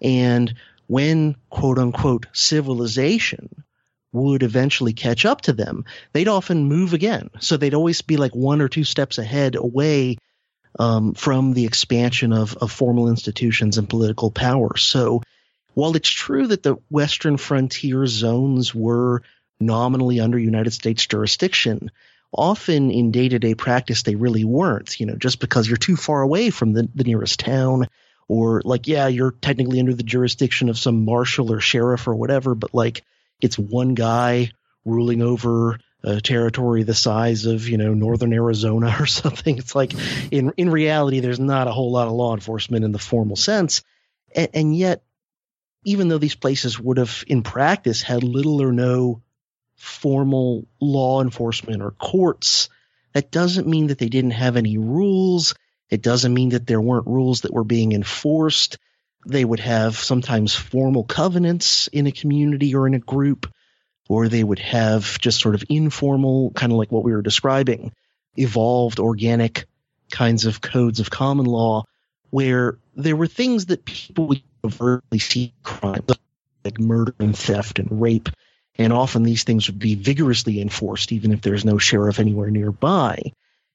And 0.03 0.55
when 0.89 1.37
quote 1.51 1.79
unquote 1.79 2.27
civilization 2.33 3.65
would 4.11 4.43
eventually 4.43 4.95
catch 4.95 5.25
up 5.25 5.43
to 5.43 5.53
them, 5.53 5.85
they'd 6.13 6.29
often 6.29 6.65
move 6.65 6.95
again. 6.95 7.31
So 7.41 7.57
they'd 7.57 7.75
always 7.75 8.03
be 8.03 8.17
like 8.17 8.35
one 8.35 8.61
or 8.61 8.69
two 8.69 8.85
steps 8.85 9.19
ahead 9.19 9.55
away 9.55 10.17
um, 10.79 11.15
from 11.15 11.53
the 11.53 11.67
expansion 11.67 12.33
of, 12.33 12.57
of 12.57 12.73
formal 12.73 13.09
institutions 13.09 13.79
and 13.79 13.89
political 13.89 14.31
power. 14.31 14.77
So 14.77 15.23
while 15.75 15.95
it's 15.95 16.11
true 16.11 16.47
that 16.49 16.63
the 16.63 16.77
Western 16.91 17.37
frontier 17.37 18.07
zones 18.07 18.75
were 18.75 19.23
nominally 19.61 20.21
under 20.21 20.39
United 20.39 20.73
States 20.73 21.07
jurisdiction, 21.07 21.91
often 22.33 22.91
in 22.91 23.11
day 23.11 23.29
to 23.29 23.39
day 23.39 23.55
practice, 23.55 24.03
they 24.03 24.15
really 24.15 24.45
weren't, 24.45 24.99
you 24.99 25.07
know, 25.07 25.17
just 25.17 25.39
because 25.39 25.69
you're 25.69 25.77
too 25.77 25.97
far 25.97 26.23
away 26.23 26.51
from 26.51 26.73
the, 26.73 26.89
the 26.95 27.05
nearest 27.05 27.41
town 27.41 27.89
or 28.29 28.61
like, 28.65 28.87
yeah, 28.87 29.09
you're 29.09 29.33
technically 29.33 29.81
under 29.81 29.95
the 29.95 30.03
jurisdiction 30.03 30.69
of 30.69 30.79
some 30.79 31.05
marshal 31.05 31.53
or 31.53 31.61
sheriff 31.61 32.07
or 32.07 32.15
whatever, 32.15 32.55
but 32.55 32.75
like 32.75 33.03
it's 33.41 33.59
one 33.59 33.95
guy 33.95 34.53
ruling 34.85 35.23
over 35.23 35.79
a 36.05 36.21
territory 36.21 36.85
the 36.85 36.95
size 36.95 37.47
of, 37.47 37.69
you 37.69 37.79
know, 37.79 37.95
northern 37.95 38.33
Arizona 38.33 38.95
or 39.01 39.07
something. 39.07 39.59
It's 39.59 39.75
like 39.75 39.93
in, 40.31 40.53
in 40.57 40.71
reality, 40.71 41.21
there's 41.21 41.41
not 41.41 41.67
a 41.67 41.73
whole 41.73 41.91
lot 41.91 42.07
of 42.07 42.13
law 42.13 42.35
enforcement 42.35 42.85
in 42.85 42.93
the 42.93 42.99
formal 42.99 43.37
sense. 43.37 43.83
And, 44.35 44.49
and 44.55 44.77
yet, 44.77 45.03
even 45.85 46.09
though 46.09 46.19
these 46.19 46.35
places 46.35 46.79
would 46.79 46.99
have 46.99 47.25
in 47.27 47.43
practice 47.43 48.03
had 48.03 48.23
little 48.23 48.63
or 48.63 48.73
no 48.73 49.23
formal 49.77 50.67
law 50.81 51.23
enforcement 51.23 51.83
or 51.83 51.93
courts, 51.93 52.69
that 53.15 53.31
doesn't 53.31 53.67
mean 53.67 53.87
that 53.87 53.99
they 53.99 54.09
didn't 54.09 54.33
have 54.33 54.57
any 54.57 54.77
rules. 54.77 55.55
It 55.91 56.03
doesn't 56.03 56.35
mean 56.35 56.51
that 56.51 56.67
there 56.67 56.81
weren't 56.81 57.07
rules 57.07 57.43
that 57.43 57.53
were 57.53 57.65
being 57.65 57.93
enforced. 57.93 58.79
They 59.27 59.45
would 59.45 59.61
have 59.61 59.97
sometimes 59.97 60.55
formal 60.55 61.05
covenants 61.05 61.89
in 61.89 62.07
a 62.07 62.13
community 62.13 62.75
or 62.75 62.87
in 62.87 62.95
a 62.95 62.99
group, 62.99 63.53
or 64.09 64.29
they 64.29 64.45
would 64.45 64.59
have 64.59 65.19
just 65.19 65.41
sort 65.41 65.55
of 65.55 65.65
informal, 65.69 66.51
kind 66.53 66.73
of 66.73 66.79
like 66.79 66.93
what 66.93 67.05
we 67.05 67.13
were 67.13 67.23
describing, 67.23 67.93
evolved 68.37 69.01
organic 69.01 69.67
kinds 70.11 70.47
of 70.47 70.61
codes 70.61 71.01
of 71.01 71.11
common 71.11 71.47
law 71.47 71.85
where 72.31 72.79
there 72.95 73.17
were 73.17 73.27
things 73.27 73.67
that 73.67 73.85
people 73.85 74.29
would 74.29 74.43
overtly 74.65 75.19
see 75.19 75.53
crimes 75.63 76.03
like 76.65 76.79
murder 76.81 77.15
and 77.19 77.37
theft 77.37 77.79
and 77.79 78.01
rape 78.01 78.29
and 78.79 78.93
often 78.93 79.25
these 79.25 79.43
things 79.43 79.69
would 79.69 79.81
be 79.81 79.97
vigorously 79.97 80.61
enforced, 80.61 81.11
even 81.11 81.33
if 81.33 81.43
there's 81.43 81.65
no 81.65 81.79
sheriff 81.79 82.21
anywhere 82.21 82.51
nearby. 82.51 83.33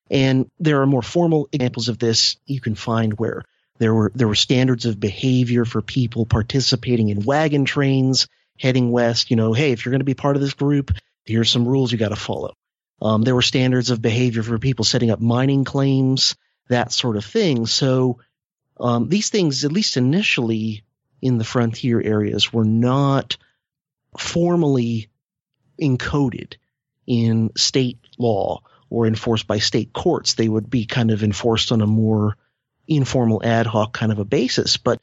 And 0.09 0.49
there 0.59 0.81
are 0.81 0.85
more 0.85 1.01
formal 1.01 1.49
examples 1.51 1.89
of 1.89 1.97
this 1.97 2.37
you 2.45 2.59
can 2.61 2.75
find 2.75 3.13
where 3.13 3.43
there 3.79 3.93
were 3.93 4.11
there 4.13 4.27
were 4.27 4.35
standards 4.35 4.85
of 4.85 4.99
behavior 4.99 5.65
for 5.65 5.81
people 5.81 6.25
participating 6.25 7.09
in 7.09 7.23
wagon 7.23 7.65
trains 7.65 8.27
heading 8.59 8.91
west. 8.91 9.29
You 9.29 9.35
know, 9.35 9.53
hey, 9.53 9.71
if 9.71 9.85
you're 9.85 9.91
going 9.91 9.99
to 9.99 10.05
be 10.05 10.13
part 10.13 10.35
of 10.35 10.41
this 10.41 10.53
group, 10.53 10.91
here's 11.25 11.49
some 11.49 11.67
rules 11.67 11.91
you 11.91 11.97
got 11.97 12.09
to 12.09 12.15
follow. 12.15 12.53
Um, 13.01 13.23
there 13.23 13.35
were 13.35 13.41
standards 13.41 13.89
of 13.89 14.01
behavior 14.01 14.43
for 14.43 14.59
people 14.59 14.85
setting 14.85 15.11
up 15.11 15.19
mining 15.19 15.65
claims, 15.65 16.35
that 16.69 16.91
sort 16.91 17.17
of 17.17 17.25
thing. 17.25 17.65
So 17.65 18.19
um, 18.79 19.09
these 19.09 19.29
things, 19.29 19.65
at 19.65 19.71
least 19.71 19.97
initially 19.97 20.83
in 21.21 21.37
the 21.37 21.43
frontier 21.43 22.01
areas, 22.01 22.53
were 22.53 22.65
not 22.65 23.37
formally 24.17 25.09
encoded 25.81 26.53
in 27.05 27.51
state 27.57 27.97
law 28.17 28.61
or 28.93 29.07
enforced 29.07 29.47
by 29.47 29.57
state 29.57 29.91
courts. 29.91 30.35
They 30.35 30.47
would 30.47 30.69
be 30.69 30.85
kind 30.85 31.09
of 31.09 31.23
enforced 31.23 31.71
on 31.71 31.81
a 31.81 31.87
more 31.87 32.37
informal 32.87 33.41
ad 33.43 33.65
hoc 33.65 33.91
kind 33.91 34.11
of 34.11 34.19
a 34.19 34.25
basis. 34.25 34.77
But 34.77 35.01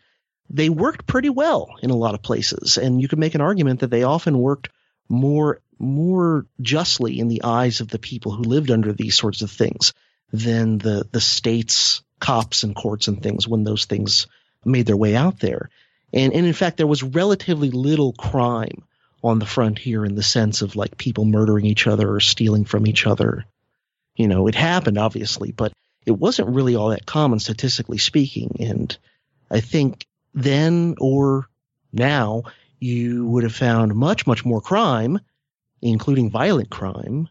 they 0.48 0.70
worked 0.70 1.08
pretty 1.08 1.28
well 1.28 1.74
in 1.82 1.90
a 1.90 1.96
lot 1.96 2.14
of 2.14 2.22
places. 2.22 2.78
And 2.78 3.02
you 3.02 3.08
could 3.08 3.18
make 3.18 3.34
an 3.34 3.40
argument 3.40 3.80
that 3.80 3.90
they 3.90 4.04
often 4.04 4.38
worked 4.38 4.68
more 5.08 5.60
more 5.80 6.46
justly 6.60 7.18
in 7.18 7.26
the 7.26 7.42
eyes 7.42 7.80
of 7.80 7.88
the 7.88 7.98
people 7.98 8.32
who 8.32 8.44
lived 8.44 8.70
under 8.70 8.92
these 8.92 9.16
sorts 9.16 9.42
of 9.42 9.50
things 9.50 9.92
than 10.32 10.78
the 10.78 11.08
the 11.10 11.20
state's 11.20 12.02
cops 12.20 12.62
and 12.62 12.76
courts 12.76 13.08
and 13.08 13.20
things 13.20 13.48
when 13.48 13.64
those 13.64 13.86
things 13.86 14.28
made 14.64 14.86
their 14.86 14.96
way 14.96 15.16
out 15.16 15.40
there. 15.40 15.68
And 16.12 16.32
and 16.32 16.46
in 16.46 16.52
fact 16.52 16.76
there 16.76 16.86
was 16.86 17.02
relatively 17.02 17.70
little 17.70 18.12
crime 18.12 18.84
on 19.24 19.40
the 19.40 19.46
frontier 19.46 20.04
in 20.04 20.14
the 20.14 20.22
sense 20.22 20.62
of 20.62 20.76
like 20.76 20.96
people 20.96 21.24
murdering 21.24 21.66
each 21.66 21.88
other 21.88 22.08
or 22.08 22.20
stealing 22.20 22.64
from 22.64 22.86
each 22.86 23.04
other. 23.04 23.46
You 24.20 24.28
know, 24.28 24.48
it 24.48 24.54
happened 24.54 24.98
obviously, 24.98 25.50
but 25.50 25.72
it 26.04 26.12
wasn't 26.12 26.50
really 26.50 26.76
all 26.76 26.90
that 26.90 27.06
common 27.06 27.38
statistically 27.38 27.96
speaking. 27.96 28.54
And 28.60 28.94
I 29.50 29.60
think 29.60 30.04
then 30.34 30.96
or 31.00 31.48
now 31.90 32.42
you 32.80 33.26
would 33.28 33.44
have 33.44 33.54
found 33.54 33.94
much, 33.94 34.26
much 34.26 34.44
more 34.44 34.60
crime, 34.60 35.20
including 35.80 36.28
violent 36.28 36.68
crime, 36.68 37.30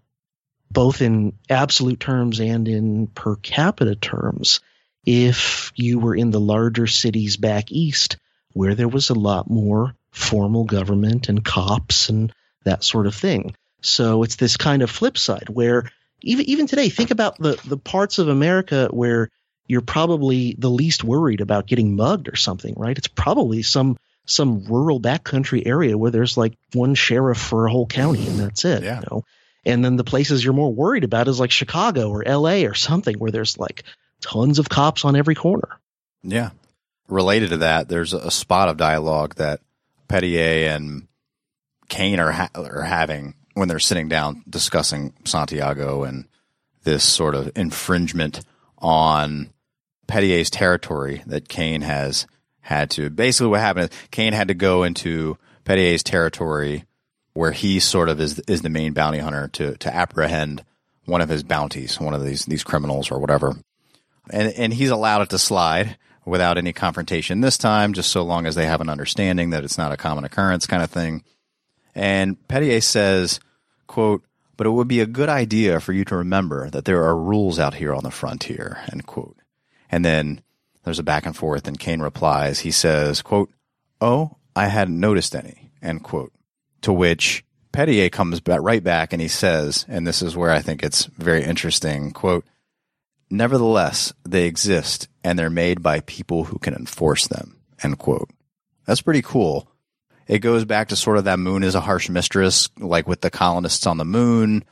both 0.71 1.03
in 1.03 1.33
absolute 1.47 1.99
terms 1.99 2.39
and 2.39 2.67
in 2.67 3.05
per 3.05 3.35
capita 3.35 3.93
terms, 3.93 4.59
if 5.05 5.71
you 5.75 5.99
were 5.99 6.15
in 6.15 6.31
the 6.31 6.39
larger 6.39 6.87
cities 6.87 7.37
back 7.37 7.71
east 7.71 8.17
where 8.53 8.73
there 8.73 8.87
was 8.87 9.11
a 9.11 9.13
lot 9.13 9.47
more 9.47 9.93
formal 10.09 10.63
government 10.63 11.29
and 11.29 11.45
cops 11.45 12.09
and 12.09 12.33
that 12.63 12.83
sort 12.83 13.05
of 13.05 13.13
thing. 13.13 13.55
So 13.83 14.23
it's 14.23 14.37
this 14.37 14.57
kind 14.57 14.81
of 14.81 14.89
flip 14.89 15.19
side 15.19 15.49
where 15.49 15.91
even 16.21 16.45
even 16.49 16.67
today, 16.67 16.89
think 16.89 17.11
about 17.11 17.37
the 17.37 17.59
the 17.65 17.77
parts 17.77 18.19
of 18.19 18.27
America 18.27 18.87
where 18.91 19.29
you're 19.67 19.81
probably 19.81 20.55
the 20.57 20.69
least 20.69 21.03
worried 21.03 21.41
about 21.41 21.67
getting 21.67 21.95
mugged 21.95 22.27
or 22.27 22.35
something, 22.35 22.73
right? 22.75 22.97
It's 22.97 23.07
probably 23.07 23.61
some 23.61 23.97
some 24.25 24.65
rural 24.65 24.99
backcountry 24.99 25.65
area 25.65 25.97
where 25.97 26.11
there's 26.11 26.37
like 26.37 26.53
one 26.73 26.95
sheriff 26.95 27.37
for 27.37 27.65
a 27.65 27.71
whole 27.71 27.87
county 27.87 28.27
and 28.27 28.39
that's 28.39 28.65
it. 28.65 28.83
Yeah. 28.83 28.99
You 28.99 29.05
know? 29.09 29.25
And 29.65 29.83
then 29.83 29.95
the 29.95 30.03
places 30.03 30.43
you're 30.43 30.53
more 30.53 30.73
worried 30.73 31.03
about 31.03 31.27
is 31.27 31.39
like 31.39 31.51
Chicago 31.51 32.09
or 32.09 32.23
LA 32.23 32.65
or 32.65 32.73
something 32.73 33.17
where 33.17 33.31
there's 33.31 33.57
like 33.57 33.83
tons 34.21 34.59
of 34.59 34.69
cops 34.69 35.05
on 35.05 35.15
every 35.15 35.35
corner. 35.35 35.79
Yeah. 36.23 36.51
Related 37.07 37.49
to 37.51 37.57
that, 37.57 37.89
there's 37.89 38.13
a 38.13 38.31
spot 38.31 38.69
of 38.69 38.77
dialogue 38.77 39.35
that 39.35 39.61
Pitié 40.07 40.75
and 40.75 41.07
Kane 41.87 42.19
are 42.19 42.31
ha- 42.31 42.51
are 42.53 42.83
having 42.83 43.33
when 43.59 43.67
they're 43.67 43.79
sitting 43.79 44.07
down 44.07 44.43
discussing 44.49 45.13
Santiago 45.25 46.03
and 46.03 46.25
this 46.83 47.03
sort 47.03 47.35
of 47.35 47.51
infringement 47.55 48.41
on 48.77 49.51
Pitié's 50.07 50.49
territory 50.49 51.21
that 51.27 51.49
Kane 51.49 51.81
has 51.81 52.25
had 52.61 52.89
to. 52.91 53.09
Basically, 53.09 53.49
what 53.49 53.59
happened 53.59 53.91
is 53.91 53.99
Kane 54.11 54.33
had 54.33 54.47
to 54.47 54.53
go 54.53 54.83
into 54.83 55.37
Pitié's 55.65 56.03
territory 56.03 56.85
where 57.33 57.51
he 57.51 57.79
sort 57.79 58.09
of 58.09 58.19
is 58.19 58.39
is 58.47 58.61
the 58.61 58.69
main 58.69 58.93
bounty 58.93 59.19
hunter 59.19 59.49
to 59.49 59.75
to 59.77 59.93
apprehend 59.93 60.63
one 61.05 61.21
of 61.21 61.29
his 61.29 61.43
bounties, 61.43 61.99
one 61.99 62.13
of 62.13 62.23
these 62.23 62.45
these 62.45 62.63
criminals 62.63 63.11
or 63.11 63.19
whatever, 63.19 63.55
and 64.31 64.53
and 64.53 64.73
he's 64.73 64.89
allowed 64.89 65.21
it 65.21 65.29
to 65.29 65.39
slide 65.39 65.97
without 66.25 66.57
any 66.57 66.73
confrontation 66.73 67.41
this 67.41 67.57
time, 67.57 67.93
just 67.93 68.11
so 68.11 68.23
long 68.23 68.45
as 68.45 68.55
they 68.55 68.65
have 68.65 68.81
an 68.81 68.89
understanding 68.89 69.49
that 69.49 69.63
it's 69.63 69.77
not 69.77 69.91
a 69.91 69.97
common 69.97 70.23
occurrence 70.23 70.65
kind 70.65 70.83
of 70.83 70.89
thing. 70.89 71.23
And 71.95 72.37
Pitié 72.47 72.81
says, 72.83 73.39
quote, 73.89 74.23
but 74.55 74.67
it 74.67 74.69
would 74.69 74.87
be 74.87 75.01
a 75.01 75.05
good 75.05 75.27
idea 75.27 75.81
for 75.81 75.91
you 75.91 76.05
to 76.05 76.15
remember 76.15 76.69
that 76.69 76.85
there 76.85 77.03
are 77.03 77.17
rules 77.17 77.59
out 77.59 77.73
here 77.73 77.93
on 77.93 78.03
the 78.03 78.11
frontier, 78.11 78.79
end 78.89 79.05
quote. 79.05 79.37
And 79.91 80.05
then 80.05 80.41
there's 80.83 80.99
a 80.99 81.03
back 81.03 81.25
and 81.25 81.35
forth 81.35 81.67
and 81.67 81.77
Kane 81.77 82.01
replies, 82.01 82.59
he 82.59 82.71
says, 82.71 83.21
quote, 83.21 83.49
oh, 83.99 84.37
I 84.55 84.67
hadn't 84.67 84.99
noticed 84.99 85.35
any, 85.35 85.71
end 85.81 86.03
quote. 86.03 86.31
To 86.83 86.93
which 86.93 87.43
Pitié 87.73 88.11
comes 88.11 88.39
back 88.39 88.61
right 88.61 88.83
back 88.83 89.11
and 89.11 89.21
he 89.21 89.27
says, 89.27 89.85
and 89.89 90.07
this 90.07 90.21
is 90.21 90.37
where 90.37 90.51
I 90.51 90.61
think 90.61 90.83
it's 90.83 91.05
very 91.05 91.43
interesting, 91.43 92.11
quote, 92.11 92.45
nevertheless, 93.29 94.13
they 94.27 94.45
exist 94.45 95.07
and 95.23 95.37
they're 95.37 95.49
made 95.49 95.83
by 95.83 96.01
people 96.01 96.45
who 96.45 96.59
can 96.59 96.73
enforce 96.73 97.27
them, 97.27 97.57
end 97.83 97.97
quote. 97.97 98.29
That's 98.85 99.01
pretty 99.01 99.21
cool. 99.21 99.69
It 100.29 100.39
goes 100.39 100.63
back 100.63 100.89
to 100.89 100.95
sort 100.95 101.17
of 101.17 101.23
that 101.23 101.39
moon 101.39 101.63
is 101.63 101.73
a 101.73 101.81
harsh 101.81 102.07
mistress, 102.07 102.69
like 102.77 103.07
with 103.07 103.21
the 103.21 103.31
colonists 103.31 103.87
on 103.87 103.97
the 103.97 104.05
moon, 104.05 104.63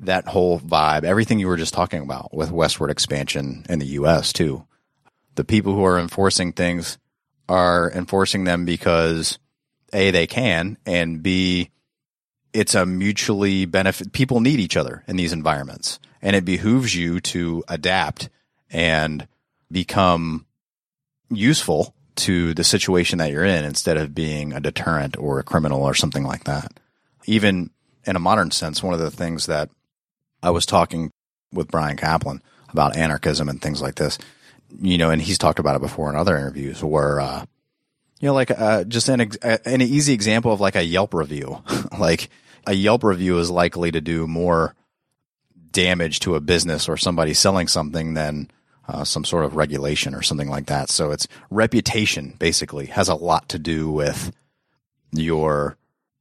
that 0.00 0.28
whole 0.28 0.60
vibe, 0.60 1.04
everything 1.04 1.38
you 1.38 1.46
were 1.46 1.56
just 1.56 1.72
talking 1.72 2.02
about 2.02 2.34
with 2.34 2.50
westward 2.50 2.90
expansion 2.90 3.64
in 3.70 3.78
the 3.78 3.86
U.S. 3.86 4.30
too. 4.34 4.66
The 5.36 5.44
people 5.44 5.74
who 5.74 5.86
are 5.86 5.98
enforcing 5.98 6.52
things 6.52 6.98
are 7.48 7.90
enforcing 7.92 8.44
them 8.44 8.66
because 8.66 9.38
A, 9.94 10.10
they 10.10 10.26
can, 10.26 10.76
and 10.84 11.22
B, 11.22 11.70
it's 12.52 12.74
a 12.74 12.84
mutually 12.84 13.64
benefit. 13.64 14.12
People 14.12 14.40
need 14.40 14.60
each 14.60 14.76
other 14.76 15.02
in 15.08 15.16
these 15.16 15.32
environments, 15.32 15.98
and 16.20 16.36
it 16.36 16.44
behooves 16.44 16.94
you 16.94 17.20
to 17.20 17.64
adapt 17.68 18.28
and 18.70 19.26
become 19.72 20.44
useful 21.30 21.94
to 22.16 22.54
the 22.54 22.64
situation 22.64 23.18
that 23.18 23.30
you're 23.30 23.44
in 23.44 23.64
instead 23.64 23.96
of 23.96 24.14
being 24.14 24.52
a 24.52 24.60
deterrent 24.60 25.16
or 25.16 25.38
a 25.38 25.44
criminal 25.44 25.82
or 25.82 25.94
something 25.94 26.24
like 26.24 26.44
that. 26.44 26.72
Even 27.26 27.70
in 28.04 28.16
a 28.16 28.20
modern 28.20 28.50
sense, 28.50 28.82
one 28.82 28.94
of 28.94 29.00
the 29.00 29.10
things 29.10 29.46
that 29.46 29.70
I 30.42 30.50
was 30.50 30.66
talking 30.66 31.10
with 31.52 31.68
Bryan 31.68 31.96
Caplan 31.96 32.40
about 32.70 32.96
anarchism 32.96 33.48
and 33.48 33.60
things 33.60 33.82
like 33.82 33.96
this, 33.96 34.18
you 34.80 34.98
know, 34.98 35.10
and 35.10 35.20
he's 35.20 35.38
talked 35.38 35.58
about 35.58 35.76
it 35.76 35.82
before 35.82 36.10
in 36.10 36.16
other 36.16 36.36
interviews 36.36 36.82
where, 36.82 37.20
uh, 37.20 37.44
you 38.20 38.28
know, 38.28 38.34
like 38.34 38.50
uh, 38.50 38.84
just 38.84 39.08
an 39.08 39.20
ex- 39.20 39.36
an 39.36 39.82
easy 39.82 40.12
example 40.14 40.52
of 40.52 40.60
like 40.60 40.76
a 40.76 40.84
Yelp 40.84 41.12
review. 41.12 41.62
like 41.98 42.30
a 42.66 42.72
Yelp 42.72 43.04
review 43.04 43.38
is 43.38 43.50
likely 43.50 43.90
to 43.90 44.00
do 44.00 44.26
more 44.26 44.74
damage 45.70 46.20
to 46.20 46.34
a 46.34 46.40
business 46.40 46.88
or 46.88 46.96
somebody 46.96 47.34
selling 47.34 47.68
something 47.68 48.14
than 48.14 48.50
uh, 48.88 49.04
some 49.04 49.24
sort 49.24 49.44
of 49.44 49.56
regulation 49.56 50.14
or 50.14 50.22
something 50.22 50.48
like 50.48 50.66
that. 50.66 50.90
So 50.90 51.10
it's 51.10 51.26
reputation 51.50 52.34
basically 52.38 52.86
has 52.86 53.08
a 53.08 53.14
lot 53.14 53.48
to 53.50 53.58
do 53.58 53.90
with 53.90 54.32
your 55.12 55.76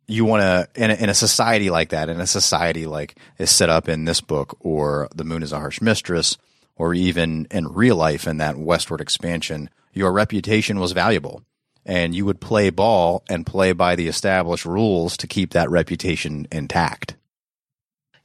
you 0.08 0.24
want 0.24 0.42
to 0.42 0.68
in, 0.82 0.92
in 0.92 1.10
a 1.10 1.16
society 1.16 1.70
like 1.70 1.90
that 1.90 2.10
in 2.10 2.20
a 2.20 2.28
society 2.28 2.86
like 2.86 3.18
is 3.40 3.50
set 3.50 3.70
up 3.70 3.90
in 3.90 4.06
this 4.06 4.22
book 4.22 4.56
or 4.60 5.08
the 5.16 5.24
moon 5.24 5.42
is 5.42 5.52
a 5.52 5.60
harsh 5.60 5.82
mistress 5.82 6.38
or 6.76 6.94
even 6.94 7.48
in 7.50 7.68
real 7.68 7.96
life 7.96 8.28
in 8.28 8.38
that 8.38 8.56
westward 8.56 9.02
expansion 9.02 9.68
your 9.94 10.14
reputation 10.14 10.80
was 10.80 10.92
valuable 10.92 11.42
and 11.88 12.14
you 12.14 12.24
would 12.24 12.40
play 12.40 12.70
ball 12.70 13.24
and 13.28 13.48
play 13.48 13.72
by 13.74 13.96
the 13.96 14.08
established 14.08 14.66
rules 14.66 15.18
to 15.18 15.26
keep 15.26 15.54
that 15.54 15.72
reputation 15.72 16.48
intact 16.52 17.16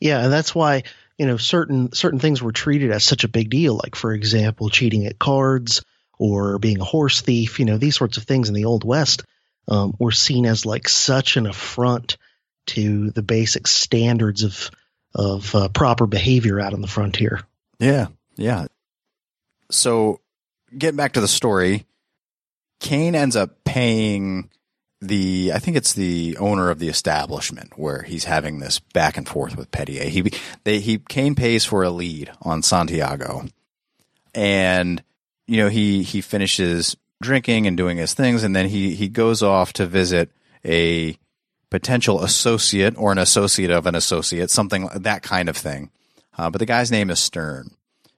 Yeah, 0.00 0.24
and 0.24 0.32
that's 0.32 0.54
why 0.54 0.84
you 1.20 1.26
know 1.26 1.36
certain 1.36 1.92
certain 1.92 2.18
things 2.18 2.42
were 2.42 2.50
treated 2.50 2.90
as 2.90 3.04
such 3.04 3.24
a 3.24 3.28
big 3.28 3.50
deal. 3.50 3.74
Like 3.74 3.94
for 3.94 4.14
example, 4.14 4.70
cheating 4.70 5.04
at 5.04 5.18
cards 5.18 5.84
or 6.18 6.58
being 6.58 6.80
a 6.80 6.84
horse 6.84 7.20
thief. 7.20 7.58
You 7.58 7.66
know, 7.66 7.76
these 7.76 7.94
sorts 7.94 8.16
of 8.16 8.22
things 8.22 8.48
in 8.48 8.54
the 8.54 8.64
old 8.64 8.84
west 8.84 9.24
um, 9.68 9.94
were 9.98 10.12
seen 10.12 10.46
as 10.46 10.64
like 10.64 10.88
such 10.88 11.36
an 11.36 11.46
affront 11.46 12.16
to 12.68 13.10
the 13.10 13.20
basic 13.20 13.66
standards 13.66 14.44
of 14.44 14.70
of 15.14 15.54
uh, 15.54 15.68
proper 15.68 16.06
behavior 16.06 16.58
out 16.58 16.72
on 16.72 16.80
the 16.80 16.88
frontier. 16.88 17.42
Yeah, 17.78 18.06
yeah. 18.36 18.68
So, 19.70 20.22
getting 20.76 20.96
back 20.96 21.12
to 21.12 21.20
the 21.20 21.28
story, 21.28 21.84
Kane 22.80 23.14
ends 23.14 23.36
up 23.36 23.62
paying 23.64 24.48
the 25.00 25.52
I 25.54 25.58
think 25.58 25.76
it's 25.76 25.94
the 25.94 26.36
owner 26.38 26.70
of 26.70 26.78
the 26.78 26.88
establishment 26.88 27.78
where 27.78 28.02
he's 28.02 28.24
having 28.24 28.58
this 28.58 28.80
back 28.80 29.16
and 29.16 29.26
forth 29.26 29.56
with 29.56 29.70
Pitié. 29.70 30.04
He 30.04 30.32
they 30.64 30.80
he 30.80 30.98
Kane 30.98 31.34
pays 31.34 31.64
for 31.64 31.82
a 31.82 31.90
lead 31.90 32.30
on 32.42 32.62
Santiago, 32.62 33.46
and 34.34 35.02
you 35.46 35.56
know 35.56 35.68
he 35.68 36.02
he 36.02 36.20
finishes 36.20 36.96
drinking 37.22 37.66
and 37.66 37.76
doing 37.76 37.96
his 37.96 38.14
things, 38.14 38.44
and 38.44 38.54
then 38.54 38.68
he 38.68 38.94
he 38.94 39.08
goes 39.08 39.42
off 39.42 39.72
to 39.74 39.86
visit 39.86 40.30
a 40.64 41.16
potential 41.70 42.22
associate 42.22 42.94
or 42.98 43.12
an 43.12 43.18
associate 43.18 43.70
of 43.70 43.86
an 43.86 43.94
associate, 43.94 44.50
something 44.50 44.88
that 44.94 45.22
kind 45.22 45.48
of 45.48 45.56
thing. 45.56 45.90
Uh, 46.36 46.50
but 46.50 46.58
the 46.58 46.66
guy's 46.66 46.90
name 46.90 47.10
is 47.10 47.20
Stern, 47.20 47.70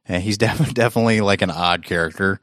and 0.07 0.23
he's 0.23 0.39
def- 0.39 0.75
definitely 0.75 1.21
like 1.21 1.43
an 1.43 1.51
odd 1.51 1.85
character. 1.85 2.41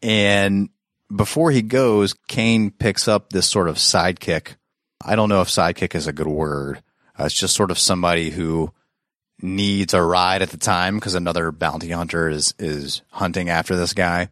And 0.00 0.70
before 1.14 1.50
he 1.50 1.62
goes, 1.62 2.14
Kane 2.28 2.70
picks 2.70 3.08
up 3.08 3.30
this 3.30 3.46
sort 3.46 3.68
of 3.68 3.76
sidekick. 3.76 4.56
I 5.04 5.16
don't 5.16 5.28
know 5.28 5.40
if 5.40 5.48
sidekick 5.48 5.94
is 5.94 6.06
a 6.06 6.12
good 6.12 6.26
word. 6.26 6.82
Uh, 7.18 7.24
it's 7.24 7.34
just 7.34 7.54
sort 7.54 7.70
of 7.70 7.78
somebody 7.78 8.30
who 8.30 8.72
needs 9.40 9.92
a 9.92 10.02
ride 10.02 10.42
at 10.42 10.50
the 10.50 10.56
time 10.56 10.96
because 10.96 11.14
another 11.14 11.50
bounty 11.50 11.90
hunter 11.90 12.28
is 12.28 12.54
is 12.58 13.02
hunting 13.10 13.50
after 13.50 13.76
this 13.76 13.92
guy, 13.92 14.28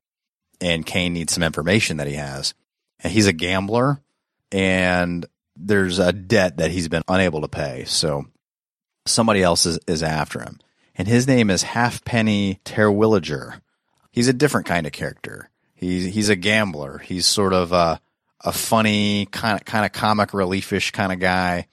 and 0.60 0.86
Kane 0.86 1.12
needs 1.12 1.32
some 1.32 1.42
information 1.42 1.98
that 1.98 2.06
he 2.06 2.14
has. 2.14 2.54
And 3.00 3.12
he's 3.12 3.26
a 3.26 3.32
gambler, 3.32 4.00
and 4.52 5.26
there's 5.56 5.98
a 5.98 6.12
debt 6.12 6.58
that 6.58 6.70
he's 6.70 6.88
been 6.88 7.02
unable 7.08 7.40
to 7.42 7.48
pay. 7.48 7.84
So 7.86 8.26
somebody 9.06 9.42
else 9.42 9.66
is, 9.66 9.78
is 9.86 10.02
after 10.02 10.40
him. 10.40 10.58
And 10.94 11.08
his 11.08 11.26
name 11.26 11.50
is 11.50 11.62
Halfpenny 11.62 12.60
Terwilliger. 12.64 13.60
He's 14.12 14.28
a 14.28 14.34
different 14.34 14.66
kind 14.66 14.86
of 14.86 14.92
character. 14.92 15.50
He's 15.80 16.12
he's 16.12 16.28
a 16.28 16.36
gambler. 16.36 16.98
He's 16.98 17.26
sort 17.26 17.54
of 17.54 17.72
uh 17.72 17.96
a 18.42 18.52
funny 18.52 19.26
kind 19.26 19.58
of 19.58 19.64
kind 19.64 19.86
of 19.86 19.92
comic 19.92 20.30
reliefish 20.30 20.92
kind 20.92 21.10
of 21.10 21.20
guy, 21.20 21.68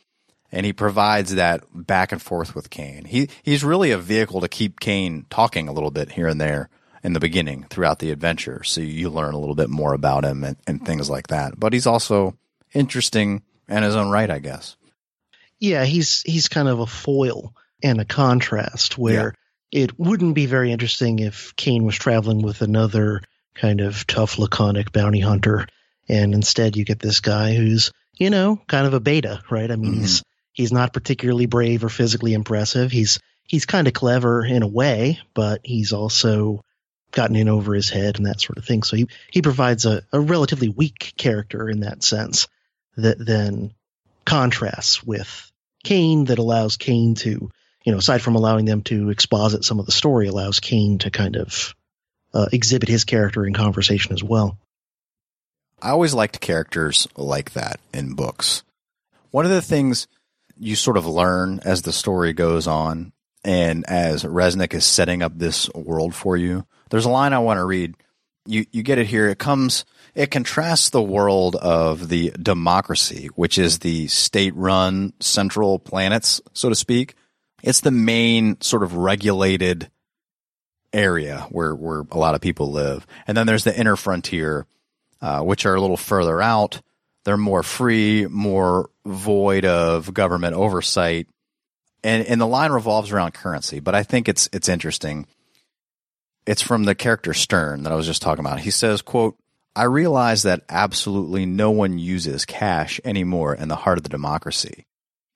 and 0.49 0.65
he 0.65 0.71
provides 0.71 1.35
that 1.35 1.63
back 1.73 2.13
and 2.13 2.21
forth 2.21 2.55
with 2.55 2.69
Kane. 2.69 3.03
He 3.03 3.29
he's 3.43 3.65
really 3.65 3.91
a 3.91 3.97
vehicle 3.97 4.39
to 4.39 4.47
keep 4.47 4.79
Kane 4.79 5.25
talking 5.29 5.67
a 5.67 5.73
little 5.73 5.91
bit 5.91 6.13
here 6.13 6.27
and 6.27 6.39
there 6.39 6.69
in 7.03 7.11
the 7.11 7.19
beginning 7.19 7.65
throughout 7.69 7.99
the 7.99 8.11
adventure, 8.11 8.63
so 8.63 8.79
you 8.79 9.09
learn 9.09 9.33
a 9.33 9.39
little 9.39 9.55
bit 9.55 9.69
more 9.69 9.93
about 9.93 10.23
him 10.23 10.45
and, 10.45 10.55
and 10.65 10.85
things 10.85 11.09
like 11.09 11.27
that. 11.27 11.59
But 11.59 11.73
he's 11.73 11.85
also 11.85 12.37
interesting 12.73 13.43
in 13.67 13.83
his 13.83 13.95
own 13.95 14.09
right, 14.09 14.29
I 14.29 14.39
guess. 14.39 14.77
Yeah, 15.59 15.83
he's 15.83 16.21
he's 16.21 16.47
kind 16.47 16.69
of 16.69 16.79
a 16.79 16.87
foil 16.87 17.53
and 17.83 17.99
a 17.99 18.05
contrast 18.05 18.97
where 18.97 19.35
it 19.69 19.99
wouldn't 19.99 20.33
be 20.33 20.45
very 20.45 20.71
interesting 20.71 21.19
if 21.19 21.53
Kane 21.57 21.83
was 21.83 21.95
traveling 21.97 22.41
with 22.41 22.61
another 22.61 23.21
kind 23.57 23.81
of 23.81 24.07
tough, 24.07 24.39
laconic 24.39 24.91
bounty 24.91 25.19
hunter, 25.19 25.67
and 26.07 26.33
instead 26.33 26.75
you 26.77 26.85
get 26.85 26.99
this 26.99 27.19
guy 27.19 27.53
who's 27.55 27.91
you 28.17 28.29
know 28.29 28.61
kind 28.67 28.87
of 28.87 28.93
a 28.93 28.99
beta, 28.99 29.41
right? 29.49 29.69
I 29.69 29.75
mean, 29.75 29.93
Mhm. 29.93 29.99
he's 29.99 30.23
he's 30.53 30.71
not 30.71 30.93
particularly 30.93 31.45
brave 31.45 31.83
or 31.83 31.89
physically 31.89 32.33
impressive. 32.33 32.91
He's 32.91 33.19
he's 33.43 33.65
kind 33.65 33.87
of 33.87 33.93
clever 33.93 34.45
in 34.45 34.63
a 34.63 34.67
way, 34.67 35.19
but 35.33 35.61
he's 35.63 35.93
also 35.93 36.61
gotten 37.11 37.35
in 37.37 37.47
over 37.47 37.73
his 37.73 37.89
head 37.89 38.17
and 38.17 38.25
that 38.25 38.41
sort 38.41 38.57
of 38.57 38.65
thing. 38.65 38.83
So 38.83 38.95
he 38.97 39.07
he 39.31 39.41
provides 39.41 39.85
a, 39.85 40.03
a 40.11 40.19
relatively 40.19 40.69
weak 40.69 41.13
character 41.17 41.69
in 41.69 41.81
that 41.81 42.03
sense 42.03 42.47
that 42.97 43.17
then 43.23 43.73
contrasts 44.25 45.03
with 45.03 45.51
Kane 45.83 46.25
that 46.25 46.39
allows 46.39 46.75
Kane 46.77 47.15
to, 47.15 47.49
you 47.85 47.91
know, 47.91 47.99
aside 47.99 48.21
from 48.21 48.35
allowing 48.35 48.65
them 48.65 48.81
to 48.83 49.09
exposit 49.09 49.63
some 49.63 49.79
of 49.79 49.85
the 49.85 49.91
story, 49.91 50.27
allows 50.27 50.59
Kane 50.59 50.97
to 50.99 51.09
kind 51.11 51.37
of 51.37 51.73
uh, 52.37 52.45
exhibit 52.51 52.87
his 52.87 53.03
character 53.03 53.47
in 53.47 53.53
conversation 53.53 54.13
as 54.13 54.23
well. 54.23 54.59
I 55.81 55.89
always 55.89 56.13
liked 56.13 56.39
characters 56.39 57.07
like 57.17 57.53
that 57.53 57.79
in 57.93 58.13
books. 58.13 58.63
One 59.31 59.45
of 59.45 59.51
the 59.51 59.61
things 59.61 60.07
you 60.55 60.75
sort 60.75 60.97
of 60.97 61.07
learn 61.07 61.59
as 61.65 61.81
the 61.81 61.91
story 61.91 62.33
goes 62.33 62.67
on 62.67 63.11
and 63.43 63.85
as 63.89 64.23
Resnick 64.23 64.75
is 64.75 64.85
setting 64.85 65.23
up 65.23 65.33
this 65.35 65.67
world 65.73 66.13
for 66.13 66.37
you, 66.37 66.65
there's 66.91 67.05
a 67.05 67.09
line 67.09 67.33
I 67.33 67.39
want 67.39 67.57
to 67.57 67.65
read. 67.65 67.95
You 68.45 68.65
you 68.71 68.83
get 68.83 68.99
it 68.99 69.07
here. 69.07 69.27
It 69.29 69.39
comes 69.39 69.83
it 70.13 70.31
contrasts 70.31 70.89
the 70.89 71.01
world 71.01 71.55
of 71.55 72.07
the 72.07 72.31
democracy, 72.31 73.29
which 73.35 73.57
is 73.57 73.79
the 73.79 74.07
state-run 74.07 75.13
central 75.19 75.79
planets, 75.79 76.41
so 76.53 76.69
to 76.69 76.75
speak. 76.75 77.15
It's 77.63 77.81
the 77.81 77.91
main 77.91 78.61
sort 78.61 78.83
of 78.83 78.95
regulated 78.95 79.89
area 80.93 81.47
where 81.49 81.75
where 81.75 82.03
a 82.11 82.17
lot 82.17 82.35
of 82.35 82.41
people 82.41 82.71
live. 82.71 83.05
And 83.27 83.35
then 83.35 83.47
there's 83.47 83.63
the 83.63 83.77
inner 83.77 83.95
frontier, 83.95 84.65
uh, 85.21 85.41
which 85.41 85.65
are 85.65 85.75
a 85.75 85.81
little 85.81 85.97
further 85.97 86.41
out. 86.41 86.81
They're 87.25 87.37
more 87.37 87.63
free, 87.63 88.25
more 88.25 88.89
void 89.05 89.65
of 89.65 90.13
government 90.13 90.55
oversight, 90.55 91.27
and 92.03 92.25
and 92.25 92.39
the 92.39 92.47
line 92.47 92.71
revolves 92.71 93.11
around 93.11 93.33
currency. 93.33 93.79
But 93.79 93.95
I 93.95 94.03
think 94.03 94.29
it's 94.29 94.49
it's 94.53 94.69
interesting. 94.69 95.27
It's 96.45 96.61
from 96.61 96.85
the 96.85 96.95
character 96.95 97.33
Stern 97.33 97.83
that 97.83 97.91
I 97.91 97.95
was 97.95 98.05
just 98.05 98.21
talking 98.21 98.45
about. 98.45 98.61
He 98.61 98.71
says, 98.71 99.01
"quote 99.01 99.37
I 99.75 99.83
realize 99.83 100.43
that 100.43 100.63
absolutely 100.69 101.45
no 101.45 101.71
one 101.71 101.99
uses 101.99 102.45
cash 102.45 103.01
anymore 103.03 103.53
in 103.53 103.67
the 103.67 103.75
heart 103.75 103.97
of 103.97 104.03
the 104.03 104.09
democracy." 104.09 104.85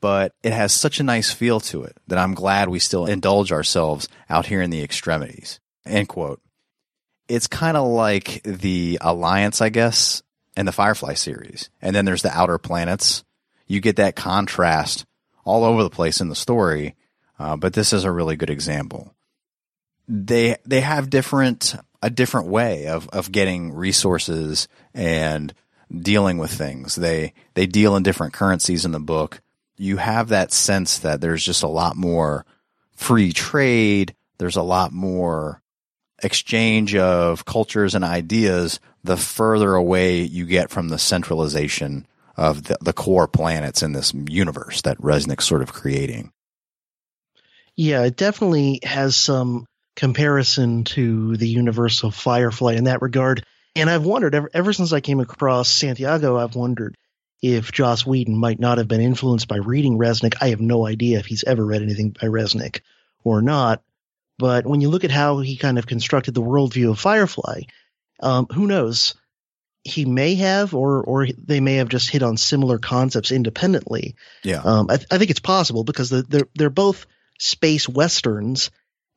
But 0.02 0.34
it 0.44 0.52
has 0.52 0.74
such 0.74 1.00
a 1.00 1.04
nice 1.04 1.32
feel 1.32 1.60
to 1.62 1.84
it 1.84 1.96
that 2.08 2.18
I'm 2.18 2.34
glad 2.34 2.68
we 2.68 2.80
still 2.80 3.06
indulge 3.06 3.52
ourselves 3.52 4.10
out 4.30 4.48
here 4.48 4.62
in 4.62 4.72
the 4.72 4.84
extremities. 4.84 5.60
End 5.86 6.10
quote 6.10 6.42
it's 7.32 7.48
kind 7.48 7.78
of 7.78 7.88
like 7.88 8.42
the 8.44 8.98
Alliance, 9.00 9.62
I 9.62 9.70
guess, 9.70 10.22
and 10.58 10.68
the 10.68 10.74
Firefly 10.74 11.14
series. 11.14 11.70
And 11.82 11.96
then 11.96 12.04
there's 12.04 12.24
the 12.24 12.38
Outer 12.38 12.58
Planets. 12.58 13.24
You 13.68 13.80
get 13.80 13.96
that 13.96 14.18
contrast 14.18 15.06
all 15.46 15.64
over 15.64 15.82
the 15.82 15.90
place 15.90 16.20
in 16.20 16.28
the 16.28 16.36
story, 16.36 16.96
uh, 17.40 17.56
but 17.56 17.72
this 17.72 17.94
is 17.94 18.04
a 18.04 18.12
really 18.12 18.36
good 18.36 18.50
example. 18.50 19.16
They 20.10 20.58
they 20.66 20.82
have 20.82 21.10
different 21.10 21.76
a 22.02 22.10
different 22.10 22.48
way 22.48 22.88
of 22.88 23.08
of 23.10 23.32
getting 23.32 23.72
resources 23.72 24.68
and 24.94 25.54
dealing 25.90 26.38
with 26.38 26.52
things. 26.52 26.96
They 26.96 27.34
they 27.54 27.66
deal 27.66 27.96
in 27.96 28.04
different 28.04 28.34
currencies 28.34 28.84
in 28.84 28.92
the 28.92 29.00
book. 29.00 29.42
You 29.82 29.98
have 29.98 30.30
that 30.30 30.54
sense 30.54 31.00
that 31.00 31.22
there's 31.22 31.44
just 31.44 31.64
a 31.64 31.68
lot 31.68 31.96
more 31.96 32.46
free 32.94 33.34
trade. 33.34 34.16
There's 34.38 34.56
a 34.56 34.62
lot 34.62 34.94
more 34.94 35.60
exchange 36.22 36.96
of 36.96 37.46
cultures 37.46 37.96
and 37.96 38.04
ideas, 38.04 38.80
the 39.04 39.18
further 39.18 39.74
away 39.74 40.22
you 40.22 40.46
get 40.46 40.70
from 40.70 40.90
the 40.90 41.00
centralization 41.00 42.06
of 42.38 42.66
the, 42.66 42.78
the 42.80 42.94
core 42.94 43.28
planets 43.28 43.82
in 43.82 43.94
this 43.94 44.14
universe 44.14 44.84
that 44.84 45.00
Resnick's 45.00 45.46
sort 45.46 45.64
of 45.64 45.74
creating. 45.74 46.32
Yeah, 47.76 48.04
it 48.04 48.16
definitely 48.16 48.82
has 48.84 49.16
some 49.16 49.66
comparison 49.96 50.84
to 50.84 51.38
the 51.38 51.50
universe 51.50 52.04
of 52.04 52.14
Firefly 52.14 52.74
in 52.74 52.84
that 52.84 53.02
regard. 53.02 53.44
And 53.76 53.90
I've 53.90 54.06
wondered 54.06 54.36
ever, 54.36 54.50
ever 54.54 54.74
since 54.74 54.94
I 54.94 55.00
came 55.00 55.20
across 55.20 55.72
Santiago, 55.72 56.38
I've 56.38 56.56
wondered 56.56 56.96
if 57.42 57.72
Joss 57.72 58.06
Whedon 58.06 58.38
might 58.38 58.60
not 58.60 58.78
have 58.78 58.88
been 58.88 59.02
influenced 59.02 59.48
by 59.48 59.58
reading 59.58 59.98
Resnick. 59.98 60.36
I 60.40 60.50
have 60.50 60.62
no 60.62 60.86
idea 60.86 61.20
if 61.20 61.26
he's 61.26 61.44
ever 61.44 61.66
read 61.66 61.82
anything 61.82 62.12
by 62.12 62.28
Resnick 62.28 62.82
or 63.24 63.42
not. 63.42 63.82
But 64.38 64.66
when 64.66 64.82
you 64.82 64.90
look 64.90 65.04
at 65.04 65.12
how 65.12 65.40
he 65.40 65.56
kind 65.56 65.78
of 65.78 65.88
constructed 65.88 66.34
the 66.34 66.42
worldview 66.42 66.92
of 66.92 67.00
Firefly, 67.00 67.62
um, 68.22 68.48
who 68.48 68.68
knows? 68.68 69.16
He 69.84 70.06
may 70.06 70.36
have, 70.36 70.76
or 70.76 71.04
or 71.04 71.28
they 71.28 71.60
may 71.60 71.76
have 71.76 71.90
just 71.90 72.10
hit 72.10 72.22
on 72.22 72.38
similar 72.38 72.78
concepts 72.78 73.32
independently. 73.32 74.16
Yeah. 74.44 74.62
Um, 74.64 74.88
I, 74.92 75.00
I 75.10 75.18
think 75.18 75.32
it's 75.32 75.40
possible 75.40 75.84
because 75.84 76.12
the, 76.12 76.22
they're 76.22 76.48
they're 76.54 76.70
both 76.70 77.08
space 77.40 77.90
westerns, 77.90 78.70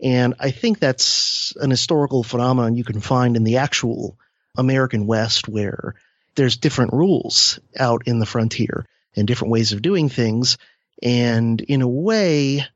and 0.02 0.34
I 0.40 0.50
think 0.50 0.78
that's 0.78 1.52
an 1.60 1.70
historical 1.70 2.22
phenomenon 2.22 2.76
you 2.76 2.84
can 2.84 3.00
find 3.00 3.36
in 3.36 3.44
the 3.44 3.58
actual 3.58 4.18
American 4.56 5.06
West, 5.06 5.48
where 5.48 5.96
there's 6.34 6.56
different 6.56 6.92
rules 6.92 7.58
out 7.78 8.02
in 8.06 8.18
the 8.18 8.26
frontier 8.26 8.86
and 9.16 9.26
different 9.26 9.52
ways 9.52 9.72
of 9.72 9.82
doing 9.82 10.08
things, 10.08 10.58
and 11.02 11.60
in 11.60 11.82
a 11.82 11.88
way, 11.88 12.66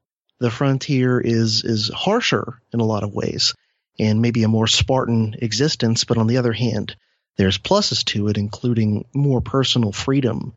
the 0.40 0.50
frontier 0.50 1.20
is 1.20 1.64
is 1.64 1.90
harsher 1.94 2.60
in 2.72 2.80
a 2.80 2.84
lot 2.84 3.02
of 3.02 3.14
ways, 3.14 3.54
and 3.98 4.22
maybe 4.22 4.42
a 4.42 4.48
more 4.48 4.66
Spartan 4.66 5.36
existence. 5.40 6.04
But 6.04 6.18
on 6.18 6.26
the 6.26 6.36
other 6.36 6.52
hand, 6.52 6.96
there's 7.36 7.58
pluses 7.58 8.04
to 8.06 8.28
it, 8.28 8.38
including 8.38 9.06
more 9.12 9.40
personal 9.40 9.92
freedom, 9.92 10.54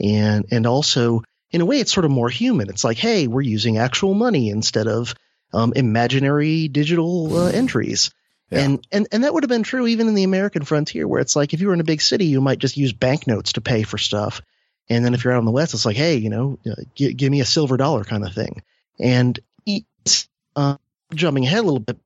and 0.00 0.46
and 0.50 0.66
also 0.66 1.22
in 1.54 1.60
a 1.60 1.64
way, 1.64 1.78
it's 1.78 1.92
sort 1.92 2.04
of 2.04 2.10
more 2.10 2.28
human. 2.28 2.68
It's 2.68 2.82
like, 2.82 2.98
hey, 2.98 3.28
we're 3.28 3.40
using 3.40 3.78
actual 3.78 4.12
money 4.12 4.50
instead 4.50 4.88
of 4.88 5.14
um, 5.52 5.72
imaginary 5.76 6.66
digital 6.66 7.38
uh, 7.38 7.50
entries. 7.50 8.10
Yeah. 8.50 8.60
And, 8.60 8.86
and 8.92 9.08
and 9.10 9.24
that 9.24 9.32
would 9.32 9.42
have 9.42 9.48
been 9.48 9.62
true 9.62 9.86
even 9.86 10.06
in 10.08 10.14
the 10.14 10.24
American 10.24 10.64
frontier, 10.64 11.08
where 11.08 11.20
it's 11.20 11.34
like 11.34 11.54
if 11.54 11.60
you 11.60 11.68
were 11.68 11.74
in 11.74 11.80
a 11.80 11.84
big 11.84 12.02
city, 12.02 12.26
you 12.26 12.40
might 12.40 12.58
just 12.58 12.76
use 12.76 12.92
banknotes 12.92 13.54
to 13.54 13.60
pay 13.60 13.82
for 13.82 13.98
stuff, 13.98 14.42
and 14.88 15.04
then 15.04 15.14
if 15.14 15.24
you're 15.24 15.32
out 15.32 15.38
in 15.38 15.44
the 15.44 15.50
West, 15.50 15.74
it's 15.74 15.86
like, 15.86 15.96
hey, 15.96 16.16
you 16.16 16.30
know, 16.30 16.58
uh, 16.66 16.82
gi- 16.94 17.14
give 17.14 17.30
me 17.30 17.40
a 17.40 17.46
silver 17.46 17.76
dollar 17.76 18.04
kind 18.04 18.24
of 18.24 18.34
thing. 18.34 18.62
And 18.98 19.38
uh, 20.56 20.76
jumping 21.14 21.44
ahead 21.44 21.60
a 21.60 21.62
little 21.62 21.80
bit 21.80 21.98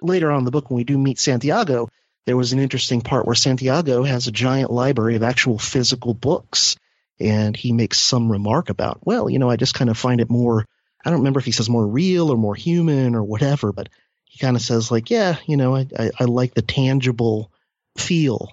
later 0.00 0.30
on 0.30 0.40
in 0.40 0.44
the 0.44 0.50
book, 0.50 0.70
when 0.70 0.78
we 0.78 0.84
do 0.84 0.98
meet 0.98 1.18
Santiago, 1.18 1.88
there 2.26 2.36
was 2.36 2.52
an 2.52 2.58
interesting 2.58 3.02
part 3.02 3.26
where 3.26 3.34
Santiago 3.34 4.02
has 4.02 4.26
a 4.26 4.32
giant 4.32 4.70
library 4.70 5.16
of 5.16 5.22
actual 5.22 5.58
physical 5.58 6.14
books, 6.14 6.76
and 7.20 7.56
he 7.56 7.72
makes 7.72 7.98
some 7.98 8.32
remark 8.32 8.70
about, 8.70 9.06
well, 9.06 9.28
you 9.28 9.38
know, 9.38 9.50
I 9.50 9.56
just 9.56 9.74
kind 9.74 9.90
of 9.90 9.98
find 9.98 10.20
it 10.20 10.30
more. 10.30 10.66
I 11.04 11.10
don't 11.10 11.20
remember 11.20 11.38
if 11.38 11.44
he 11.44 11.52
says 11.52 11.68
more 11.68 11.86
real 11.86 12.30
or 12.30 12.36
more 12.36 12.54
human 12.54 13.14
or 13.14 13.22
whatever, 13.22 13.72
but 13.72 13.90
he 14.34 14.40
kind 14.40 14.56
of 14.56 14.62
says 14.62 14.90
like, 14.90 15.10
yeah, 15.10 15.36
you 15.46 15.56
know, 15.56 15.76
I, 15.76 15.86
I, 15.96 16.10
I 16.18 16.24
like 16.24 16.54
the 16.54 16.62
tangible 16.62 17.52
feel 17.96 18.50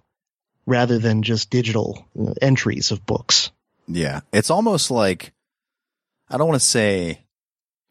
rather 0.68 1.00
than 1.00 1.24
just 1.24 1.50
digital 1.50 2.06
entries 2.40 2.92
of 2.92 3.04
books. 3.04 3.50
Yeah. 3.88 4.20
It's 4.32 4.52
almost 4.52 4.92
like, 4.92 5.34
I 6.30 6.38
don't 6.38 6.48
want 6.48 6.62
to 6.62 6.68
say 6.68 7.24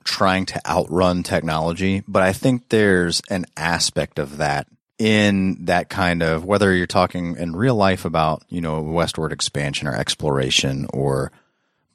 trying 0.04 0.46
to 0.46 0.64
outrun 0.64 1.24
technology, 1.24 2.04
but 2.06 2.22
I 2.22 2.32
think 2.32 2.68
there's 2.68 3.22
an 3.28 3.46
aspect 3.56 4.20
of 4.20 4.36
that 4.36 4.68
in 4.96 5.64
that 5.64 5.88
kind 5.88 6.22
of, 6.22 6.44
whether 6.44 6.72
you're 6.72 6.86
talking 6.86 7.36
in 7.38 7.56
real 7.56 7.74
life 7.74 8.04
about, 8.04 8.44
you 8.48 8.60
know, 8.60 8.82
westward 8.82 9.32
expansion 9.32 9.88
or 9.88 9.96
exploration 9.96 10.86
or 10.94 11.32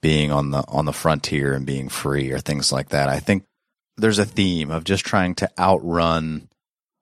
being 0.02 0.30
on 0.30 0.52
the, 0.52 0.62
on 0.68 0.84
the 0.84 0.92
frontier 0.92 1.54
and 1.54 1.66
being 1.66 1.88
free 1.88 2.34
or 2.34 2.40
things 2.40 2.74
like 2.74 2.90
that. 2.90 3.08
I 3.08 3.20
think 3.20 3.46
there's 3.98 4.20
a 4.20 4.26
theme 4.26 4.72
of 4.72 4.84
just 4.84 5.06
trying 5.06 5.36
to 5.36 5.50
outrun 5.58 6.50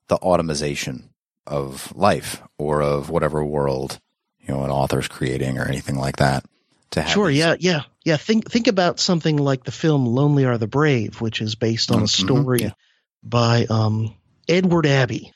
the 0.07 0.15
automation 0.17 1.09
of 1.47 1.95
life 1.95 2.41
or 2.57 2.81
of 2.81 3.09
whatever 3.09 3.43
world, 3.43 3.99
you 4.41 4.53
know, 4.53 4.63
an 4.63 4.71
author's 4.71 5.07
creating 5.07 5.57
or 5.57 5.65
anything 5.65 5.95
like 5.97 6.17
that. 6.17 6.45
To 6.91 7.01
have 7.01 7.11
Sure, 7.11 7.29
these- 7.29 7.39
yeah, 7.39 7.55
yeah, 7.59 7.81
yeah. 8.05 8.17
Think 8.17 8.51
think 8.51 8.67
about 8.67 8.99
something 8.99 9.37
like 9.37 9.63
the 9.63 9.71
film 9.71 10.05
"Lonely 10.05 10.45
Are 10.45 10.57
the 10.59 10.67
Brave," 10.67 11.19
which 11.21 11.41
is 11.41 11.55
based 11.55 11.89
on 11.91 12.01
a 12.01 12.05
Mhm, 12.05 12.09
story 12.09 12.61
yeah. 12.61 12.71
by 13.23 13.65
um, 13.65 14.13
Edward 14.47 14.85
Abbey, 14.85 15.31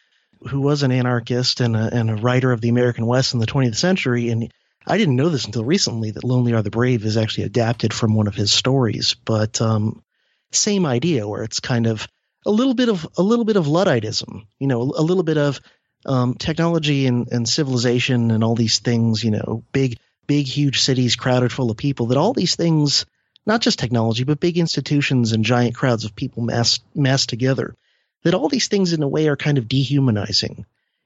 who 0.49 0.61
was 0.61 0.83
an 0.83 0.91
anarchist 0.91 1.59
and 1.61 1.75
a, 1.75 1.89
and 1.91 2.11
a 2.11 2.15
writer 2.15 2.51
of 2.51 2.61
the 2.61 2.69
American 2.69 3.07
West 3.07 3.33
in 3.33 3.39
the 3.39 3.47
20th 3.47 3.75
century. 3.75 4.29
And 4.29 4.51
I 4.85 4.97
didn't 4.99 5.15
know 5.15 5.29
this 5.29 5.45
until 5.45 5.65
recently 5.65 6.11
that 6.11 6.23
Lonely 6.23 6.53
Are 6.53 6.61
the 6.61 6.69
Brave 6.69 7.03
is 7.05 7.17
actually 7.17 7.45
adapted 7.45 7.91
from 7.93 8.13
one 8.13 8.27
of 8.27 8.35
his 8.35 8.51
stories, 8.53 9.15
but 9.25 9.59
um, 9.59 10.03
same 10.51 10.85
idea 10.85 11.27
where 11.27 11.43
it's 11.43 11.59
kind 11.59 11.87
of 11.87 12.07
a 12.45 12.51
little 12.51 12.73
bit 12.73 12.89
of 12.89 13.07
a 13.17 13.23
little 13.23 13.45
bit 13.45 13.57
of 13.57 13.67
Ludditism, 13.67 14.47
you 14.59 14.67
know, 14.67 14.81
a 14.81 15.01
little 15.01 15.23
bit 15.23 15.37
of 15.37 15.59
um, 16.05 16.35
technology 16.35 17.05
and, 17.07 17.27
and 17.31 17.47
civilization 17.47 18.31
and 18.31 18.43
all 18.43 18.55
these 18.55 18.79
things, 18.79 19.23
you 19.23 19.31
know, 19.31 19.63
big 19.71 19.99
big 20.25 20.45
huge 20.45 20.81
cities 20.81 21.15
crowded 21.15 21.51
full 21.51 21.71
of 21.71 21.77
people. 21.77 22.07
That 22.07 22.17
all 22.17 22.33
these 22.33 22.55
things, 22.55 23.05
not 23.45 23.61
just 23.61 23.79
technology, 23.79 24.23
but 24.23 24.39
big 24.39 24.57
institutions 24.57 25.33
and 25.33 25.43
giant 25.43 25.75
crowds 25.75 26.05
of 26.05 26.15
people 26.15 26.43
massed 26.43 26.83
massed 26.95 27.29
together. 27.29 27.75
That 28.23 28.33
all 28.33 28.49
these 28.49 28.67
things 28.67 28.93
in 28.93 29.03
a 29.03 29.07
way 29.07 29.27
are 29.27 29.37
kind 29.37 29.57
of 29.57 29.67
dehumanizing. 29.67 30.65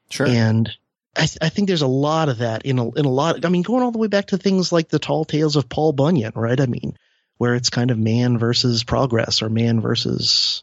Sure. 0.09 0.27
And 0.27 0.69
I, 1.15 1.25
th- 1.25 1.37
I, 1.41 1.49
think 1.49 1.67
there's 1.67 1.81
a 1.81 1.87
lot 1.87 2.29
of 2.29 2.39
that 2.39 2.65
in 2.65 2.79
a, 2.79 2.89
in 2.91 3.05
a 3.05 3.09
lot. 3.09 3.45
I 3.45 3.49
mean, 3.49 3.63
going 3.63 3.83
all 3.83 3.91
the 3.91 3.97
way 3.97 4.07
back 4.07 4.27
to 4.27 4.37
things 4.37 4.71
like 4.71 4.89
the 4.89 4.99
tall 4.99 5.25
tales 5.25 5.55
of 5.55 5.69
Paul 5.69 5.91
Bunyan, 5.93 6.33
right? 6.35 6.59
I 6.59 6.65
mean, 6.65 6.95
where 7.41 7.55
it's 7.55 7.71
kind 7.71 7.89
of 7.89 7.97
man 7.97 8.37
versus 8.37 8.83
progress 8.83 9.41
or 9.41 9.49
man 9.49 9.81
versus 9.81 10.61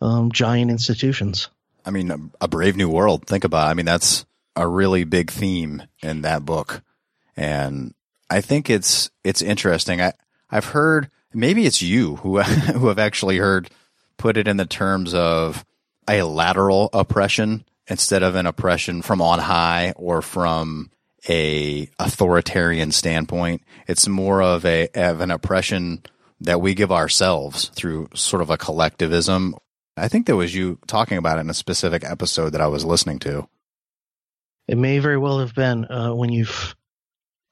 um, 0.00 0.32
giant 0.32 0.72
institutions. 0.72 1.50
I 1.84 1.92
mean, 1.92 2.32
a 2.40 2.48
brave 2.48 2.74
new 2.74 2.88
world. 2.88 3.28
Think 3.28 3.44
about. 3.44 3.68
It. 3.68 3.70
I 3.70 3.74
mean, 3.74 3.86
that's 3.86 4.26
a 4.56 4.66
really 4.66 5.04
big 5.04 5.30
theme 5.30 5.84
in 6.02 6.22
that 6.22 6.44
book, 6.44 6.82
and 7.36 7.94
I 8.28 8.40
think 8.40 8.68
it's 8.68 9.08
it's 9.22 9.40
interesting. 9.40 10.00
I 10.00 10.14
I've 10.50 10.64
heard 10.64 11.12
maybe 11.32 11.64
it's 11.64 11.80
you 11.80 12.16
who 12.16 12.40
who 12.42 12.88
have 12.88 12.98
actually 12.98 13.38
heard 13.38 13.70
put 14.16 14.36
it 14.36 14.48
in 14.48 14.56
the 14.56 14.66
terms 14.66 15.14
of 15.14 15.64
a 16.08 16.24
lateral 16.24 16.90
oppression 16.92 17.64
instead 17.86 18.24
of 18.24 18.34
an 18.34 18.46
oppression 18.46 19.00
from 19.00 19.22
on 19.22 19.38
high 19.38 19.92
or 19.94 20.22
from 20.22 20.90
a 21.28 21.88
authoritarian 22.00 22.90
standpoint. 22.90 23.62
It's 23.86 24.08
more 24.08 24.42
of 24.42 24.64
a 24.64 24.88
of 24.92 25.20
an 25.20 25.30
oppression 25.30 26.02
that 26.40 26.60
we 26.60 26.74
give 26.74 26.92
ourselves 26.92 27.68
through 27.74 28.08
sort 28.14 28.42
of 28.42 28.50
a 28.50 28.58
collectivism. 28.58 29.54
I 29.96 30.08
think 30.08 30.26
that 30.26 30.36
was 30.36 30.54
you 30.54 30.78
talking 30.86 31.18
about 31.18 31.38
it 31.38 31.42
in 31.42 31.50
a 31.50 31.54
specific 31.54 32.04
episode 32.04 32.50
that 32.50 32.60
I 32.60 32.66
was 32.66 32.84
listening 32.84 33.18
to. 33.20 33.48
It 34.68 34.76
may 34.76 34.98
very 34.98 35.16
well 35.16 35.38
have 35.38 35.54
been 35.54 35.84
uh, 35.86 36.14
when 36.14 36.30
you've 36.30 36.74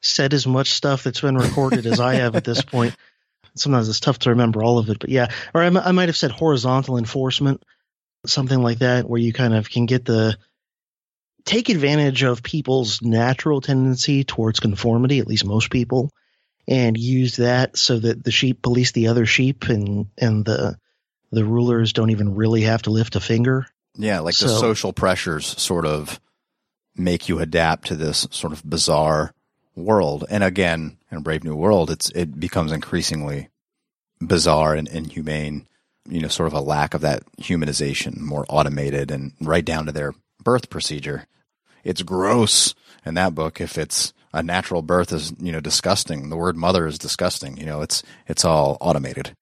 said 0.02 0.35
as 0.35 0.47
much 0.47 0.73
stuff 0.73 1.05
that's 1.05 1.20
been 1.20 1.36
recorded 1.36 1.86
as 1.86 2.01
I 2.01 2.16
have 2.16 2.36
at 2.36 2.44
this 2.44 2.62
point. 2.62 2.94
Sometimes 3.56 3.89
it's 3.89 4.01
tough 4.01 4.19
to 4.20 4.31
remember 4.31 4.62
all 4.62 4.78
of 4.78 4.90
it, 4.90 4.98
but 4.98 5.11
yeah. 5.11 5.28
Or 5.55 5.62
I, 5.62 5.66
I 5.66 5.93
might 5.93 6.09
have 6.09 6.16
said 6.16 6.32
horizontal 6.32 6.98
enforcement 6.98 7.62
something 8.27 8.61
like 8.61 8.78
that 8.78 9.09
where 9.09 9.20
you 9.20 9.32
kind 9.32 9.55
of 9.55 9.70
can 9.70 9.86
get 9.86 10.05
the 10.05 10.36
take 11.44 11.69
advantage 11.69 12.23
of 12.23 12.43
people's 12.43 13.02
natural 13.02 13.61
tendency 13.61 14.24
towards 14.24 14.61
conformity, 14.61 15.19
at 15.19 15.27
least 15.27 15.44
most 15.44 15.70
people, 15.70 16.11
and 16.66 16.97
use 16.97 17.36
that 17.36 17.77
so 17.77 17.99
that 17.99 18.24
the 18.24 18.31
sheep 18.31 18.62
police 18.62 18.93
the 18.93 19.09
other 19.09 19.27
sheep 19.27 19.65
and 19.65 20.07
and 20.19 20.45
the 20.45 20.78
the 21.31 21.45
rulers 21.45 21.93
don't 21.93 22.11
even 22.11 22.35
really 22.35 22.62
have 22.62 22.82
to 22.82 22.91
lift 22.91 23.16
a 23.16 23.20
finger. 23.20 23.66
Yeah, 23.97 24.20
like 24.20 24.35
so, 24.35 24.47
the 24.47 24.59
social 24.59 24.93
pressures 24.93 25.47
sort 25.47 25.86
of 25.86 26.20
make 26.97 27.28
you 27.28 27.41
adapt 27.41 27.89
to 27.89 27.97
this 27.97 28.27
sort 28.31 28.53
of 28.53 28.69
bizarre 28.69 29.35
world. 29.74 30.24
And 30.31 30.45
again, 30.45 30.99
in 31.11 31.19
a 31.19 31.20
Brave 31.20 31.45
New 31.45 31.57
World, 31.57 31.91
it's 31.91 32.11
it 32.11 32.39
becomes 32.39 32.73
increasingly 32.73 33.49
bizarre 34.20 34.74
and 34.74 34.89
inhumane 34.89 35.66
you 36.09 36.20
know, 36.20 36.28
sort 36.28 36.47
of 36.47 36.53
a 36.53 36.61
lack 36.61 36.95
of 36.95 37.01
that 37.01 37.24
humanization, 37.36 38.19
more 38.19 38.45
automated 38.49 39.11
and 39.11 39.32
right 39.41 39.65
down 39.65 39.86
to 39.86 39.93
their 39.93 40.15
birth 40.43 40.70
procedure. 40.70 41.27
It's 41.82 42.03
gross 42.03 42.74
in 43.05 43.15
that 43.15 43.35
book 43.35 43.61
if 43.61 43.78
it's 43.78 44.12
a 44.35 44.43
natural 44.43 44.82
birth 44.82 45.12
is, 45.12 45.32
you 45.39 45.52
know, 45.52 45.61
disgusting. 45.61 46.28
The 46.28 46.36
word 46.36 46.56
mother 46.56 46.86
is 46.86 46.98
disgusting. 46.98 47.56
You 47.56 47.66
know, 47.66 47.81
it's 47.82 48.02
it's 48.27 48.44
all 48.44 48.77
automated. 48.81 49.35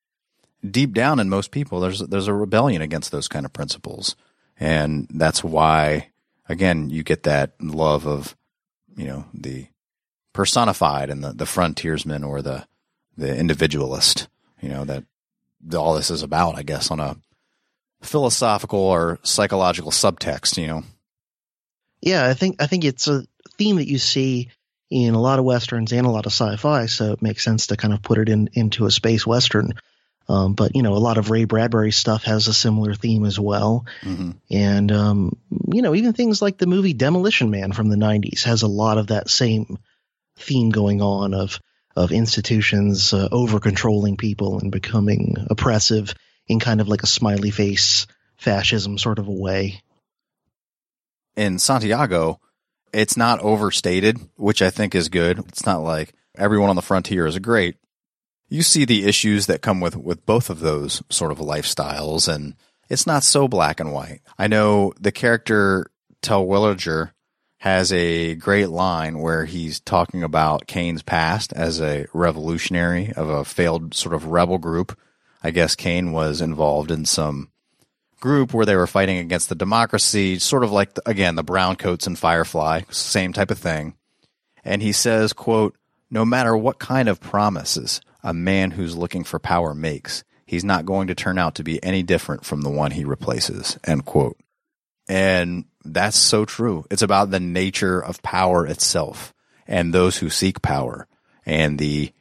Deep 0.68 0.92
down 0.92 1.18
in 1.18 1.28
most 1.28 1.50
people 1.50 1.80
there's 1.80 2.00
there's 2.00 2.28
a 2.28 2.34
rebellion 2.34 2.82
against 2.82 3.10
those 3.10 3.26
kind 3.26 3.46
of 3.46 3.52
principles. 3.52 4.14
And 4.60 5.08
that's 5.10 5.42
why 5.42 6.10
again 6.48 6.90
you 6.90 7.02
get 7.02 7.22
that 7.24 7.52
love 7.60 8.06
of, 8.06 8.36
you 8.96 9.06
know, 9.06 9.24
the 9.32 9.66
personified 10.34 11.10
and 11.10 11.24
the, 11.24 11.32
the 11.32 11.46
frontiersman 11.46 12.22
or 12.22 12.42
the 12.42 12.66
the 13.16 13.34
individualist, 13.34 14.28
you 14.60 14.68
know, 14.68 14.84
that 14.84 15.04
all 15.74 15.94
this 15.94 16.10
is 16.10 16.22
about, 16.22 16.56
I 16.56 16.62
guess, 16.62 16.90
on 16.90 17.00
a 17.00 17.16
philosophical 18.02 18.80
or 18.80 19.18
psychological 19.22 19.90
subtext, 19.90 20.60
you 20.60 20.66
know. 20.66 20.84
Yeah, 22.02 22.28
I 22.28 22.34
think 22.34 22.60
I 22.60 22.66
think 22.66 22.84
it's 22.84 23.08
a 23.08 23.24
theme 23.56 23.76
that 23.76 23.88
you 23.88 23.98
see 23.98 24.50
in 24.92 25.14
a 25.14 25.20
lot 25.20 25.38
of 25.38 25.46
westerns 25.46 25.90
and 25.92 26.06
a 26.06 26.10
lot 26.10 26.26
of 26.26 26.32
sci-fi, 26.32 26.84
so 26.84 27.12
it 27.12 27.22
makes 27.22 27.42
sense 27.42 27.68
to 27.68 27.78
kind 27.78 27.94
of 27.94 28.02
put 28.02 28.18
it 28.18 28.28
in 28.28 28.50
into 28.52 28.84
a 28.84 28.90
space 28.90 29.26
western. 29.26 29.72
Um, 30.28 30.52
but 30.52 30.76
you 30.76 30.82
know, 30.82 30.92
a 30.92 30.98
lot 30.98 31.16
of 31.16 31.30
Ray 31.30 31.44
Bradbury 31.44 31.92
stuff 31.92 32.24
has 32.24 32.46
a 32.46 32.54
similar 32.54 32.94
theme 32.94 33.24
as 33.24 33.40
well, 33.40 33.86
mm-hmm. 34.02 34.32
and 34.50 34.92
um, 34.92 35.38
you 35.72 35.80
know, 35.80 35.94
even 35.94 36.12
things 36.12 36.42
like 36.42 36.58
the 36.58 36.66
movie 36.66 36.92
Demolition 36.92 37.50
Man 37.50 37.72
from 37.72 37.88
the 37.88 37.96
'90s 37.96 38.44
has 38.44 38.62
a 38.62 38.68
lot 38.68 38.98
of 38.98 39.06
that 39.08 39.30
same 39.30 39.78
theme 40.36 40.70
going 40.70 41.00
on 41.00 41.32
of 41.32 41.58
of 41.96 42.12
institutions 42.12 43.14
uh, 43.14 43.28
over 43.32 43.60
controlling 43.60 44.18
people 44.18 44.60
and 44.60 44.70
becoming 44.70 45.36
oppressive 45.48 46.14
in 46.46 46.60
kind 46.60 46.82
of 46.82 46.88
like 46.88 47.02
a 47.02 47.06
smiley 47.06 47.50
face 47.50 48.06
fascism 48.36 48.98
sort 48.98 49.18
of 49.18 49.26
a 49.26 49.32
way. 49.32 49.82
In 51.34 51.58
Santiago, 51.58 52.40
it's 52.92 53.16
not 53.16 53.40
overstated, 53.40 54.18
which 54.36 54.62
I 54.62 54.70
think 54.70 54.94
is 54.94 55.08
good. 55.08 55.38
It's 55.48 55.66
not 55.66 55.82
like 55.82 56.14
everyone 56.36 56.70
on 56.70 56.76
the 56.76 56.82
frontier 56.82 57.26
is 57.26 57.38
great. 57.38 57.76
You 58.48 58.62
see 58.62 58.84
the 58.84 59.06
issues 59.06 59.46
that 59.46 59.62
come 59.62 59.80
with, 59.80 59.96
with 59.96 60.26
both 60.26 60.50
of 60.50 60.60
those 60.60 61.02
sort 61.08 61.32
of 61.32 61.38
lifestyles, 61.38 62.32
and 62.32 62.54
it's 62.90 63.06
not 63.06 63.22
so 63.22 63.48
black 63.48 63.80
and 63.80 63.92
white. 63.92 64.20
I 64.38 64.46
know 64.46 64.92
the 65.00 65.12
character 65.12 65.90
Terwilliger 66.22 67.12
has 67.58 67.92
a 67.92 68.34
great 68.34 68.68
line 68.68 69.20
where 69.20 69.44
he's 69.44 69.78
talking 69.78 70.24
about 70.24 70.66
Kane's 70.66 71.02
past 71.02 71.52
as 71.52 71.80
a 71.80 72.06
revolutionary 72.12 73.12
of 73.12 73.28
a 73.28 73.44
failed 73.44 73.94
sort 73.94 74.14
of 74.14 74.26
rebel 74.26 74.58
group. 74.58 74.98
I 75.44 75.52
guess 75.52 75.76
Kane 75.76 76.10
was 76.10 76.40
involved 76.40 76.90
in 76.90 77.04
some 77.04 77.51
group 78.22 78.54
where 78.54 78.64
they 78.64 78.76
were 78.76 78.86
fighting 78.86 79.18
against 79.18 79.50
the 79.50 79.54
democracy, 79.54 80.38
sort 80.38 80.64
of 80.64 80.72
like 80.72 80.94
the, 80.94 81.02
again 81.06 81.34
the 81.34 81.44
browncoats 81.44 82.06
and 82.06 82.18
Firefly, 82.18 82.82
same 82.88 83.34
type 83.34 83.50
of 83.50 83.58
thing. 83.58 83.94
And 84.64 84.80
he 84.80 84.92
says, 84.92 85.34
"quote 85.34 85.76
No 86.10 86.24
matter 86.24 86.56
what 86.56 86.78
kind 86.78 87.10
of 87.10 87.20
promises 87.20 88.00
a 88.22 88.32
man 88.32 88.70
who's 88.70 88.96
looking 88.96 89.24
for 89.24 89.38
power 89.38 89.74
makes, 89.74 90.24
he's 90.46 90.64
not 90.64 90.86
going 90.86 91.08
to 91.08 91.14
turn 91.14 91.36
out 91.36 91.56
to 91.56 91.64
be 91.64 91.82
any 91.82 92.02
different 92.02 92.46
from 92.46 92.62
the 92.62 92.70
one 92.70 92.92
he 92.92 93.04
replaces." 93.04 93.78
End 93.84 94.06
quote. 94.06 94.38
And 95.08 95.64
that's 95.84 96.16
so 96.16 96.44
true. 96.44 96.86
It's 96.90 97.02
about 97.02 97.30
the 97.30 97.40
nature 97.40 98.00
of 98.00 98.22
power 98.22 98.66
itself 98.66 99.34
and 99.66 99.92
those 99.92 100.16
who 100.18 100.30
seek 100.30 100.62
power 100.62 101.08
and 101.44 101.78
the 101.78 102.12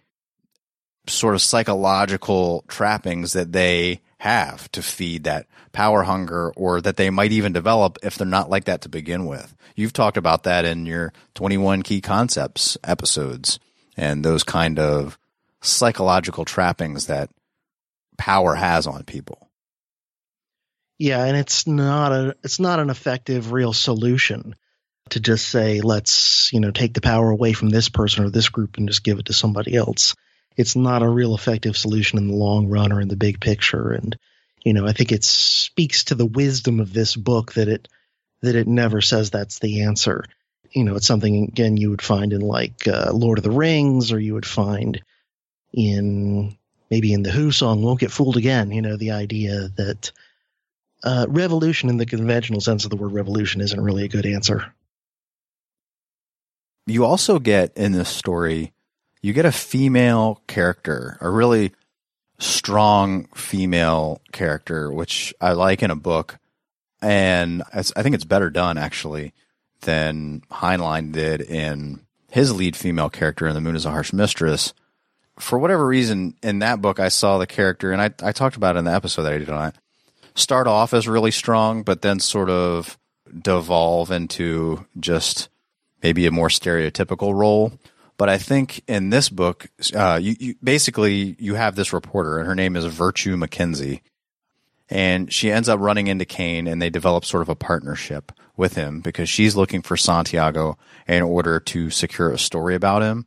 sort 1.07 1.36
of 1.36 1.41
psychological 1.41 2.64
trappings 2.68 3.34
that 3.34 3.52
they 3.52 4.02
have 4.22 4.72
to 4.72 4.84
feed 4.84 5.23
that 5.23 5.48
power 5.72 6.03
hunger 6.03 6.52
or 6.56 6.80
that 6.80 6.95
they 6.95 7.10
might 7.10 7.31
even 7.31 7.52
develop 7.52 7.98
if 8.03 8.15
they're 8.15 8.27
not 8.27 8.52
like 8.52 8.65
that 8.65 8.81
to 8.81 8.88
begin 8.88 9.26
with. 9.26 9.56
You've 9.76 9.93
talked 9.93 10.15
about 10.15 10.43
that 10.43 10.64
in 10.64 10.85
your 10.85 11.11
21 11.34 11.81
key 11.81 12.02
concepts 12.02 12.77
episodes 12.84 13.57
and 13.98 14.23
those 14.23 14.43
kind 14.43 14.77
of 14.77 15.18
psychological 15.61 16.45
trappings 16.45 17.07
that 17.07 17.31
power 18.15 18.53
has 18.53 18.85
on 18.85 19.06
people. 19.06 19.49
Yeah, 20.99 21.23
and 21.26 21.35
it's 21.35 21.65
not 21.65 22.11
a 22.11 22.35
it's 22.43 22.60
not 22.60 22.80
an 22.80 22.91
effective 22.91 23.52
real 23.52 23.73
solution 23.73 24.53
to 25.10 25.19
just 25.19 25.49
say 25.49 25.81
let's, 25.81 26.53
you 26.53 26.60
know, 26.60 26.69
take 26.69 26.93
the 26.93 27.02
power 27.02 27.31
away 27.31 27.53
from 27.53 27.69
this 27.69 27.89
person 27.89 28.23
or 28.23 28.30
this 28.30 28.49
group 28.49 28.77
and 28.77 28.88
just 28.88 29.03
give 29.03 29.18
it 29.18 29.26
to 29.26 29.34
somebody 29.34 29.76
else. 29.76 30.14
It's 30.57 30.76
not 30.76 31.03
a 31.03 31.10
real 31.10 31.36
effective 31.36 31.78
solution 31.78 32.18
in 32.18 32.28
the 32.28 32.36
long 32.36 32.68
run 32.68 32.91
or 32.91 33.02
in 33.02 33.07
the 33.07 33.15
big 33.15 33.40
picture 33.40 33.91
and 33.91 34.18
you 34.64 34.73
know, 34.73 34.86
I 34.86 34.94
think 34.94 35.11
it 35.11 35.23
speaks 35.23 36.06
to 36.06 36.15
the 36.15 36.26
wisdom 36.26 36.80
of 36.80 36.94
this 36.94 37.15
book 37.15 37.53
that 37.53 37.68
it 37.68 37.88
that 38.41 38.56
it 38.56 38.68
never 38.68 39.02
says 39.02 39.30
that's 39.30 39.60
the 39.60 39.84
answer. 39.84 40.23
You 40.72 40.84
know, 40.84 40.95
it's 40.95 41.07
something 41.07 41.45
again 41.45 41.78
you 41.78 41.90
would 41.90 42.02
find 42.02 42.34
in 42.34 42.41
like 42.41 42.88
uh, 42.88 43.11
Lord 43.14 43.38
of 43.40 43.44
the 43.44 43.52
Rings 43.52 44.11
or 44.11 44.19
you 44.19 44.34
would 44.34 44.45
find 44.45 45.02
in 45.73 46.57
maybe 46.90 47.14
in 47.14 47.23
the 47.23 47.32
Who 47.32 47.52
song 47.52 47.82
"Won't 47.82 47.99
Get 47.99 48.11
Fooled 48.11 48.38
Again." 48.38 48.72
You 48.72 48.82
know, 48.82 48.98
the 48.98 49.11
idea 49.11 49.69
that 49.78 50.11
uh, 51.03 51.26
revolution 51.28 51.90
in 51.90 51.98
the 51.98 52.06
conventional 52.06 52.61
sense 52.61 52.84
of 52.84 52.91
the 52.91 52.95
word 52.95 53.14
revolution 53.14 53.61
isn't 53.61 53.82
really 53.82 54.06
a 54.06 54.10
good 54.10 54.26
answer. 54.26 54.73
You 56.88 57.06
also 57.06 57.40
get 57.40 57.76
in 57.76 57.91
this 57.91 58.10
story, 58.10 58.73
you 59.22 59.34
get 59.34 59.45
a 59.45 59.52
female 59.52 60.41
character, 60.48 61.18
a 61.22 61.30
really 61.30 61.72
strong 62.39 63.26
female 63.35 64.22
character, 64.31 64.91
which 64.91 65.34
I 65.39 65.53
like 65.53 65.84
in 65.84 65.91
a 65.91 65.95
book. 65.95 66.39
And 67.02 67.64
I 67.73 67.81
think 67.81 68.15
it's 68.15 68.26
better 68.26 68.49
done 68.49 68.77
actually 68.77 69.34
than 69.81 70.41
Heinlein 70.52 71.11
did 71.11 71.41
in 71.41 72.02
his 72.30 72.53
lead 72.56 72.76
female 72.76 73.10
character 73.10 73.48
in 73.48 73.53
The 73.53 73.61
Moon 73.61 73.76
is 73.76 73.85
a 73.85 73.91
Harsh 73.91 74.14
Mistress. 74.14 74.73
For 75.39 75.57
whatever 75.57 75.85
reason, 75.85 76.35
in 76.43 76.60
that 76.60 76.81
book, 76.81 76.99
I 76.99 77.10
saw 77.10 77.38
the 77.38 77.48
character, 77.48 77.91
and 77.91 78.02
I, 78.02 78.11
I 78.23 78.31
talked 78.31 78.56
about 78.56 78.76
it 78.76 78.80
in 78.80 78.85
the 78.85 78.93
episode 78.93 79.23
that 79.23 79.34
I 79.34 79.38
did 79.38 79.49
on 79.49 79.69
it, 79.69 79.76
start 80.35 80.68
off 80.68 80.93
as 80.93 81.07
really 81.07 81.31
strong, 81.31 81.84
but 81.84 82.02
then 82.02 82.19
sort 82.19 82.49
of 82.49 82.98
devolve 83.41 84.11
into 84.11 84.85
just 84.99 85.49
maybe 86.03 86.26
a 86.26 86.31
more 86.31 86.49
stereotypical 86.49 87.34
role. 87.34 87.73
But 88.22 88.30
I 88.30 88.38
think 88.38 88.84
in 88.88 89.10
this 89.10 89.30
book, 89.30 89.68
uh, 89.95 90.19
you, 90.22 90.35
you 90.39 90.56
basically 90.64 91.35
you 91.39 91.56
have 91.56 91.73
this 91.73 91.91
reporter, 91.91 92.38
and 92.38 92.45
her 92.45 92.53
name 92.53 92.76
is 92.76 92.85
Virtue 92.85 93.35
McKenzie, 93.35 94.02
and 94.91 95.34
she 95.34 95.49
ends 95.49 95.68
up 95.68 95.80
running 95.80 96.06
into 96.06 96.26
Kane, 96.26 96.68
and 96.68 96.80
they 96.80 96.91
develop 96.91 97.26
sort 97.26 97.41
of 97.41 97.49
a 97.49 97.56
partnership 97.56 98.31
with 98.56 98.76
him 98.76 98.99
because 99.02 99.27
she's 99.27 99.56
looking 99.56 99.81
for 99.81 99.98
Santiago 99.98 100.77
in 101.07 101.23
order 101.23 101.60
to 101.61 101.89
secure 101.89 102.31
a 102.31 102.38
story 102.38 102.76
about 102.76 103.02
him. 103.02 103.26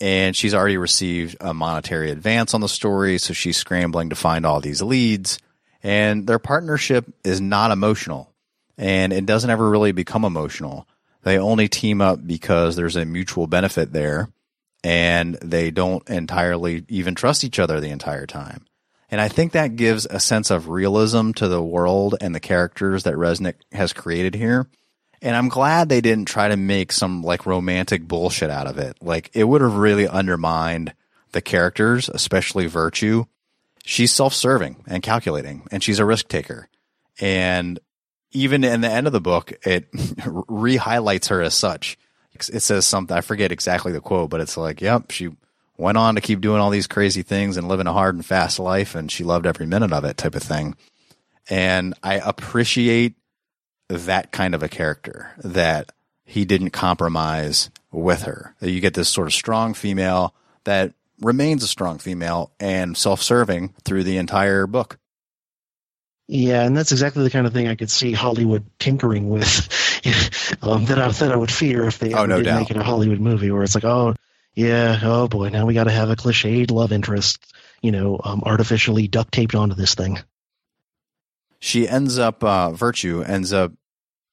And 0.00 0.34
she's 0.34 0.54
already 0.54 0.78
received 0.78 1.36
a 1.38 1.52
monetary 1.52 2.10
advance 2.10 2.54
on 2.54 2.62
the 2.62 2.66
story, 2.66 3.18
so 3.18 3.34
she's 3.34 3.58
scrambling 3.58 4.08
to 4.08 4.16
find 4.16 4.46
all 4.46 4.58
these 4.58 4.80
leads. 4.80 5.38
And 5.82 6.26
their 6.26 6.38
partnership 6.38 7.04
is 7.24 7.42
not 7.42 7.72
emotional, 7.72 8.32
and 8.78 9.12
it 9.12 9.26
doesn't 9.26 9.50
ever 9.50 9.68
really 9.68 9.92
become 9.92 10.24
emotional. 10.24 10.88
They 11.24 11.38
only 11.38 11.68
team 11.68 12.00
up 12.00 12.24
because 12.24 12.76
there's 12.76 12.96
a 12.96 13.04
mutual 13.04 13.46
benefit 13.46 13.92
there, 13.92 14.28
and 14.82 15.34
they 15.42 15.70
don't 15.70 16.08
entirely 16.08 16.84
even 16.88 17.14
trust 17.14 17.44
each 17.44 17.58
other 17.58 17.80
the 17.80 17.90
entire 17.90 18.26
time. 18.26 18.66
And 19.10 19.20
I 19.20 19.28
think 19.28 19.52
that 19.52 19.76
gives 19.76 20.06
a 20.06 20.20
sense 20.20 20.50
of 20.50 20.68
realism 20.68 21.32
to 21.32 21.48
the 21.48 21.62
world 21.62 22.16
and 22.20 22.34
the 22.34 22.40
characters 22.40 23.04
that 23.04 23.14
Resnick 23.14 23.54
has 23.72 23.92
created 23.92 24.34
here. 24.34 24.68
And 25.22 25.36
I'm 25.36 25.48
glad 25.48 25.88
they 25.88 26.00
didn't 26.00 26.26
try 26.26 26.48
to 26.48 26.56
make 26.56 26.92
some 26.92 27.22
like 27.22 27.46
romantic 27.46 28.06
bullshit 28.06 28.50
out 28.50 28.66
of 28.66 28.76
it. 28.78 28.98
Like 29.00 29.30
it 29.32 29.44
would 29.44 29.60
have 29.60 29.76
really 29.76 30.06
undermined 30.06 30.94
the 31.32 31.40
characters, 31.40 32.08
especially 32.08 32.66
Virtue. 32.66 33.24
She's 33.84 34.12
self-serving 34.12 34.84
and 34.86 35.02
calculating 35.02 35.66
and 35.70 35.82
she's 35.82 35.98
a 35.98 36.04
risk 36.04 36.28
taker. 36.28 36.68
And 37.20 37.78
even 38.34 38.64
in 38.64 38.80
the 38.80 38.90
end 38.90 39.06
of 39.06 39.12
the 39.12 39.20
book, 39.20 39.52
it 39.64 39.88
re-highlights 40.26 41.28
her 41.28 41.40
as 41.40 41.54
such. 41.54 41.96
It 42.34 42.60
says 42.62 42.84
something, 42.84 43.16
I 43.16 43.20
forget 43.20 43.52
exactly 43.52 43.92
the 43.92 44.00
quote, 44.00 44.28
but 44.28 44.40
it's 44.40 44.56
like, 44.56 44.80
yep, 44.80 45.12
she 45.12 45.30
went 45.76 45.96
on 45.96 46.16
to 46.16 46.20
keep 46.20 46.40
doing 46.40 46.60
all 46.60 46.70
these 46.70 46.88
crazy 46.88 47.22
things 47.22 47.56
and 47.56 47.68
living 47.68 47.86
a 47.86 47.92
hard 47.92 48.16
and 48.16 48.26
fast 48.26 48.58
life 48.58 48.94
and 48.94 49.10
she 49.10 49.24
loved 49.24 49.46
every 49.46 49.66
minute 49.66 49.92
of 49.92 50.04
it 50.04 50.16
type 50.16 50.34
of 50.34 50.42
thing. 50.42 50.76
And 51.48 51.94
i 52.02 52.14
appreciate 52.14 53.14
that 53.88 54.32
kind 54.32 54.54
of 54.54 54.62
a 54.62 54.68
character 54.68 55.32
that 55.38 55.92
he 56.24 56.44
didn't 56.44 56.70
compromise 56.70 57.70
with 57.92 58.22
her. 58.22 58.54
You 58.60 58.80
get 58.80 58.94
this 58.94 59.08
sort 59.08 59.26
of 59.26 59.34
strong 59.34 59.74
female 59.74 60.34
that 60.64 60.94
remains 61.20 61.62
a 61.62 61.68
strong 61.68 61.98
female 61.98 62.50
and 62.58 62.96
self-serving 62.96 63.74
through 63.84 64.04
the 64.04 64.16
entire 64.16 64.66
book 64.66 64.98
yeah, 66.26 66.62
and 66.62 66.76
that's 66.76 66.92
exactly 66.92 67.22
the 67.22 67.30
kind 67.30 67.46
of 67.46 67.52
thing 67.52 67.68
I 67.68 67.74
could 67.74 67.90
see 67.90 68.12
Hollywood 68.12 68.64
tinkering 68.78 69.28
with. 69.28 69.68
um, 70.62 70.84
that 70.86 70.98
I 70.98 71.08
that 71.08 71.32
I 71.32 71.36
would 71.36 71.52
fear 71.52 71.84
if 71.86 71.98
they 71.98 72.12
oh, 72.12 72.26
no 72.26 72.36
did 72.36 72.44
doubt. 72.44 72.60
make 72.60 72.70
it 72.70 72.76
a 72.76 72.82
Hollywood 72.82 73.20
movie, 73.20 73.50
where 73.50 73.62
it's 73.62 73.74
like, 73.74 73.84
oh, 73.84 74.14
yeah, 74.54 74.98
oh 75.02 75.28
boy, 75.28 75.48
now 75.48 75.66
we 75.66 75.74
got 75.74 75.84
to 75.84 75.90
have 75.90 76.10
a 76.10 76.16
cliched 76.16 76.70
love 76.70 76.92
interest, 76.92 77.52
you 77.82 77.92
know, 77.92 78.20
um, 78.22 78.42
artificially 78.44 79.08
duct 79.08 79.32
taped 79.32 79.54
onto 79.54 79.74
this 79.74 79.94
thing. 79.94 80.18
she 81.58 81.88
ends 81.88 82.18
up 82.18 82.44
uh, 82.44 82.70
virtue 82.70 83.22
ends 83.22 83.52
up 83.52 83.72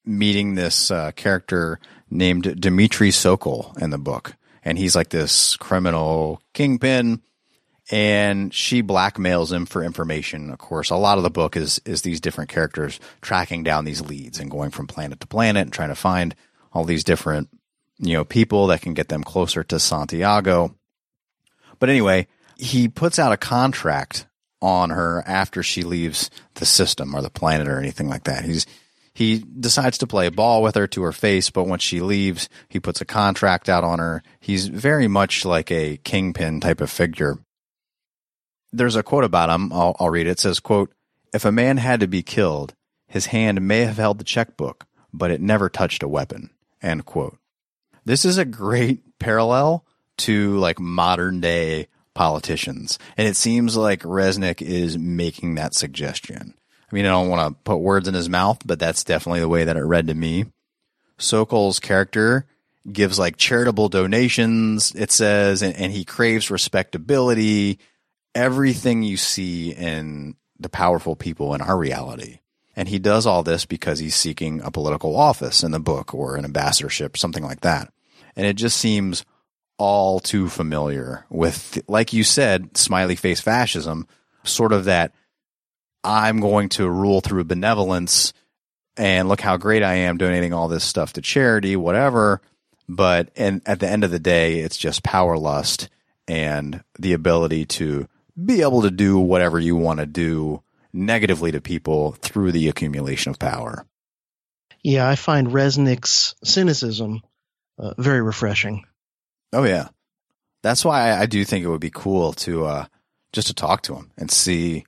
meeting 0.04 0.54
this 0.54 0.90
uh, 0.90 1.10
character 1.12 1.78
named 2.10 2.60
Dmitry 2.60 3.10
Sokol 3.10 3.74
in 3.80 3.90
the 3.90 3.98
book 3.98 4.34
and 4.64 4.78
he's 4.78 4.94
like 4.94 5.08
this 5.08 5.56
criminal 5.56 6.40
kingpin 6.52 7.20
and 7.92 8.52
she 8.52 8.82
blackmails 8.82 9.52
him 9.52 9.66
for 9.66 9.84
information 9.84 10.50
of 10.50 10.58
course 10.58 10.90
a 10.90 10.96
lot 10.96 11.18
of 11.18 11.24
the 11.24 11.30
book 11.30 11.56
is 11.56 11.80
is 11.84 12.02
these 12.02 12.20
different 12.20 12.50
characters 12.50 12.98
tracking 13.20 13.62
down 13.62 13.84
these 13.84 14.00
leads 14.00 14.40
and 14.40 14.50
going 14.50 14.70
from 14.70 14.86
planet 14.86 15.20
to 15.20 15.26
planet 15.26 15.62
and 15.62 15.72
trying 15.72 15.90
to 15.90 15.94
find 15.94 16.34
all 16.72 16.84
these 16.84 17.04
different 17.04 17.48
you 17.98 18.14
know 18.14 18.24
people 18.24 18.66
that 18.66 18.80
can 18.80 18.94
get 18.94 19.08
them 19.08 19.22
closer 19.22 19.62
to 19.62 19.78
Santiago 19.78 20.74
but 21.78 21.88
anyway 21.88 22.26
he 22.56 22.88
puts 22.88 23.18
out 23.18 23.32
a 23.32 23.36
contract 23.36 24.26
on 24.62 24.90
her 24.90 25.22
after 25.26 25.62
she 25.62 25.82
leaves 25.82 26.30
the 26.54 26.64
system 26.64 27.14
or 27.14 27.20
the 27.20 27.28
planet 27.28 27.68
or 27.68 27.78
anything 27.78 28.08
like 28.08 28.24
that. 28.24 28.44
He's 28.44 28.64
he 29.14 29.44
decides 29.60 29.98
to 29.98 30.06
play 30.06 30.30
ball 30.30 30.62
with 30.62 30.74
her 30.74 30.86
to 30.86 31.02
her 31.02 31.12
face, 31.12 31.50
but 31.50 31.66
once 31.66 31.82
she 31.82 32.00
leaves, 32.00 32.48
he 32.70 32.80
puts 32.80 33.02
a 33.02 33.04
contract 33.04 33.68
out 33.68 33.84
on 33.84 33.98
her. 33.98 34.22
He's 34.40 34.68
very 34.68 35.06
much 35.06 35.44
like 35.44 35.70
a 35.70 35.98
kingpin 35.98 36.60
type 36.60 36.80
of 36.80 36.90
figure. 36.90 37.36
There's 38.72 38.96
a 38.96 39.02
quote 39.02 39.24
about 39.24 39.50
him. 39.50 39.72
I'll, 39.72 39.96
I'll 39.98 40.10
read 40.10 40.26
it. 40.26 40.30
It 40.30 40.40
says, 40.40 40.60
"quote 40.60 40.92
If 41.32 41.44
a 41.44 41.52
man 41.52 41.76
had 41.76 42.00
to 42.00 42.06
be 42.06 42.22
killed, 42.22 42.74
his 43.06 43.26
hand 43.26 43.66
may 43.66 43.80
have 43.80 43.98
held 43.98 44.18
the 44.18 44.24
checkbook, 44.24 44.86
but 45.12 45.30
it 45.30 45.40
never 45.40 45.68
touched 45.68 46.02
a 46.02 46.08
weapon." 46.08 46.50
End 46.82 47.04
quote. 47.04 47.38
This 48.04 48.24
is 48.24 48.38
a 48.38 48.44
great 48.44 49.18
parallel 49.18 49.84
to 50.18 50.56
like 50.58 50.80
modern 50.80 51.40
day 51.40 51.88
politicians. 52.14 52.98
And 53.16 53.26
it 53.26 53.36
seems 53.36 53.76
like 53.76 54.02
Resnick 54.02 54.60
is 54.60 54.98
making 54.98 55.54
that 55.54 55.74
suggestion. 55.74 56.54
I 56.90 56.94
mean, 56.94 57.06
I 57.06 57.10
don't 57.10 57.28
want 57.28 57.56
to 57.56 57.62
put 57.64 57.78
words 57.78 58.06
in 58.06 58.14
his 58.14 58.28
mouth, 58.28 58.58
but 58.66 58.78
that's 58.78 59.04
definitely 59.04 59.40
the 59.40 59.48
way 59.48 59.64
that 59.64 59.76
it 59.76 59.84
read 59.84 60.08
to 60.08 60.14
me. 60.14 60.46
Sokol's 61.18 61.80
character 61.80 62.46
gives 62.90 63.18
like 63.18 63.36
charitable 63.36 63.88
donations, 63.88 64.92
it 64.94 65.10
says, 65.10 65.62
and, 65.62 65.74
and 65.76 65.92
he 65.92 66.04
craves 66.04 66.50
respectability, 66.50 67.78
everything 68.34 69.02
you 69.02 69.16
see 69.16 69.72
in 69.72 70.36
the 70.58 70.68
powerful 70.68 71.16
people 71.16 71.54
in 71.54 71.60
our 71.60 71.76
reality. 71.76 72.38
And 72.74 72.88
he 72.88 72.98
does 72.98 73.26
all 73.26 73.42
this 73.42 73.66
because 73.66 73.98
he's 73.98 74.16
seeking 74.16 74.62
a 74.62 74.70
political 74.70 75.16
office 75.16 75.62
in 75.62 75.72
the 75.72 75.80
book 75.80 76.14
or 76.14 76.36
an 76.36 76.44
ambassadorship, 76.44 77.16
something 77.16 77.44
like 77.44 77.60
that. 77.60 77.92
And 78.34 78.46
it 78.46 78.54
just 78.54 78.78
seems 78.78 79.24
all 79.76 80.20
too 80.20 80.48
familiar 80.48 81.26
with, 81.28 81.82
like 81.88 82.12
you 82.12 82.24
said, 82.24 82.76
smiley 82.76 83.16
face 83.16 83.40
fascism, 83.40 84.06
sort 84.44 84.72
of 84.72 84.86
that 84.86 85.12
I'm 86.04 86.40
going 86.40 86.68
to 86.70 86.88
rule 86.88 87.20
through 87.20 87.44
benevolence 87.44 88.32
and 88.96 89.28
look 89.28 89.40
how 89.40 89.56
great 89.56 89.82
I 89.82 89.94
am 89.94 90.18
donating 90.18 90.52
all 90.52 90.68
this 90.68 90.84
stuff 90.84 91.14
to 91.14 91.20
charity, 91.20 91.76
whatever. 91.76 92.40
But 92.88 93.30
and 93.36 93.62
at 93.66 93.80
the 93.80 93.88
end 93.88 94.04
of 94.04 94.10
the 94.10 94.18
day, 94.18 94.60
it's 94.60 94.76
just 94.76 95.02
power 95.02 95.36
lust 95.36 95.88
and 96.28 96.82
the 96.98 97.12
ability 97.12 97.66
to 97.66 98.08
be 98.42 98.62
able 98.62 98.82
to 98.82 98.90
do 98.90 99.18
whatever 99.18 99.58
you 99.58 99.76
want 99.76 100.00
to 100.00 100.06
do 100.06 100.62
negatively 100.92 101.52
to 101.52 101.60
people 101.60 102.12
through 102.12 102.52
the 102.52 102.68
accumulation 102.68 103.30
of 103.30 103.38
power. 103.38 103.86
Yeah, 104.82 105.08
I 105.08 105.16
find 105.16 105.48
Resnick's 105.48 106.34
cynicism 106.42 107.22
uh, 107.78 107.94
very 107.98 108.20
refreshing. 108.20 108.84
Oh 109.52 109.64
yeah, 109.64 109.88
that's 110.62 110.84
why 110.84 111.12
I, 111.12 111.26
do 111.26 111.44
think 111.44 111.64
it 111.64 111.68
would 111.68 111.80
be 111.80 111.90
cool 111.90 112.32
to 112.34 112.64
uh, 112.64 112.86
just 113.32 113.48
to 113.48 113.54
talk 113.54 113.82
to 113.82 113.94
him 113.94 114.10
and 114.16 114.30
see 114.30 114.86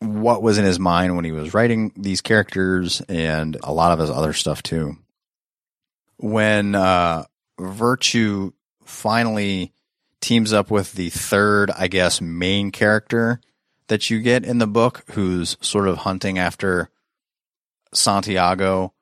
what 0.00 0.42
was 0.42 0.56
in 0.58 0.64
his 0.64 0.78
mind 0.78 1.14
when 1.16 1.24
he 1.24 1.32
was 1.32 1.52
writing 1.52 1.92
these 1.96 2.20
characters 2.20 3.02
and 3.02 3.56
a 3.62 3.72
lot 3.72 3.92
of 3.92 3.98
his 3.98 4.10
other 4.10 4.32
stuff 4.32 4.62
too. 4.62 4.96
When 6.16 6.74
uh, 6.74 7.24
Virtue 7.58 8.52
finally 8.84 9.72
teams 10.20 10.52
up 10.52 10.70
with 10.70 10.92
the 10.92 11.10
third, 11.10 11.70
I 11.70 11.88
guess, 11.88 12.20
main 12.20 12.70
character 12.70 13.40
that 13.88 14.10
you 14.10 14.20
get 14.20 14.44
in 14.44 14.58
the 14.58 14.66
book, 14.66 15.04
who's 15.12 15.56
sort 15.60 15.88
of 15.88 15.98
hunting 15.98 16.38
after 16.38 16.90
Santiago 17.92 18.92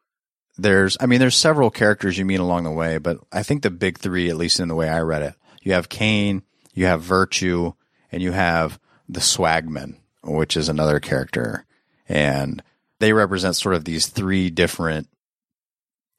there's 0.59 0.97
I 1.01 1.07
mean 1.07 1.21
there's 1.21 1.37
several 1.37 1.71
characters 1.71 2.19
you 2.19 2.25
meet 2.25 2.41
along 2.41 2.65
the 2.65 2.71
way, 2.71 2.99
but 2.99 3.19
I 3.33 3.43
think 3.43 3.63
the 3.63 3.71
big 3.71 3.99
three, 3.99 4.29
at 4.29 4.37
least 4.37 4.61
in 4.61 4.69
the 4.69 4.75
way 4.75 4.89
I 4.89 5.01
read 5.01 5.23
it, 5.23 5.35
you 5.63 5.73
have 5.73 5.89
Kane, 5.89 6.43
you 6.75 6.87
have 6.87 7.01
Virtue, 7.01 7.73
and 8.11 8.21
you 8.21 8.33
have 8.33 8.79
the 9.09 9.21
Swagman, 9.21 9.97
which 10.23 10.57
is 10.57 10.69
another 10.69 10.99
character. 11.01 11.65
And 12.09 12.63
they 12.99 13.13
represent 13.13 13.57
sort 13.57 13.77
of 13.77 13.85
these 13.85 14.09
three 14.09 14.51
different 14.51 15.09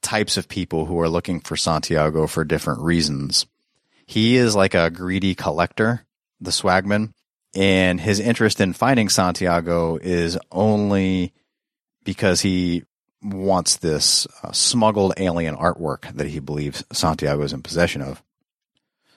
types 0.01 0.38
of 0.38 0.47
people 0.47 0.85
who 0.85 0.99
are 1.01 1.09
looking 1.09 1.41
for 1.41 1.57
Santiago 1.57 2.26
for 2.26 2.45
different 2.45 2.80
reasons. 2.80 3.45
He 4.10 4.38
is 4.38 4.56
like 4.56 4.73
a 4.73 4.90
greedy 4.90 5.36
collector, 5.36 6.03
the 6.41 6.49
Swagman, 6.49 7.14
and 7.53 8.02
his 8.02 8.19
interest 8.19 8.60
in 8.60 8.73
finding 8.73 9.07
Santiago 9.07 9.98
is 9.98 10.36
only 10.52 11.31
because 12.03 12.41
he 12.41 12.86
wants 13.22 13.76
this 13.76 14.26
uh, 14.41 14.52
smuggled 14.52 15.14
alien 15.18 15.56
artwork 15.56 16.11
that 16.15 16.26
he 16.26 16.40
believes 16.40 16.84
Santiago 16.91 17.44
is 17.44 17.53
in 17.53 17.61
possession 17.61 18.02
of. 18.02 18.23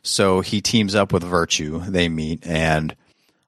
So 0.03 0.43
he 0.43 0.61
teams 0.61 0.95
up 0.95 1.11
with 1.11 1.23
Virtue. 1.23 1.81
They 1.89 2.11
meet 2.11 2.47
and 2.47 2.95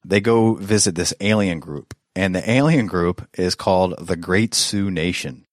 they 0.03 0.23
go 0.23 0.55
visit 0.55 0.95
this 0.95 1.13
alien 1.21 1.61
group. 1.61 1.95
And 2.17 2.35
the 2.35 2.51
alien 2.51 2.87
group 2.87 3.29
is 3.35 3.55
called 3.55 3.97
the 3.99 4.17
Great 4.17 4.55
Sioux 4.55 4.91
Nation. 4.91 5.45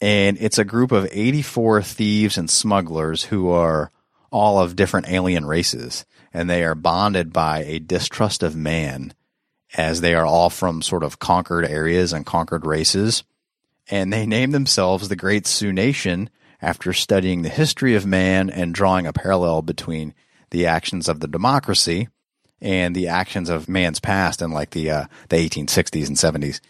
And 0.00 0.38
it's 0.40 0.58
a 0.58 0.64
group 0.64 0.92
of 0.92 1.08
84 1.10 1.82
thieves 1.82 2.38
and 2.38 2.48
smugglers 2.48 3.24
who 3.24 3.48
are 3.48 3.90
all 4.30 4.60
of 4.60 4.76
different 4.76 5.08
alien 5.08 5.44
races. 5.44 6.04
And 6.32 6.48
they 6.48 6.64
are 6.64 6.74
bonded 6.74 7.32
by 7.32 7.64
a 7.64 7.78
distrust 7.78 8.42
of 8.42 8.54
man 8.54 9.14
as 9.76 10.00
they 10.00 10.14
are 10.14 10.26
all 10.26 10.50
from 10.50 10.82
sort 10.82 11.02
of 11.02 11.18
conquered 11.18 11.64
areas 11.64 12.12
and 12.12 12.26
conquered 12.26 12.66
races. 12.66 13.24
And 13.90 14.12
they 14.12 14.26
name 14.26 14.50
themselves 14.50 15.08
the 15.08 15.16
Great 15.16 15.46
Sioux 15.46 15.72
Nation 15.72 16.30
after 16.62 16.92
studying 16.92 17.42
the 17.42 17.48
history 17.48 17.94
of 17.94 18.06
man 18.06 18.50
and 18.50 18.74
drawing 18.74 19.06
a 19.06 19.12
parallel 19.12 19.62
between 19.62 20.14
the 20.50 20.66
actions 20.66 21.08
of 21.08 21.20
the 21.20 21.28
democracy 21.28 22.08
and 22.60 22.94
the 22.94 23.08
actions 23.08 23.48
of 23.48 23.68
man's 23.68 24.00
past 24.00 24.42
in 24.42 24.50
like 24.50 24.70
the 24.70 24.90
uh, 24.90 25.04
the 25.28 25.36
1860s 25.36 26.06
and 26.06 26.16
70s. 26.16 26.60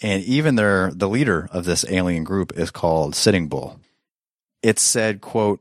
And 0.00 0.22
even 0.24 0.56
their 0.56 0.92
the 0.94 1.08
leader 1.08 1.48
of 1.52 1.64
this 1.64 1.84
alien 1.88 2.24
group 2.24 2.56
is 2.56 2.70
called 2.70 3.14
Sitting 3.14 3.48
Bull. 3.48 3.80
It 4.62 4.78
said, 4.78 5.20
quote, 5.20 5.60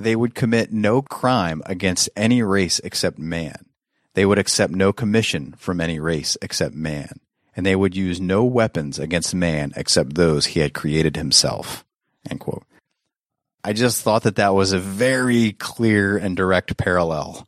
they 0.00 0.16
would 0.16 0.34
commit 0.34 0.72
no 0.72 1.02
crime 1.02 1.62
against 1.66 2.08
any 2.16 2.42
race 2.42 2.80
except 2.82 3.18
man. 3.18 3.66
They 4.14 4.26
would 4.26 4.38
accept 4.38 4.72
no 4.72 4.92
commission 4.92 5.54
from 5.58 5.80
any 5.80 6.00
race 6.00 6.36
except 6.42 6.74
man. 6.74 7.20
And 7.54 7.66
they 7.66 7.76
would 7.76 7.94
use 7.94 8.20
no 8.20 8.44
weapons 8.44 8.98
against 8.98 9.34
man 9.34 9.72
except 9.76 10.14
those 10.14 10.46
he 10.46 10.60
had 10.60 10.74
created 10.74 11.16
himself. 11.16 11.84
End 12.28 12.40
quote. 12.40 12.64
I 13.62 13.72
just 13.72 14.02
thought 14.02 14.22
that 14.22 14.36
that 14.36 14.54
was 14.54 14.72
a 14.72 14.78
very 14.78 15.52
clear 15.52 16.16
and 16.16 16.36
direct 16.36 16.76
parallel. 16.76 17.46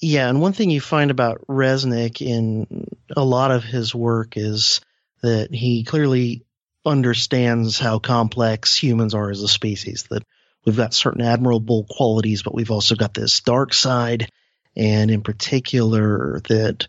Yeah, 0.00 0.28
and 0.28 0.40
one 0.40 0.52
thing 0.52 0.70
you 0.70 0.80
find 0.80 1.10
about 1.10 1.44
Resnick 1.48 2.22
in 2.22 2.86
a 3.16 3.24
lot 3.24 3.50
of 3.50 3.64
his 3.64 3.92
work 3.92 4.36
is 4.36 4.80
that 5.22 5.52
he 5.52 5.82
clearly 5.82 6.44
understands 6.86 7.80
how 7.80 7.98
complex 7.98 8.80
humans 8.80 9.14
are 9.14 9.30
as 9.30 9.42
a 9.42 9.48
species, 9.48 10.04
that 10.10 10.22
we've 10.68 10.76
got 10.76 10.92
certain 10.92 11.22
admirable 11.22 11.86
qualities, 11.88 12.42
but 12.42 12.54
we've 12.54 12.70
also 12.70 12.94
got 12.94 13.14
this 13.14 13.40
dark 13.40 13.72
side, 13.72 14.30
and 14.76 15.10
in 15.10 15.22
particular 15.22 16.40
that 16.48 16.88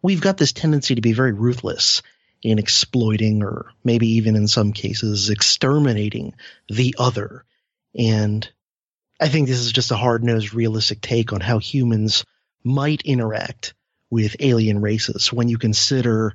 we've 0.00 0.20
got 0.20 0.38
this 0.38 0.52
tendency 0.52 0.94
to 0.94 1.02
be 1.02 1.12
very 1.12 1.32
ruthless 1.32 2.02
in 2.42 2.58
exploiting 2.58 3.44
or 3.44 3.70
maybe 3.84 4.14
even 4.14 4.34
in 4.34 4.48
some 4.48 4.72
cases 4.72 5.30
exterminating 5.30 6.34
the 6.68 6.94
other 6.98 7.44
and 7.96 8.50
I 9.20 9.28
think 9.28 9.46
this 9.46 9.60
is 9.60 9.70
just 9.70 9.92
a 9.92 9.96
hard 9.96 10.24
nosed, 10.24 10.52
realistic 10.52 11.00
take 11.00 11.32
on 11.32 11.40
how 11.40 11.58
humans 11.58 12.24
might 12.64 13.02
interact 13.02 13.74
with 14.10 14.34
alien 14.40 14.80
races 14.80 15.32
when 15.32 15.48
you 15.48 15.58
consider 15.58 16.34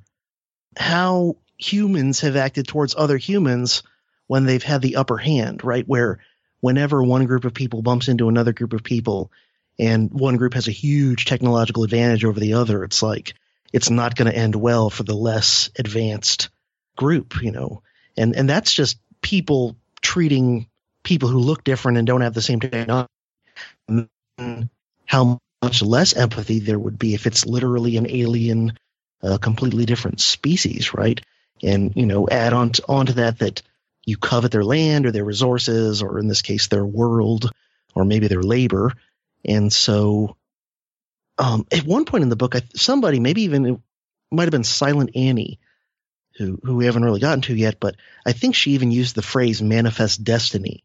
how 0.77 1.35
humans 1.57 2.21
have 2.21 2.37
acted 2.37 2.67
towards 2.67 2.95
other 2.95 3.17
humans 3.17 3.83
when 4.27 4.45
they've 4.45 4.63
had 4.63 4.81
the 4.81 4.95
upper 4.95 5.17
hand, 5.17 5.63
right? 5.65 5.85
Where 5.85 6.19
whenever 6.61 7.03
one 7.03 7.25
group 7.25 7.45
of 7.45 7.53
people 7.53 7.81
bumps 7.81 8.07
into 8.07 8.29
another 8.29 8.53
group 8.53 8.73
of 8.73 8.83
people 8.83 9.31
and 9.79 10.11
one 10.11 10.37
group 10.37 10.53
has 10.53 10.67
a 10.67 10.71
huge 10.71 11.25
technological 11.25 11.83
advantage 11.83 12.25
over 12.25 12.39
the 12.39 12.53
other, 12.53 12.83
it's 12.83 13.03
like 13.03 13.35
it's 13.73 13.89
not 13.89 14.15
going 14.15 14.29
to 14.31 14.37
end 14.37 14.55
well 14.55 14.89
for 14.89 15.03
the 15.03 15.15
less 15.15 15.69
advanced 15.77 16.49
group, 16.95 17.41
you 17.41 17.51
know. 17.51 17.81
And 18.17 18.35
and 18.35 18.49
that's 18.49 18.73
just 18.73 18.97
people 19.21 19.75
treating 20.01 20.67
people 21.03 21.29
who 21.29 21.39
look 21.39 21.63
different 21.63 21.97
and 21.97 22.07
don't 22.07 22.21
have 22.21 22.33
the 22.33 22.41
same 22.41 22.59
technology, 22.59 23.07
how 25.05 25.39
much 25.61 25.81
less 25.81 26.15
empathy 26.15 26.59
there 26.59 26.79
would 26.79 26.99
be 26.99 27.13
if 27.13 27.27
it's 27.27 27.45
literally 27.45 27.97
an 27.97 28.09
alien, 28.09 28.77
a 29.21 29.37
completely 29.39 29.85
different 29.85 30.19
species, 30.19 30.93
right? 30.93 31.21
And 31.63 31.95
you 31.95 32.05
know, 32.05 32.27
add 32.29 32.53
on 32.53 32.71
to, 32.71 32.83
onto 32.87 33.13
that 33.13 33.39
that 33.39 33.61
you 34.07 34.17
covet 34.17 34.51
their 34.51 34.63
land 34.63 35.05
or 35.05 35.11
their 35.11 35.25
resources, 35.25 36.01
or 36.01 36.17
in 36.17 36.27
this 36.27 36.41
case, 36.41 36.67
their 36.67 36.85
world, 36.85 37.51
or 37.93 38.05
maybe 38.05 38.27
their 38.27 38.41
labor, 38.41 38.93
and 39.45 39.71
so. 39.71 40.35
Um, 41.39 41.67
at 41.71 41.83
one 41.83 42.05
point 42.05 42.23
in 42.23 42.29
the 42.29 42.35
book, 42.35 42.55
I, 42.55 42.63
somebody, 42.73 43.19
maybe 43.19 43.43
even 43.43 43.65
it 43.67 43.79
might 44.31 44.45
have 44.45 44.51
been 44.51 44.63
Silent 44.63 45.11
Annie, 45.15 45.59
who 46.37 46.59
who 46.63 46.77
we 46.77 46.85
haven't 46.85 47.05
really 47.05 47.19
gotten 47.19 47.41
to 47.41 47.55
yet, 47.55 47.79
but 47.79 47.95
I 48.25 48.31
think 48.31 48.55
she 48.55 48.71
even 48.71 48.89
used 48.89 49.13
the 49.13 49.21
phrase 49.21 49.61
"manifest 49.61 50.23
destiny" 50.23 50.83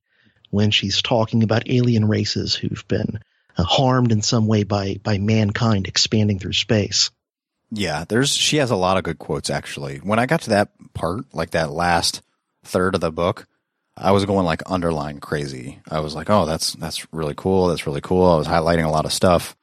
when 0.50 0.70
she's 0.70 1.00
talking 1.00 1.42
about 1.42 1.70
alien 1.70 2.06
races 2.06 2.54
who've 2.54 2.86
been 2.86 3.20
uh, 3.56 3.62
harmed 3.62 4.12
in 4.12 4.20
some 4.20 4.46
way 4.46 4.64
by 4.64 5.00
by 5.02 5.18
mankind 5.18 5.86
expanding 5.86 6.38
through 6.38 6.52
space. 6.52 7.10
Yeah, 7.70 8.04
there's 8.06 8.34
she 8.34 8.58
has 8.58 8.70
a 8.70 8.76
lot 8.76 8.98
of 8.98 9.04
good 9.04 9.18
quotes 9.18 9.48
actually. 9.48 9.98
When 9.98 10.18
I 10.18 10.26
got 10.26 10.42
to 10.42 10.50
that 10.50 10.70
part, 10.92 11.24
like 11.32 11.50
that 11.50 11.70
last 11.70 12.20
third 12.64 12.94
of 12.94 13.00
the 13.00 13.12
book, 13.12 13.46
I 13.96 14.12
was 14.12 14.24
going 14.24 14.46
like 14.46 14.62
underline 14.66 15.20
crazy. 15.20 15.80
I 15.90 16.00
was 16.00 16.14
like, 16.14 16.30
"Oh, 16.30 16.46
that's 16.46 16.72
that's 16.74 17.06
really 17.12 17.34
cool. 17.36 17.68
That's 17.68 17.86
really 17.86 18.00
cool." 18.00 18.26
I 18.26 18.36
was 18.36 18.48
highlighting 18.48 18.86
a 18.86 18.90
lot 18.90 19.04
of 19.04 19.12
stuff. 19.12 19.56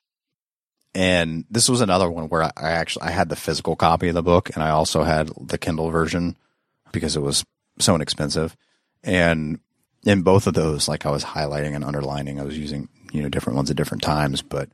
And 0.96 1.46
this 1.50 1.70
was 1.70 1.82
another 1.82 2.10
one 2.10 2.30
where 2.30 2.44
I, 2.44 2.52
I 2.58 2.72
actually 2.72 3.04
I 3.04 3.12
had 3.12 3.30
the 3.30 3.36
physical 3.36 3.76
copy 3.76 4.08
of 4.08 4.16
the 4.16 4.24
book 4.24 4.50
and 4.54 4.64
I 4.64 4.72
also 4.72 5.04
had 5.04 5.32
the 5.40 5.58
Kindle 5.58 5.92
version 5.92 6.36
because 6.92 7.16
it 7.16 7.22
was 7.22 7.46
so 7.80 7.96
inexpensive. 7.96 8.56
And 9.04 9.60
in 10.04 10.24
both 10.24 10.48
of 10.48 10.54
those, 10.54 10.88
like 10.88 11.06
I 11.06 11.12
was 11.12 11.24
highlighting 11.24 11.76
and 11.76 11.84
underlining, 11.84 12.40
I 12.40 12.44
was 12.44 12.58
using, 12.58 12.90
you 13.12 13.22
know, 13.22 13.30
different 13.30 13.58
ones 13.58 13.70
at 13.70 13.78
different 13.78 14.04
times, 14.04 14.42
but 14.42 14.70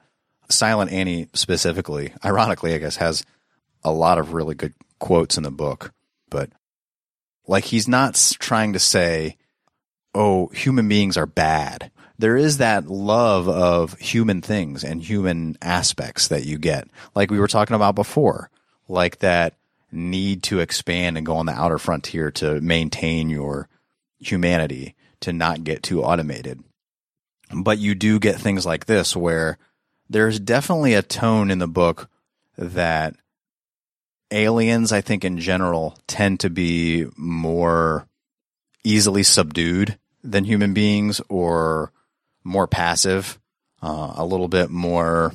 Silent 0.50 0.92
Annie 0.92 1.28
specifically, 1.34 2.14
ironically, 2.26 2.74
I 2.74 2.78
guess, 2.78 2.98
has 2.98 3.26
a 3.84 3.92
lot 3.92 4.18
of 4.18 4.34
really 4.34 4.56
good 4.56 4.74
quotes 5.00 5.38
in 5.38 5.44
the 5.44 5.52
book, 5.52 5.92
but 6.30 6.50
like 7.48 7.66
he's 7.66 7.88
not 7.88 8.16
trying 8.40 8.74
to 8.74 8.80
say, 8.80 9.38
oh, 10.14 10.48
human 10.48 10.88
beings 10.88 11.18
are 11.18 11.26
bad. 11.26 11.92
There 12.18 12.38
is 12.38 12.58
that 12.58 12.88
love 12.88 13.50
of 13.50 13.98
human 14.00 14.42
things 14.42 14.84
and 14.84 15.02
human 15.02 15.58
aspects 15.62 16.30
that 16.30 16.46
you 16.46 16.58
get, 16.58 16.88
like 17.14 17.30
we 17.30 17.40
were 17.40 17.48
talking 17.48 17.76
about 17.76 17.96
before, 17.96 18.50
like 18.88 19.20
that 19.20 19.56
need 19.92 20.44
to 20.44 20.60
expand 20.60 21.18
and 21.18 21.26
go 21.26 21.36
on 21.36 21.46
the 21.46 21.52
outer 21.52 21.78
frontier 21.78 22.32
to 22.32 22.62
maintain 22.62 23.30
your 23.30 23.68
humanity 24.20 24.96
to 25.22 25.34
not 25.34 25.64
get 25.64 25.84
too 25.84 26.04
automated. 26.04 26.64
But 27.54 27.78
you 27.78 27.96
do 27.96 28.20
get 28.20 28.40
things 28.40 28.66
like 28.66 28.86
this 28.86 29.16
where 29.16 29.58
there's 30.10 30.40
definitely 30.40 30.94
a 30.94 31.02
tone 31.02 31.52
in 31.52 31.60
the 31.60 31.68
book 31.68 32.10
that 32.58 33.16
aliens, 34.32 34.92
I 34.92 35.02
think 35.02 35.24
in 35.24 35.40
general, 35.40 35.98
tend 36.08 36.40
to 36.42 36.50
be 36.50 37.06
more 37.16 38.08
easily 38.84 39.24
subdued 39.24 39.98
than 40.24 40.44
human 40.44 40.74
beings 40.74 41.22
or 41.30 41.92
more 42.44 42.68
passive, 42.68 43.40
uh, 43.82 44.14
a 44.16 44.26
little 44.26 44.48
bit 44.48 44.70
more, 44.70 45.34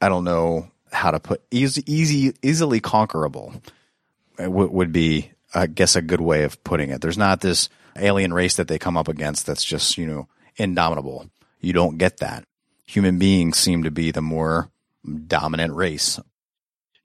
I 0.00 0.08
don't 0.08 0.24
know 0.24 0.70
how 0.92 1.10
to 1.10 1.20
put 1.20 1.42
easy, 1.50 1.82
easy, 1.86 2.34
easily 2.42 2.80
conquerable 2.80 3.54
w- 4.38 4.70
would 4.70 4.92
be, 4.92 5.32
I 5.54 5.66
guess, 5.66 5.96
a 5.96 6.02
good 6.02 6.20
way 6.20 6.44
of 6.44 6.62
putting 6.64 6.90
it. 6.90 7.00
There's 7.00 7.18
not 7.18 7.40
this 7.40 7.68
alien 7.96 8.32
race 8.32 8.56
that 8.56 8.68
they 8.68 8.78
come 8.78 8.96
up 8.96 9.08
against 9.08 9.46
that's 9.46 9.64
just, 9.64 9.98
you 9.98 10.06
know, 10.06 10.28
indomitable. 10.56 11.30
You 11.60 11.72
don't 11.72 11.98
get 11.98 12.18
that. 12.18 12.44
Human 12.86 13.18
beings 13.18 13.58
seem 13.58 13.82
to 13.82 13.90
be 13.90 14.10
the 14.10 14.22
more 14.22 14.70
dominant 15.26 15.74
race. 15.74 16.20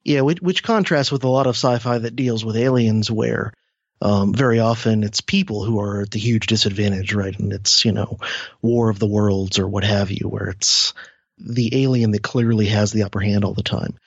Yeah, 0.03 0.22
which, 0.22 0.41
which 0.41 0.64
contrasts 0.64 1.11
with 1.11 1.23
a 1.23 1.30
lot 1.30 1.48
of 1.48 1.56
sci-fi 1.56 1.99
that 1.99 2.15
deals 2.15 2.44
with 2.44 2.56
aliens, 2.56 3.11
where 3.11 3.53
um, 4.02 4.34
very 4.34 4.60
often 4.60 5.03
it's 5.03 5.22
people 5.22 5.64
who 5.64 5.80
are 5.80 6.02
at 6.02 6.11
the 6.11 6.19
huge 6.19 6.48
disadvantage, 6.48 7.14
right? 7.14 7.38
And 7.38 7.53
it's 7.53 7.86
you 7.86 7.91
know, 7.91 8.18
War 8.61 8.90
of 8.90 8.98
the 8.98 9.07
Worlds 9.07 9.60
or 9.60 9.68
what 9.68 9.84
have 9.84 10.10
you, 10.10 10.28
where 10.28 10.49
it's 10.49 10.94
the 11.38 11.84
alien 11.84 12.11
that 12.11 12.23
clearly 12.23 12.68
has 12.68 12.91
the 12.91 13.03
upper 13.03 13.19
hand 13.19 13.45
all 13.45 13.53
the 13.53 13.64
time, 13.64 13.98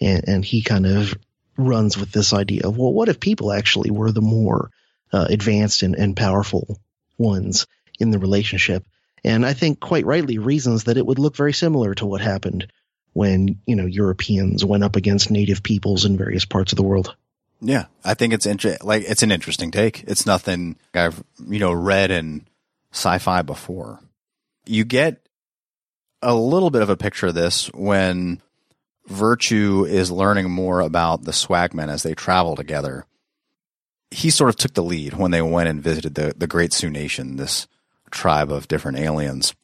and 0.00 0.24
and 0.26 0.44
he 0.44 0.62
kind 0.62 0.86
of 0.86 1.14
runs 1.56 1.96
with 1.96 2.10
this 2.10 2.32
idea 2.32 2.62
of 2.64 2.76
well, 2.76 2.92
what 2.92 3.08
if 3.08 3.20
people 3.20 3.52
actually 3.52 3.92
were 3.92 4.10
the 4.10 4.20
more 4.20 4.70
uh, 5.12 5.26
advanced 5.30 5.84
and, 5.84 5.94
and 5.94 6.16
powerful 6.16 6.80
ones 7.16 7.66
in 8.00 8.10
the 8.10 8.18
relationship. 8.18 8.84
And 9.22 9.46
I 9.46 9.54
think 9.54 9.80
quite 9.80 10.04
rightly 10.04 10.38
reasons 10.38 10.84
that 10.84 10.96
it 10.96 11.06
would 11.06 11.20
look 11.20 11.36
very 11.36 11.52
similar 11.52 11.94
to 11.94 12.06
what 12.06 12.20
happened 12.20 12.66
when, 13.14 13.60
you 13.66 13.74
know, 13.74 13.86
Europeans 13.86 14.62
went 14.62 14.84
up 14.84 14.96
against 14.96 15.30
native 15.30 15.62
peoples 15.62 16.04
in 16.04 16.18
various 16.18 16.44
parts 16.44 16.72
of 16.72 16.76
the 16.76 16.82
world. 16.82 17.16
Yeah, 17.62 17.86
I 18.04 18.12
think 18.12 18.34
it's 18.34 18.44
inter- 18.44 18.76
like 18.82 19.04
it's 19.08 19.22
an 19.22 19.32
interesting 19.32 19.70
take. 19.70 20.04
It's 20.06 20.26
nothing 20.26 20.76
I've 20.92 21.24
you 21.48 21.58
know 21.60 21.72
read 21.72 22.10
in 22.10 22.46
sci-fi 22.92 23.40
before. 23.40 24.00
You 24.66 24.84
get 24.84 25.26
a 26.20 26.34
little 26.34 26.68
bit 26.68 26.82
of 26.82 26.90
a 26.90 26.96
picture 26.96 27.28
of 27.28 27.34
this 27.34 27.68
when 27.72 28.42
Virtue 29.06 29.86
is 29.88 30.10
learning 30.10 30.50
more 30.50 30.80
about 30.80 31.24
the 31.24 31.32
Swagman 31.32 31.88
as 31.88 32.02
they 32.02 32.14
travel 32.14 32.54
together 32.54 33.06
he 34.14 34.30
sort 34.30 34.48
of 34.48 34.56
took 34.56 34.74
the 34.74 34.82
lead 34.82 35.14
when 35.14 35.32
they 35.32 35.42
went 35.42 35.68
and 35.68 35.82
visited 35.82 36.14
the, 36.14 36.32
the 36.36 36.46
Great 36.46 36.72
Sioux 36.72 36.90
Nation, 36.90 37.36
this 37.36 37.66
tribe 38.10 38.52
of 38.52 38.68
different 38.68 38.98
aliens. 38.98 39.54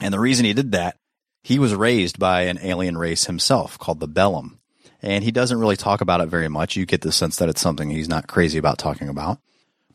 And 0.00 0.14
the 0.14 0.18
reason 0.18 0.46
he 0.46 0.54
did 0.54 0.72
that, 0.72 0.96
he 1.42 1.58
was 1.58 1.74
raised 1.74 2.18
by 2.18 2.42
an 2.42 2.58
alien 2.62 2.98
race 2.98 3.24
himself 3.26 3.78
called 3.78 4.00
the 4.00 4.08
Bellum. 4.08 4.58
And 5.00 5.22
he 5.22 5.30
doesn't 5.30 5.58
really 5.60 5.76
talk 5.76 6.00
about 6.00 6.20
it 6.20 6.28
very 6.28 6.48
much. 6.48 6.76
You 6.76 6.84
get 6.84 7.02
the 7.02 7.12
sense 7.12 7.36
that 7.36 7.48
it's 7.48 7.60
something 7.60 7.88
he's 7.90 8.08
not 8.08 8.26
crazy 8.26 8.58
about 8.58 8.78
talking 8.78 9.08
about. 9.08 9.38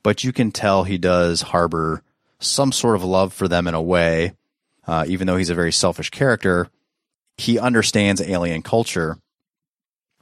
but 0.04 0.24
you 0.24 0.34
can 0.34 0.52
tell 0.52 0.84
he 0.84 0.98
does 0.98 1.42
harbor 1.42 2.04
some 2.40 2.72
sort 2.72 2.96
of 2.96 3.04
love 3.04 3.34
for 3.34 3.48
them 3.48 3.68
in 3.68 3.74
a 3.74 3.82
way. 3.82 4.34
Uh, 4.86 5.06
even 5.08 5.26
though 5.28 5.38
he's 5.38 5.50
a 5.50 5.56
very 5.56 5.72
selfish 5.72 6.10
character, 6.10 6.68
he 7.38 7.58
understands 7.58 8.22
alien 8.22 8.62
culture, 8.62 9.18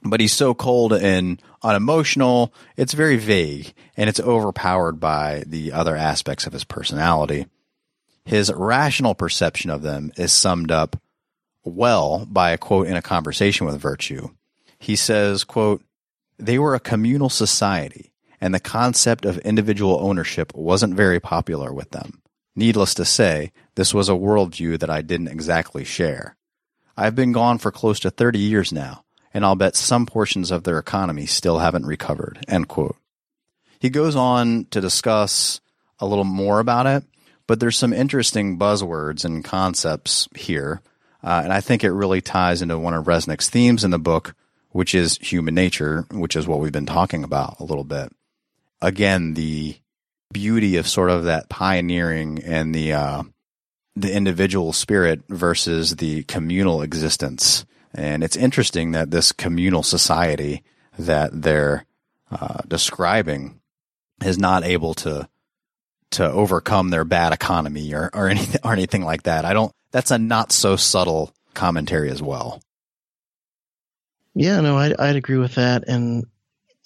but 0.04 0.20
he's 0.20 0.32
so 0.32 0.54
cold 0.54 0.92
and 0.92 1.42
unemotional. 1.62 2.54
It's 2.76 2.92
very 2.92 3.16
vague 3.16 3.74
and 3.96 4.08
it's 4.08 4.20
overpowered 4.20 5.00
by 5.00 5.42
the 5.46 5.72
other 5.72 5.96
aspects 5.96 6.46
of 6.46 6.52
his 6.52 6.64
personality. 6.64 7.46
His 8.24 8.52
rational 8.52 9.16
perception 9.16 9.70
of 9.70 9.82
them 9.82 10.12
is 10.16 10.32
summed 10.32 10.70
up 10.70 10.96
well 11.64 12.26
by 12.26 12.50
a 12.50 12.58
quote 12.58 12.86
in 12.86 12.96
a 12.96 13.02
conversation 13.02 13.66
with 13.66 13.80
Virtue. 13.80 14.30
He 14.78 14.96
says, 14.96 15.44
quote, 15.44 15.82
they 16.38 16.58
were 16.58 16.74
a 16.74 16.80
communal 16.80 17.28
society 17.28 18.12
and 18.42 18.52
the 18.52 18.60
concept 18.60 19.24
of 19.24 19.38
individual 19.38 20.00
ownership 20.00 20.52
wasn't 20.52 20.94
very 20.94 21.20
popular 21.20 21.72
with 21.72 21.92
them. 21.92 22.20
Needless 22.56 22.92
to 22.94 23.04
say, 23.04 23.52
this 23.76 23.94
was 23.94 24.08
a 24.08 24.14
worldview 24.14 24.80
that 24.80 24.90
I 24.90 25.00
didn't 25.00 25.28
exactly 25.28 25.84
share. 25.84 26.36
I've 26.96 27.14
been 27.14 27.30
gone 27.30 27.58
for 27.58 27.70
close 27.70 28.00
to 28.00 28.10
30 28.10 28.40
years 28.40 28.72
now, 28.72 29.04
and 29.32 29.44
I'll 29.44 29.54
bet 29.54 29.76
some 29.76 30.06
portions 30.06 30.50
of 30.50 30.64
their 30.64 30.78
economy 30.78 31.24
still 31.24 31.60
haven't 31.60 31.86
recovered. 31.86 32.44
End 32.48 32.66
quote. 32.66 32.96
He 33.78 33.90
goes 33.90 34.16
on 34.16 34.66
to 34.72 34.80
discuss 34.80 35.60
a 36.00 36.06
little 36.06 36.24
more 36.24 36.58
about 36.58 36.86
it, 36.86 37.04
but 37.46 37.60
there's 37.60 37.76
some 37.76 37.92
interesting 37.92 38.58
buzzwords 38.58 39.24
and 39.24 39.44
concepts 39.44 40.28
here. 40.34 40.82
Uh, 41.22 41.42
and 41.44 41.52
I 41.52 41.60
think 41.60 41.84
it 41.84 41.92
really 41.92 42.20
ties 42.20 42.62
into 42.62 42.78
one 42.78 42.94
of 42.94 43.04
Resnick's 43.04 43.48
themes 43.48 43.84
in 43.84 43.90
the 43.90 43.98
book, 43.98 44.34
which 44.70 44.94
is 44.94 45.18
human 45.18 45.54
nature, 45.54 46.06
which 46.10 46.36
is 46.36 46.46
what 46.46 46.58
we've 46.58 46.72
been 46.72 46.86
talking 46.86 47.24
about 47.24 47.60
a 47.60 47.64
little 47.64 47.84
bit 47.84 48.12
again 48.82 49.34
the 49.34 49.76
beauty 50.32 50.76
of 50.76 50.88
sort 50.88 51.08
of 51.08 51.24
that 51.24 51.48
pioneering 51.48 52.42
and 52.44 52.74
the 52.74 52.92
uh, 52.92 53.22
the 53.94 54.14
individual 54.14 54.72
spirit 54.72 55.22
versus 55.28 55.96
the 55.96 56.24
communal 56.24 56.82
existence. 56.82 57.64
And 57.94 58.24
it's 58.24 58.36
interesting 58.36 58.92
that 58.92 59.10
this 59.10 59.32
communal 59.32 59.82
society 59.82 60.62
that 60.98 61.42
they're 61.42 61.86
uh, 62.30 62.58
describing 62.66 63.60
is 64.24 64.38
not 64.38 64.64
able 64.64 64.94
to 64.94 65.28
to 66.12 66.30
overcome 66.30 66.90
their 66.90 67.04
bad 67.04 67.32
economy 67.32 67.94
or, 67.94 68.10
or 68.12 68.28
anything 68.28 68.60
or 68.64 68.72
anything 68.72 69.04
like 69.04 69.22
that. 69.24 69.44
I 69.44 69.52
don't. 69.54 69.72
That's 69.92 70.10
a 70.10 70.18
not 70.18 70.50
so 70.52 70.76
subtle 70.76 71.32
commentary 71.54 72.10
as 72.10 72.20
well. 72.20 72.60
Yeah, 74.34 74.60
no, 74.60 74.76
I'd, 74.76 74.98
I'd 74.98 75.16
agree 75.16 75.36
with 75.38 75.54
that, 75.56 75.84
and 75.86 76.26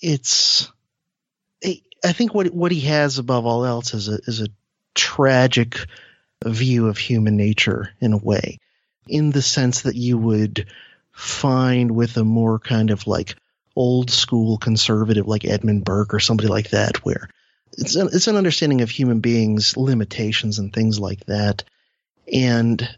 it's 0.03 0.71
I 2.05 2.13
think 2.13 2.35
what 2.35 2.49
what 2.55 2.73
he 2.73 2.81
has 2.83 3.19
above 3.19 3.47
all 3.47 3.65
else 3.65 3.95
is 3.95 4.09
a 4.09 4.19
is 4.27 4.41
a 4.41 4.49
tragic 4.95 5.87
view 6.45 6.89
of 6.89 6.99
human 6.99 7.37
nature 7.37 7.91
in 8.01 8.13
a 8.13 8.19
way, 8.19 8.59
in 9.09 9.31
the 9.31 9.43
sense 9.43 9.83
that 9.83 9.97
you 9.97 10.19
would 10.19 10.67
find 11.13 11.91
with 11.91 12.17
a 12.17 12.25
more 12.25 12.59
kind 12.59 12.91
of 12.91 13.07
like 13.07 13.37
old 13.75 14.11
school 14.11 14.59
conservative 14.59 15.27
like 15.27 15.45
Edmund 15.45 15.85
Burke 15.85 16.15
or 16.15 16.21
somebody 16.21 16.49
like 16.49 16.71
that, 16.71 17.05
where 17.05 17.29
it's 17.73 17.97
an, 17.97 18.09
it's 18.13 18.29
an 18.29 18.37
understanding 18.37 18.83
of 18.83 18.91
human 18.91 19.21
beings' 19.21 19.77
limitations 19.77 20.59
and 20.59 20.73
things 20.73 21.01
like 21.01 21.25
that, 21.27 21.65
and 22.33 22.89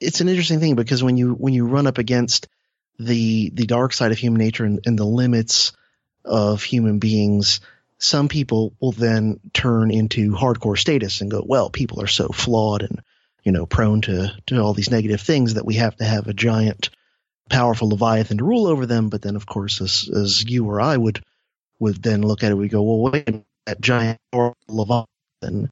it's 0.00 0.20
an 0.20 0.28
interesting 0.28 0.60
thing 0.60 0.74
because 0.74 1.02
when 1.02 1.16
you 1.16 1.34
when 1.34 1.54
you 1.54 1.66
run 1.66 1.86
up 1.86 1.98
against 1.98 2.48
the 2.98 3.50
the 3.50 3.66
dark 3.66 3.92
side 3.92 4.12
of 4.12 4.18
human 4.18 4.38
nature 4.38 4.64
and, 4.64 4.80
and 4.86 4.98
the 4.98 5.04
limits 5.04 5.72
of 6.24 6.62
human 6.62 6.98
beings, 6.98 7.60
some 8.00 8.28
people 8.28 8.72
will 8.80 8.92
then 8.92 9.40
turn 9.52 9.90
into 9.90 10.32
hardcore 10.32 10.78
status 10.78 11.20
and 11.20 11.30
go, 11.30 11.42
well, 11.44 11.70
people 11.70 12.02
are 12.02 12.06
so 12.06 12.28
flawed 12.28 12.82
and, 12.82 13.02
you 13.44 13.52
know, 13.52 13.66
prone 13.66 14.00
to, 14.02 14.32
to 14.46 14.58
all 14.58 14.72
these 14.72 14.90
negative 14.90 15.20
things 15.20 15.54
that 15.54 15.66
we 15.66 15.74
have 15.74 15.96
to 15.96 16.04
have 16.04 16.26
a 16.26 16.34
giant, 16.34 16.90
powerful 17.50 17.90
Leviathan 17.90 18.38
to 18.38 18.44
rule 18.44 18.66
over 18.66 18.86
them. 18.86 19.10
But 19.10 19.22
then, 19.22 19.36
of 19.36 19.46
course, 19.46 19.80
as, 19.80 20.08
as 20.14 20.44
you 20.48 20.66
or 20.66 20.80
I 20.80 20.96
would, 20.96 21.22
would 21.78 22.02
then 22.02 22.22
look 22.22 22.42
at 22.42 22.52
it, 22.52 22.56
we 22.56 22.68
go, 22.68 22.82
well, 22.82 23.12
wait, 23.12 23.28
a 23.28 23.32
minute, 23.32 23.46
that 23.66 23.80
giant 23.80 24.18
Leviathan 24.68 25.70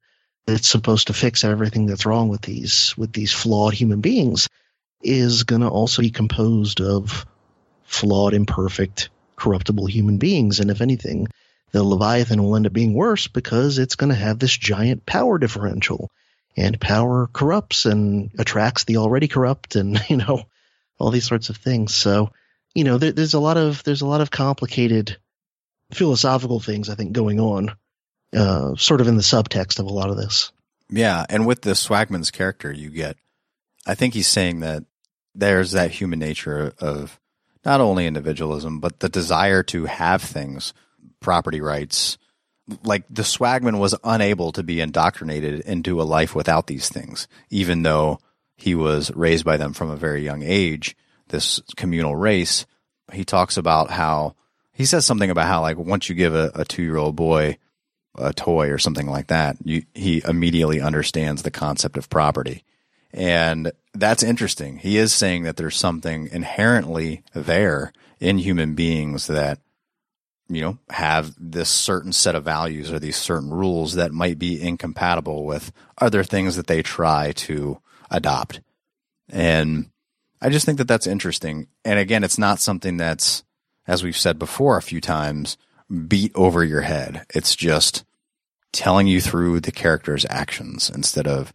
that's 0.48 0.68
supposed 0.68 1.08
to 1.08 1.12
fix 1.12 1.44
everything 1.44 1.84
that's 1.84 2.06
wrong 2.06 2.30
with 2.30 2.40
these, 2.40 2.94
with 2.96 3.12
these 3.12 3.32
flawed 3.32 3.74
human 3.74 4.00
beings 4.00 4.48
is 5.02 5.42
going 5.42 5.60
to 5.60 5.68
also 5.68 6.00
be 6.00 6.08
composed 6.08 6.80
of 6.80 7.26
flawed, 7.84 8.32
imperfect 8.32 9.10
corruptible 9.36 9.84
human 9.84 10.16
beings. 10.16 10.58
And 10.58 10.70
if 10.70 10.80
anything, 10.80 11.28
the 11.72 11.84
Leviathan 11.84 12.42
will 12.42 12.56
end 12.56 12.66
up 12.66 12.72
being 12.72 12.94
worse 12.94 13.26
because 13.28 13.78
it's 13.78 13.96
going 13.96 14.08
to 14.08 14.16
have 14.16 14.38
this 14.38 14.56
giant 14.56 15.04
power 15.04 15.36
differential. 15.36 16.10
And 16.56 16.80
power 16.80 17.28
corrupts 17.30 17.84
and 17.84 18.30
attracts 18.38 18.84
the 18.84 18.96
already 18.96 19.28
corrupt 19.28 19.76
and, 19.76 20.00
you 20.08 20.16
know, 20.16 20.44
all 20.98 21.10
these 21.10 21.28
sorts 21.28 21.50
of 21.50 21.58
things. 21.58 21.94
So, 21.94 22.32
you 22.74 22.84
know, 22.84 22.96
there, 22.96 23.12
there's 23.12 23.34
a 23.34 23.40
lot 23.40 23.58
of, 23.58 23.84
there's 23.84 24.00
a 24.00 24.06
lot 24.06 24.22
of 24.22 24.30
complicated 24.30 25.18
philosophical 25.92 26.58
things, 26.58 26.88
I 26.88 26.94
think, 26.94 27.12
going 27.12 27.38
on, 27.38 27.76
uh, 28.34 28.74
sort 28.76 29.00
of 29.00 29.08
in 29.08 29.16
the 29.16 29.22
subtext 29.22 29.78
of 29.78 29.86
a 29.86 29.92
lot 29.92 30.10
of 30.10 30.16
this. 30.16 30.52
Yeah. 30.90 31.24
And 31.28 31.46
with 31.46 31.62
the 31.62 31.72
Swagman's 31.72 32.30
character, 32.30 32.72
you 32.72 32.90
get, 32.90 33.16
I 33.86 33.94
think 33.94 34.14
he's 34.14 34.28
saying 34.28 34.60
that 34.60 34.84
there's 35.34 35.72
that 35.72 35.90
human 35.90 36.18
nature 36.18 36.72
of 36.78 37.20
not 37.64 37.80
only 37.80 38.06
individualism, 38.06 38.80
but 38.80 39.00
the 39.00 39.08
desire 39.08 39.62
to 39.64 39.84
have 39.84 40.22
things, 40.22 40.72
property 41.20 41.60
rights. 41.60 42.18
Like 42.84 43.04
the 43.08 43.22
Swagman 43.22 43.78
was 43.78 43.94
unable 44.04 44.52
to 44.52 44.62
be 44.62 44.80
indoctrinated 44.80 45.60
into 45.60 46.00
a 46.00 46.04
life 46.04 46.34
without 46.34 46.66
these 46.66 46.88
things, 46.88 47.28
even 47.50 47.82
though 47.82 48.18
he 48.56 48.74
was 48.74 49.10
raised 49.14 49.44
by 49.44 49.56
them 49.56 49.72
from 49.72 49.90
a 49.90 49.96
very 49.96 50.22
young 50.22 50.42
age, 50.42 50.96
this 51.28 51.60
communal 51.76 52.16
race. 52.16 52.66
He 53.12 53.24
talks 53.24 53.56
about 53.56 53.90
how 53.90 54.34
he 54.72 54.84
says 54.84 55.06
something 55.06 55.30
about 55.30 55.46
how 55.46 55.62
like 55.62 55.78
once 55.78 56.08
you 56.08 56.14
give 56.14 56.34
a, 56.34 56.50
a 56.54 56.64
two 56.64 56.82
year 56.82 56.96
old 56.96 57.16
boy 57.16 57.56
a 58.18 58.32
toy 58.32 58.70
or 58.70 58.78
something 58.78 59.06
like 59.06 59.28
that, 59.28 59.56
you, 59.64 59.84
he 59.94 60.22
immediately 60.26 60.80
understands 60.80 61.42
the 61.42 61.50
concept 61.50 61.96
of 61.96 62.10
property. 62.10 62.64
And 63.12 63.72
that's 63.94 64.22
interesting. 64.22 64.78
He 64.78 64.98
is 64.98 65.12
saying 65.12 65.44
that 65.44 65.56
there's 65.56 65.76
something 65.76 66.28
inherently 66.30 67.22
there 67.32 67.92
in 68.20 68.38
human 68.38 68.74
beings 68.74 69.26
that, 69.28 69.60
you 70.48 70.60
know, 70.60 70.78
have 70.90 71.34
this 71.38 71.70
certain 71.70 72.12
set 72.12 72.34
of 72.34 72.44
values 72.44 72.92
or 72.92 72.98
these 72.98 73.16
certain 73.16 73.50
rules 73.50 73.94
that 73.94 74.12
might 74.12 74.38
be 74.38 74.60
incompatible 74.60 75.44
with 75.44 75.72
other 75.98 76.22
things 76.22 76.56
that 76.56 76.66
they 76.66 76.82
try 76.82 77.32
to 77.32 77.80
adopt. 78.10 78.60
And 79.30 79.90
I 80.40 80.50
just 80.50 80.66
think 80.66 80.78
that 80.78 80.88
that's 80.88 81.06
interesting. 81.06 81.68
And 81.84 81.98
again, 81.98 82.24
it's 82.24 82.38
not 82.38 82.60
something 82.60 82.96
that's, 82.96 83.42
as 83.86 84.02
we've 84.02 84.16
said 84.16 84.38
before 84.38 84.76
a 84.76 84.82
few 84.82 85.00
times, 85.00 85.56
beat 86.06 86.32
over 86.34 86.64
your 86.64 86.82
head. 86.82 87.24
It's 87.34 87.56
just 87.56 88.04
telling 88.78 89.08
you 89.08 89.20
through 89.20 89.58
the 89.58 89.72
character's 89.72 90.24
actions 90.30 90.88
instead 90.88 91.26
of 91.26 91.52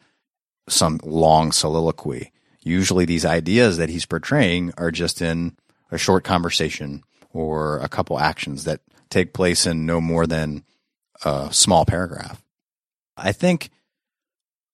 some 0.67 0.99
long 1.03 1.53
soliloquy. 1.53 2.33
Usually 2.59 3.05
these 3.05 3.23
ideas 3.23 3.77
that 3.77 3.87
he's 3.87 4.05
portraying 4.05 4.73
are 4.77 4.91
just 4.91 5.21
in 5.21 5.55
a 5.89 5.97
short 5.97 6.25
conversation 6.25 7.01
or 7.31 7.79
a 7.79 7.87
couple 7.87 8.19
actions 8.19 8.65
that 8.65 8.81
take 9.09 9.31
place 9.31 9.65
in 9.65 9.85
no 9.85 10.01
more 10.01 10.27
than 10.27 10.65
a 11.23 11.47
small 11.53 11.85
paragraph. 11.85 12.43
I 13.15 13.31
think 13.31 13.69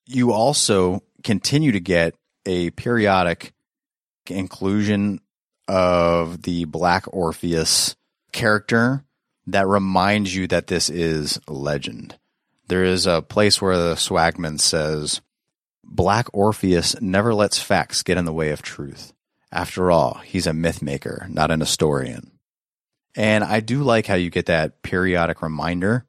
you 0.08 0.32
also 0.32 1.04
continue 1.24 1.72
to 1.74 1.80
get 1.80 2.16
a 2.48 2.72
periodic 2.72 3.54
inclusion 4.26 5.22
of 5.68 6.42
the 6.42 6.66
Black 6.66 7.06
Orpheus 7.14 7.96
character 8.32 9.04
that 9.46 9.68
reminds 9.68 10.36
you 10.36 10.48
that 10.48 10.66
this 10.66 10.90
is 10.90 11.40
legend. 11.48 12.18
There 12.70 12.86
is 12.86 13.08
a 13.08 13.24
place 13.24 13.60
where 13.60 13.78
the 13.78 13.96
Swagman 13.96 14.62
says, 14.62 15.22
Black 15.84 16.28
Orpheus 16.34 17.02
never 17.02 17.34
lets 17.34 17.60
facts 17.60 18.04
get 18.04 18.20
in 18.20 18.26
the 18.26 18.34
way 18.34 18.52
of 18.52 18.62
truth. 18.62 19.12
After 19.52 19.90
all, 19.90 20.20
he's 20.24 20.46
a 20.46 20.54
myth 20.54 20.84
maker, 20.84 21.26
not 21.32 21.50
an 21.50 21.62
historian. 21.62 22.32
And 23.16 23.44
I 23.44 23.60
do 23.60 23.82
like 23.82 24.06
how 24.06 24.14
you 24.14 24.30
get 24.30 24.46
that 24.46 24.84
periodic 24.84 25.42
reminder 25.42 26.06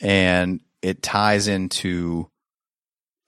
and 0.00 0.60
it 0.82 1.00
ties 1.00 1.46
into 1.46 2.28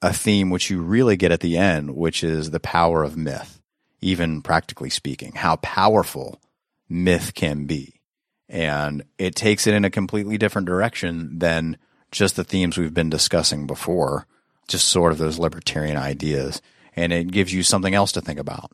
a 0.03 0.13
theme 0.13 0.51
which 0.51 0.69
you 0.69 0.83
really 0.83 1.17
get 1.17 1.31
at 1.31 1.41
the 1.41 1.57
end, 1.57 1.95
which 1.95 2.25
is 2.25 2.51
the 2.51 2.59
power 2.59 3.05
of 3.05 3.17
myth, 3.17 3.63
even 4.01 4.43
practically 4.43 4.91
speaking, 4.91 5.35
how 5.37 5.55
powerful 5.57 6.41
myth 6.89 7.33
can 7.35 7.67
be. 7.67 8.01
And 8.49 9.05
it 9.19 9.37
takes 9.37 9.69
it 9.69 9.75
in 9.75 9.85
a 9.85 9.91
completely 9.91 10.37
different 10.37 10.67
direction 10.67 11.39
than 11.39 11.79
just 12.17 12.37
the 12.37 12.45
themes 12.45 12.79
we've 12.79 12.95
been 12.95 13.11
discussing 13.11 13.67
before 13.67 14.27
just 14.69 14.89
sort 14.89 15.13
of 15.13 15.19
those 15.19 15.39
libertarian 15.39 15.97
ideas. 15.97 16.63
And 16.95 17.13
it 17.13 17.31
gives 17.31 17.53
you 17.53 17.63
something 17.63 17.95
else 17.95 18.13
to 18.13 18.23
think 18.23 18.41
about. 18.41 18.73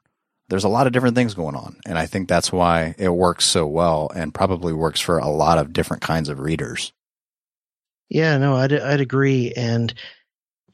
There's 0.49 0.65
a 0.65 0.69
lot 0.69 0.87
of 0.87 0.93
different 0.93 1.17
things 1.17 1.35
going 1.35 1.57
on. 1.57 1.77
And 1.85 1.99
I 1.99 2.07
think 2.07 2.29
that's 2.29 2.53
why 2.53 2.95
it 2.99 3.09
works 3.09 3.45
so 3.45 3.67
well 3.67 4.11
and 4.15 4.33
probably 4.33 4.73
works 4.73 5.01
for 5.01 5.19
a 5.19 5.29
lot 5.29 5.59
of 5.59 5.73
different 5.73 6.03
kinds 6.03 6.29
of 6.29 6.39
readers. 6.39 6.93
Yeah, 8.09 8.39
no, 8.39 8.55
I'd, 8.55 8.73
I'd 8.73 9.01
agree. 9.01 9.53
And 9.57 9.93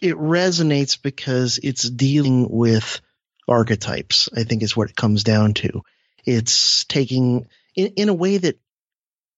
it 0.01 0.17
resonates 0.17 1.01
because 1.01 1.59
it's 1.63 1.89
dealing 1.89 2.49
with 2.51 3.01
archetypes, 3.49 4.29
I 4.37 4.45
think 4.45 4.63
is 4.63 4.77
what 4.77 4.91
it 4.91 4.97
comes 4.97 5.25
down 5.25 5.55
to. 5.55 5.83
It's 6.27 6.85
taking, 6.85 7.49
in, 7.75 7.87
in 7.97 8.09
a 8.11 8.15
way 8.15 8.37
that 8.37 8.59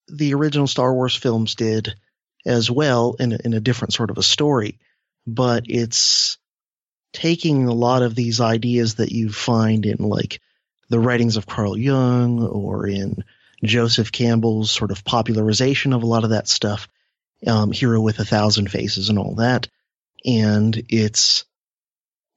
the 0.08 0.34
original 0.34 0.66
Star 0.66 0.92
Wars 0.92 1.14
films 1.14 1.54
did 1.54 1.94
as 2.46 2.70
well, 2.70 3.16
in 3.18 3.32
a, 3.32 3.38
in 3.44 3.52
a 3.54 3.60
different 3.60 3.92
sort 3.92 4.10
of 4.10 4.18
a 4.18 4.22
story, 4.22 4.78
but 5.26 5.64
it's 5.66 6.38
taking 7.12 7.66
a 7.66 7.72
lot 7.72 8.02
of 8.02 8.14
these 8.14 8.40
ideas 8.40 8.96
that 8.96 9.12
you 9.12 9.30
find 9.30 9.84
in 9.84 9.98
like 9.98 10.40
the 10.88 10.98
writings 10.98 11.36
of 11.36 11.46
Carl 11.46 11.76
Jung 11.76 12.42
or 12.42 12.86
in 12.86 13.24
Joseph 13.64 14.12
Campbell's 14.12 14.70
sort 14.70 14.90
of 14.90 15.04
popularization 15.04 15.92
of 15.92 16.02
a 16.02 16.06
lot 16.06 16.24
of 16.24 16.30
that 16.30 16.48
stuff, 16.48 16.88
um, 17.46 17.72
Hero 17.72 18.00
with 18.00 18.18
a 18.18 18.24
Thousand 18.24 18.70
Faces 18.70 19.08
and 19.08 19.18
all 19.18 19.36
that. 19.36 19.68
And 20.24 20.84
it's, 20.88 21.44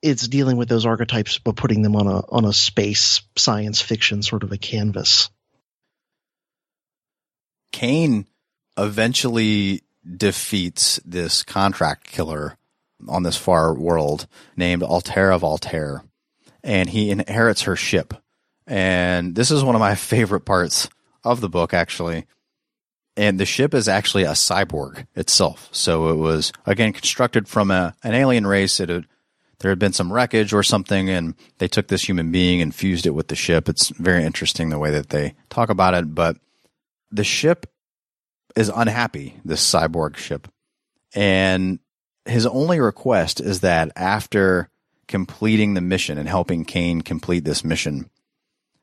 it's 0.02 0.28
dealing 0.28 0.58
with 0.58 0.70
those 0.70 0.86
archetypes, 0.86 1.40
but 1.40 1.56
putting 1.56 1.82
them 1.82 1.96
on 1.96 2.08
a, 2.08 2.22
on 2.30 2.46
a 2.46 2.54
space 2.54 3.22
science 3.38 3.82
fiction 3.82 4.22
sort 4.22 4.44
of 4.44 4.52
a 4.52 4.58
canvas. 4.58 5.30
Cain 7.72 8.28
eventually 8.78 9.82
defeats 10.06 11.00
this 11.06 11.44
contract 11.44 12.06
killer 12.06 12.58
on 13.08 13.24
this 13.24 13.38
far 13.38 13.74
world 13.74 14.28
named 14.56 14.84
Altair 14.84 15.32
of 15.32 15.44
Altair, 15.44 16.04
and 16.64 16.90
he 16.90 17.12
inherits 17.12 17.64
her 17.64 17.76
ship. 17.76 18.14
And 18.66 19.36
this 19.36 19.52
is 19.52 19.64
one 19.64 19.76
of 19.76 19.82
my 19.82 19.96
favorite 20.14 20.46
parts 20.46 20.90
of 21.24 21.42
the 21.42 21.50
book, 21.50 21.74
actually. 21.74 22.26
And 23.16 23.40
the 23.40 23.46
ship 23.46 23.74
is 23.74 23.88
actually 23.88 24.24
a 24.24 24.32
cyborg 24.32 25.06
itself. 25.16 25.70
So 25.72 26.10
it 26.10 26.16
was, 26.16 26.52
again, 26.66 26.94
constructed 26.94 27.48
from 27.48 27.70
a, 27.70 27.96
an 28.04 28.14
alien 28.14 28.48
race. 28.48 28.80
It 28.80 28.90
had, 28.90 29.06
there 29.60 29.70
had 29.70 29.78
been 29.78 29.94
some 29.94 30.12
wreckage 30.12 30.52
or 30.52 30.64
something, 30.64 31.10
and 31.10 31.36
they 31.60 31.68
took 31.68 31.88
this 31.88 32.08
human 32.08 32.32
being 32.32 32.60
and 32.60 32.74
fused 32.74 33.06
it 33.06 33.12
with 33.12 33.28
the 33.28 33.36
ship. 33.36 33.70
It's 33.70 33.90
very 33.90 34.24
interesting 34.24 34.70
the 34.70 34.80
way 34.80 34.90
that 34.92 35.10
they 35.10 35.36
talk 35.50 35.70
about 35.70 35.94
it. 35.94 36.16
But 36.16 36.38
the 37.12 37.24
ship 37.24 37.68
is 38.56 38.70
unhappy, 38.74 39.40
this 39.44 39.62
cyborg 39.62 40.18
ship. 40.18 40.48
And 41.16 41.80
his 42.26 42.46
only 42.46 42.80
request 42.80 43.40
is 43.40 43.62
that 43.62 43.92
after 43.96 44.70
completing 45.08 45.74
the 45.74 45.82
mission 45.82 46.18
and 46.18 46.28
helping 46.28 46.66
Cain 46.66 47.02
complete 47.02 47.44
this 47.44 47.64
mission, 47.64 48.10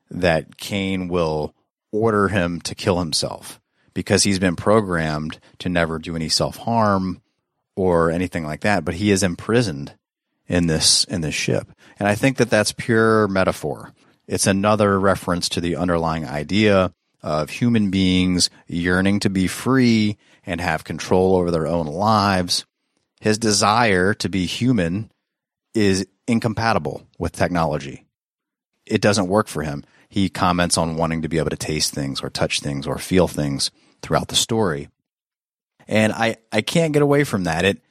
that 0.09 0.57
Cain 0.57 1.07
will 1.07 1.53
order 1.91 2.27
him 2.27 2.61
to 2.61 2.75
kill 2.75 2.99
himself 2.99 3.59
because 3.93 4.23
he's 4.23 4.39
been 4.39 4.55
programmed 4.55 5.39
to 5.59 5.69
never 5.69 5.99
do 5.99 6.15
any 6.15 6.29
self 6.29 6.57
harm 6.57 7.21
or 7.75 8.11
anything 8.11 8.45
like 8.45 8.61
that. 8.61 8.85
But 8.85 8.95
he 8.95 9.11
is 9.11 9.23
imprisoned 9.23 9.93
in 10.47 10.67
this 10.67 11.05
in 11.05 11.21
this 11.21 11.35
ship, 11.35 11.71
and 11.97 12.07
I 12.07 12.15
think 12.15 12.37
that 12.37 12.49
that's 12.49 12.73
pure 12.73 13.27
metaphor. 13.27 13.93
It's 14.27 14.47
another 14.47 14.99
reference 14.99 15.49
to 15.49 15.61
the 15.61 15.75
underlying 15.75 16.25
idea 16.25 16.93
of 17.23 17.49
human 17.49 17.91
beings 17.91 18.49
yearning 18.67 19.19
to 19.21 19.29
be 19.29 19.47
free 19.47 20.17
and 20.45 20.59
have 20.59 20.83
control 20.83 21.35
over 21.35 21.51
their 21.51 21.67
own 21.67 21.85
lives. 21.85 22.65
His 23.19 23.37
desire 23.37 24.13
to 24.15 24.29
be 24.29 24.45
human 24.45 25.11
is 25.73 26.07
incompatible 26.27 27.07
with 27.19 27.33
technology. 27.33 28.05
It 28.85 29.01
doesn't 29.01 29.27
work 29.27 29.47
for 29.47 29.63
him. 29.63 29.83
He 30.09 30.29
comments 30.29 30.77
on 30.77 30.97
wanting 30.97 31.21
to 31.21 31.29
be 31.29 31.37
able 31.37 31.51
to 31.51 31.57
taste 31.57 31.93
things 31.93 32.21
or 32.21 32.29
touch 32.29 32.59
things 32.59 32.87
or 32.87 32.97
feel 32.97 33.27
things 33.27 33.71
throughout 34.01 34.27
the 34.27 34.35
story. 34.35 34.89
And 35.87 36.11
I, 36.11 36.37
I 36.51 36.61
can't 36.61 36.93
get 36.93 37.01
away 37.01 37.23
from 37.23 37.45
that. 37.45 37.63
It 37.63 37.81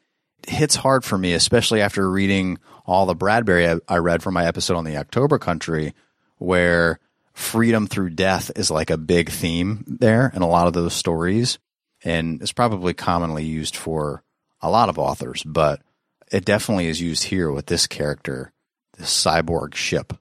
hits 0.47 0.75
hard 0.75 1.05
for 1.05 1.17
me, 1.17 1.33
especially 1.33 1.81
after 1.81 2.11
reading 2.11 2.59
all 2.85 3.07
the 3.07 3.15
Bradbury 3.15 3.69
I, 3.69 3.77
I 3.89 3.97
read 3.99 4.23
for 4.23 4.31
my 4.31 4.45
episode 4.45 4.77
on 4.77 4.85
the 4.85 4.97
October 4.97 5.39
Country, 5.39 5.95
where 6.39 6.99
freedom 7.41 7.87
through 7.87 8.11
death 8.11 8.51
is 8.55 8.71
like 8.71 8.91
a 8.91 8.99
big 8.99 9.31
theme 9.31 9.85
there 9.87 10.31
in 10.35 10.43
a 10.43 10.49
lot 10.49 10.67
of 10.67 10.73
those 10.73 10.95
stories. 10.95 11.59
And 12.05 12.41
it's 12.41 12.53
probably 12.53 12.95
commonly 12.95 13.45
used 13.45 13.77
for 13.77 14.23
a 14.61 14.71
lot 14.71 14.89
of 14.89 14.99
authors, 14.99 15.43
but 15.43 15.83
it 16.31 16.45
definitely 16.45 16.87
is 16.87 17.01
used 17.01 17.25
here 17.25 17.51
with 17.51 17.67
this 17.67 17.87
character, 17.87 18.53
this 18.97 19.11
cyborg 19.11 19.75
ship. 19.75 20.13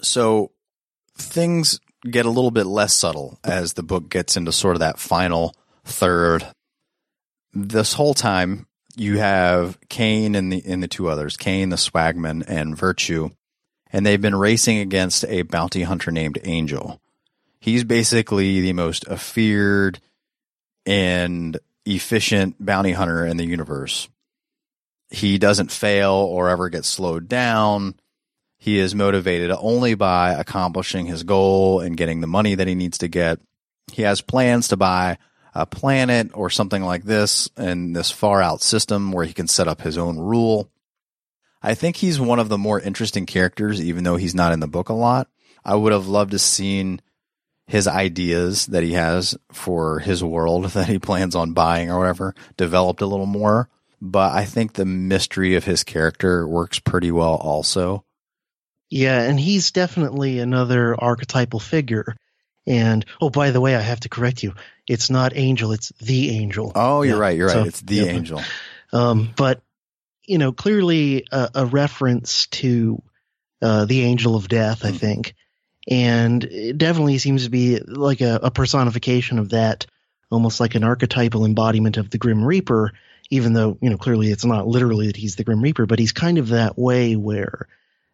So 0.00 0.52
things 1.16 1.78
get 2.10 2.26
a 2.26 2.30
little 2.30 2.50
bit 2.50 2.66
less 2.66 2.94
subtle 2.94 3.38
as 3.44 3.74
the 3.74 3.82
book 3.82 4.10
gets 4.10 4.36
into 4.36 4.52
sort 4.52 4.74
of 4.74 4.80
that 4.80 4.98
final 4.98 5.54
third. 5.84 6.46
This 7.52 7.92
whole 7.92 8.14
time 8.14 8.66
you 8.96 9.18
have 9.18 9.78
Cain 9.88 10.34
and 10.34 10.52
the 10.52 10.62
and 10.66 10.82
the 10.82 10.88
two 10.88 11.08
others, 11.08 11.36
Cain 11.36 11.68
the 11.68 11.76
swagman 11.76 12.42
and 12.46 12.76
Virtue, 12.76 13.30
and 13.92 14.04
they've 14.06 14.20
been 14.20 14.34
racing 14.34 14.78
against 14.78 15.24
a 15.26 15.42
bounty 15.42 15.82
hunter 15.82 16.10
named 16.10 16.38
Angel. 16.44 17.00
He's 17.60 17.84
basically 17.84 18.60
the 18.60 18.72
most 18.72 19.06
feared 19.06 20.00
and 20.86 21.58
efficient 21.84 22.56
bounty 22.58 22.92
hunter 22.92 23.26
in 23.26 23.36
the 23.36 23.46
universe. 23.46 24.08
He 25.10 25.38
doesn't 25.38 25.70
fail 25.70 26.12
or 26.12 26.48
ever 26.48 26.70
get 26.70 26.84
slowed 26.84 27.28
down. 27.28 27.94
He 28.58 28.78
is 28.78 28.94
motivated 28.94 29.50
only 29.50 29.94
by 29.94 30.32
accomplishing 30.32 31.06
his 31.06 31.22
goal 31.22 31.80
and 31.80 31.96
getting 31.96 32.20
the 32.20 32.26
money 32.26 32.54
that 32.54 32.68
he 32.68 32.74
needs 32.74 32.98
to 32.98 33.08
get. 33.08 33.40
He 33.92 34.02
has 34.02 34.20
plans 34.20 34.68
to 34.68 34.76
buy 34.76 35.18
a 35.54 35.66
planet 35.66 36.30
or 36.32 36.48
something 36.48 36.82
like 36.82 37.04
this 37.04 37.50
in 37.58 37.92
this 37.92 38.10
far 38.10 38.40
out 38.40 38.62
system 38.62 39.12
where 39.12 39.26
he 39.26 39.34
can 39.34 39.48
set 39.48 39.68
up 39.68 39.82
his 39.82 39.98
own 39.98 40.18
rule. 40.18 40.70
I 41.62 41.74
think 41.74 41.96
he's 41.96 42.20
one 42.20 42.38
of 42.38 42.48
the 42.48 42.58
more 42.58 42.80
interesting 42.80 43.26
characters, 43.26 43.80
even 43.80 44.04
though 44.04 44.16
he's 44.16 44.34
not 44.34 44.52
in 44.52 44.60
the 44.60 44.66
book 44.66 44.88
a 44.88 44.94
lot. 44.94 45.28
I 45.64 45.76
would 45.76 45.92
have 45.92 46.08
loved 46.08 46.32
to 46.32 46.38
seen 46.38 47.00
his 47.66 47.86
ideas 47.86 48.66
that 48.66 48.82
he 48.82 48.92
has 48.92 49.36
for 49.52 50.00
his 50.00 50.22
world 50.22 50.64
that 50.70 50.88
he 50.88 50.98
plans 50.98 51.34
on 51.34 51.52
buying 51.52 51.90
or 51.90 51.98
whatever 51.98 52.34
developed 52.56 53.00
a 53.00 53.06
little 53.06 53.26
more. 53.26 53.68
But 54.00 54.32
I 54.32 54.44
think 54.44 54.72
the 54.72 54.84
mystery 54.84 55.54
of 55.54 55.64
his 55.64 55.84
character 55.84 56.46
works 56.46 56.80
pretty 56.80 57.12
well 57.12 57.36
also. 57.36 58.04
Yeah, 58.90 59.22
and 59.22 59.38
he's 59.38 59.70
definitely 59.70 60.40
another 60.40 61.00
archetypal 61.00 61.60
figure. 61.60 62.16
And 62.66 63.06
oh, 63.20 63.30
by 63.30 63.52
the 63.52 63.60
way, 63.60 63.76
I 63.76 63.80
have 63.80 64.00
to 64.00 64.08
correct 64.08 64.42
you. 64.42 64.54
It's 64.88 65.08
not 65.08 65.36
Angel, 65.36 65.72
it's 65.72 65.90
the 66.00 66.30
Angel. 66.30 66.72
Oh, 66.74 67.02
you're 67.02 67.16
yeah. 67.16 67.20
right. 67.20 67.36
You're 67.36 67.48
so, 67.48 67.58
right. 67.58 67.68
It's 67.68 67.80
the 67.80 67.94
yeah. 67.94 68.04
Angel. 68.06 68.42
Um, 68.92 69.30
but 69.36 69.62
you 70.26 70.38
know, 70.38 70.52
clearly 70.52 71.26
a, 71.30 71.50
a 71.54 71.66
reference 71.66 72.46
to 72.48 73.02
uh, 73.60 73.84
the 73.84 74.02
angel 74.02 74.36
of 74.36 74.48
death, 74.48 74.84
I 74.84 74.90
hmm. 74.90 74.96
think. 74.96 75.34
And 75.88 76.44
it 76.44 76.78
definitely 76.78 77.18
seems 77.18 77.44
to 77.44 77.50
be 77.50 77.78
like 77.80 78.20
a, 78.20 78.38
a, 78.42 78.50
personification 78.50 79.38
of 79.38 79.50
that, 79.50 79.86
almost 80.30 80.60
like 80.60 80.76
an 80.76 80.84
archetypal 80.84 81.44
embodiment 81.44 81.96
of 81.96 82.08
the 82.08 82.18
Grim 82.18 82.44
Reaper, 82.44 82.92
even 83.30 83.52
though, 83.52 83.78
you 83.80 83.90
know, 83.90 83.98
clearly 83.98 84.30
it's 84.30 84.44
not 84.44 84.68
literally 84.68 85.08
that 85.08 85.16
he's 85.16 85.34
the 85.34 85.44
Grim 85.44 85.60
Reaper, 85.60 85.86
but 85.86 85.98
he's 85.98 86.12
kind 86.12 86.38
of 86.38 86.48
that 86.48 86.78
way 86.78 87.16
where 87.16 87.66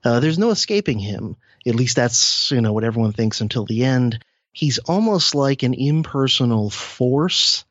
uh, 0.02 0.20
there's 0.20 0.38
no 0.38 0.50
escaping 0.50 0.98
him. 0.98 1.36
At 1.66 1.74
least 1.74 1.96
that's, 1.96 2.50
you 2.50 2.62
know, 2.62 2.72
what 2.72 2.84
everyone 2.84 3.12
thinks 3.12 3.42
until 3.42 3.66
the 3.66 3.84
end. 3.84 4.24
He's 4.52 4.78
almost 4.78 5.34
like 5.34 5.62
an 5.62 5.74
impersonal 5.74 6.70
force 6.70 7.64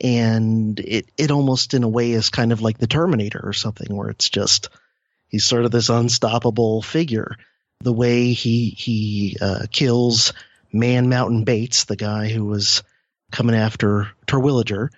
and 0.00 0.78
it 0.80 1.08
it 1.16 1.30
almost 1.30 1.74
in 1.74 1.82
a 1.82 1.88
way 1.88 2.12
is 2.12 2.28
kind 2.28 2.52
of 2.52 2.60
like 2.60 2.78
the 2.78 2.86
Terminator 2.86 3.40
or 3.42 3.52
something, 3.52 3.94
where 3.94 4.10
it's 4.10 4.28
just 4.28 4.68
he's 5.28 5.44
sort 5.44 5.64
of 5.64 5.70
this 5.70 5.88
unstoppable 5.88 6.82
figure. 6.82 7.36
The 7.80 7.92
way 7.92 8.32
he 8.32 8.70
he 8.70 9.36
uh, 9.40 9.66
kills 9.70 10.32
Man 10.72 11.08
Mountain 11.08 11.44
Bates, 11.44 11.84
the 11.84 11.96
guy 11.96 12.28
who 12.28 12.44
was 12.44 12.82
coming 13.30 13.56
after 13.56 14.08
Terwilliger, 14.26 14.90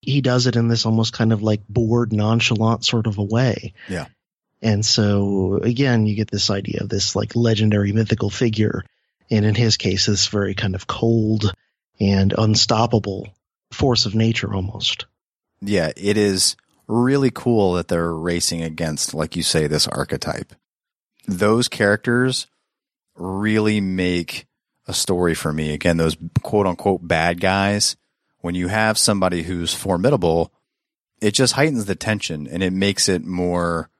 he 0.00 0.20
does 0.20 0.46
it 0.46 0.56
in 0.56 0.68
this 0.68 0.86
almost 0.86 1.12
kind 1.12 1.32
of 1.32 1.42
like 1.42 1.66
bored, 1.68 2.12
nonchalant 2.12 2.84
sort 2.84 3.06
of 3.06 3.18
a 3.18 3.24
way. 3.24 3.74
Yeah. 3.88 4.06
And 4.62 4.84
so 4.84 5.60
again, 5.62 6.06
you 6.06 6.14
get 6.16 6.30
this 6.30 6.50
idea 6.50 6.80
of 6.82 6.88
this 6.88 7.16
like 7.16 7.36
legendary 7.36 7.92
mythical 7.92 8.30
figure, 8.30 8.84
and 9.30 9.44
in 9.44 9.54
his 9.54 9.76
case, 9.76 10.06
this 10.06 10.26
very 10.26 10.54
kind 10.54 10.74
of 10.74 10.86
cold 10.86 11.52
and 12.00 12.34
unstoppable 12.36 13.28
force 13.70 14.06
of 14.06 14.14
nature 14.14 14.52
almost. 14.54 15.06
Yeah, 15.60 15.92
it 15.96 16.16
is 16.16 16.56
really 16.86 17.30
cool 17.30 17.74
that 17.74 17.88
they're 17.88 18.12
racing 18.12 18.62
against, 18.62 19.14
like 19.14 19.36
you 19.36 19.42
say, 19.42 19.66
this 19.66 19.86
archetype. 19.86 20.52
Those 21.26 21.68
characters 21.68 22.46
really 23.14 23.80
make 23.80 24.46
a 24.86 24.94
story 24.94 25.34
for 25.34 25.52
me. 25.52 25.72
Again, 25.72 25.98
those 25.98 26.16
quote 26.42 26.66
unquote 26.66 27.06
bad 27.06 27.40
guys, 27.40 27.96
when 28.40 28.54
you 28.54 28.68
have 28.68 28.98
somebody 28.98 29.42
who's 29.42 29.74
formidable, 29.74 30.52
it 31.20 31.32
just 31.32 31.52
heightens 31.52 31.84
the 31.84 31.94
tension 31.94 32.48
and 32.48 32.62
it 32.62 32.72
makes 32.72 33.08
it 33.08 33.24
more, 33.24 33.90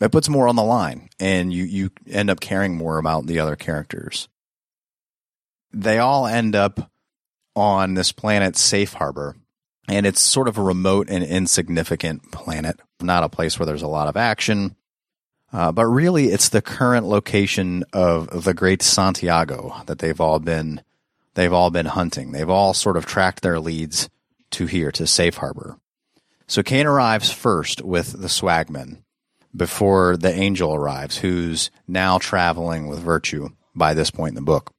it 0.00 0.12
puts 0.12 0.28
more 0.28 0.48
on 0.48 0.56
the 0.56 0.64
line 0.64 1.08
and 1.20 1.52
you, 1.52 1.64
you 1.64 1.90
end 2.10 2.28
up 2.28 2.40
caring 2.40 2.76
more 2.76 2.98
about 2.98 3.26
the 3.26 3.38
other 3.38 3.56
characters. 3.56 4.28
They 5.72 5.98
all 5.98 6.26
end 6.26 6.56
up 6.56 6.90
on 7.56 7.94
this 7.94 8.12
planet 8.12 8.56
safe 8.56 8.92
harbor 8.92 9.34
and 9.88 10.06
it's 10.06 10.20
sort 10.20 10.48
of 10.48 10.58
a 10.58 10.62
remote 10.62 11.08
and 11.08 11.22
insignificant 11.22 12.32
planet, 12.32 12.80
not 13.00 13.22
a 13.22 13.28
place 13.28 13.58
where 13.58 13.66
there's 13.66 13.82
a 13.82 13.88
lot 13.88 14.08
of 14.08 14.16
action. 14.16 14.76
Uh, 15.52 15.70
but 15.70 15.86
really, 15.86 16.26
it's 16.26 16.48
the 16.48 16.62
current 16.62 17.06
location 17.06 17.84
of 17.92 18.44
the 18.44 18.52
Great 18.52 18.82
Santiago 18.82 19.74
that 19.86 20.00
they've 20.00 20.20
all 20.20 20.38
been 20.38 20.82
they've 21.34 21.52
all 21.52 21.70
been 21.70 21.86
hunting. 21.86 22.32
They've 22.32 22.50
all 22.50 22.74
sort 22.74 22.96
of 22.96 23.06
tracked 23.06 23.42
their 23.42 23.60
leads 23.60 24.08
to 24.52 24.66
here 24.66 24.90
to 24.92 25.06
Safe 25.06 25.36
Harbor. 25.36 25.78
So 26.48 26.62
Cain 26.62 26.86
arrives 26.86 27.30
first 27.30 27.82
with 27.82 28.12
the 28.12 28.28
swagman 28.28 29.02
before 29.54 30.16
the 30.16 30.32
angel 30.32 30.74
arrives, 30.74 31.18
who's 31.18 31.70
now 31.86 32.18
traveling 32.18 32.88
with 32.88 32.98
Virtue 32.98 33.50
by 33.74 33.94
this 33.94 34.10
point 34.10 34.30
in 34.30 34.34
the 34.36 34.42
book. 34.42 34.72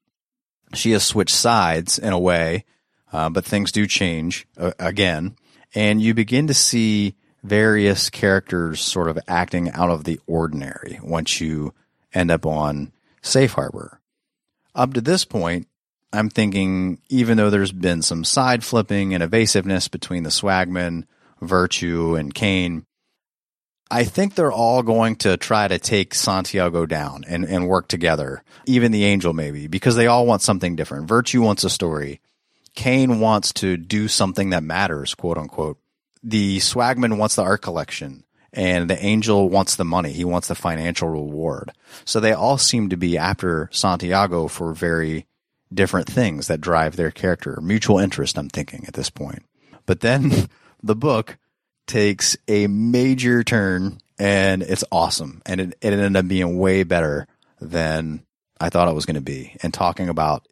She 0.73 0.91
has 0.91 1.03
switched 1.03 1.35
sides 1.35 1.97
in 1.97 2.13
a 2.13 2.19
way, 2.19 2.65
uh, 3.11 3.29
but 3.29 3.45
things 3.45 3.71
do 3.71 3.87
change 3.87 4.47
uh, 4.57 4.71
again, 4.79 5.35
and 5.73 6.01
you 6.01 6.13
begin 6.13 6.47
to 6.47 6.53
see 6.53 7.15
various 7.43 8.09
characters 8.09 8.81
sort 8.81 9.07
of 9.07 9.19
acting 9.27 9.71
out 9.71 9.89
of 9.89 10.03
the 10.03 10.19
ordinary 10.27 10.99
once 11.01 11.39
you 11.39 11.73
end 12.13 12.31
up 12.31 12.45
on 12.45 12.91
Safe 13.21 13.53
Harbor. 13.53 14.01
Up 14.75 14.93
to 14.93 15.01
this 15.01 15.23
point, 15.23 15.67
I'm 16.11 16.29
thinking 16.29 16.99
even 17.09 17.37
though 17.37 17.49
there's 17.49 17.71
been 17.71 18.01
some 18.01 18.23
side 18.23 18.63
flipping 18.63 19.13
and 19.13 19.21
evasiveness 19.21 19.87
between 19.87 20.23
the 20.23 20.29
swagman, 20.29 21.05
Virtue, 21.41 22.15
and 22.15 22.33
Cain, 22.33 22.86
I 23.89 24.03
think 24.03 24.35
they're 24.35 24.51
all 24.51 24.83
going 24.83 25.15
to 25.17 25.37
try 25.37 25.67
to 25.67 25.79
take 25.79 26.13
Santiago 26.13 26.85
down 26.85 27.23
and, 27.27 27.45
and 27.45 27.67
work 27.67 27.87
together. 27.87 28.43
Even 28.65 28.91
the 28.91 29.05
angel, 29.05 29.33
maybe, 29.33 29.67
because 29.67 29.95
they 29.95 30.07
all 30.07 30.25
want 30.25 30.41
something 30.41 30.75
different. 30.75 31.07
Virtue 31.07 31.41
wants 31.41 31.63
a 31.63 31.69
story. 31.69 32.19
Cain 32.75 33.19
wants 33.19 33.53
to 33.53 33.77
do 33.77 34.07
something 34.07 34.49
that 34.51 34.63
matters, 34.63 35.15
quote 35.15 35.37
unquote. 35.37 35.79
The 36.21 36.57
swagman 36.57 37.17
wants 37.17 37.35
the 37.35 37.43
art 37.43 37.61
collection 37.61 38.23
and 38.53 38.89
the 38.89 39.03
angel 39.03 39.49
wants 39.49 39.75
the 39.75 39.85
money. 39.85 40.11
He 40.11 40.25
wants 40.25 40.47
the 40.47 40.55
financial 40.55 41.09
reward. 41.09 41.71
So 42.05 42.19
they 42.19 42.33
all 42.33 42.57
seem 42.57 42.89
to 42.89 42.97
be 42.97 43.17
after 43.17 43.69
Santiago 43.71 44.47
for 44.47 44.73
very 44.73 45.25
different 45.73 46.07
things 46.07 46.47
that 46.47 46.61
drive 46.61 46.95
their 46.95 47.11
character. 47.11 47.59
Mutual 47.61 47.99
interest, 47.99 48.37
I'm 48.37 48.49
thinking 48.49 48.85
at 48.87 48.93
this 48.93 49.09
point. 49.09 49.43
But 49.85 50.01
then 50.01 50.47
the 50.83 50.95
book 50.95 51.37
takes 51.87 52.37
a 52.47 52.67
major 52.67 53.43
turn 53.43 53.99
and 54.19 54.63
it's 54.63 54.83
awesome. 54.91 55.41
And 55.45 55.61
it, 55.61 55.77
it 55.81 55.93
ended 55.93 56.15
up 56.15 56.27
being 56.27 56.57
way 56.57 56.83
better 56.83 57.27
than 57.59 58.23
I 58.59 58.69
thought 58.69 58.87
it 58.87 58.95
was 58.95 59.05
going 59.05 59.15
to 59.15 59.21
be 59.21 59.55
and 59.61 59.73
talking 59.73 60.09
about 60.09 60.47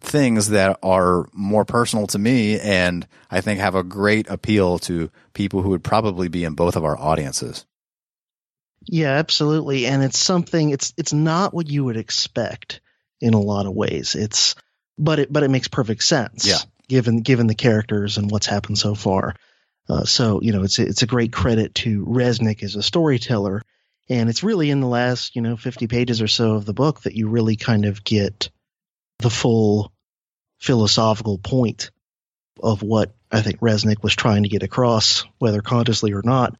things 0.00 0.48
that 0.48 0.78
are 0.82 1.28
more 1.32 1.64
personal 1.64 2.08
to 2.08 2.18
me 2.18 2.58
and 2.58 3.06
I 3.30 3.40
think 3.40 3.60
have 3.60 3.76
a 3.76 3.84
great 3.84 4.28
appeal 4.28 4.78
to 4.80 5.10
people 5.32 5.62
who 5.62 5.70
would 5.70 5.84
probably 5.84 6.28
be 6.28 6.44
in 6.44 6.54
both 6.54 6.76
of 6.76 6.84
our 6.84 6.98
audiences. 6.98 7.64
Yeah, 8.84 9.12
absolutely. 9.12 9.86
And 9.86 10.02
it's 10.02 10.18
something 10.18 10.70
it's 10.70 10.92
it's 10.96 11.12
not 11.12 11.54
what 11.54 11.68
you 11.68 11.84
would 11.84 11.96
expect 11.96 12.80
in 13.20 13.34
a 13.34 13.40
lot 13.40 13.66
of 13.66 13.74
ways. 13.74 14.16
It's 14.16 14.56
but 14.98 15.20
it 15.20 15.32
but 15.32 15.44
it 15.44 15.50
makes 15.50 15.68
perfect 15.68 16.02
sense. 16.02 16.46
Yeah. 16.46 16.58
Given 16.88 17.18
given 17.18 17.46
the 17.46 17.54
characters 17.54 18.18
and 18.18 18.30
what's 18.30 18.46
happened 18.46 18.78
so 18.78 18.96
far. 18.96 19.36
Uh, 19.88 20.04
so 20.04 20.40
you 20.42 20.52
know 20.52 20.62
it's 20.62 20.78
a, 20.78 20.86
it's 20.86 21.02
a 21.02 21.06
great 21.06 21.32
credit 21.32 21.74
to 21.74 22.04
Resnick 22.04 22.62
as 22.62 22.76
a 22.76 22.82
storyteller, 22.82 23.62
and 24.08 24.28
it's 24.28 24.42
really 24.42 24.70
in 24.70 24.80
the 24.80 24.86
last 24.86 25.36
you 25.36 25.42
know 25.42 25.56
50 25.56 25.86
pages 25.86 26.22
or 26.22 26.28
so 26.28 26.54
of 26.54 26.64
the 26.64 26.74
book 26.74 27.00
that 27.02 27.14
you 27.14 27.28
really 27.28 27.56
kind 27.56 27.84
of 27.84 28.04
get 28.04 28.50
the 29.18 29.30
full 29.30 29.92
philosophical 30.58 31.38
point 31.38 31.90
of 32.62 32.82
what 32.82 33.14
I 33.30 33.40
think 33.40 33.60
Resnick 33.60 34.02
was 34.02 34.14
trying 34.14 34.44
to 34.44 34.48
get 34.48 34.62
across, 34.62 35.24
whether 35.38 35.62
consciously 35.62 36.12
or 36.12 36.22
not. 36.22 36.56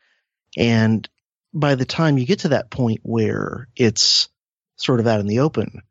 And 0.56 1.08
by 1.54 1.74
the 1.74 1.84
time 1.84 2.18
you 2.18 2.26
get 2.26 2.40
to 2.40 2.48
that 2.48 2.70
point 2.70 3.00
where 3.02 3.68
it's 3.76 4.28
sort 4.76 5.00
of 5.00 5.06
out 5.06 5.20
in 5.20 5.26
the 5.26 5.40
open, 5.40 5.82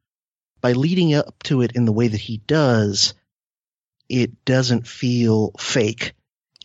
by 0.59 0.73
leading 0.73 1.13
up 1.13 1.41
to 1.43 1.61
it 1.61 1.73
in 1.73 1.85
the 1.85 1.91
way 1.91 2.07
that 2.07 2.19
he 2.19 2.37
does, 2.37 3.13
it 4.09 4.43
doesn't 4.45 4.87
feel 4.87 5.51
fake. 5.57 6.13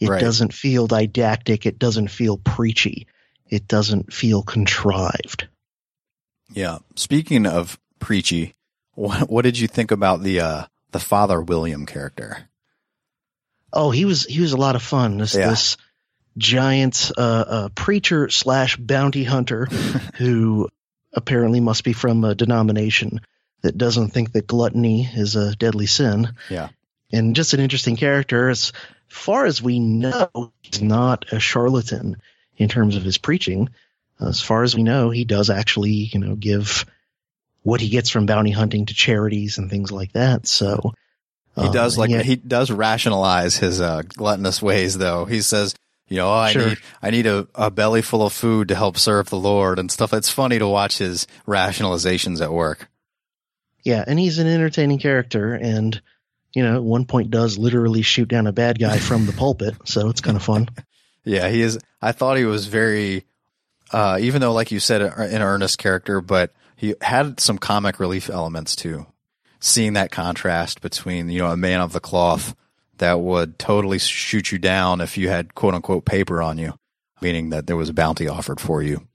It 0.00 0.08
Right. 0.08 0.20
doesn't 0.20 0.52
feel 0.52 0.86
didactic. 0.86 1.64
It 1.66 1.78
doesn't 1.78 2.08
feel 2.08 2.36
preachy. 2.36 3.06
It 3.48 3.66
doesn't 3.68 4.12
feel 4.12 4.42
contrived. 4.42 5.48
Yeah. 6.52 6.78
Speaking 6.96 7.46
of 7.46 7.78
preachy, 7.98 8.54
what, 8.94 9.28
what 9.30 9.42
did 9.42 9.58
you 9.58 9.68
think 9.68 9.90
about 9.90 10.22
the 10.22 10.40
uh, 10.40 10.64
the 10.92 11.00
Father 11.00 11.40
William 11.40 11.86
character? 11.86 12.48
Oh, 13.72 13.90
he 13.90 14.04
was 14.04 14.24
he 14.24 14.40
was 14.40 14.52
a 14.52 14.56
lot 14.56 14.76
of 14.76 14.82
fun. 14.82 15.18
This 15.18 15.34
Yeah. 15.34 15.50
this 15.50 15.76
giant 16.38 17.10
uh, 17.16 17.20
uh, 17.48 17.68
preacher 17.74 18.28
slash 18.28 18.76
bounty 18.76 19.24
hunter 19.24 19.64
who 20.16 20.68
apparently 21.12 21.60
must 21.60 21.82
be 21.84 21.92
from 21.94 22.24
a 22.24 22.34
denomination 22.34 23.20
that 23.62 23.78
doesn't 23.78 24.10
think 24.10 24.32
that 24.32 24.46
gluttony 24.46 25.08
is 25.10 25.34
a 25.36 25.54
deadly 25.56 25.86
sin. 25.86 26.34
Yeah. 26.50 26.68
and 27.12 27.34
just 27.36 27.54
an 27.54 27.60
interesting 27.60 27.96
character. 27.96 28.50
As 28.50 28.72
far 29.08 29.46
as 29.46 29.62
we 29.62 29.78
know, 29.78 30.52
he's 30.62 30.82
not 30.82 31.26
a 31.32 31.40
charlatan 31.40 32.16
in 32.56 32.68
terms 32.68 32.96
of 32.96 33.02
his 33.04 33.18
preaching. 33.18 33.68
As 34.20 34.40
far 34.40 34.62
as 34.62 34.74
we 34.74 34.82
know, 34.82 35.10
he 35.10 35.24
does 35.24 35.50
actually, 35.50 35.90
you 35.90 36.20
know, 36.20 36.34
give 36.34 36.86
what 37.62 37.80
he 37.80 37.88
gets 37.88 38.10
from 38.10 38.26
bounty 38.26 38.50
hunting 38.50 38.86
to 38.86 38.94
charities 38.94 39.58
and 39.58 39.68
things 39.68 39.92
like 39.92 40.12
that. 40.12 40.46
So 40.46 40.94
He 41.54 41.62
um, 41.62 41.72
does 41.72 41.98
like 41.98 42.10
he 42.10 42.36
does 42.36 42.70
rationalize 42.70 43.56
his 43.56 43.80
uh, 43.80 44.02
gluttonous 44.06 44.62
ways, 44.62 44.96
though. 44.98 45.24
He 45.26 45.42
says, 45.42 45.74
"You 46.08 46.16
know, 46.18 46.28
oh, 46.28 46.32
I 46.32 46.52
Sure. 46.52 46.68
need 46.68 46.78
I 47.02 47.10
need 47.10 47.26
a, 47.26 47.46
a 47.54 47.70
belly 47.70 48.02
full 48.02 48.24
of 48.24 48.32
food 48.32 48.68
to 48.68 48.74
help 48.74 48.96
serve 48.98 49.28
the 49.28 49.36
Lord 49.38 49.78
and 49.78 49.90
stuff." 49.90 50.12
It's 50.14 50.30
funny 50.30 50.58
to 50.58 50.66
watch 50.68 50.98
his 50.98 51.26
rationalizations 51.46 52.40
at 52.40 52.52
work. 52.52 52.88
yeah, 53.84 54.02
and 54.06 54.18
he's 54.18 54.38
an 54.38 54.46
entertaining 54.46 54.98
character, 54.98 55.52
and 55.54 56.00
you 56.54 56.62
know, 56.62 56.76
at 56.76 56.82
one 56.82 57.04
point 57.04 57.30
does 57.30 57.58
literally 57.58 58.02
shoot 58.02 58.28
down 58.28 58.46
a 58.46 58.52
bad 58.52 58.78
guy 58.78 58.98
from 58.98 59.26
the 59.26 59.32
pulpit, 59.32 59.74
so 59.84 60.08
it's 60.08 60.20
kind 60.20 60.36
of 60.36 60.42
fun. 60.42 60.68
Yeah, 61.28 61.48
he 61.48 61.60
is. 61.60 61.76
I 62.00 62.12
thought 62.12 62.36
he 62.36 62.44
was 62.44 62.68
very, 62.68 63.24
uh, 63.90 64.16
even 64.20 64.40
though, 64.40 64.52
like 64.52 64.70
you 64.70 64.78
said, 64.78 65.02
an 65.02 65.42
earnest 65.42 65.76
character, 65.76 66.20
but 66.20 66.52
he 66.76 66.94
had 67.00 67.40
some 67.40 67.58
comic 67.58 67.98
relief 67.98 68.30
elements 68.30 68.76
too. 68.76 69.06
Seeing 69.58 69.94
that 69.94 70.12
contrast 70.12 70.80
between, 70.80 71.28
you 71.28 71.40
know, 71.40 71.50
a 71.50 71.56
man 71.56 71.80
of 71.80 71.92
the 71.92 71.98
cloth 71.98 72.54
that 72.98 73.18
would 73.18 73.58
totally 73.58 73.98
shoot 73.98 74.52
you 74.52 74.58
down 74.58 75.00
if 75.00 75.18
you 75.18 75.28
had 75.28 75.54
quote 75.56 75.74
unquote 75.74 76.04
paper 76.04 76.40
on 76.40 76.58
you, 76.58 76.74
meaning 77.20 77.50
that 77.50 77.66
there 77.66 77.76
was 77.76 77.88
a 77.88 77.94
bounty 77.94 78.28
offered 78.28 78.60
for 78.60 78.80
you. 78.80 79.08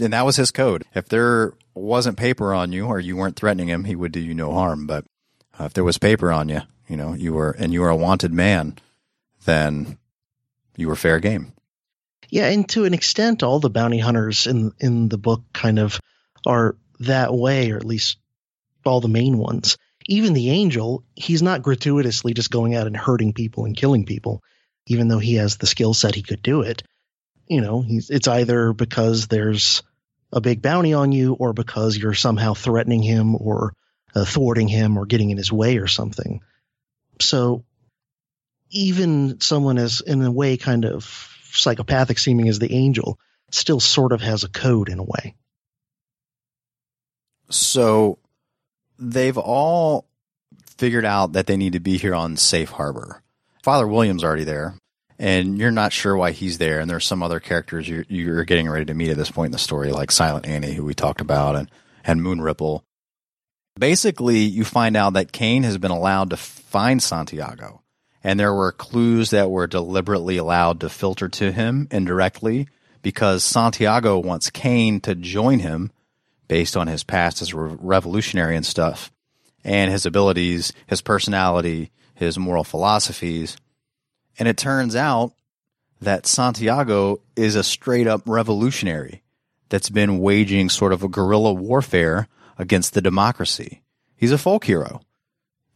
And 0.00 0.12
that 0.12 0.26
was 0.26 0.36
his 0.36 0.50
code. 0.50 0.84
If 0.94 1.08
there 1.08 1.54
wasn't 1.74 2.16
paper 2.16 2.52
on 2.52 2.72
you 2.72 2.86
or 2.86 2.98
you 2.98 3.16
weren't 3.16 3.36
threatening 3.36 3.68
him, 3.68 3.84
he 3.84 3.94
would 3.94 4.10
do 4.12 4.20
you 4.20 4.34
no 4.34 4.52
harm. 4.52 4.86
But 4.88 5.04
uh, 5.58 5.64
if 5.64 5.74
there 5.74 5.84
was 5.84 5.98
paper 5.98 6.32
on 6.32 6.48
you, 6.48 6.62
you 6.88 6.96
know, 6.96 7.12
you 7.14 7.32
were, 7.32 7.50
and 7.52 7.72
you 7.72 7.80
were 7.80 7.88
a 7.88 7.96
wanted 7.96 8.32
man, 8.32 8.76
then 9.44 9.98
you 10.76 10.88
were 10.88 10.96
fair 10.96 11.18
game. 11.18 11.52
Yeah, 12.30 12.48
and 12.48 12.68
to 12.70 12.84
an 12.84 12.94
extent, 12.94 13.42
all 13.42 13.60
the 13.60 13.70
bounty 13.70 13.98
hunters 13.98 14.46
in 14.46 14.72
in 14.80 15.08
the 15.08 15.18
book 15.18 15.44
kind 15.52 15.78
of 15.78 16.00
are 16.46 16.76
that 17.00 17.32
way, 17.32 17.70
or 17.70 17.76
at 17.76 17.84
least 17.84 18.18
all 18.84 19.00
the 19.00 19.08
main 19.08 19.38
ones. 19.38 19.78
Even 20.06 20.32
the 20.32 20.50
angel, 20.50 21.04
he's 21.14 21.42
not 21.42 21.62
gratuitously 21.62 22.34
just 22.34 22.50
going 22.50 22.74
out 22.74 22.86
and 22.86 22.96
hurting 22.96 23.32
people 23.32 23.64
and 23.64 23.76
killing 23.76 24.04
people, 24.04 24.42
even 24.86 25.08
though 25.08 25.18
he 25.18 25.36
has 25.36 25.56
the 25.56 25.66
skill 25.66 25.94
set 25.94 26.14
he 26.14 26.22
could 26.22 26.42
do 26.42 26.62
it. 26.62 26.82
You 27.46 27.60
know, 27.60 27.82
he's 27.82 28.10
it's 28.10 28.28
either 28.28 28.72
because 28.72 29.28
there's 29.28 29.82
a 30.32 30.40
big 30.40 30.60
bounty 30.60 30.92
on 30.92 31.12
you, 31.12 31.34
or 31.34 31.52
because 31.52 31.96
you're 31.96 32.14
somehow 32.14 32.54
threatening 32.54 33.02
him, 33.02 33.36
or 33.36 33.74
uh, 34.14 34.24
thwarting 34.24 34.68
him, 34.68 34.96
or 34.96 35.06
getting 35.06 35.30
in 35.30 35.36
his 35.36 35.52
way, 35.52 35.78
or 35.78 35.86
something. 35.86 36.40
So 37.20 37.64
even 38.70 39.40
someone 39.40 39.78
as 39.78 40.00
in 40.00 40.22
a 40.22 40.30
way 40.30 40.56
kind 40.56 40.84
of 40.84 41.04
psychopathic 41.52 42.18
seeming 42.18 42.48
as 42.48 42.58
the 42.58 42.72
angel 42.72 43.18
still 43.50 43.80
sort 43.80 44.12
of 44.12 44.20
has 44.20 44.44
a 44.44 44.48
code 44.48 44.88
in 44.88 44.98
a 44.98 45.04
way. 45.04 45.36
So 47.50 48.18
they've 48.98 49.38
all 49.38 50.06
figured 50.76 51.04
out 51.04 51.32
that 51.32 51.46
they 51.46 51.56
need 51.56 51.74
to 51.74 51.80
be 51.80 51.98
here 51.98 52.14
on 52.14 52.36
safe 52.36 52.70
harbor. 52.70 53.22
Father 53.62 53.86
William's 53.86 54.24
already 54.24 54.44
there, 54.44 54.74
and 55.18 55.58
you're 55.58 55.70
not 55.70 55.92
sure 55.92 56.16
why 56.16 56.32
he's 56.32 56.58
there. 56.58 56.80
And 56.80 56.90
there's 56.90 57.06
some 57.06 57.22
other 57.22 57.40
characters 57.40 57.88
you're, 57.88 58.04
you're 58.08 58.44
getting 58.44 58.68
ready 58.68 58.84
to 58.86 58.94
meet 58.94 59.10
at 59.10 59.16
this 59.16 59.30
point 59.30 59.46
in 59.46 59.52
the 59.52 59.58
story, 59.58 59.92
like 59.92 60.10
Silent 60.10 60.46
Annie, 60.46 60.74
who 60.74 60.84
we 60.84 60.94
talked 60.94 61.20
about, 61.20 61.56
and 61.56 61.70
and 62.04 62.22
Moon 62.22 62.40
Ripple. 62.40 62.84
Basically, 63.78 64.38
you 64.38 64.64
find 64.64 64.96
out 64.96 65.14
that 65.14 65.32
Cain 65.32 65.64
has 65.64 65.78
been 65.78 65.90
allowed 65.90 66.30
to 66.30 66.36
find 66.36 67.02
Santiago, 67.02 67.82
and 68.22 68.38
there 68.38 68.54
were 68.54 68.70
clues 68.70 69.30
that 69.30 69.50
were 69.50 69.66
deliberately 69.66 70.36
allowed 70.36 70.80
to 70.80 70.88
filter 70.88 71.28
to 71.30 71.50
him 71.50 71.88
indirectly 71.90 72.68
because 73.02 73.42
Santiago 73.42 74.18
wants 74.18 74.48
Cain 74.48 75.00
to 75.00 75.16
join 75.16 75.58
him 75.58 75.90
based 76.46 76.76
on 76.76 76.86
his 76.86 77.02
past 77.02 77.42
as 77.42 77.52
a 77.52 77.56
revolutionary 77.56 78.54
and 78.54 78.64
stuff, 78.64 79.10
and 79.64 79.90
his 79.90 80.06
abilities, 80.06 80.72
his 80.86 81.00
personality, 81.00 81.90
his 82.14 82.38
moral 82.38 82.64
philosophies. 82.64 83.56
And 84.38 84.46
it 84.46 84.56
turns 84.56 84.94
out 84.94 85.32
that 86.00 86.26
Santiago 86.26 87.20
is 87.34 87.56
a 87.56 87.64
straight 87.64 88.06
up 88.06 88.22
revolutionary 88.26 89.22
that's 89.68 89.90
been 89.90 90.20
waging 90.20 90.68
sort 90.68 90.92
of 90.92 91.02
a 91.02 91.08
guerrilla 91.08 91.52
warfare 91.52 92.28
against 92.58 92.94
the 92.94 93.02
democracy. 93.02 93.82
He's 94.16 94.32
a 94.32 94.38
folk 94.38 94.64
hero. 94.64 95.00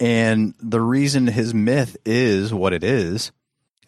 And 0.01 0.55
the 0.61 0.81
reason 0.81 1.27
his 1.27 1.53
myth 1.53 1.97
is 2.05 2.55
what 2.55 2.73
it 2.73 2.85
is, 2.85 3.33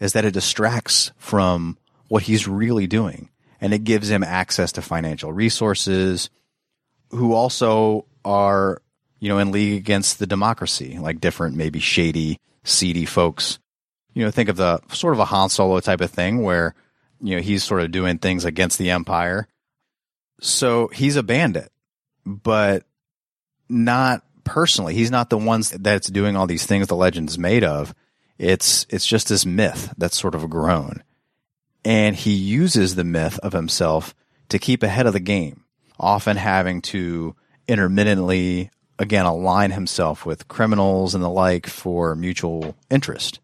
is 0.00 0.12
that 0.14 0.24
it 0.24 0.34
distracts 0.34 1.12
from 1.18 1.78
what 2.08 2.24
he's 2.24 2.48
really 2.48 2.86
doing. 2.86 3.28
And 3.60 3.72
it 3.72 3.84
gives 3.84 4.10
him 4.10 4.24
access 4.24 4.72
to 4.72 4.82
financial 4.82 5.32
resources 5.32 6.30
who 7.10 7.34
also 7.34 8.06
are, 8.24 8.80
you 9.18 9.28
know, 9.28 9.38
in 9.38 9.52
league 9.52 9.78
against 9.78 10.18
the 10.18 10.26
democracy, 10.26 10.98
like 10.98 11.20
different, 11.20 11.56
maybe 11.56 11.78
shady, 11.78 12.38
seedy 12.64 13.04
folks. 13.04 13.58
You 14.14 14.24
know, 14.24 14.30
think 14.30 14.48
of 14.48 14.56
the 14.56 14.80
sort 14.92 15.14
of 15.14 15.20
a 15.20 15.26
Han 15.26 15.50
Solo 15.50 15.78
type 15.80 16.00
of 16.00 16.10
thing 16.10 16.42
where, 16.42 16.74
you 17.20 17.36
know, 17.36 17.42
he's 17.42 17.62
sort 17.62 17.82
of 17.82 17.92
doing 17.92 18.18
things 18.18 18.44
against 18.44 18.78
the 18.78 18.90
empire. 18.90 19.46
So 20.40 20.88
he's 20.88 21.16
a 21.16 21.22
bandit, 21.22 21.70
but 22.24 22.84
not 23.68 24.22
personally. 24.44 24.94
He's 24.94 25.10
not 25.10 25.30
the 25.30 25.38
ones 25.38 25.70
that's 25.70 26.08
doing 26.08 26.36
all 26.36 26.46
these 26.46 26.66
things 26.66 26.88
the 26.88 26.96
legend's 26.96 27.38
made 27.38 27.64
of. 27.64 27.94
It's 28.38 28.86
it's 28.88 29.06
just 29.06 29.28
this 29.28 29.44
myth 29.44 29.92
that's 29.98 30.18
sort 30.18 30.34
of 30.34 30.48
grown. 30.50 31.02
And 31.84 32.16
he 32.16 32.32
uses 32.32 32.94
the 32.94 33.04
myth 33.04 33.38
of 33.40 33.52
himself 33.52 34.14
to 34.48 34.58
keep 34.58 34.82
ahead 34.82 35.06
of 35.06 35.12
the 35.12 35.20
game, 35.20 35.64
often 35.98 36.36
having 36.36 36.82
to 36.82 37.36
intermittently 37.68 38.70
again 38.98 39.24
align 39.24 39.70
himself 39.70 40.26
with 40.26 40.48
criminals 40.48 41.14
and 41.14 41.22
the 41.22 41.30
like 41.30 41.66
for 41.66 42.14
mutual 42.14 42.74
interest. 42.90 43.40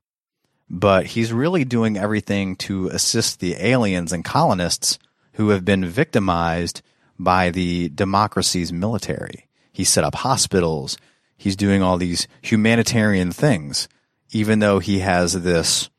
But 0.68 1.06
he's 1.06 1.32
really 1.32 1.64
doing 1.64 1.96
everything 1.96 2.56
to 2.56 2.88
assist 2.88 3.38
the 3.38 3.54
aliens 3.58 4.12
and 4.12 4.24
colonists 4.24 4.98
who 5.34 5.50
have 5.50 5.64
been 5.64 5.84
victimized 5.84 6.82
by 7.18 7.50
the 7.50 7.88
democracy's 7.90 8.72
military. 8.72 9.48
He 9.72 9.84
set 9.84 10.04
up 10.04 10.14
hospitals. 10.14 10.96
He's 11.36 11.56
doing 11.56 11.82
all 11.82 11.98
these 11.98 12.28
humanitarian 12.42 13.32
things, 13.32 13.88
even 14.30 14.58
though 14.58 14.78
he 14.78 15.00
has 15.00 15.32
this 15.42 15.90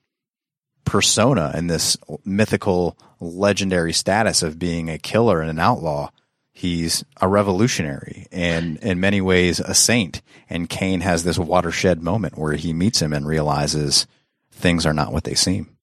persona 0.83 1.51
and 1.53 1.69
this 1.69 1.97
mythical, 2.25 2.97
legendary 3.19 3.93
status 3.93 4.41
of 4.41 4.57
being 4.57 4.89
a 4.89 4.97
killer 4.97 5.41
and 5.41 5.49
an 5.49 5.59
outlaw. 5.59 6.09
He's 6.53 7.03
a 7.21 7.27
revolutionary 7.27 8.25
and 8.31 8.77
in 8.77 8.99
many 8.99 9.21
ways 9.21 9.59
a 9.59 9.75
saint. 9.75 10.23
And 10.49 10.69
Cain 10.69 11.01
has 11.01 11.23
this 11.23 11.37
watershed 11.37 12.01
moment 12.01 12.37
where 12.37 12.53
he 12.53 12.73
meets 12.73 12.99
him 12.99 13.13
and 13.13 13.27
realizes 13.27 14.07
things 14.51 14.85
are 14.85 14.93
not 14.93 15.13
what 15.13 15.23
they 15.23 15.35
seem. 15.35 15.77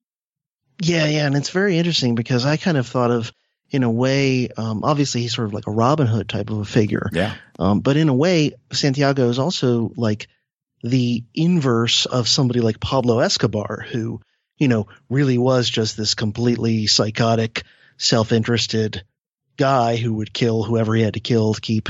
Yeah, 0.81 1.06
yeah, 1.06 1.27
and 1.27 1.36
it's 1.36 1.51
very 1.51 1.78
interesting 1.78 2.16
because 2.16 2.44
I 2.44 2.56
kind 2.56 2.77
of 2.77 2.89
thought 2.89 3.12
of 3.12 3.32
in 3.75 3.83
a 3.83 3.91
way, 3.91 4.49
um, 4.57 4.85
obviously 4.85 5.23
he's 5.23 5.35
sort 5.35 5.49
of 5.49 5.53
like 5.53 5.67
a 5.67 5.73
Robin 5.73 6.07
Hood 6.07 6.29
type 6.29 6.49
of 6.49 6.59
a 6.59 6.65
figure. 6.65 7.11
Yeah. 7.13 7.35
Um, 7.59 7.81
but 7.81 7.97
in 7.97 8.09
a 8.09 8.15
way, 8.15 8.53
Santiago 8.73 9.29
is 9.29 9.41
also 9.41 9.91
like 9.97 10.29
the 10.85 11.25
inverse 11.35 12.07
of 12.07 12.29
somebody 12.29 12.61
like 12.61 12.79
Pablo 12.79 13.19
Escobar, 13.19 13.85
who, 13.91 14.21
you 14.59 14.69
know, 14.69 14.87
really 15.11 15.39
was 15.39 15.69
just 15.69 15.97
this 15.97 16.15
completely 16.15 16.87
psychotic, 16.87 17.65
self-interested 17.97 19.03
guy 19.57 19.97
who 19.97 20.15
would 20.15 20.33
kill 20.33 20.63
whoever 20.63 20.95
he 20.95 21.03
had 21.03 21.15
to 21.15 21.21
kill 21.21 21.55
to 21.55 21.61
keep 21.61 21.89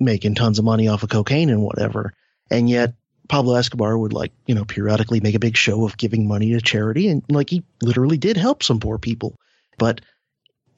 making 0.00 0.34
tons 0.34 0.58
of 0.58 0.64
money 0.64 0.88
off 0.88 1.02
of 1.02 1.10
cocaine 1.10 1.50
and 1.50 1.60
whatever. 1.60 2.14
And 2.50 2.70
yet 2.70 2.94
Pablo 3.28 3.56
Escobar 3.56 3.98
would 3.98 4.14
like, 4.14 4.32
you 4.46 4.54
know, 4.54 4.64
periodically 4.64 5.20
make 5.20 5.34
a 5.34 5.40
big 5.40 5.58
show 5.58 5.84
of 5.84 5.98
giving 5.98 6.26
money 6.26 6.52
to 6.52 6.62
charity 6.62 7.08
and 7.08 7.22
like 7.28 7.50
he 7.50 7.64
literally 7.82 8.16
did 8.16 8.38
help 8.38 8.62
some 8.62 8.80
poor 8.80 8.96
people. 8.96 9.36
But 9.76 10.00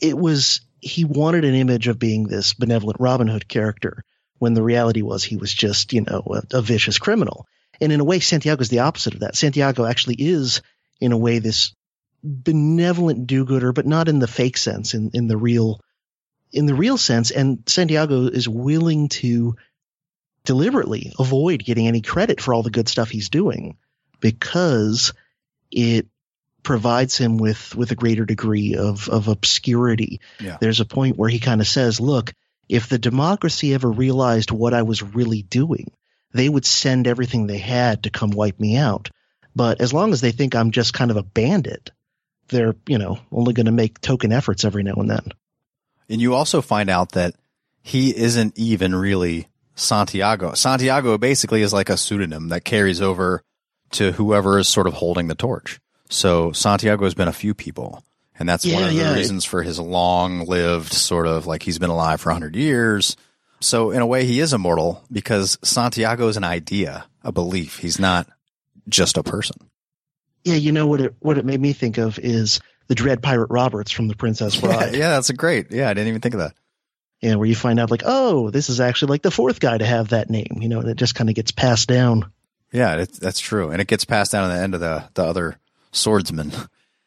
it 0.01 0.16
was 0.16 0.60
he 0.81 1.05
wanted 1.05 1.44
an 1.44 1.55
image 1.55 1.89
of 1.89 1.98
being 1.98 2.24
this 2.24 2.55
benevolent 2.55 3.01
Robin 3.01 3.28
Hood 3.28 3.47
character 3.48 4.05
when 4.39 4.55
the 4.55 4.62
reality 4.62 5.02
was 5.02 5.22
he 5.22 5.36
was 5.36 5.52
just, 5.52 5.93
you 5.93 6.01
know, 6.01 6.22
a, 6.31 6.59
a 6.59 6.62
vicious 6.62 6.98
criminal. 6.98 7.47
And 7.81 7.93
in 7.93 8.01
a 8.01 8.05
way, 8.05 8.20
Santiago 8.20 8.60
is 8.62 8.70
the 8.70 8.81
opposite 8.81 9.14
of 9.14 9.20
that. 9.20 9.36
Santiago 9.36 9.85
actually 9.85 10.16
is, 10.18 10.62
in 11.01 11.12
a 11.12 11.18
way, 11.18 11.39
this 11.39 11.74
benevolent 12.22 13.27
do-gooder, 13.27 13.72
but 13.72 13.86
not 13.86 14.09
in 14.09 14.18
the 14.18 14.27
fake 14.27 14.56
sense, 14.56 14.94
in, 14.94 15.10
in 15.12 15.28
the 15.28 15.36
real, 15.36 15.81
in 16.52 16.66
the 16.66 16.74
real 16.74 16.97
sense. 16.97 17.31
And 17.31 17.62
Santiago 17.66 18.27
is 18.27 18.48
willing 18.48 19.09
to 19.10 19.56
deliberately 20.44 21.12
avoid 21.18 21.64
getting 21.64 21.86
any 21.86 22.01
credit 22.01 22.40
for 22.40 22.55
all 22.55 22.62
the 22.62 22.70
good 22.70 22.89
stuff 22.89 23.10
he's 23.10 23.28
doing 23.28 23.77
because 24.20 25.12
it 25.70 26.09
provides 26.62 27.16
him 27.16 27.38
with 27.38 27.74
with 27.74 27.90
a 27.90 27.96
greater 27.96 28.24
degree 28.24 28.76
of 28.76 29.08
of 29.08 29.28
obscurity. 29.28 30.20
Yeah. 30.38 30.58
There's 30.60 30.80
a 30.80 30.84
point 30.84 31.16
where 31.16 31.28
he 31.28 31.38
kind 31.38 31.60
of 31.60 31.66
says, 31.66 32.00
"Look, 32.00 32.32
if 32.68 32.88
the 32.88 32.98
democracy 32.98 33.74
ever 33.74 33.90
realized 33.90 34.50
what 34.50 34.74
I 34.74 34.82
was 34.82 35.02
really 35.02 35.42
doing, 35.42 35.90
they 36.32 36.48
would 36.48 36.64
send 36.64 37.06
everything 37.06 37.46
they 37.46 37.58
had 37.58 38.04
to 38.04 38.10
come 38.10 38.30
wipe 38.30 38.60
me 38.60 38.76
out. 38.76 39.10
But 39.54 39.80
as 39.80 39.92
long 39.92 40.12
as 40.12 40.20
they 40.20 40.32
think 40.32 40.54
I'm 40.54 40.70
just 40.70 40.94
kind 40.94 41.10
of 41.10 41.16
a 41.16 41.24
bandit, 41.24 41.90
they're, 42.48 42.76
you 42.86 42.98
know, 42.98 43.18
only 43.32 43.52
going 43.52 43.66
to 43.66 43.72
make 43.72 44.00
token 44.00 44.32
efforts 44.32 44.64
every 44.64 44.82
now 44.82 44.94
and 44.94 45.10
then." 45.10 45.32
And 46.08 46.20
you 46.20 46.34
also 46.34 46.60
find 46.60 46.90
out 46.90 47.12
that 47.12 47.34
he 47.82 48.16
isn't 48.16 48.58
even 48.58 48.94
really 48.94 49.48
Santiago. 49.74 50.54
Santiago 50.54 51.16
basically 51.18 51.62
is 51.62 51.72
like 51.72 51.88
a 51.88 51.96
pseudonym 51.96 52.48
that 52.48 52.64
carries 52.64 53.00
over 53.00 53.42
to 53.92 54.12
whoever 54.12 54.58
is 54.58 54.68
sort 54.68 54.86
of 54.86 54.94
holding 54.94 55.28
the 55.28 55.34
torch. 55.34 55.80
So 56.10 56.52
Santiago 56.52 57.04
has 57.04 57.14
been 57.14 57.28
a 57.28 57.32
few 57.32 57.54
people. 57.54 58.04
And 58.38 58.48
that's 58.48 58.66
one 58.66 58.82
of 58.82 58.88
the 58.88 58.96
yeah. 58.96 59.14
reasons 59.14 59.44
for 59.44 59.62
his 59.62 59.78
long 59.78 60.46
lived 60.46 60.92
sort 60.94 61.26
of 61.26 61.46
like 61.46 61.62
he's 61.62 61.78
been 61.78 61.90
alive 61.90 62.22
for 62.22 62.30
100 62.30 62.56
years. 62.56 63.16
So 63.60 63.90
in 63.90 64.00
a 64.00 64.06
way, 64.06 64.24
he 64.24 64.40
is 64.40 64.54
immortal 64.54 65.04
because 65.12 65.58
Santiago 65.62 66.26
is 66.28 66.38
an 66.38 66.44
idea, 66.44 67.04
a 67.22 67.32
belief. 67.32 67.76
He's 67.76 67.98
not 67.98 68.26
just 68.88 69.18
a 69.18 69.22
person. 69.22 69.56
Yeah, 70.44 70.54
you 70.54 70.72
know 70.72 70.86
what 70.86 71.02
it 71.02 71.14
what 71.20 71.36
it 71.36 71.44
made 71.44 71.60
me 71.60 71.74
think 71.74 71.98
of 71.98 72.18
is 72.18 72.60
the 72.86 72.94
Dread 72.94 73.22
Pirate 73.22 73.50
Roberts 73.50 73.90
from 73.90 74.08
The 74.08 74.16
Princess 74.16 74.56
Bride. 74.60 74.94
yeah, 74.94 75.10
that's 75.10 75.28
a 75.28 75.34
great. 75.34 75.70
Yeah, 75.70 75.90
I 75.90 75.94
didn't 75.94 76.08
even 76.08 76.22
think 76.22 76.34
of 76.34 76.40
that. 76.40 76.54
Yeah, 77.20 77.34
where 77.34 77.46
you 77.46 77.54
find 77.54 77.78
out 77.78 77.90
like, 77.90 78.04
oh, 78.06 78.48
this 78.48 78.70
is 78.70 78.80
actually 78.80 79.10
like 79.10 79.22
the 79.22 79.30
fourth 79.30 79.60
guy 79.60 79.76
to 79.76 79.84
have 79.84 80.08
that 80.08 80.30
name, 80.30 80.58
you 80.62 80.70
know, 80.70 80.80
and 80.80 80.88
it 80.88 80.96
just 80.96 81.14
kind 81.14 81.28
of 81.28 81.36
gets 81.36 81.50
passed 81.50 81.86
down. 81.86 82.32
Yeah, 82.72 82.96
it, 82.96 83.12
that's 83.12 83.38
true. 83.38 83.70
And 83.70 83.82
it 83.82 83.88
gets 83.88 84.06
passed 84.06 84.32
down 84.32 84.50
at 84.50 84.54
the 84.54 84.62
end 84.62 84.74
of 84.74 84.80
the, 84.80 85.04
the 85.12 85.24
other 85.24 85.58
swordsman. 85.92 86.52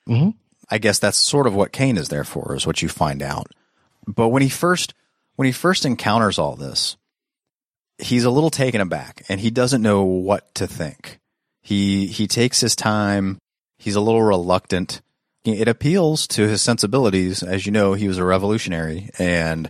Mhm. 0.08 0.36
I 0.70 0.78
guess 0.78 1.00
that's 1.00 1.18
sort 1.18 1.48
of 1.48 1.54
what 1.54 1.72
Cain 1.72 1.98
is 1.98 2.10
there 2.10 2.24
for, 2.24 2.56
is 2.56 2.66
what 2.66 2.82
you 2.82 2.90
find 2.90 3.22
out. 3.22 3.48
But 4.08 4.30
when 4.30 4.42
he 4.42 4.50
first 4.50 4.94
when 5.36 5.46
he 5.46 5.52
first 5.52 5.86
encounters 5.86 6.38
all 6.38 6.56
this, 6.56 6.98
he's 7.98 8.24
a 8.24 8.30
little 8.32 8.50
taken 8.50 8.82
aback 8.82 9.24
and 9.30 9.40
he 9.40 9.50
doesn't 9.50 9.82
know 9.82 10.04
what 10.04 10.54
to 10.56 10.68
think. 10.68 11.20
He 11.62 12.08
he 12.08 12.28
takes 12.28 12.60
his 12.60 12.76
time. 12.76 13.38
He's 13.78 13.96
a 13.96 14.02
little 14.02 14.24
reluctant. 14.24 15.02
It 15.46 15.68
appeals 15.68 16.26
to 16.28 16.48
his 16.48 16.62
sensibilities. 16.62 17.44
As 17.44 17.66
you 17.66 17.72
know, 17.72 17.94
he 17.94 18.08
was 18.08 18.18
a 18.18 18.24
revolutionary 18.24 19.10
and 19.20 19.70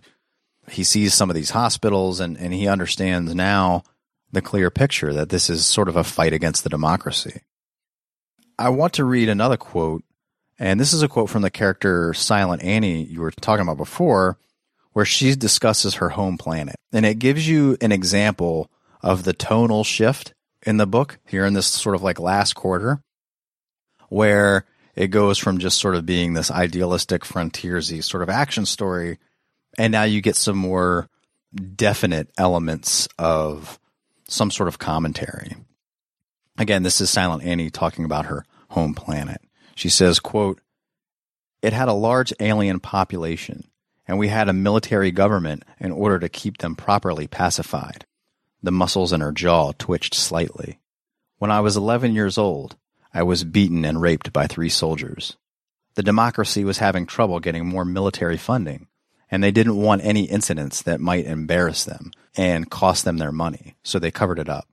he 0.69 0.84
sees 0.84 1.14
some 1.14 1.30
of 1.30 1.35
these 1.35 1.49
hospitals 1.49 2.19
and, 2.19 2.38
and 2.38 2.53
he 2.53 2.68
understands 2.68 3.34
now 3.34 3.84
the 4.31 4.41
clear 4.41 4.69
picture 4.69 5.14
that 5.14 5.30
this 5.30 5.49
is 5.49 5.65
sort 5.65 5.90
of 5.90 5.95
a 5.95 6.03
fight 6.03 6.34
against 6.34 6.64
the 6.64 6.69
democracy. 6.69 7.41
I 8.58 8.70
want 8.70 8.94
to 8.94 9.04
read 9.04 9.30
another 9.30 9.58
quote, 9.58 10.04
and 10.60 10.80
this 10.80 10.94
is 10.94 11.02
a 11.02 11.08
quote 11.08 11.30
from 11.30 11.42
the 11.42 11.50
character 11.50 12.14
Silent 12.14 12.64
Annie 12.64 13.04
you 13.04 13.22
were 13.22 13.32
talking 13.32 13.64
about 13.64 13.78
before, 13.78 14.38
where 14.94 15.06
she 15.06 15.36
discusses 15.36 15.96
her 15.96 16.10
home 16.10 16.38
planet. 16.38 16.76
And 16.92 17.06
it 17.06 17.20
gives 17.20 17.48
you 17.48 17.78
an 17.82 17.92
example 17.92 18.70
of 19.02 19.24
the 19.24 19.34
tonal 19.34 19.84
shift 19.84 20.34
in 20.66 20.78
the 20.78 20.88
book 20.88 21.20
here 21.28 21.46
in 21.46 21.54
this 21.54 21.68
sort 21.68 21.96
of 21.96 22.04
like 22.04 22.20
last 22.20 22.54
quarter, 22.54 23.02
where 24.10 24.66
it 24.96 25.08
goes 25.08 25.38
from 25.38 25.58
just 25.58 25.80
sort 25.80 25.96
of 25.96 26.06
being 26.06 26.34
this 26.34 26.52
idealistic 26.52 27.26
frontiersy 27.26 28.02
sort 28.02 28.24
of 28.24 28.30
action 28.30 28.66
story, 28.66 29.18
and 29.78 29.92
now 29.92 30.04
you 30.04 30.22
get 30.22 30.36
some 30.36 30.58
more 30.58 31.10
definite 31.76 32.30
elements 32.38 33.08
of 33.18 33.80
some 34.28 34.52
sort 34.52 34.68
of 34.68 34.80
commentary. 34.80 35.56
Again, 36.58 36.84
this 36.84 37.02
is 37.02 37.10
Silent 37.10 37.44
Annie 37.44 37.72
talking 37.72 38.06
about 38.06 38.28
her 38.28 38.46
home 38.70 38.94
planet. 38.94 39.42
She 39.76 39.90
says, 39.90 40.20
quote, 40.20 40.62
It 41.62 41.74
had 41.74 41.88
a 41.88 41.94
large 41.94 42.32
alien 42.40 42.80
population, 42.80 43.68
and 44.08 44.20
we 44.20 44.28
had 44.28 44.50
a 44.50 44.54
military 44.54 45.12
government 45.12 45.64
in 45.80 45.92
order 45.92 46.20
to 46.20 46.30
keep 46.30 46.60
them 46.60 46.76
properly 46.76 47.28
pacified. 47.28 48.06
The 48.62 48.72
muscles 48.72 49.12
in 49.12 49.22
her 49.22 49.32
jaw 49.32 49.72
twitched 49.78 50.14
slightly. 50.14 50.80
When 51.40 51.50
I 51.52 51.60
was 51.60 51.76
11 51.76 52.14
years 52.14 52.38
old, 52.38 52.76
I 53.14 53.24
was 53.24 53.44
beaten 53.44 53.84
and 53.84 54.00
raped 54.00 54.32
by 54.32 54.48
three 54.48 54.70
soldiers. 54.70 55.36
The 55.96 56.04
democracy 56.04 56.64
was 56.64 56.78
having 56.78 57.06
trouble 57.06 57.40
getting 57.40 57.68
more 57.68 57.86
military 57.86 58.38
funding, 58.38 58.88
and 59.30 59.44
they 59.44 59.52
didn't 59.52 59.78
want 59.78 60.04
any 60.04 60.24
incidents 60.26 60.84
that 60.84 61.02
might 61.02 61.26
embarrass 61.26 61.84
them 61.84 62.12
and 62.36 62.70
cost 62.70 63.06
them 63.06 63.18
their 63.18 63.32
money, 63.32 63.76
so 63.84 63.98
they 63.98 64.12
covered 64.12 64.40
it 64.40 64.50
up. 64.50 64.68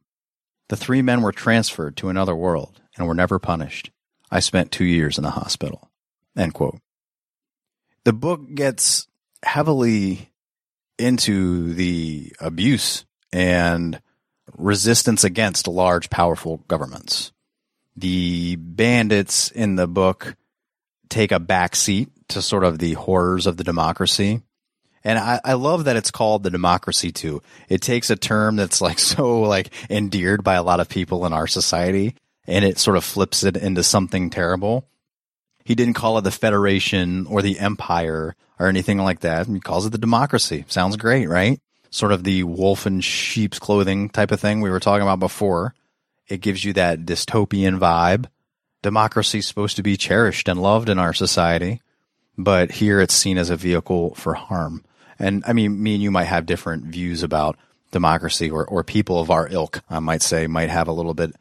The 0.70 0.76
three 0.76 1.02
men 1.02 1.22
were 1.22 1.32
transferred 1.32 1.96
to 1.96 2.10
another 2.10 2.34
world 2.34 2.80
and 2.96 3.08
were 3.08 3.14
never 3.14 3.40
punished. 3.40 3.90
I 4.30 4.38
spent 4.38 4.70
two 4.70 4.84
years 4.84 5.18
in 5.18 5.24
the 5.24 5.30
hospital. 5.30 5.90
End 6.36 6.54
quote. 6.54 6.78
The 8.04 8.12
book 8.12 8.40
gets 8.54 9.08
heavily 9.42 10.30
into 10.96 11.74
the 11.74 12.32
abuse 12.38 13.04
and 13.32 14.00
resistance 14.56 15.24
against 15.24 15.66
large, 15.66 16.08
powerful 16.08 16.58
governments. 16.68 17.32
The 17.96 18.54
bandits 18.54 19.50
in 19.50 19.74
the 19.74 19.88
book 19.88 20.36
take 21.08 21.32
a 21.32 21.40
back 21.40 21.74
seat 21.74 22.10
to 22.28 22.40
sort 22.40 22.62
of 22.62 22.78
the 22.78 22.92
horrors 22.92 23.48
of 23.48 23.56
the 23.56 23.64
democracy. 23.64 24.42
And 25.02 25.18
I, 25.18 25.40
I 25.44 25.52
love 25.54 25.84
that 25.84 25.96
it's 25.96 26.10
called 26.10 26.42
the 26.42 26.50
democracy 26.50 27.10
too. 27.12 27.42
It 27.68 27.80
takes 27.80 28.10
a 28.10 28.16
term 28.16 28.56
that's 28.56 28.80
like 28.80 28.98
so 29.00 29.40
like 29.40 29.70
endeared 29.88 30.44
by 30.44 30.54
a 30.54 30.62
lot 30.62 30.80
of 30.80 30.88
people 30.88 31.26
in 31.26 31.32
our 31.32 31.46
society 31.46 32.14
and 32.46 32.64
it 32.64 32.78
sort 32.78 32.96
of 32.96 33.04
flips 33.04 33.44
it 33.44 33.56
into 33.56 33.82
something 33.82 34.30
terrible. 34.30 34.86
He 35.64 35.74
didn't 35.74 35.94
call 35.94 36.18
it 36.18 36.22
the 36.22 36.30
Federation 36.30 37.26
or 37.26 37.42
the 37.42 37.58
Empire 37.58 38.34
or 38.58 38.66
anything 38.66 38.98
like 38.98 39.20
that. 39.20 39.46
He 39.46 39.60
calls 39.60 39.86
it 39.86 39.90
the 39.90 39.98
democracy. 39.98 40.64
Sounds 40.68 40.96
great, 40.96 41.28
right? 41.28 41.60
Sort 41.90 42.12
of 42.12 42.24
the 42.24 42.42
wolf 42.42 42.86
in 42.86 43.00
sheep's 43.00 43.58
clothing 43.58 44.08
type 44.10 44.32
of 44.32 44.40
thing 44.40 44.60
we 44.60 44.70
were 44.70 44.80
talking 44.80 45.02
about 45.02 45.20
before. 45.20 45.74
It 46.28 46.40
gives 46.40 46.64
you 46.64 46.72
that 46.74 47.04
dystopian 47.04 47.78
vibe. 47.78 48.26
Democracy 48.82 49.38
is 49.38 49.46
supposed 49.46 49.76
to 49.76 49.82
be 49.82 49.96
cherished 49.96 50.48
and 50.48 50.62
loved 50.62 50.88
in 50.88 50.98
our 50.98 51.12
society, 51.12 51.82
but 52.38 52.70
here 52.70 53.00
it's 53.00 53.14
seen 53.14 53.36
as 53.36 53.50
a 53.50 53.56
vehicle 53.56 54.14
for 54.14 54.34
harm. 54.34 54.84
And 55.20 55.44
I 55.46 55.52
mean, 55.52 55.82
me 55.82 55.94
and 55.94 56.02
you 56.02 56.10
might 56.10 56.24
have 56.24 56.46
different 56.46 56.84
views 56.84 57.22
about 57.22 57.56
democracy 57.92 58.50
or, 58.50 58.66
or 58.66 58.82
people 58.82 59.20
of 59.20 59.30
our 59.30 59.48
ilk, 59.48 59.82
I 59.88 60.00
might 60.00 60.22
say, 60.22 60.46
might 60.46 60.70
have 60.70 60.88
a 60.88 60.92
little 60.92 61.14
bit, 61.14 61.34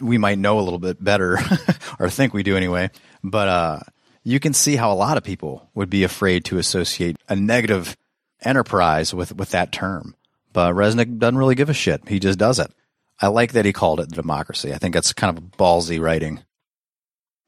we 0.00 0.18
might 0.18 0.38
know 0.38 0.58
a 0.58 0.62
little 0.62 0.78
bit 0.78 1.02
better 1.02 1.38
or 1.98 2.10
think 2.10 2.34
we 2.34 2.42
do 2.42 2.56
anyway. 2.56 2.90
But, 3.22 3.48
uh, 3.48 3.80
you 4.22 4.40
can 4.40 4.54
see 4.54 4.76
how 4.76 4.90
a 4.90 4.94
lot 4.94 5.18
of 5.18 5.24
people 5.24 5.68
would 5.74 5.90
be 5.90 6.02
afraid 6.02 6.46
to 6.46 6.58
associate 6.58 7.16
a 7.28 7.36
negative 7.36 7.96
enterprise 8.42 9.12
with, 9.12 9.36
with 9.36 9.50
that 9.50 9.70
term. 9.70 10.16
But 10.52 10.74
Resnick 10.74 11.18
doesn't 11.18 11.36
really 11.36 11.54
give 11.54 11.68
a 11.68 11.74
shit. 11.74 12.08
He 12.08 12.18
just 12.18 12.38
does 12.38 12.58
it. 12.58 12.72
I 13.20 13.28
like 13.28 13.52
that 13.52 13.64
he 13.64 13.72
called 13.72 14.00
it 14.00 14.08
democracy. 14.08 14.72
I 14.72 14.78
think 14.78 14.94
that's 14.94 15.12
kind 15.12 15.36
of 15.36 15.44
ballsy 15.52 16.00
writing. 16.00 16.42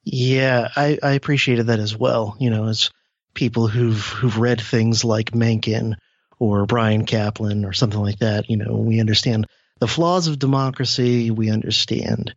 Yeah, 0.05 0.69
I, 0.77 0.99
I 1.03 1.13
appreciated 1.13 1.67
that 1.67 1.81
as 1.81 1.97
well. 1.97 2.37
You 2.39 2.51
know, 2.51 2.67
as 2.67 2.91
people 3.37 3.69
who've 3.69 4.05
who've 4.05 4.39
read 4.39 4.61
things 4.61 5.05
like 5.05 5.35
Mencken 5.35 5.97
or 6.41 6.67
Bryan 6.67 7.07
Caplan 7.07 7.65
or 7.65 7.73
something 7.73 8.01
like 8.01 8.19
that, 8.19 8.51
you 8.51 8.57
know, 8.57 8.75
we 8.75 8.99
understand 8.99 9.47
the 9.79 9.87
flaws 9.87 10.27
of 10.27 10.41
democracy. 10.41 11.31
We 11.31 11.51
understand 11.51 12.35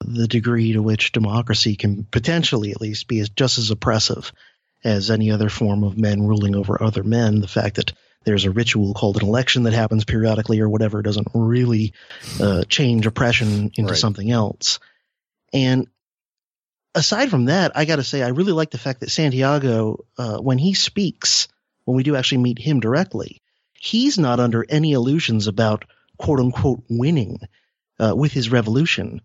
the 0.00 0.26
degree 0.26 0.72
to 0.72 0.82
which 0.82 1.12
democracy 1.12 1.76
can 1.76 2.04
potentially, 2.04 2.70
at 2.70 2.80
least, 2.80 3.08
be 3.08 3.22
just 3.36 3.58
as 3.58 3.70
oppressive 3.70 4.32
as 4.84 5.10
any 5.10 5.30
other 5.30 5.48
form 5.48 5.84
of 5.84 5.98
men 5.98 6.26
ruling 6.26 6.54
over 6.54 6.82
other 6.82 7.02
men. 7.02 7.40
The 7.40 7.48
fact 7.48 7.76
that 7.76 7.92
there's 8.24 8.44
a 8.44 8.50
ritual 8.50 8.94
called 8.94 9.20
an 9.20 9.28
election 9.28 9.64
that 9.64 9.72
happens 9.72 10.04
periodically 10.04 10.60
or 10.60 10.68
whatever 10.68 11.02
doesn't 11.02 11.28
really 11.34 11.92
uh, 12.40 12.64
change 12.64 13.06
oppression 13.06 13.70
into 13.76 13.92
right. 13.92 13.98
something 13.98 14.30
else. 14.30 14.80
And 15.52 15.86
aside 16.96 17.30
from 17.30 17.44
that, 17.44 17.72
I 17.76 17.84
got 17.84 17.96
to 17.96 18.04
say, 18.04 18.22
I 18.22 18.28
really 18.28 18.52
like 18.52 18.70
the 18.70 18.78
fact 18.78 19.00
that 19.00 19.10
Santiago, 19.10 20.04
uh, 20.18 20.38
when 20.38 20.58
he 20.58 20.74
speaks, 20.74 21.46
when 21.84 21.96
we 21.96 22.02
do 22.02 22.16
actually 22.16 22.38
meet 22.38 22.58
him 22.58 22.80
directly, 22.80 23.42
he's 23.74 24.18
not 24.18 24.40
under 24.40 24.66
any 24.68 24.92
illusions 24.92 25.46
about 25.46 25.84
quote 26.18 26.40
unquote 26.40 26.82
winning 26.88 27.38
uh, 28.00 28.14
with 28.16 28.32
his 28.32 28.50
revolution 28.50 29.20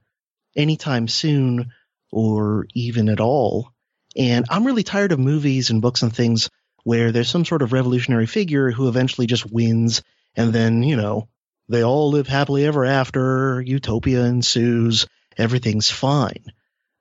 anytime 0.56 1.08
soon 1.08 1.72
or 2.12 2.68
even 2.76 3.10
at 3.10 3.22
all. 3.22 3.72
And 4.18 4.46
I'm 4.50 4.66
really 4.68 4.84
tired 4.84 5.14
of 5.14 5.20
movies 5.20 5.70
and 5.70 5.82
books 5.82 6.02
and 6.04 6.14
things 6.14 6.50
where 6.84 7.12
there's 7.12 7.30
some 7.30 7.46
sort 7.46 7.62
of 7.62 7.72
revolutionary 7.72 8.28
figure 8.28 8.72
who 8.72 8.90
eventually 8.90 9.28
just 9.28 9.50
wins 9.50 10.04
and 10.36 10.52
then, 10.52 10.84
you 10.84 10.98
know, 10.98 11.30
they 11.70 11.84
all 11.84 12.12
live 12.12 12.28
happily 12.28 12.66
ever 12.66 12.84
after, 12.84 13.62
utopia 13.62 14.26
ensues, 14.26 15.08
everything's 15.38 15.90
fine. 15.90 16.52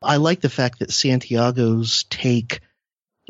I 0.03 0.17
like 0.17 0.41
the 0.41 0.49
fact 0.49 0.79
that 0.79 0.93
Santiago's 0.93 2.05
take, 2.05 2.61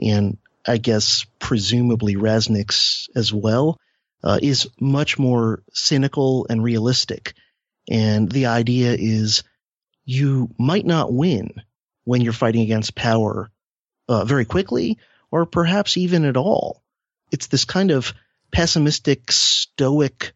and 0.00 0.38
I 0.66 0.76
guess 0.76 1.26
presumably 1.38 2.14
Resnick's 2.14 3.08
as 3.16 3.32
well, 3.32 3.78
uh, 4.22 4.38
is 4.40 4.68
much 4.80 5.18
more 5.18 5.62
cynical 5.72 6.46
and 6.48 6.62
realistic. 6.62 7.34
And 7.90 8.30
the 8.30 8.46
idea 8.46 8.94
is 8.98 9.42
you 10.04 10.54
might 10.58 10.86
not 10.86 11.12
win 11.12 11.50
when 12.04 12.20
you're 12.20 12.32
fighting 12.32 12.62
against 12.62 12.94
power 12.94 13.50
uh, 14.08 14.24
very 14.24 14.44
quickly 14.44 14.98
or 15.30 15.46
perhaps 15.46 15.96
even 15.96 16.24
at 16.24 16.36
all. 16.36 16.82
It's 17.32 17.48
this 17.48 17.64
kind 17.64 17.90
of 17.90 18.12
pessimistic, 18.52 19.32
stoic 19.32 20.32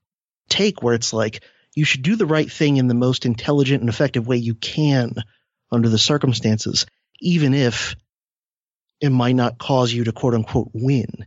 take 0.49 0.83
where 0.83 0.95
it's 0.95 1.13
like 1.13 1.43
you 1.75 1.85
should 1.85 2.03
do 2.03 2.17
the 2.17 2.27
right 2.27 2.51
thing 2.51 2.77
in 2.77 2.89
the 2.89 2.95
most 2.95 3.27
intelligent 3.27 3.81
and 3.81 3.89
effective 3.89 4.27
way 4.27 4.37
you 4.37 4.55
can 4.55 5.15
under 5.75 5.89
the 5.89 5.99
circumstances, 5.99 6.87
even 7.21 7.55
if 7.55 7.97
it 9.01 9.11
might 9.11 9.35
not 9.35 9.59
cause 9.59 9.93
you 9.93 10.05
to 10.05 10.13
quote 10.13 10.35
unquote 10.35 10.71
win. 10.73 11.27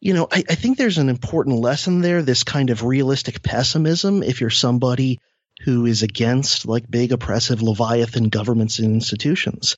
You 0.00 0.14
know, 0.14 0.26
I, 0.30 0.44
I 0.48 0.54
think 0.54 0.76
there's 0.76 0.98
an 0.98 1.08
important 1.08 1.60
lesson 1.60 2.00
there, 2.00 2.22
this 2.22 2.44
kind 2.44 2.70
of 2.70 2.82
realistic 2.82 3.42
pessimism. 3.42 4.22
If 4.22 4.40
you're 4.40 4.50
somebody 4.50 5.20
who 5.64 5.86
is 5.86 6.02
against 6.02 6.66
like 6.66 6.90
big 6.90 7.12
oppressive 7.12 7.62
Leviathan 7.62 8.28
governments 8.28 8.80
and 8.80 8.92
institutions, 8.92 9.76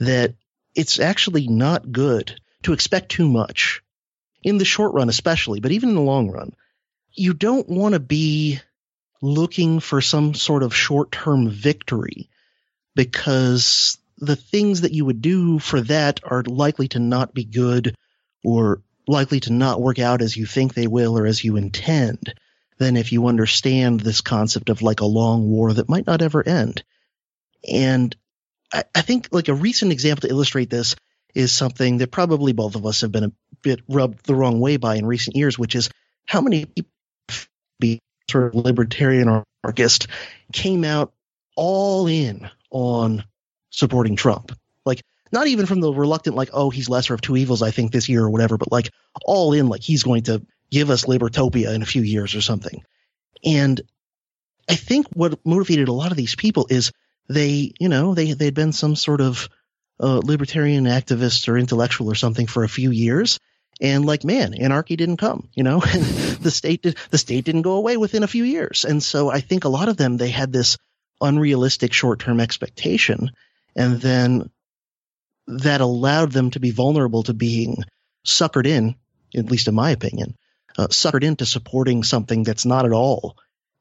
that 0.00 0.34
it's 0.74 0.98
actually 0.98 1.48
not 1.48 1.92
good 1.92 2.38
to 2.64 2.72
expect 2.72 3.10
too 3.10 3.28
much 3.28 3.82
in 4.42 4.58
the 4.58 4.64
short 4.64 4.94
run, 4.94 5.08
especially, 5.08 5.60
but 5.60 5.72
even 5.72 5.90
in 5.90 5.94
the 5.94 6.00
long 6.00 6.30
run. 6.30 6.52
You 7.12 7.34
don't 7.34 7.68
want 7.68 7.94
to 7.94 8.00
be 8.00 8.60
looking 9.20 9.80
for 9.80 10.00
some 10.00 10.34
sort 10.34 10.62
of 10.62 10.74
short 10.74 11.12
term 11.12 11.48
victory 11.48 12.28
because 12.94 13.98
the 14.18 14.36
things 14.36 14.82
that 14.82 14.92
you 14.92 15.04
would 15.04 15.22
do 15.22 15.58
for 15.58 15.80
that 15.80 16.20
are 16.24 16.42
likely 16.42 16.88
to 16.88 16.98
not 16.98 17.34
be 17.34 17.44
good 17.44 17.96
or 18.44 18.82
likely 19.08 19.40
to 19.40 19.52
not 19.52 19.80
work 19.80 19.98
out 19.98 20.22
as 20.22 20.36
you 20.36 20.46
think 20.46 20.74
they 20.74 20.86
will 20.86 21.18
or 21.18 21.26
as 21.26 21.42
you 21.42 21.56
intend 21.56 22.34
than 22.78 22.96
if 22.96 23.12
you 23.12 23.26
understand 23.26 24.00
this 24.00 24.20
concept 24.20 24.68
of 24.68 24.82
like 24.82 25.00
a 25.00 25.06
long 25.06 25.48
war 25.48 25.72
that 25.72 25.88
might 25.88 26.06
not 26.06 26.22
ever 26.22 26.46
end. 26.46 26.82
And 27.68 28.14
I, 28.72 28.84
I 28.94 29.02
think 29.02 29.28
like 29.30 29.48
a 29.48 29.54
recent 29.54 29.92
example 29.92 30.28
to 30.28 30.32
illustrate 30.34 30.70
this 30.70 30.96
is 31.34 31.52
something 31.52 31.98
that 31.98 32.10
probably 32.10 32.52
both 32.52 32.74
of 32.74 32.86
us 32.86 33.00
have 33.00 33.12
been 33.12 33.24
a 33.24 33.32
bit 33.62 33.80
rubbed 33.88 34.24
the 34.24 34.34
wrong 34.34 34.60
way 34.60 34.76
by 34.76 34.96
in 34.96 35.06
recent 35.06 35.36
years, 35.36 35.58
which 35.58 35.74
is 35.74 35.90
how 36.26 36.40
many 36.40 36.66
people 36.66 36.90
be 37.80 38.00
sort 38.30 38.54
of 38.54 38.54
libertarian 38.54 39.28
or 39.28 39.44
anarchist 39.64 40.08
came 40.52 40.84
out 40.84 41.12
all 41.56 42.06
in 42.06 42.48
on 42.72 43.24
supporting 43.70 44.16
Trump. 44.16 44.52
Like 44.84 45.02
not 45.30 45.46
even 45.46 45.66
from 45.66 45.80
the 45.80 45.92
reluctant 45.92 46.36
like, 46.36 46.50
oh, 46.52 46.70
he's 46.70 46.88
lesser 46.88 47.14
of 47.14 47.20
two 47.20 47.36
evils, 47.36 47.62
I 47.62 47.70
think 47.70 47.92
this 47.92 48.08
year 48.08 48.22
or 48.22 48.30
whatever, 48.30 48.58
but 48.58 48.72
like 48.72 48.90
all 49.24 49.52
in 49.52 49.68
like 49.68 49.82
he's 49.82 50.02
going 50.02 50.24
to 50.24 50.44
give 50.70 50.90
us 50.90 51.04
Libertopia 51.04 51.74
in 51.74 51.82
a 51.82 51.86
few 51.86 52.02
years 52.02 52.34
or 52.34 52.40
something. 52.40 52.82
And 53.44 53.80
I 54.68 54.74
think 54.74 55.06
what 55.12 55.44
motivated 55.44 55.88
a 55.88 55.92
lot 55.92 56.10
of 56.10 56.16
these 56.16 56.34
people 56.34 56.66
is 56.70 56.92
they, 57.28 57.72
you 57.78 57.88
know, 57.88 58.14
they 58.14 58.32
they'd 58.32 58.54
been 58.54 58.72
some 58.72 58.96
sort 58.96 59.20
of 59.20 59.48
uh, 60.00 60.20
libertarian 60.24 60.84
activist 60.84 61.48
or 61.48 61.58
intellectual 61.58 62.10
or 62.10 62.14
something 62.14 62.46
for 62.46 62.64
a 62.64 62.68
few 62.68 62.90
years, 62.90 63.38
and 63.80 64.04
like, 64.04 64.24
man, 64.24 64.54
anarchy 64.54 64.96
didn't 64.96 65.16
come, 65.16 65.48
you 65.54 65.62
know, 65.62 65.80
the 66.40 66.50
state 66.50 66.82
did, 66.82 66.96
the 67.10 67.18
state 67.18 67.44
didn't 67.44 67.62
go 67.62 67.72
away 67.72 67.96
within 67.96 68.22
a 68.22 68.28
few 68.28 68.44
years, 68.44 68.84
and 68.84 69.02
so 69.02 69.30
I 69.30 69.40
think 69.40 69.64
a 69.64 69.68
lot 69.68 69.88
of 69.88 69.96
them 69.96 70.16
they 70.16 70.30
had 70.30 70.52
this 70.52 70.78
unrealistic 71.22 71.92
short 71.92 72.20
term 72.20 72.40
expectation, 72.40 73.30
and 73.76 74.00
then 74.00 74.50
that 75.46 75.80
allowed 75.80 76.32
them 76.32 76.50
to 76.50 76.60
be 76.60 76.70
vulnerable 76.70 77.22
to 77.24 77.34
being 77.34 77.76
suckered 78.26 78.66
in, 78.66 78.94
at 79.34 79.50
least 79.50 79.68
in 79.68 79.74
my 79.74 79.90
opinion, 79.90 80.36
uh, 80.78 80.88
suckered 80.88 81.24
into 81.24 81.46
supporting 81.46 82.02
something 82.02 82.42
that's 82.42 82.64
not 82.64 82.84
at 82.84 82.92
all 82.92 83.36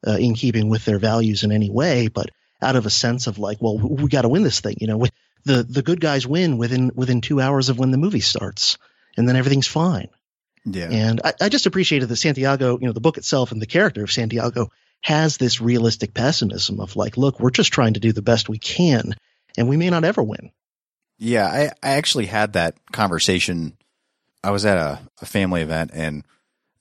uh, 0.06 0.18
in 0.18 0.34
keeping 0.34 0.70
with 0.70 0.86
their 0.86 1.00
values 1.00 1.44
in 1.44 1.52
any 1.52 1.70
way, 1.70 2.08
but 2.08 2.30
out 2.62 2.76
of 2.76 2.86
a 2.86 2.90
sense 2.90 3.28
of 3.28 3.40
like, 3.40 3.62
well, 3.62 3.78
we 3.78 4.08
got 4.08 4.24
to 4.24 4.30
win 4.30 4.44
this 4.44 4.60
thing. 4.60 4.76
You 4.80 4.88
know, 4.88 5.06
the 5.44 5.64
the 5.64 5.82
good 5.82 6.00
guys 6.00 6.28
win 6.28 6.58
within 6.58 6.92
within 6.96 7.22
two 7.22 7.42
hours 7.42 7.70
of 7.70 7.80
when 7.80 7.92
the 7.92 7.98
movie 7.98 8.20
starts, 8.20 8.78
and 9.18 9.28
then 9.28 9.36
everything's 9.36 9.68
fine. 9.68 10.10
Yeah. 10.66 10.90
And 10.92 11.22
I, 11.24 11.34
I 11.42 11.50
just 11.50 11.66
appreciated 11.66 12.10
that 12.10 12.18
Santiago, 12.18 12.78
you 12.80 12.86
know, 12.86 12.94
the 12.94 13.02
book 13.02 13.18
itself 13.18 13.52
and 13.52 13.62
the 13.62 13.68
character 13.68 14.04
of 14.04 14.12
Santiago 14.12 14.70
has 15.02 15.38
this 15.38 15.62
realistic 15.62 16.14
pessimism 16.14 16.80
of 16.80 16.96
like, 16.96 17.18
look, 17.18 17.40
we're 17.40 17.50
just 17.50 17.74
trying 17.74 17.94
to 17.94 18.00
do 18.00 18.12
the 18.12 18.22
best 18.22 18.50
we 18.50 18.60
can, 18.60 19.16
and 19.58 19.68
we 19.68 19.78
may 19.78 19.90
not 19.90 20.04
ever 20.04 20.22
win. 20.22 20.52
Yeah, 21.18 21.46
I, 21.46 21.72
I 21.84 21.94
actually 21.94 22.26
had 22.28 22.54
that 22.54 22.76
conversation. 22.92 23.78
I 24.44 24.52
was 24.52 24.66
at 24.66 24.78
a, 24.78 25.00
a 25.22 25.26
family 25.26 25.62
event 25.62 25.92
and 25.94 26.24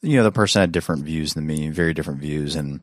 you 0.03 0.17
know, 0.17 0.25
the 0.25 0.33
person 0.33 0.61
had 0.61 0.73
different 0.73 1.05
views 1.05 1.35
than 1.35 1.47
me, 1.47 1.69
very 1.69 1.95
different 1.95 2.21
views. 2.21 2.57
And 2.57 2.81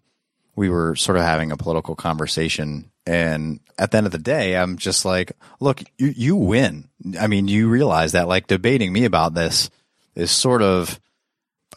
we 0.56 0.70
were 0.70 0.96
sort 0.96 1.18
of 1.18 1.24
having 1.24 1.52
a 1.52 1.58
political 1.58 1.96
conversation. 1.96 2.92
And 3.06 3.60
at 3.78 3.92
the 3.92 3.98
end 3.98 4.06
of 4.06 4.12
the 4.12 4.18
day, 4.18 4.56
I'm 4.56 4.78
just 4.78 5.06
like, 5.06 5.32
look, 5.60 5.82
you, 5.98 6.14
you 6.16 6.36
win. 6.36 6.90
I 7.20 7.28
mean, 7.28 7.48
you 7.48 7.70
realize 7.70 8.12
that 8.12 8.28
like 8.28 8.48
debating 8.48 8.94
me 8.94 9.06
about 9.06 9.34
this 9.34 9.70
is 10.16 10.32
sort 10.32 10.62
of 10.62 11.00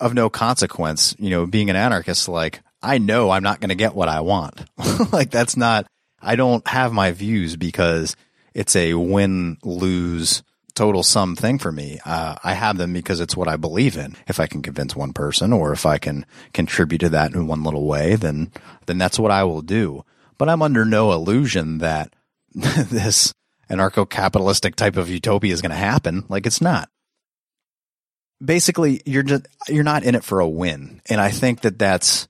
of 0.01 0.15
no 0.15 0.31
consequence. 0.31 1.15
You 1.19 1.31
know, 1.31 1.47
being 1.47 1.71
an 1.71 1.77
anarchist, 1.77 2.29
like 2.29 2.61
I 2.83 2.99
know 2.99 3.31
I'm 3.31 3.43
not 3.43 3.61
going 3.61 3.69
to 3.71 3.75
get 3.75 3.95
what 3.95 4.09
I 4.09 4.21
want. 4.21 4.65
like 5.13 5.31
that's 5.31 5.57
not, 5.57 5.87
I 6.21 6.37
don't 6.37 6.67
have 6.67 6.93
my 6.93 7.13
views 7.13 7.57
because 7.57 8.17
it's 8.55 8.75
a 8.77 8.95
win 8.95 9.59
lose 9.63 10.43
total 10.75 11.03
sum 11.03 11.37
thing 11.37 11.59
for 11.59 11.71
me. 11.71 12.01
Uh, 12.05 12.37
I 12.43 12.55
have 12.55 12.79
them 12.79 12.93
because 12.93 13.21
it's 13.21 13.37
what 13.37 13.49
I 13.49 13.57
believe 13.57 13.97
in. 13.97 14.17
If 14.27 14.41
I 14.41 14.47
can 14.47 14.63
convince 14.63 14.97
one 14.97 15.13
person 15.13 15.53
or 15.53 15.73
if 15.73 15.85
I 15.85 15.99
can 15.99 16.25
contribute 16.55 17.01
to 17.01 17.09
that 17.11 17.35
in 17.35 17.47
one 17.47 17.63
little 17.63 17.87
way, 17.87 18.17
then, 18.17 18.51
then 18.87 18.97
that's 18.97 19.19
what 19.19 19.31
I 19.31 19.45
will 19.45 19.63
do. 19.63 20.05
But 20.39 20.49
I'm 20.49 20.63
under 20.63 20.85
no 20.85 21.13
illusion 21.13 21.79
that 21.79 22.15
this 22.55 23.35
anarcho-capitalistic 23.69 24.75
type 24.75 24.97
of 24.97 25.11
utopia 25.11 25.53
is 25.53 25.61
going 25.61 25.71
to 25.71 25.77
happen. 25.77 26.25
Like 26.29 26.47
it's 26.47 26.61
not. 26.61 26.89
Basically, 28.43 29.03
you're 29.05 29.23
just, 29.23 29.47
you're 29.69 29.85
not 29.85 30.03
in 30.03 30.15
it 30.15 30.25
for 30.25 30.41
a 30.41 30.49
win. 30.49 31.03
And 31.11 31.21
I 31.21 31.31
think 31.31 31.61
that 31.61 31.79
that's, 31.79 32.27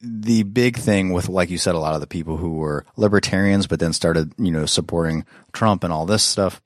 the 0.00 0.44
big 0.44 0.76
thing 0.76 1.12
with, 1.12 1.28
like 1.28 1.50
you 1.50 1.58
said, 1.58 1.74
a 1.74 1.80
lot 1.80 1.94
of 1.94 2.00
the 2.00 2.06
people 2.06 2.36
who 2.36 2.56
were 2.56 2.84
libertarians, 2.96 3.66
but 3.66 3.80
then 3.80 3.92
started, 3.92 4.32
you 4.38 4.50
know, 4.50 4.66
supporting 4.66 5.24
Trump 5.52 5.84
and 5.84 5.92
all 5.92 6.06
this 6.06 6.22
stuff. 6.22 6.60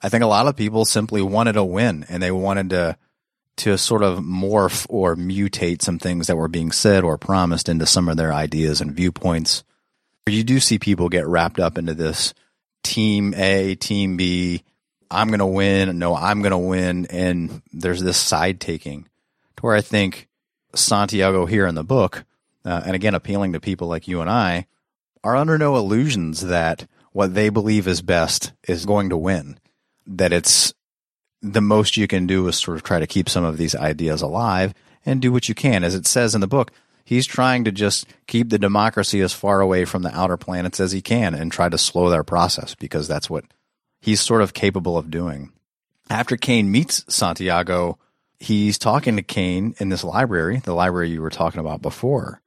I 0.00 0.08
think 0.08 0.24
a 0.24 0.28
lot 0.28 0.46
of 0.46 0.56
people 0.56 0.84
simply 0.84 1.22
wanted 1.22 1.56
a 1.56 1.64
win 1.64 2.04
and 2.08 2.22
they 2.22 2.32
wanted 2.32 2.70
to, 2.70 2.96
to 3.58 3.78
sort 3.78 4.02
of 4.02 4.18
morph 4.18 4.86
or 4.88 5.14
mutate 5.14 5.82
some 5.82 5.98
things 5.98 6.26
that 6.26 6.36
were 6.36 6.48
being 6.48 6.72
said 6.72 7.04
or 7.04 7.16
promised 7.16 7.68
into 7.68 7.86
some 7.86 8.08
of 8.08 8.16
their 8.16 8.32
ideas 8.32 8.80
and 8.80 8.96
viewpoints. 8.96 9.62
You 10.26 10.42
do 10.42 10.58
see 10.58 10.78
people 10.78 11.08
get 11.08 11.26
wrapped 11.26 11.60
up 11.60 11.78
into 11.78 11.94
this 11.94 12.34
team 12.82 13.34
A, 13.34 13.76
team 13.76 14.16
B. 14.16 14.64
I'm 15.10 15.28
going 15.28 15.40
to 15.40 15.46
win. 15.46 15.98
No, 15.98 16.16
I'm 16.16 16.40
going 16.40 16.52
to 16.52 16.58
win. 16.58 17.06
And 17.06 17.62
there's 17.72 18.02
this 18.02 18.16
side 18.16 18.60
taking 18.60 19.04
to 19.56 19.60
where 19.60 19.76
I 19.76 19.80
think 19.80 20.28
Santiago 20.74 21.46
here 21.46 21.66
in 21.66 21.74
the 21.74 21.84
book 21.84 22.24
uh, 22.64 22.82
and 22.84 22.94
again, 22.94 23.14
appealing 23.14 23.52
to 23.52 23.60
people 23.60 23.88
like 23.88 24.08
you 24.08 24.20
and 24.20 24.30
I, 24.30 24.66
are 25.24 25.36
under 25.36 25.58
no 25.58 25.76
illusions 25.76 26.42
that 26.42 26.86
what 27.12 27.34
they 27.34 27.48
believe 27.48 27.86
is 27.86 28.02
best 28.02 28.52
is 28.66 28.86
going 28.86 29.10
to 29.10 29.16
win. 29.16 29.58
That 30.06 30.32
it's 30.32 30.74
the 31.40 31.60
most 31.60 31.96
you 31.96 32.06
can 32.06 32.26
do 32.26 32.46
is 32.48 32.56
sort 32.56 32.76
of 32.76 32.82
try 32.82 32.98
to 32.98 33.06
keep 33.06 33.28
some 33.28 33.44
of 33.44 33.56
these 33.56 33.74
ideas 33.74 34.22
alive 34.22 34.74
and 35.04 35.20
do 35.20 35.32
what 35.32 35.48
you 35.48 35.54
can. 35.54 35.84
As 35.84 35.94
it 35.94 36.06
says 36.06 36.34
in 36.34 36.40
the 36.40 36.46
book, 36.46 36.72
he's 37.04 37.26
trying 37.26 37.64
to 37.64 37.72
just 37.72 38.06
keep 38.26 38.48
the 38.48 38.58
democracy 38.58 39.20
as 39.20 39.32
far 39.32 39.60
away 39.60 39.84
from 39.84 40.02
the 40.02 40.16
outer 40.16 40.36
planets 40.36 40.80
as 40.80 40.92
he 40.92 41.02
can 41.02 41.34
and 41.34 41.50
try 41.50 41.68
to 41.68 41.78
slow 41.78 42.08
their 42.08 42.24
process 42.24 42.74
because 42.74 43.08
that's 43.08 43.28
what 43.28 43.44
he's 44.00 44.20
sort 44.20 44.42
of 44.42 44.54
capable 44.54 44.96
of 44.96 45.10
doing. 45.10 45.52
After 46.10 46.36
Cain 46.36 46.70
meets 46.70 47.04
Santiago, 47.08 47.98
he's 48.38 48.78
talking 48.78 49.16
to 49.16 49.22
Cain 49.22 49.74
in 49.78 49.88
this 49.88 50.04
library, 50.04 50.58
the 50.58 50.74
library 50.74 51.10
you 51.10 51.22
were 51.22 51.30
talking 51.30 51.60
about 51.60 51.82
before 51.82 52.41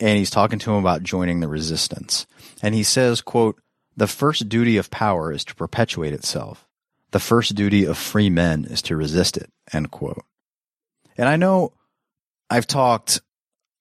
and 0.00 0.16
he's 0.16 0.30
talking 0.30 0.58
to 0.58 0.70
him 0.72 0.78
about 0.78 1.02
joining 1.02 1.40
the 1.40 1.48
resistance. 1.48 2.26
And 2.62 2.74
he 2.74 2.82
says, 2.82 3.20
quote, 3.20 3.60
the 3.96 4.06
first 4.06 4.48
duty 4.48 4.78
of 4.78 4.90
power 4.90 5.32
is 5.32 5.44
to 5.44 5.54
perpetuate 5.54 6.14
itself. 6.14 6.66
The 7.10 7.20
first 7.20 7.54
duty 7.54 7.84
of 7.84 7.98
free 7.98 8.30
men 8.30 8.64
is 8.64 8.82
to 8.82 8.96
resist 8.96 9.36
it, 9.36 9.50
end 9.72 9.90
quote. 9.90 10.24
And 11.18 11.28
I 11.28 11.36
know 11.36 11.74
I've 12.48 12.66
talked 12.66 13.20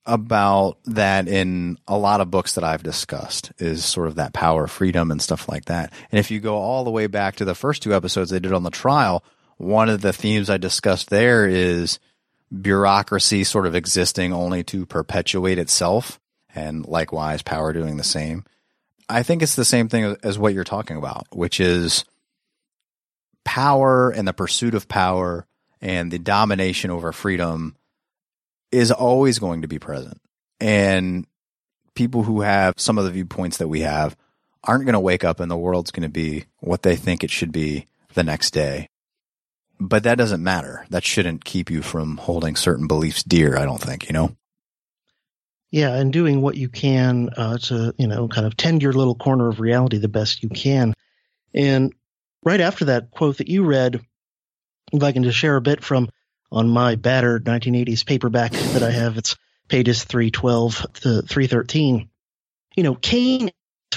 about 0.05 0.77
that 0.85 1.27
in 1.27 1.77
a 1.87 1.97
lot 1.97 2.19
of 2.19 2.31
books 2.31 2.53
that 2.53 2.63
I've 2.63 2.83
discussed 2.83 3.51
is 3.59 3.85
sort 3.85 4.07
of 4.07 4.15
that 4.15 4.33
power, 4.33 4.67
freedom 4.67 5.11
and 5.11 5.21
stuff 5.21 5.47
like 5.47 5.65
that. 5.65 5.93
And 6.11 6.19
if 6.19 6.31
you 6.31 6.39
go 6.39 6.57
all 6.57 6.83
the 6.83 6.91
way 6.91 7.07
back 7.07 7.35
to 7.37 7.45
the 7.45 7.55
first 7.55 7.83
two 7.83 7.93
episodes 7.93 8.31
they 8.31 8.39
did 8.39 8.53
on 8.53 8.63
the 8.63 8.71
trial, 8.71 9.23
one 9.57 9.89
of 9.89 10.01
the 10.01 10.13
themes 10.13 10.49
I 10.49 10.57
discussed 10.57 11.09
there 11.09 11.47
is 11.47 11.99
bureaucracy 12.61 13.43
sort 13.43 13.65
of 13.65 13.75
existing 13.75 14.33
only 14.33 14.63
to 14.63 14.85
perpetuate 14.85 15.57
itself 15.57 16.19
and 16.55 16.85
likewise 16.85 17.41
power 17.41 17.73
doing 17.73 17.97
the 17.97 18.03
same. 18.03 18.43
I 19.07 19.23
think 19.23 19.41
it's 19.41 19.55
the 19.55 19.65
same 19.65 19.89
thing 19.89 20.17
as 20.23 20.37
what 20.37 20.53
you're 20.53 20.63
talking 20.63 20.97
about, 20.97 21.27
which 21.31 21.59
is 21.59 22.05
power 23.43 24.11
and 24.11 24.27
the 24.27 24.33
pursuit 24.33 24.75
of 24.75 24.87
power 24.87 25.45
and 25.81 26.11
the 26.11 26.19
domination 26.19 26.91
over 26.91 27.11
freedom 27.11 27.75
is 28.71 28.91
always 28.91 29.39
going 29.39 29.61
to 29.61 29.67
be 29.67 29.79
present. 29.79 30.19
And 30.59 31.25
people 31.95 32.23
who 32.23 32.41
have 32.41 32.75
some 32.77 32.97
of 32.97 33.05
the 33.05 33.11
viewpoints 33.11 33.57
that 33.57 33.67
we 33.67 33.81
have 33.81 34.15
aren't 34.63 34.85
going 34.85 34.93
to 34.93 34.99
wake 34.99 35.23
up 35.23 35.39
and 35.39 35.49
the 35.49 35.57
world's 35.57 35.91
going 35.91 36.03
to 36.03 36.09
be 36.09 36.45
what 36.59 36.83
they 36.83 36.95
think 36.95 37.23
it 37.23 37.31
should 37.31 37.51
be 37.51 37.87
the 38.13 38.23
next 38.23 38.51
day 38.51 38.89
but 39.79 40.03
that 40.03 40.17
doesn't 40.17 40.43
matter. 40.43 40.85
That 40.89 41.03
shouldn't 41.03 41.45
keep 41.45 41.71
you 41.71 41.81
from 41.81 42.17
holding 42.17 42.55
certain 42.55 42.87
beliefs 42.87 43.23
dear, 43.23 43.57
I 43.57 43.65
don't 43.65 43.81
think, 43.81 44.07
you 44.07 44.13
know? 44.13 44.35
Yeah, 45.71 45.93
and 45.93 46.11
doing 46.11 46.41
what 46.41 46.57
you 46.57 46.67
can 46.67 47.29
uh, 47.37 47.57
to, 47.59 47.93
you 47.97 48.07
know, 48.07 48.27
kind 48.27 48.47
of 48.47 48.57
tend 48.57 48.81
your 48.81 48.93
little 48.93 49.15
corner 49.15 49.47
of 49.49 49.59
reality 49.59 49.97
the 49.97 50.07
best 50.07 50.41
you 50.41 50.49
can. 50.49 50.93
And 51.53 51.93
right 52.43 52.59
after 52.59 52.85
that 52.85 53.11
quote 53.11 53.37
that 53.37 53.47
you 53.47 53.63
read, 53.63 54.01
if 54.91 55.03
I 55.03 55.11
can 55.11 55.23
just 55.23 55.37
share 55.37 55.55
a 55.55 55.61
bit 55.61 55.83
from 55.83 56.09
on 56.51 56.67
my 56.67 56.95
battered 56.95 57.45
1980s 57.45 58.05
paperback 58.05 58.51
that 58.51 58.81
I 58.81 58.89
have, 58.89 59.17
it's 59.17 59.35
pages 59.67 60.03
312 60.03 60.87
to 61.01 61.21
313. 61.21 62.09
You 62.75 62.83
know, 62.83 62.95
Cain 62.95 63.51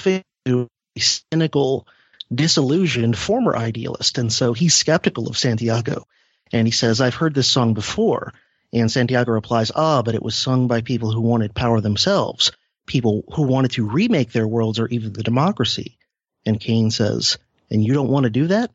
is 0.05 1.23
cynical 1.31 1.87
disillusioned 2.35 3.17
former 3.17 3.55
idealist. 3.55 4.17
And 4.17 4.31
so 4.31 4.53
he's 4.53 4.73
skeptical 4.73 5.27
of 5.27 5.37
Santiago. 5.37 6.07
And 6.51 6.67
he 6.67 6.71
says, 6.71 7.01
I've 7.01 7.15
heard 7.15 7.33
this 7.33 7.47
song 7.47 7.73
before. 7.73 8.33
And 8.71 8.91
Santiago 8.91 9.31
replies, 9.31 9.71
Ah, 9.75 10.01
but 10.01 10.15
it 10.15 10.23
was 10.23 10.35
sung 10.35 10.67
by 10.67 10.81
people 10.81 11.11
who 11.11 11.21
wanted 11.21 11.53
power 11.53 11.81
themselves, 11.81 12.51
people 12.85 13.23
who 13.33 13.43
wanted 13.43 13.71
to 13.71 13.87
remake 13.87 14.31
their 14.31 14.47
worlds 14.47 14.79
or 14.79 14.87
even 14.87 15.13
the 15.13 15.23
democracy. 15.23 15.97
And 16.45 16.59
Cain 16.59 16.91
says, 16.91 17.37
And 17.69 17.83
you 17.83 17.93
don't 17.93 18.09
want 18.09 18.25
to 18.25 18.29
do 18.29 18.47
that? 18.47 18.71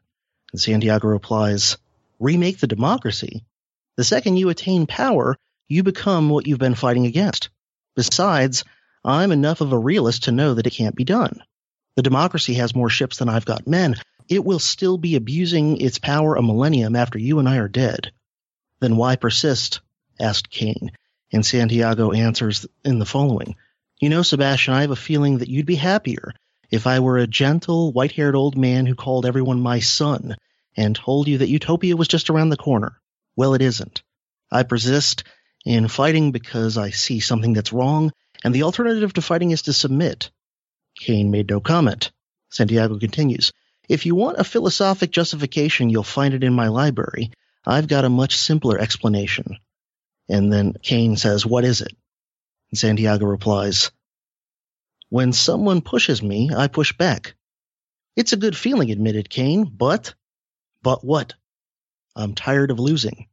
And 0.53 0.61
Santiago 0.61 1.09
replies, 1.09 1.77
Remake 2.19 2.59
the 2.59 2.67
democracy. 2.67 3.45
The 3.97 4.05
second 4.05 4.37
you 4.37 4.49
attain 4.49 4.87
power, 4.87 5.37
you 5.69 5.83
become 5.83 6.31
what 6.31 6.47
you've 6.47 6.59
been 6.59 6.75
fighting 6.75 7.07
against. 7.07 7.51
Besides, 7.95 8.65
I'm 9.05 9.33
enough 9.33 9.61
of 9.61 9.73
a 9.73 9.79
realist 9.79 10.25
to 10.25 10.33
know 10.33 10.55
that 10.55 10.67
it 10.67 10.73
can't 10.73 10.95
be 10.95 11.05
done. 11.05 11.43
The 11.99 12.03
democracy 12.03 12.55
has 12.55 12.77
more 12.77 12.91
ships 12.91 13.17
than 13.17 13.29
I've 13.29 13.45
got 13.45 13.67
men. 13.67 13.97
It 14.29 14.45
will 14.45 14.61
still 14.61 14.99
be 14.99 15.17
abusing 15.17 15.81
its 15.81 15.99
power 15.99 16.37
a 16.37 16.43
millennium 16.45 16.95
after 16.95 17.19
you 17.19 17.41
and 17.41 17.49
I 17.49 17.57
are 17.57 17.67
dead. 17.67 18.13
Then 18.79 18.97
why 18.97 19.17
persist? 19.17 19.81
asked 20.21 20.49
Cain. 20.49 20.93
And 21.33 21.45
Santiago 21.45 22.13
answers 22.13 22.67
in 22.85 23.01
the 23.01 23.05
following. 23.05 23.57
You 24.01 24.11
know, 24.11 24.23
Sebastian, 24.23 24.75
I 24.75 24.83
have 24.83 24.93
a 24.93 24.95
feeling 24.95 25.39
that 25.39 25.49
you'd 25.49 25.67
be 25.67 25.75
happier 25.75 26.35
if 26.71 26.87
I 26.87 27.01
were 27.01 27.19
a 27.19 27.27
gentle, 27.27 27.91
white 27.91 28.13
haired 28.13 28.37
old 28.37 28.57
man 28.57 28.87
who 28.87 28.95
called 28.95 29.27
everyone 29.27 29.61
my 29.61 29.81
son 29.81 30.37
and 30.77 30.95
told 30.95 31.27
you 31.27 31.39
that 31.39 31.49
utopia 31.49 31.97
was 31.97 32.07
just 32.07 32.31
around 32.31 32.51
the 32.51 32.57
corner. 32.57 33.01
Well, 33.35 33.55
it 33.55 33.61
isn't. 33.61 34.05
I 34.53 34.63
persist 34.63 35.25
in 35.65 35.89
fighting 35.89 36.31
because 36.31 36.79
I 36.79 36.91
see 36.91 37.19
something 37.19 37.55
that's 37.55 37.73
wrong, 37.73 38.13
and 38.45 38.55
the 38.55 38.63
alternative 38.63 39.15
to 39.15 39.21
fighting 39.21 39.51
is 39.51 39.63
to 39.63 39.73
submit. 39.73 40.31
Cain 40.99 41.31
made 41.31 41.49
no 41.49 41.61
comment. 41.61 42.11
Santiago 42.51 42.99
continues, 42.99 43.53
If 43.89 44.05
you 44.05 44.15
want 44.15 44.39
a 44.39 44.45
philosophic 44.45 45.11
justification, 45.11 45.91
you'll 45.91 46.03
find 46.03 46.35
it 46.35 46.45
in 46.45 46.53
my 46.53 46.69
library. 46.69 47.31
I've 47.65 47.89
got 47.89 48.05
a 48.05 48.11
much 48.11 48.37
simpler 48.37 48.79
explanation. 48.79 49.59
And 50.29 50.53
then 50.53 50.75
Cain 50.83 51.17
says, 51.17 51.47
What 51.47 51.65
is 51.65 51.81
it? 51.81 51.97
And 52.71 52.79
Santiago 52.79 53.27
replies, 53.27 53.91
When 55.09 55.33
someone 55.33 55.83
pushes 55.83 56.23
me, 56.23 56.51
I 56.55 56.67
push 56.67 56.93
back. 56.97 57.35
It's 58.17 58.33
a 58.33 58.37
good 58.37 58.57
feeling, 58.57 58.91
admitted 58.91 59.31
Cain, 59.31 59.65
but. 59.65 60.15
But 60.83 61.05
what? 61.05 61.35
I'm 62.17 62.35
tired 62.35 62.71
of 62.71 62.81
losing. 62.81 63.29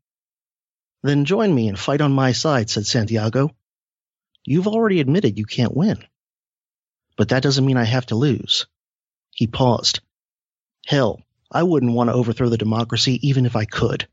Then 1.01 1.25
join 1.25 1.53
me 1.53 1.67
and 1.67 1.77
fight 1.77 2.01
on 2.01 2.11
my 2.11 2.31
side, 2.31 2.69
said 2.69 2.85
Santiago. 2.85 3.55
You've 4.43 4.67
already 4.67 4.99
admitted 4.99 5.39
you 5.39 5.45
can't 5.45 5.75
win 5.75 6.05
but 7.17 7.29
that 7.29 7.43
doesn't 7.43 7.65
mean 7.65 7.77
I 7.77 7.85
have 7.85 8.05
to 8.07 8.15
lose. 8.15 8.67
He 9.31 9.47
paused. 9.47 10.01
Hell, 10.85 11.21
I 11.51 11.63
wouldn't 11.63 11.93
want 11.93 12.09
to 12.09 12.15
overthrow 12.15 12.49
the 12.49 12.57
democracy 12.57 13.19
even 13.27 13.45
if 13.45 13.55
I 13.55 13.65
could. 13.65 14.07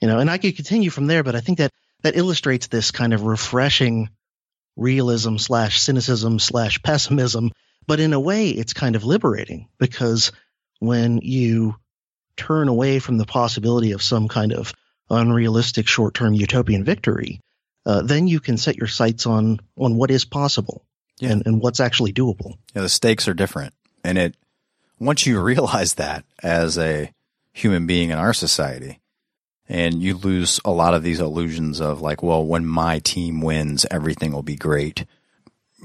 You 0.00 0.08
know, 0.08 0.18
and 0.18 0.30
I 0.30 0.38
could 0.38 0.56
continue 0.56 0.90
from 0.90 1.06
there, 1.06 1.22
but 1.22 1.34
I 1.34 1.40
think 1.40 1.58
that 1.58 1.72
that 2.02 2.16
illustrates 2.16 2.68
this 2.68 2.90
kind 2.92 3.12
of 3.12 3.22
refreshing 3.22 4.10
realism 4.76 5.36
slash 5.36 5.80
cynicism 5.80 6.38
slash 6.38 6.80
pessimism. 6.82 7.50
But 7.86 7.98
in 7.98 8.12
a 8.12 8.20
way, 8.20 8.50
it's 8.50 8.72
kind 8.72 8.94
of 8.94 9.04
liberating 9.04 9.68
because 9.78 10.30
when 10.78 11.18
you 11.18 11.74
turn 12.36 12.68
away 12.68 13.00
from 13.00 13.18
the 13.18 13.24
possibility 13.24 13.92
of 13.92 14.02
some 14.02 14.28
kind 14.28 14.52
of 14.52 14.72
unrealistic 15.10 15.88
short 15.88 16.14
term 16.14 16.34
utopian 16.34 16.84
victory, 16.84 17.40
uh, 17.84 18.02
then 18.02 18.28
you 18.28 18.38
can 18.38 18.56
set 18.56 18.76
your 18.76 18.86
sights 18.86 19.26
on 19.26 19.58
on 19.76 19.96
what 19.96 20.10
is 20.10 20.24
possible 20.24 20.84
Yeah. 21.20 21.32
and, 21.32 21.46
and 21.46 21.60
what's 21.60 21.80
actually 21.80 22.12
doable. 22.12 22.54
Yeah, 22.74 22.82
the 22.82 22.88
stakes 22.88 23.28
are 23.28 23.34
different. 23.34 23.74
And 24.04 24.18
it 24.18 24.36
once 24.98 25.26
you 25.26 25.40
realize 25.42 25.94
that 25.94 26.24
as 26.42 26.78
a 26.78 27.12
human 27.52 27.86
being 27.86 28.10
in 28.10 28.18
our 28.18 28.32
society, 28.32 29.00
and 29.68 30.02
you 30.02 30.16
lose 30.16 30.60
a 30.64 30.70
lot 30.70 30.94
of 30.94 31.02
these 31.02 31.20
illusions 31.20 31.80
of 31.80 32.00
like, 32.00 32.22
well, 32.22 32.44
when 32.44 32.64
my 32.64 33.00
team 33.00 33.40
wins, 33.40 33.84
everything 33.90 34.32
will 34.32 34.42
be 34.42 34.56
great. 34.56 35.04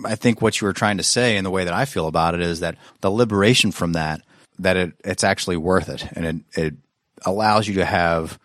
I 0.05 0.15
think 0.15 0.41
what 0.41 0.60
you 0.60 0.68
were 0.68 0.73
trying 0.73 0.97
to 0.97 1.03
say 1.03 1.35
and 1.35 1.45
the 1.45 1.51
way 1.51 1.65
that 1.65 1.73
I 1.73 1.85
feel 1.85 2.07
about 2.07 2.34
it 2.34 2.41
is 2.41 2.61
that 2.61 2.77
the 3.01 3.11
liberation 3.11 3.72
from 3.72 3.93
that, 3.93 4.22
that 4.60 4.77
it, 4.77 4.93
it's 5.03 5.23
actually 5.23 5.57
worth 5.57 5.89
it. 5.89 6.07
And 6.14 6.26
it, 6.26 6.60
it 6.60 6.73
allows 7.26 7.68
you 7.68 7.76
to 7.76 7.85
have, 7.85 8.39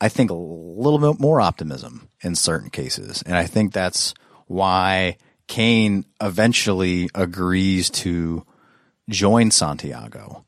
I 0.00 0.08
think, 0.08 0.30
a 0.30 0.34
little 0.34 0.98
bit 0.98 1.20
more 1.20 1.40
optimism 1.40 2.08
in 2.22 2.34
certain 2.34 2.70
cases. 2.70 3.22
And 3.26 3.36
I 3.36 3.44
think 3.44 3.72
that's 3.72 4.14
why 4.46 5.18
Cain 5.48 6.04
eventually 6.20 7.08
agrees 7.14 7.90
to 7.90 8.44
join 9.08 9.50
Santiago. 9.50 10.44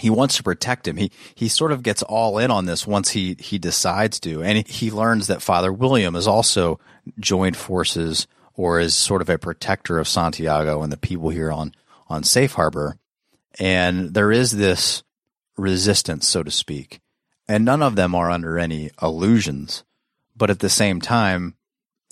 He 0.00 0.10
wants 0.10 0.36
to 0.36 0.42
protect 0.42 0.88
him. 0.88 0.96
He 0.96 1.12
he 1.34 1.48
sort 1.48 1.70
of 1.70 1.82
gets 1.82 2.02
all 2.02 2.38
in 2.38 2.50
on 2.50 2.66
this 2.66 2.86
once 2.86 3.10
he 3.10 3.36
he 3.38 3.58
decides 3.58 4.18
to, 4.20 4.42
and 4.42 4.66
he 4.66 4.90
learns 4.90 5.28
that 5.28 5.42
Father 5.42 5.72
William 5.72 6.16
is 6.16 6.26
also 6.26 6.80
joined 7.20 7.56
forces 7.56 8.26
or 8.54 8.80
is 8.80 8.94
sort 8.94 9.22
of 9.22 9.28
a 9.28 9.38
protector 9.38 9.98
of 9.98 10.08
Santiago 10.08 10.82
and 10.82 10.92
the 10.92 10.96
people 10.96 11.30
here 11.30 11.52
on 11.52 11.72
on 12.08 12.24
Safe 12.24 12.54
Harbor. 12.54 12.98
And 13.60 14.14
there 14.14 14.32
is 14.32 14.50
this 14.50 15.04
resistance, 15.56 16.26
so 16.26 16.42
to 16.42 16.50
speak, 16.50 17.00
and 17.46 17.64
none 17.64 17.82
of 17.82 17.94
them 17.94 18.16
are 18.16 18.30
under 18.30 18.58
any 18.58 18.90
illusions. 19.00 19.84
But 20.36 20.50
at 20.50 20.58
the 20.58 20.68
same 20.68 21.00
time, 21.00 21.54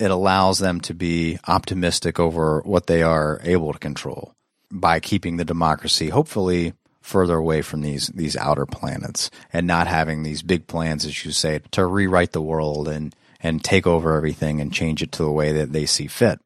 it 0.03 0.11
allows 0.11 0.59
them 0.59 0.81
to 0.81 0.95
be 0.95 1.39
optimistic 1.47 2.19
over 2.19 2.61
what 2.65 2.89
they 2.89 3.03
are 3.03 3.41
able 3.45 3.73
to 3.73 3.79
control 3.79 4.35
by 4.69 4.99
keeping 4.99 5.37
the 5.37 5.45
democracy 5.45 6.09
hopefully 6.09 6.73
further 7.01 7.37
away 7.37 7.63
from 7.63 7.83
these 7.83 8.09
these 8.09 8.37
outer 8.37 8.67
planets 8.67 9.31
and 9.53 9.65
not 9.65 9.87
having 9.87 10.23
these 10.23 10.43
big 10.43 10.67
plans 10.67 11.05
as 11.05 11.25
you 11.25 11.31
say 11.31 11.61
to 11.71 11.87
rewrite 11.87 12.33
the 12.33 12.43
world 12.43 12.89
and 12.89 13.15
and 13.41 13.63
take 13.63 13.87
over 13.87 14.17
everything 14.17 14.61
and 14.61 14.73
change 14.73 15.03
it 15.03 15.13
to 15.13 15.23
the 15.23 15.31
way 15.31 15.53
that 15.53 15.73
they 15.73 15.87
see 15.87 16.09
fit. 16.09 16.41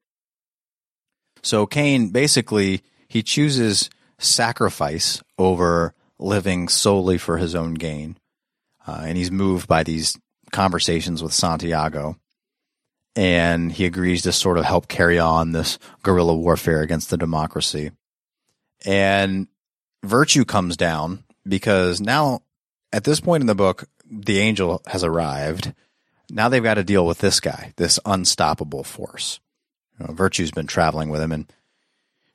So 1.43 1.67
Cain 1.67 2.11
basically 2.11 2.83
he 3.09 3.23
chooses 3.23 3.89
sacrifice 4.19 5.23
over 5.39 5.95
living 6.19 6.69
solely 6.69 7.19
for 7.19 7.39
his 7.39 7.55
own 7.55 7.75
gain. 7.75 8.19
Uh, 8.87 9.03
and 9.05 9.17
he's 9.17 9.31
moved 9.31 9.67
by 9.67 9.83
these 9.83 10.17
conversations 10.53 11.23
with 11.23 11.33
Santiago 11.33 12.17
and 13.17 13.73
he 13.73 13.87
agrees 13.87 14.23
to 14.23 14.33
sort 14.33 14.59
of 14.59 14.67
help 14.67 14.89
carry 14.89 15.19
on 15.19 15.53
this 15.53 15.79
guerrilla 16.03 16.37
warfare 16.37 16.83
against 16.83 17.09
the 17.09 17.17
democracy. 17.17 17.91
And 18.85 19.49
virtue 20.05 20.45
comes 20.45 20.77
down 20.77 21.25
because 21.49 22.01
now, 22.01 22.43
at 22.93 23.05
this 23.05 23.19
point 23.19 23.41
in 23.41 23.47
the 23.47 23.55
book, 23.55 23.89
the 24.05 24.39
angel 24.39 24.83
has 24.87 25.03
arrived. 25.03 25.73
Now 26.31 26.49
they've 26.51 26.63
got 26.63 26.75
to 26.75 26.85
deal 26.85 27.07
with 27.07 27.19
this 27.19 27.41
guy, 27.41 27.73
this 27.77 27.99
unstoppable 28.05 28.85
force. 28.85 29.41
You 29.99 30.07
know, 30.07 30.13
Virtue's 30.13 30.51
been 30.51 30.67
traveling 30.67 31.09
with 31.09 31.23
him, 31.23 31.33
and 31.33 31.51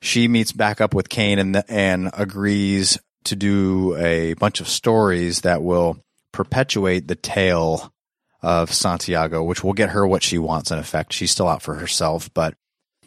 she 0.02 0.28
meets 0.28 0.52
back 0.52 0.82
up 0.82 0.96
with 0.96 1.10
Cain 1.10 1.38
and 1.38 1.64
and 1.70 2.10
agrees 2.14 2.98
to 3.26 3.36
do 3.36 3.96
a 3.98 4.34
bunch 4.34 4.62
of 4.62 4.68
stories 4.68 5.42
that 5.42 5.62
will 5.62 6.04
perpetuate 6.32 7.08
the 7.08 7.16
tale 7.16 7.94
of 8.42 8.74
Santiago, 8.74 9.44
which 9.44 9.64
will 9.64 9.74
get 9.74 9.90
her 9.90 10.06
what 10.06 10.24
she 10.24 10.38
wants 10.38 10.72
in 10.72 10.80
effect. 10.80 11.14
She's 11.14 11.32
still 11.32 11.48
out 11.48 11.62
for 11.62 11.76
herself, 11.76 12.34
but 12.34 12.56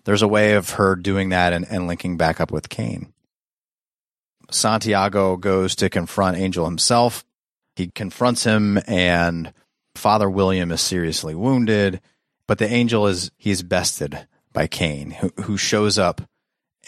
there's 0.05 0.23
a 0.23 0.29
way 0.29 0.55
of 0.55 0.71
her 0.71 0.97
doing 0.97 1.31
that 1.31 1.53
and, 1.53 1.67
and 1.69 1.87
linking 1.87 2.17
back 2.17 2.41
up 2.41 2.53
with 2.53 2.69
Cain. 2.69 3.13
Santiago 4.51 5.37
goes 5.37 5.75
to 5.77 5.89
confront 5.89 6.37
Angel 6.37 6.65
himself. 6.65 7.25
He 7.77 7.89
confronts 7.89 8.45
him 8.45 8.79
and 8.87 9.53
Father 9.97 10.29
William 10.29 10.71
is 10.71 10.81
seriously 10.81 11.35
wounded, 11.35 12.01
but 12.47 12.59
the 12.59 12.71
angel 12.71 13.07
is 13.07 13.31
he's 13.37 13.63
bested 13.63 14.27
by 14.53 14.67
Cain, 14.67 15.13
who, 15.13 15.33
who 15.43 15.57
shows 15.57 15.99
up 15.99 16.21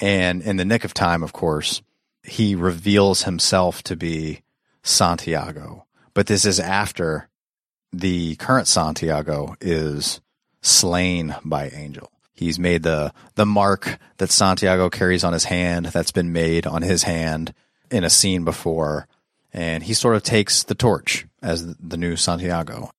and 0.00 0.42
in 0.42 0.56
the 0.56 0.64
nick 0.64 0.84
of 0.84 0.94
time, 0.94 1.22
of 1.22 1.32
course, 1.32 1.82
he 2.22 2.54
reveals 2.54 3.22
himself 3.22 3.82
to 3.84 3.96
be 3.96 4.42
Santiago. 4.82 5.86
But 6.14 6.26
this 6.26 6.44
is 6.44 6.60
after 6.60 7.28
the 7.92 8.36
current 8.36 8.68
Santiago 8.68 9.56
is 9.60 10.20
slain 10.62 11.34
by 11.44 11.68
Angel. 11.68 12.10
He's 12.34 12.58
made 12.58 12.82
the 12.82 13.12
the 13.34 13.46
mark 13.46 13.98
that 14.18 14.30
Santiago 14.30 14.90
carries 14.90 15.24
on 15.24 15.32
his 15.32 15.44
hand 15.44 15.86
that's 15.86 16.12
been 16.12 16.32
made 16.32 16.66
on 16.66 16.82
his 16.82 17.04
hand 17.04 17.54
in 17.90 18.04
a 18.04 18.10
scene 18.10 18.44
before, 18.44 19.08
and 19.52 19.82
he 19.82 19.94
sort 19.94 20.16
of 20.16 20.22
takes 20.22 20.62
the 20.64 20.74
torch 20.74 21.26
as 21.42 21.74
the 21.76 21.96
new 21.96 22.16
Santiago. 22.16 22.90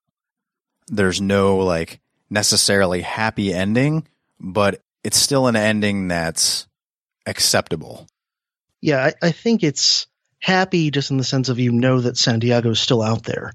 There's 0.88 1.22
no 1.22 1.57
like 1.57 1.99
necessarily 2.30 3.01
happy 3.01 3.53
ending, 3.53 4.07
but 4.39 4.81
it's 5.03 5.18
still 5.18 5.47
an 5.47 5.55
ending 5.55 6.07
that's 6.07 6.68
acceptable. 7.27 8.07
Yeah, 8.81 9.05
I, 9.05 9.27
I 9.27 9.31
think 9.31 9.64
it's 9.64 10.07
happy 10.39 10.91
just 10.91 11.11
in 11.11 11.18
the 11.18 11.23
sense 11.23 11.49
of 11.49 11.59
you 11.59 11.72
know 11.72 12.01
that 12.01 12.18
Santiago's 12.18 12.80
still 12.80 13.01
out 13.01 13.23
there. 13.23 13.53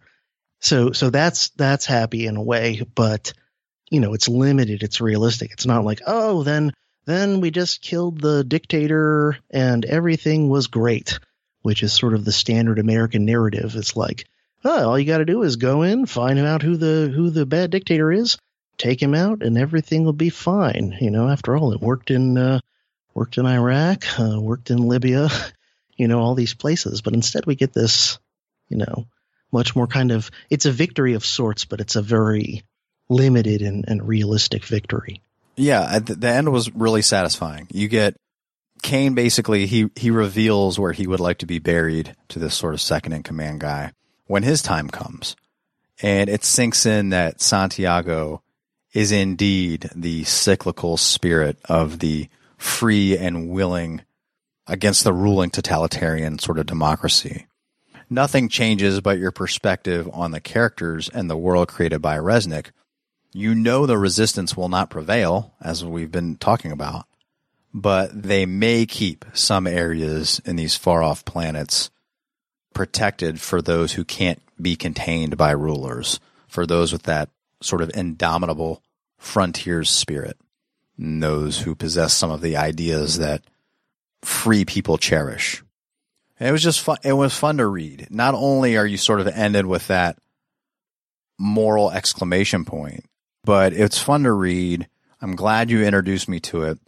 So 0.62 0.92
so 0.92 1.10
that's 1.10 1.48
that's 1.50 1.86
happy 1.86 2.26
in 2.26 2.36
a 2.36 2.42
way, 2.42 2.82
but 2.94 3.32
you 3.90 4.00
know, 4.00 4.14
it's 4.14 4.28
limited, 4.28 4.82
it's 4.82 5.00
realistic. 5.00 5.50
It's 5.52 5.66
not 5.66 5.84
like, 5.84 6.00
oh, 6.06 6.44
then 6.44 6.72
then 7.04 7.40
we 7.40 7.50
just 7.50 7.82
killed 7.82 8.20
the 8.20 8.44
dictator 8.44 9.36
and 9.50 9.84
everything 9.84 10.48
was 10.48 10.68
great, 10.68 11.18
which 11.62 11.82
is 11.82 11.92
sort 11.92 12.14
of 12.14 12.24
the 12.24 12.32
standard 12.32 12.78
American 12.78 13.24
narrative. 13.24 13.74
It's 13.74 13.96
like, 13.96 14.24
oh, 14.64 14.90
all 14.90 14.98
you 14.98 15.04
got 15.04 15.18
to 15.18 15.24
do 15.24 15.42
is 15.42 15.56
go 15.56 15.82
in, 15.82 16.06
find 16.06 16.38
out 16.38 16.62
who 16.62 16.76
the 16.76 17.12
who 17.12 17.30
the 17.30 17.44
bad 17.44 17.70
dictator 17.72 18.12
is, 18.12 18.38
take 18.78 19.02
him 19.02 19.16
out, 19.16 19.42
and 19.42 19.58
everything 19.58 20.04
will 20.04 20.12
be 20.12 20.30
fine. 20.30 20.96
You 21.00 21.10
know, 21.10 21.28
after 21.28 21.56
all, 21.56 21.72
it 21.72 21.80
worked 21.80 22.12
in 22.12 22.38
uh, 22.38 22.60
worked 23.14 23.36
in 23.36 23.46
Iraq, 23.46 24.04
uh, 24.18 24.40
worked 24.40 24.70
in 24.70 24.78
Libya, 24.78 25.28
you 25.96 26.06
know, 26.06 26.20
all 26.20 26.36
these 26.36 26.54
places. 26.54 27.02
But 27.02 27.14
instead, 27.14 27.46
we 27.46 27.56
get 27.56 27.72
this, 27.72 28.20
you 28.68 28.76
know, 28.76 29.06
much 29.52 29.76
more 29.76 29.86
kind 29.86 30.10
of 30.10 30.30
it's 30.50 30.66
a 30.66 30.72
victory 30.72 31.14
of 31.14 31.24
sorts, 31.24 31.64
but 31.64 31.80
it's 31.80 31.96
a 31.96 32.02
very 32.02 32.62
limited 33.08 33.62
and, 33.62 33.84
and 33.86 34.06
realistic 34.06 34.64
victory. 34.64 35.22
Yeah, 35.56 35.98
the 35.98 36.28
end 36.28 36.50
was 36.50 36.74
really 36.74 37.02
satisfying. 37.02 37.68
You 37.70 37.88
get 37.88 38.16
Cain 38.82 39.14
basically 39.14 39.66
he 39.66 39.90
he 39.94 40.10
reveals 40.10 40.78
where 40.78 40.92
he 40.92 41.06
would 41.06 41.20
like 41.20 41.38
to 41.38 41.46
be 41.46 41.58
buried 41.58 42.16
to 42.28 42.38
this 42.38 42.54
sort 42.54 42.74
of 42.74 42.80
second 42.80 43.12
in 43.12 43.22
command 43.22 43.60
guy 43.60 43.92
when 44.26 44.42
his 44.42 44.62
time 44.62 44.88
comes. 44.88 45.36
And 46.02 46.28
it 46.28 46.42
sinks 46.42 46.84
in 46.86 47.10
that 47.10 47.40
Santiago 47.40 48.42
is 48.92 49.12
indeed 49.12 49.88
the 49.94 50.24
cyclical 50.24 50.96
spirit 50.96 51.58
of 51.66 52.00
the 52.00 52.28
free 52.56 53.16
and 53.16 53.48
willing 53.48 54.02
against 54.66 55.04
the 55.04 55.12
ruling 55.12 55.50
totalitarian 55.50 56.38
sort 56.38 56.58
of 56.58 56.66
democracy. 56.66 57.46
Nothing 58.12 58.50
changes 58.50 59.00
but 59.00 59.18
your 59.18 59.30
perspective 59.30 60.06
on 60.12 60.32
the 60.32 60.40
characters 60.40 61.08
and 61.08 61.30
the 61.30 61.36
world 61.36 61.68
created 61.68 62.02
by 62.02 62.18
Resnick. 62.18 62.66
You 63.32 63.54
know 63.54 63.86
the 63.86 63.96
resistance 63.96 64.54
will 64.54 64.68
not 64.68 64.90
prevail, 64.90 65.54
as 65.62 65.82
we've 65.82 66.12
been 66.12 66.36
talking 66.36 66.72
about, 66.72 67.06
but 67.72 68.10
they 68.22 68.44
may 68.44 68.84
keep 68.84 69.24
some 69.32 69.66
areas 69.66 70.42
in 70.44 70.56
these 70.56 70.76
far 70.76 71.02
off 71.02 71.24
planets 71.24 71.90
protected 72.74 73.40
for 73.40 73.62
those 73.62 73.94
who 73.94 74.04
can't 74.04 74.42
be 74.60 74.76
contained 74.76 75.38
by 75.38 75.52
rulers, 75.52 76.20
for 76.46 76.66
those 76.66 76.92
with 76.92 77.04
that 77.04 77.30
sort 77.62 77.80
of 77.80 77.90
indomitable 77.94 78.82
frontiers 79.16 79.88
spirit, 79.88 80.36
those 80.98 81.60
who 81.60 81.74
possess 81.74 82.12
some 82.12 82.30
of 82.30 82.42
the 82.42 82.58
ideas 82.58 83.16
that 83.16 83.42
free 84.20 84.66
people 84.66 84.98
cherish. 84.98 85.61
And 86.42 86.48
it 86.48 86.52
was 86.52 86.64
just 86.64 86.80
fun. 86.80 86.96
It 87.04 87.12
was 87.12 87.38
fun 87.38 87.58
to 87.58 87.66
read. 87.68 88.08
Not 88.10 88.34
only 88.34 88.76
are 88.76 88.84
you 88.84 88.96
sort 88.96 89.20
of 89.20 89.28
ended 89.28 89.64
with 89.64 89.86
that 89.86 90.18
moral 91.38 91.92
exclamation 91.92 92.64
point, 92.64 93.04
but 93.44 93.72
it's 93.72 94.02
fun 94.02 94.24
to 94.24 94.32
read. 94.32 94.88
I'm 95.20 95.36
glad 95.36 95.70
you 95.70 95.84
introduced 95.84 96.28
me 96.28 96.40
to 96.40 96.64
it. 96.64 96.80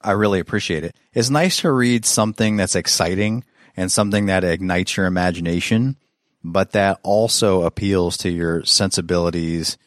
I 0.00 0.10
really 0.10 0.40
appreciate 0.40 0.82
it. 0.82 0.96
It's 1.12 1.30
nice 1.30 1.60
to 1.60 1.70
read 1.70 2.04
something 2.04 2.56
that's 2.56 2.74
exciting 2.74 3.44
and 3.76 3.92
something 3.92 4.26
that 4.26 4.42
ignites 4.42 4.96
your 4.96 5.06
imagination, 5.06 5.96
but 6.42 6.72
that 6.72 6.98
also 7.04 7.62
appeals 7.62 8.16
to 8.16 8.28
your 8.28 8.64
sensibilities, 8.64 9.78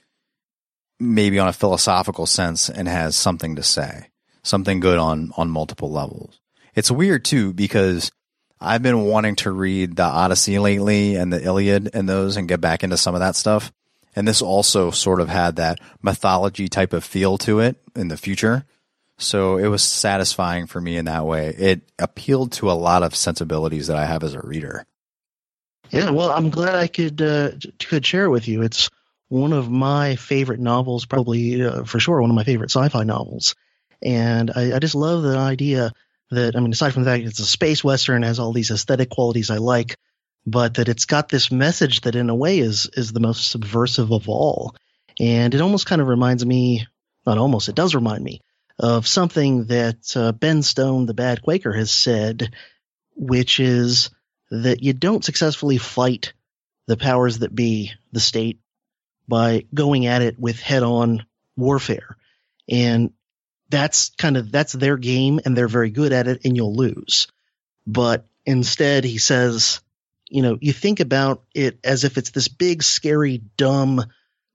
maybe 0.97 1.39
on 1.39 1.49
a 1.49 1.53
philosophical 1.53 2.25
sense, 2.25 2.69
and 2.69 2.87
has 2.87 3.17
something 3.17 3.57
to 3.57 3.63
say, 3.63 4.07
something 4.43 4.79
good 4.79 4.97
on, 4.97 5.33
on 5.35 5.49
multiple 5.49 5.91
levels. 5.91 6.39
It's 6.73 6.89
weird 6.89 7.25
too, 7.25 7.51
because 7.51 8.09
I've 8.63 8.81
been 8.81 9.01
wanting 9.01 9.35
to 9.37 9.51
read 9.51 9.95
the 9.95 10.03
Odyssey 10.03 10.57
lately 10.59 11.15
and 11.15 11.31
the 11.31 11.43
Iliad 11.43 11.91
and 11.93 12.07
those 12.07 12.37
and 12.37 12.47
get 12.47 12.61
back 12.61 12.83
into 12.83 12.97
some 12.97 13.13
of 13.13 13.21
that 13.21 13.35
stuff. 13.35 13.71
And 14.15 14.27
this 14.27 14.41
also 14.41 14.91
sort 14.91 15.19
of 15.19 15.29
had 15.29 15.57
that 15.57 15.79
mythology 16.01 16.67
type 16.67 16.93
of 16.93 17.03
feel 17.03 17.37
to 17.39 17.59
it 17.59 17.77
in 17.95 18.07
the 18.07 18.17
future. 18.17 18.65
So 19.17 19.57
it 19.57 19.67
was 19.67 19.83
satisfying 19.83 20.67
for 20.67 20.79
me 20.79 20.97
in 20.97 21.05
that 21.05 21.25
way. 21.25 21.49
It 21.49 21.81
appealed 21.99 22.51
to 22.53 22.71
a 22.71 22.73
lot 22.73 23.03
of 23.03 23.15
sensibilities 23.15 23.87
that 23.87 23.97
I 23.97 24.05
have 24.05 24.23
as 24.23 24.33
a 24.33 24.41
reader. 24.41 24.85
Yeah, 25.89 26.09
well, 26.09 26.31
I'm 26.31 26.49
glad 26.49 26.75
I 26.75 26.87
could 26.87 27.21
uh, 27.21 27.51
could 27.79 28.05
share 28.05 28.25
it 28.25 28.29
with 28.31 28.47
you. 28.47 28.63
It's 28.63 28.89
one 29.29 29.53
of 29.53 29.69
my 29.69 30.15
favorite 30.15 30.59
novels, 30.59 31.05
probably 31.05 31.63
uh, 31.63 31.83
for 31.83 31.99
sure 31.99 32.21
one 32.21 32.31
of 32.31 32.35
my 32.35 32.43
favorite 32.43 32.71
sci-fi 32.71 33.03
novels, 33.03 33.55
and 34.01 34.51
I, 34.55 34.75
I, 34.75 34.79
just 34.79 34.95
love 34.95 35.21
the 35.21 35.37
idea 35.37 35.91
that 36.35 36.55
I 36.55 36.59
mean, 36.59 36.71
aside 36.71 36.93
from 36.93 37.03
the 37.03 37.09
fact 37.09 37.25
it's 37.25 37.39
a 37.39 37.45
space 37.45 37.83
western, 37.83 38.23
has 38.23 38.39
all 38.39 38.53
these 38.53 38.71
aesthetic 38.71 39.09
qualities 39.09 39.49
I 39.49 39.57
like, 39.57 39.97
but 40.45 40.75
that 40.75 40.89
it's 40.89 41.05
got 41.05 41.29
this 41.29 41.51
message 41.51 42.01
that 42.01 42.15
in 42.15 42.29
a 42.29 42.35
way 42.35 42.59
is 42.59 42.89
is 42.93 43.11
the 43.11 43.19
most 43.19 43.49
subversive 43.49 44.11
of 44.11 44.29
all, 44.29 44.75
and 45.19 45.53
it 45.53 45.61
almost 45.61 45.85
kind 45.85 46.01
of 46.01 46.07
reminds 46.07 46.45
me, 46.45 46.87
not 47.25 47.37
almost, 47.37 47.69
it 47.69 47.75
does 47.75 47.95
remind 47.95 48.23
me 48.23 48.41
of 48.79 49.07
something 49.07 49.65
that 49.65 50.15
uh, 50.15 50.31
Ben 50.31 50.61
Stone, 50.63 51.05
the 51.05 51.13
bad 51.13 51.41
Quaker, 51.41 51.73
has 51.73 51.91
said, 51.91 52.53
which 53.15 53.59
is 53.59 54.09
that 54.49 54.81
you 54.81 54.93
don't 54.93 55.23
successfully 55.23 55.77
fight 55.77 56.33
the 56.87 56.97
powers 56.97 57.39
that 57.39 57.53
be, 57.53 57.91
the 58.11 58.19
state, 58.19 58.59
by 59.27 59.65
going 59.73 60.05
at 60.05 60.21
it 60.21 60.39
with 60.39 60.59
head 60.59 60.83
on 60.83 61.25
warfare. 61.55 62.17
And 62.69 63.13
that's 63.73 64.11
kind 64.11 64.37
of, 64.37 64.51
that's 64.51 64.73
their 64.73 64.97
game 64.97 65.39
and 65.43 65.57
they're 65.57 65.67
very 65.67 65.89
good 65.89 66.13
at 66.13 66.27
it 66.27 66.45
and 66.45 66.55
you'll 66.55 66.75
lose. 66.75 67.27
But 67.87 68.25
instead 68.45 69.03
he 69.03 69.17
says, 69.17 69.81
you 70.29 70.43
know, 70.43 70.57
you 70.61 70.73
think 70.73 70.99
about 70.99 71.43
it 71.53 71.79
as 71.83 72.03
if 72.03 72.17
it's 72.17 72.29
this 72.29 72.47
big, 72.47 72.83
scary, 72.83 73.41
dumb, 73.57 74.05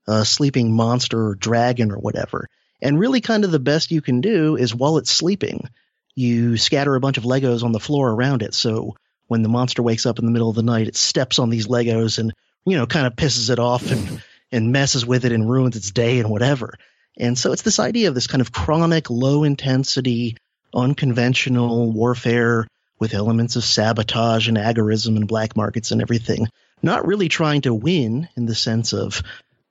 uh, 0.07 0.23
sleeping 0.23 0.73
monster 0.73 1.27
or 1.27 1.35
dragon 1.35 1.91
or 1.91 1.97
whatever. 1.97 2.47
And 2.81 2.97
really, 2.97 3.19
kind 3.19 3.43
of 3.43 3.51
the 3.51 3.59
best 3.59 3.91
you 3.91 4.01
can 4.01 4.21
do 4.21 4.55
is 4.55 4.73
while 4.73 4.97
it's 4.97 5.11
sleeping, 5.11 5.69
you 6.15 6.57
scatter 6.57 6.95
a 6.95 6.99
bunch 6.99 7.17
of 7.17 7.25
Legos 7.25 7.63
on 7.63 7.73
the 7.73 7.79
floor 7.79 8.09
around 8.09 8.41
it. 8.41 8.53
So 8.53 8.95
when 9.27 9.43
the 9.43 9.49
monster 9.49 9.83
wakes 9.83 10.05
up 10.05 10.17
in 10.17 10.25
the 10.25 10.31
middle 10.31 10.49
of 10.49 10.55
the 10.55 10.63
night, 10.63 10.87
it 10.87 10.95
steps 10.95 11.39
on 11.39 11.49
these 11.49 11.67
Legos 11.67 12.19
and, 12.19 12.33
you 12.65 12.77
know, 12.77 12.87
kind 12.87 13.05
of 13.05 13.15
pisses 13.15 13.49
it 13.49 13.59
off 13.59 13.91
and, 13.91 14.23
and 14.51 14.71
messes 14.71 15.05
with 15.05 15.25
it 15.25 15.33
and 15.33 15.49
ruins 15.49 15.75
its 15.75 15.91
day 15.91 16.19
and 16.19 16.29
whatever. 16.29 16.73
And 17.19 17.37
so 17.37 17.51
it's 17.51 17.63
this 17.63 17.79
idea 17.79 18.07
of 18.07 18.15
this 18.15 18.27
kind 18.27 18.41
of 18.41 18.51
chronic, 18.51 19.09
low 19.09 19.43
intensity, 19.43 20.37
unconventional 20.73 21.91
warfare 21.91 22.67
with 22.99 23.13
elements 23.13 23.55
of 23.55 23.63
sabotage 23.63 24.47
and 24.47 24.57
agorism 24.57 25.17
and 25.17 25.27
black 25.27 25.55
markets 25.55 25.91
and 25.91 26.01
everything. 26.01 26.47
Not 26.81 27.05
really 27.05 27.27
trying 27.27 27.61
to 27.61 27.73
win 27.73 28.29
in 28.35 28.45
the 28.45 28.55
sense 28.55 28.93
of 28.93 29.21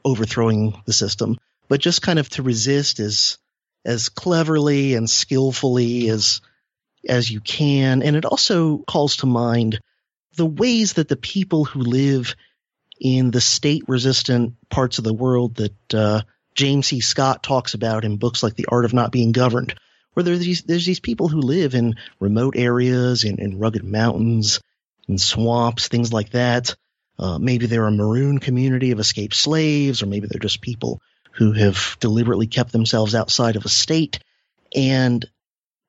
overthrowing 0.05 0.81
the 0.87 0.93
system, 0.93 1.39
but 1.69 1.81
just 1.81 2.03
kind 2.03 2.19
of 2.19 2.29
to 2.31 2.43
resist 2.43 3.01
as 3.01 3.39
as 3.85 4.09
cleverly 4.09 4.95
and 4.95 5.09
skillfully 5.09 6.09
as 6.11 6.41
as 7.09 7.31
you 7.31 7.41
can. 7.41 8.03
And 8.03 8.16
it 8.16 8.25
also 8.25 8.79
calls 8.79 9.16
to 9.16 9.27
mind 9.27 9.81
the 10.37 10.47
ways 10.47 10.95
that 10.95 11.09
the 11.09 11.16
people 11.16 11.65
who 11.65 11.81
live 11.81 12.35
in 13.01 13.31
the 13.31 13.41
state 13.41 13.85
resistant 13.89 14.55
parts 14.69 14.99
of 14.99 15.05
the 15.05 15.15
world 15.15 15.57
that 15.57 15.95
uh, 15.95 16.23
James 16.59 16.89
C. 16.89 16.99
Scott 16.99 17.45
talks 17.45 17.75
about 17.75 18.05
in 18.05 18.17
books 18.17 18.43
like 18.43 18.57
The 18.57 18.67
Art 18.67 18.85
of 18.85 18.93
Not 18.93 19.13
Being 19.13 19.31
Governed, 19.31 19.77
where 20.15 20.25
there's 20.25 20.41
these, 20.41 20.63
there's 20.63 20.85
these 20.85 20.99
people 20.99 21.29
who 21.29 21.41
live 21.41 21.77
in 21.77 21.95
remote 22.19 22.57
areas, 22.57 23.23
in, 23.23 23.39
in 23.39 23.61
rugged 23.61 23.85
mountains, 23.85 24.61
in 25.07 25.19
swamps, 25.19 25.87
things 25.87 26.13
like 26.13 26.31
that. 26.31 26.75
Uh, 27.17 27.39
maybe 27.39 27.67
they're 27.67 27.87
a 27.87 27.93
maroon 27.93 28.39
community 28.39 28.91
of 28.91 28.99
escaped 28.99 29.37
slaves, 29.37 30.03
or 30.03 30.07
maybe 30.07 30.27
they're 30.27 30.41
just 30.41 30.61
people 30.61 31.01
who 31.31 31.53
have 31.53 31.97
deliberately 32.01 32.49
kept 32.49 32.73
themselves 32.73 33.15
outside 33.15 33.55
of 33.55 33.65
a 33.65 33.69
state 33.69 34.19
and 34.75 35.25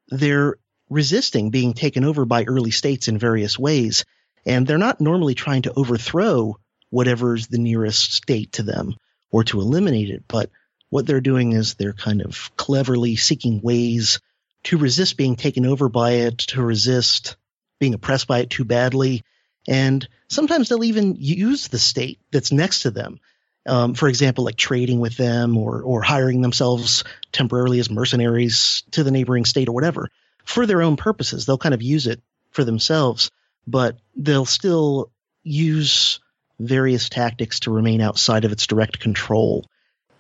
they're 0.10 0.56
resisting 0.88 1.50
being 1.50 1.74
taken 1.74 2.04
over 2.04 2.26
by 2.26 2.44
early 2.44 2.70
states 2.70 3.08
in 3.08 3.18
various 3.18 3.58
ways. 3.58 4.06
And 4.46 4.68
they're 4.68 4.78
not 4.78 5.02
normally 5.02 5.34
trying 5.34 5.64
to 5.64 5.74
overthrow 5.74 6.58
whatever's 6.92 7.48
the 7.48 7.58
nearest 7.58 8.14
state 8.14 8.52
to 8.54 8.62
them 8.64 8.94
or 9.32 9.44
to 9.46 9.62
eliminate 9.62 10.10
it, 10.10 10.24
but 10.28 10.50
what 10.90 11.06
they're 11.06 11.22
doing 11.22 11.52
is 11.52 11.76
they're 11.76 11.94
kind 11.94 12.22
of 12.22 12.52
cleverly 12.58 13.16
seeking 13.16 13.62
ways 13.62 14.20
to 14.64 14.78
resist 14.78 15.18
being 15.18 15.36
taken 15.36 15.66
over 15.66 15.88
by 15.88 16.12
it, 16.12 16.38
to 16.40 16.62
resist 16.62 17.38
being 17.80 17.94
oppressed 17.94 18.28
by 18.28 18.40
it 18.40 18.50
too 18.50 18.66
badly. 18.66 19.24
And 19.68 20.08
sometimes 20.28 20.68
they'll 20.68 20.84
even 20.84 21.16
use 21.18 21.68
the 21.68 21.80
state 21.80 22.20
that's 22.32 22.52
next 22.52 22.82
to 22.82 22.92
them 22.92 23.20
um, 23.66 23.94
for 23.94 24.08
example, 24.08 24.44
like 24.44 24.56
trading 24.56 25.00
with 25.00 25.16
them 25.18 25.58
or 25.58 25.82
or 25.82 26.02
hiring 26.02 26.42
themselves 26.42 27.04
temporarily 27.32 27.80
as 27.80 27.90
mercenaries 27.90 28.84
to 28.92 29.04
the 29.04 29.12
neighboring 29.12 29.46
state 29.46 29.70
or 29.70 29.74
whatever 29.74 30.10
for 30.44 30.66
their 30.66 30.82
own 30.82 30.96
purposes. 30.96 31.46
They'll 31.46 31.58
kind 31.58 31.76
of 31.76 31.82
use 31.82 32.08
it 32.08 32.22
for 32.52 32.64
themselves, 32.64 33.32
but 33.68 33.98
they'll 34.16 34.46
still 34.46 35.12
use 35.44 36.20
various 36.60 37.10
tactics 37.10 37.62
to 37.62 37.72
remain 37.72 38.02
outside 38.02 38.46
of 38.46 38.52
its 38.52 38.68
direct 38.68 39.00
control. 39.00 39.66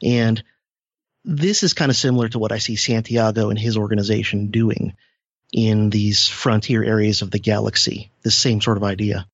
And 0.01 0.41
this 1.25 1.63
is 1.63 1.73
kind 1.73 1.91
of 1.91 1.97
similar 1.97 2.29
to 2.29 2.39
what 2.39 2.51
I 2.51 2.59
see 2.59 2.75
Santiago 2.75 3.49
and 3.49 3.59
his 3.59 3.77
organization 3.77 4.51
doing 4.51 4.93
in 5.51 5.89
these 5.89 6.27
frontier 6.27 6.83
areas 6.83 7.21
of 7.21 7.31
the 7.31 7.39
galaxy. 7.39 8.11
The 8.21 8.31
same 8.31 8.61
sort 8.61 8.77
of 8.77 8.83
idea. 8.83 9.27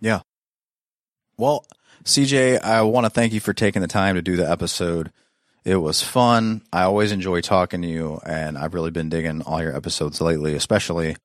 Yeah. 0.00 0.20
Well, 1.36 1.64
CJ, 2.04 2.62
I 2.62 2.82
want 2.82 3.04
to 3.04 3.10
thank 3.10 3.32
you 3.32 3.40
for 3.40 3.52
taking 3.52 3.82
the 3.82 3.88
time 3.88 4.16
to 4.16 4.22
do 4.22 4.36
the 4.36 4.50
episode. 4.50 5.12
It 5.64 5.76
was 5.76 6.02
fun. 6.02 6.62
I 6.72 6.82
always 6.82 7.12
enjoy 7.12 7.42
talking 7.42 7.82
to 7.82 7.88
you, 7.88 8.20
and 8.24 8.56
I've 8.56 8.74
really 8.74 8.90
been 8.90 9.10
digging 9.10 9.42
all 9.42 9.62
your 9.62 9.76
episodes 9.76 10.20
lately, 10.20 10.54
especially. 10.54 11.16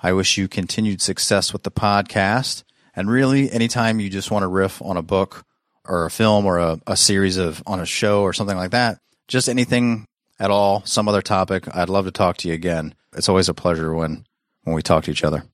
I 0.00 0.12
wish 0.12 0.38
you 0.38 0.48
continued 0.48 1.02
success 1.02 1.52
with 1.52 1.64
the 1.64 1.70
podcast. 1.70 2.62
And 2.98 3.08
really, 3.08 3.48
anytime 3.52 4.00
you 4.00 4.10
just 4.10 4.32
want 4.32 4.42
to 4.42 4.48
riff 4.48 4.82
on 4.82 4.96
a 4.96 5.02
book 5.02 5.44
or 5.84 6.06
a 6.06 6.10
film 6.10 6.46
or 6.46 6.58
a, 6.58 6.80
a 6.84 6.96
series 6.96 7.36
of 7.36 7.62
on 7.64 7.78
a 7.78 7.86
show 7.86 8.22
or 8.22 8.32
something 8.32 8.56
like 8.56 8.72
that, 8.72 8.98
just 9.28 9.48
anything 9.48 10.04
at 10.40 10.50
all, 10.50 10.82
some 10.84 11.06
other 11.06 11.22
topic, 11.22 11.72
I'd 11.72 11.90
love 11.90 12.06
to 12.06 12.10
talk 12.10 12.38
to 12.38 12.48
you 12.48 12.54
again. 12.54 12.96
It's 13.12 13.28
always 13.28 13.48
a 13.48 13.54
pleasure 13.54 13.94
when 13.94 14.26
when 14.64 14.74
we 14.74 14.82
talk 14.82 15.04
to 15.04 15.12
each 15.12 15.22
other. 15.22 15.44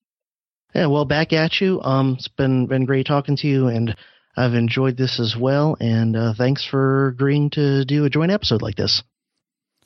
Yeah, 0.74 0.86
well, 0.86 1.04
back 1.04 1.34
at 1.34 1.60
you. 1.60 1.82
Um, 1.82 2.14
it's 2.16 2.28
been 2.28 2.66
been 2.66 2.86
great 2.86 3.06
talking 3.06 3.36
to 3.36 3.46
you, 3.46 3.68
and 3.68 3.94
I've 4.34 4.54
enjoyed 4.54 4.96
this 4.96 5.20
as 5.20 5.36
well, 5.36 5.76
and 5.78 6.16
uh, 6.16 6.32
thanks 6.32 6.64
for 6.64 7.08
agreeing 7.08 7.50
to 7.50 7.84
do 7.84 8.06
a 8.06 8.10
joint 8.10 8.32
episode 8.32 8.62
like 8.62 8.76
this. 8.76 9.02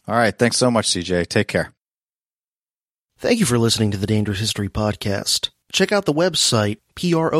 All 0.06 0.14
right. 0.14 0.38
Thanks 0.38 0.58
so 0.58 0.70
much, 0.70 0.90
CJ. 0.90 1.26
Take 1.26 1.48
care. 1.48 1.72
Thank 3.18 3.40
you 3.40 3.46
for 3.46 3.58
listening 3.58 3.90
to 3.90 3.98
the 3.98 4.06
Dangerous 4.06 4.38
History 4.38 4.68
Podcast. 4.68 5.50
Check 5.72 5.92
out 5.92 6.06
the 6.06 6.14
website, 6.14 6.78
profcj.org, 6.96 7.32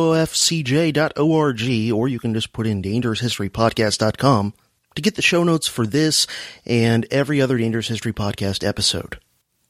or 1.92 2.09
you 2.09 2.18
can 2.18 2.34
just 2.34 2.52
put 2.52 2.66
in 2.66 2.82
dangeroushistorypodcast.com 2.82 4.55
to 4.94 5.02
get 5.02 5.14
the 5.14 5.22
show 5.22 5.44
notes 5.44 5.66
for 5.66 5.86
this 5.86 6.26
and 6.66 7.06
every 7.10 7.40
other 7.40 7.56
Dangerous 7.56 7.88
History 7.88 8.12
Podcast 8.12 8.66
episode. 8.66 9.18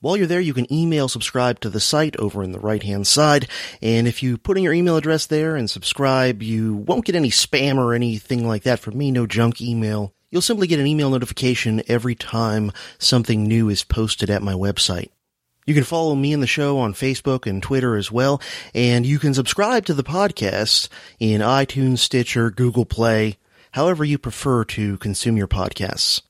While 0.01 0.16
you're 0.16 0.26
there, 0.26 0.40
you 0.40 0.55
can 0.55 0.72
email 0.72 1.09
subscribe 1.09 1.60
to 1.60 1.70
the 1.70 1.80
site 1.80 2.16
over 2.16 2.43
in 2.43 2.52
the 2.52 2.60
right 2.60 2.82
hand 2.82 3.06
side. 3.06 3.48
And 3.82 4.06
if 4.06 4.22
you 4.22 4.39
put 4.39 4.56
in 4.56 4.62
your 4.62 4.72
email 4.72 4.97
address 4.97 5.26
there 5.26 5.56
and 5.56 5.68
subscribe, 5.68 6.43
you 6.43 6.76
won't 6.76 7.05
get 7.05 7.16
any 7.16 7.30
spam 7.30 7.78
or 7.78 7.94
anything 7.94 8.47
like 8.47 8.62
that 8.62 8.78
from 8.78 8.97
me, 8.97 9.10
no 9.10 9.26
junk 9.26 9.60
email. 9.60 10.12
You'll 10.30 10.43
simply 10.43 10.66
get 10.66 10.78
an 10.78 10.86
email 10.86 11.10
notification 11.10 11.82
every 11.89 12.14
time 12.14 12.70
something 12.98 13.44
new 13.44 13.68
is 13.68 13.82
posted 13.82 14.30
at 14.30 14.43
my 14.43 14.52
website. 14.52 15.10
You 15.69 15.74
can 15.74 15.85
follow 15.85 16.15
me 16.15 16.32
and 16.32 16.43
the 16.43 16.47
show 16.47 16.78
on 16.78 16.95
Facebook 16.95 17.47
and 17.47 17.62
Twitter 17.62 17.95
as 17.95 18.11
well, 18.11 18.40
and 18.74 19.05
you 19.05 19.19
can 19.19 19.35
subscribe 19.35 19.85
to 19.85 19.93
the 19.93 20.03
podcast 20.03 20.89
in 21.20 21.43
iTunes, 21.43 21.99
Stitcher, 21.99 22.51
Google 22.51 22.86
Play, 22.86 23.36
however 23.73 24.03
you 24.03 24.16
prefer 24.16 24.65
to 24.65 24.97
consume 24.97 25.36
your 25.36 25.47
podcasts. 25.47 26.23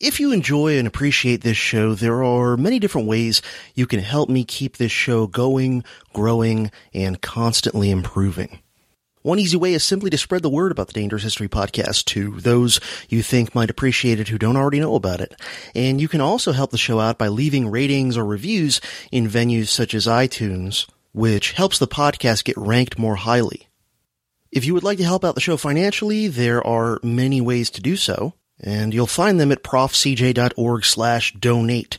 If 0.00 0.18
you 0.18 0.32
enjoy 0.32 0.78
and 0.78 0.88
appreciate 0.88 1.42
this 1.42 1.58
show, 1.58 1.94
there 1.94 2.24
are 2.24 2.56
many 2.56 2.78
different 2.78 3.08
ways 3.08 3.42
you 3.74 3.86
can 3.86 4.00
help 4.00 4.30
me 4.30 4.42
keep 4.42 4.78
this 4.78 4.90
show 4.90 5.26
going, 5.26 5.84
growing, 6.14 6.70
and 6.94 7.20
constantly 7.20 7.90
improving. 7.90 8.58
One 9.22 9.38
easy 9.38 9.56
way 9.56 9.74
is 9.74 9.84
simply 9.84 10.10
to 10.10 10.18
spread 10.18 10.42
the 10.42 10.50
word 10.50 10.72
about 10.72 10.86
the 10.86 10.92
Dangerous 10.92 11.22
History 11.22 11.48
Podcast 11.48 12.04
to 12.06 12.38
those 12.40 12.80
you 13.08 13.22
think 13.22 13.54
might 13.54 13.70
appreciate 13.70 14.20
it 14.20 14.28
who 14.28 14.38
don't 14.38 14.56
already 14.56 14.80
know 14.80 14.94
about 14.94 15.20
it. 15.20 15.34
And 15.74 16.00
you 16.00 16.08
can 16.08 16.20
also 16.20 16.52
help 16.52 16.70
the 16.70 16.78
show 16.78 17.00
out 17.00 17.18
by 17.18 17.28
leaving 17.28 17.70
ratings 17.70 18.16
or 18.16 18.24
reviews 18.24 18.80
in 19.10 19.28
venues 19.28 19.68
such 19.68 19.94
as 19.94 20.06
iTunes, 20.06 20.86
which 21.12 21.52
helps 21.52 21.78
the 21.78 21.88
podcast 21.88 22.44
get 22.44 22.56
ranked 22.56 22.98
more 22.98 23.16
highly. 23.16 23.68
If 24.50 24.64
you 24.64 24.74
would 24.74 24.84
like 24.84 24.98
to 24.98 25.04
help 25.04 25.24
out 25.24 25.34
the 25.34 25.40
show 25.40 25.56
financially, 25.56 26.28
there 26.28 26.66
are 26.66 27.00
many 27.02 27.40
ways 27.40 27.70
to 27.70 27.82
do 27.82 27.96
so 27.96 28.34
and 28.60 28.92
you'll 28.92 29.06
find 29.06 29.38
them 29.38 29.52
at 29.52 29.62
profcj.org 29.62 30.84
slash 30.84 31.32
donate. 31.34 31.98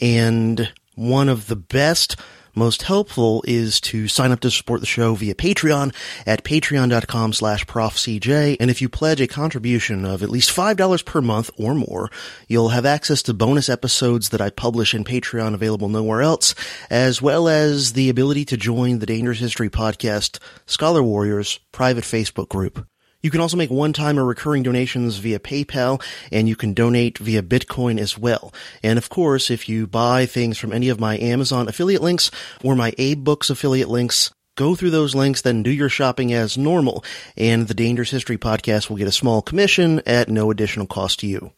And 0.00 0.72
one 0.94 1.28
of 1.28 1.46
the 1.46 1.56
best, 1.56 2.16
Most 2.54 2.82
helpful 2.82 3.44
is 3.46 3.80
to 3.82 4.08
sign 4.08 4.32
up 4.32 4.40
to 4.40 4.50
support 4.50 4.80
the 4.80 4.86
show 4.86 5.14
via 5.14 5.34
Patreon 5.34 5.94
at 6.26 6.44
patreon.com 6.44 7.32
slash 7.32 7.64
profcj. 7.66 8.56
And 8.58 8.70
if 8.70 8.82
you 8.82 8.88
pledge 8.88 9.20
a 9.20 9.26
contribution 9.26 10.04
of 10.04 10.22
at 10.22 10.30
least 10.30 10.54
$5 10.54 11.04
per 11.04 11.20
month 11.20 11.50
or 11.56 11.74
more, 11.74 12.10
you'll 12.48 12.70
have 12.70 12.86
access 12.86 13.22
to 13.24 13.34
bonus 13.34 13.68
episodes 13.68 14.30
that 14.30 14.40
I 14.40 14.50
publish 14.50 14.94
in 14.94 15.04
Patreon 15.04 15.54
available 15.54 15.88
nowhere 15.88 16.22
else, 16.22 16.54
as 16.88 17.22
well 17.22 17.48
as 17.48 17.92
the 17.92 18.08
ability 18.08 18.44
to 18.46 18.56
join 18.56 18.98
the 18.98 19.06
Dangerous 19.06 19.38
History 19.38 19.70
Podcast 19.70 20.38
Scholar 20.66 21.02
Warriors 21.02 21.60
private 21.72 22.04
Facebook 22.04 22.48
group. 22.48 22.86
You 23.22 23.30
can 23.30 23.40
also 23.40 23.56
make 23.56 23.70
one-time 23.70 24.18
or 24.18 24.24
recurring 24.24 24.62
donations 24.62 25.18
via 25.18 25.38
PayPal, 25.38 26.02
and 26.32 26.48
you 26.48 26.56
can 26.56 26.72
donate 26.72 27.18
via 27.18 27.42
Bitcoin 27.42 27.98
as 27.98 28.16
well. 28.16 28.52
And 28.82 28.98
of 28.98 29.08
course, 29.08 29.50
if 29.50 29.68
you 29.68 29.86
buy 29.86 30.26
things 30.26 30.56
from 30.56 30.72
any 30.72 30.88
of 30.88 30.98
my 30.98 31.18
Amazon 31.18 31.68
affiliate 31.68 32.02
links 32.02 32.30
or 32.64 32.74
my 32.74 32.92
AbeBooks 32.92 33.50
affiliate 33.50 33.88
links, 33.88 34.30
go 34.56 34.74
through 34.74 34.90
those 34.90 35.14
links, 35.14 35.42
then 35.42 35.62
do 35.62 35.70
your 35.70 35.88
shopping 35.88 36.32
as 36.32 36.56
normal, 36.56 37.04
and 37.36 37.68
the 37.68 37.74
Dangerous 37.74 38.10
History 38.10 38.38
Podcast 38.38 38.88
will 38.88 38.96
get 38.96 39.08
a 39.08 39.12
small 39.12 39.42
commission 39.42 40.00
at 40.06 40.28
no 40.28 40.50
additional 40.50 40.86
cost 40.86 41.20
to 41.20 41.26
you. 41.26 41.52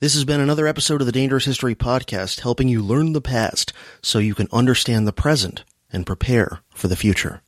This 0.00 0.14
has 0.14 0.24
been 0.24 0.40
another 0.40 0.66
episode 0.66 1.00
of 1.00 1.06
the 1.06 1.12
Dangerous 1.12 1.46
History 1.46 1.74
Podcast, 1.74 2.40
helping 2.40 2.68
you 2.68 2.82
learn 2.82 3.14
the 3.14 3.22
past 3.22 3.72
so 4.02 4.18
you 4.18 4.34
can 4.34 4.48
understand 4.52 5.06
the 5.06 5.12
present 5.12 5.64
and 5.92 6.04
prepare 6.04 6.60
for 6.74 6.88
the 6.88 6.96
future. 6.96 7.43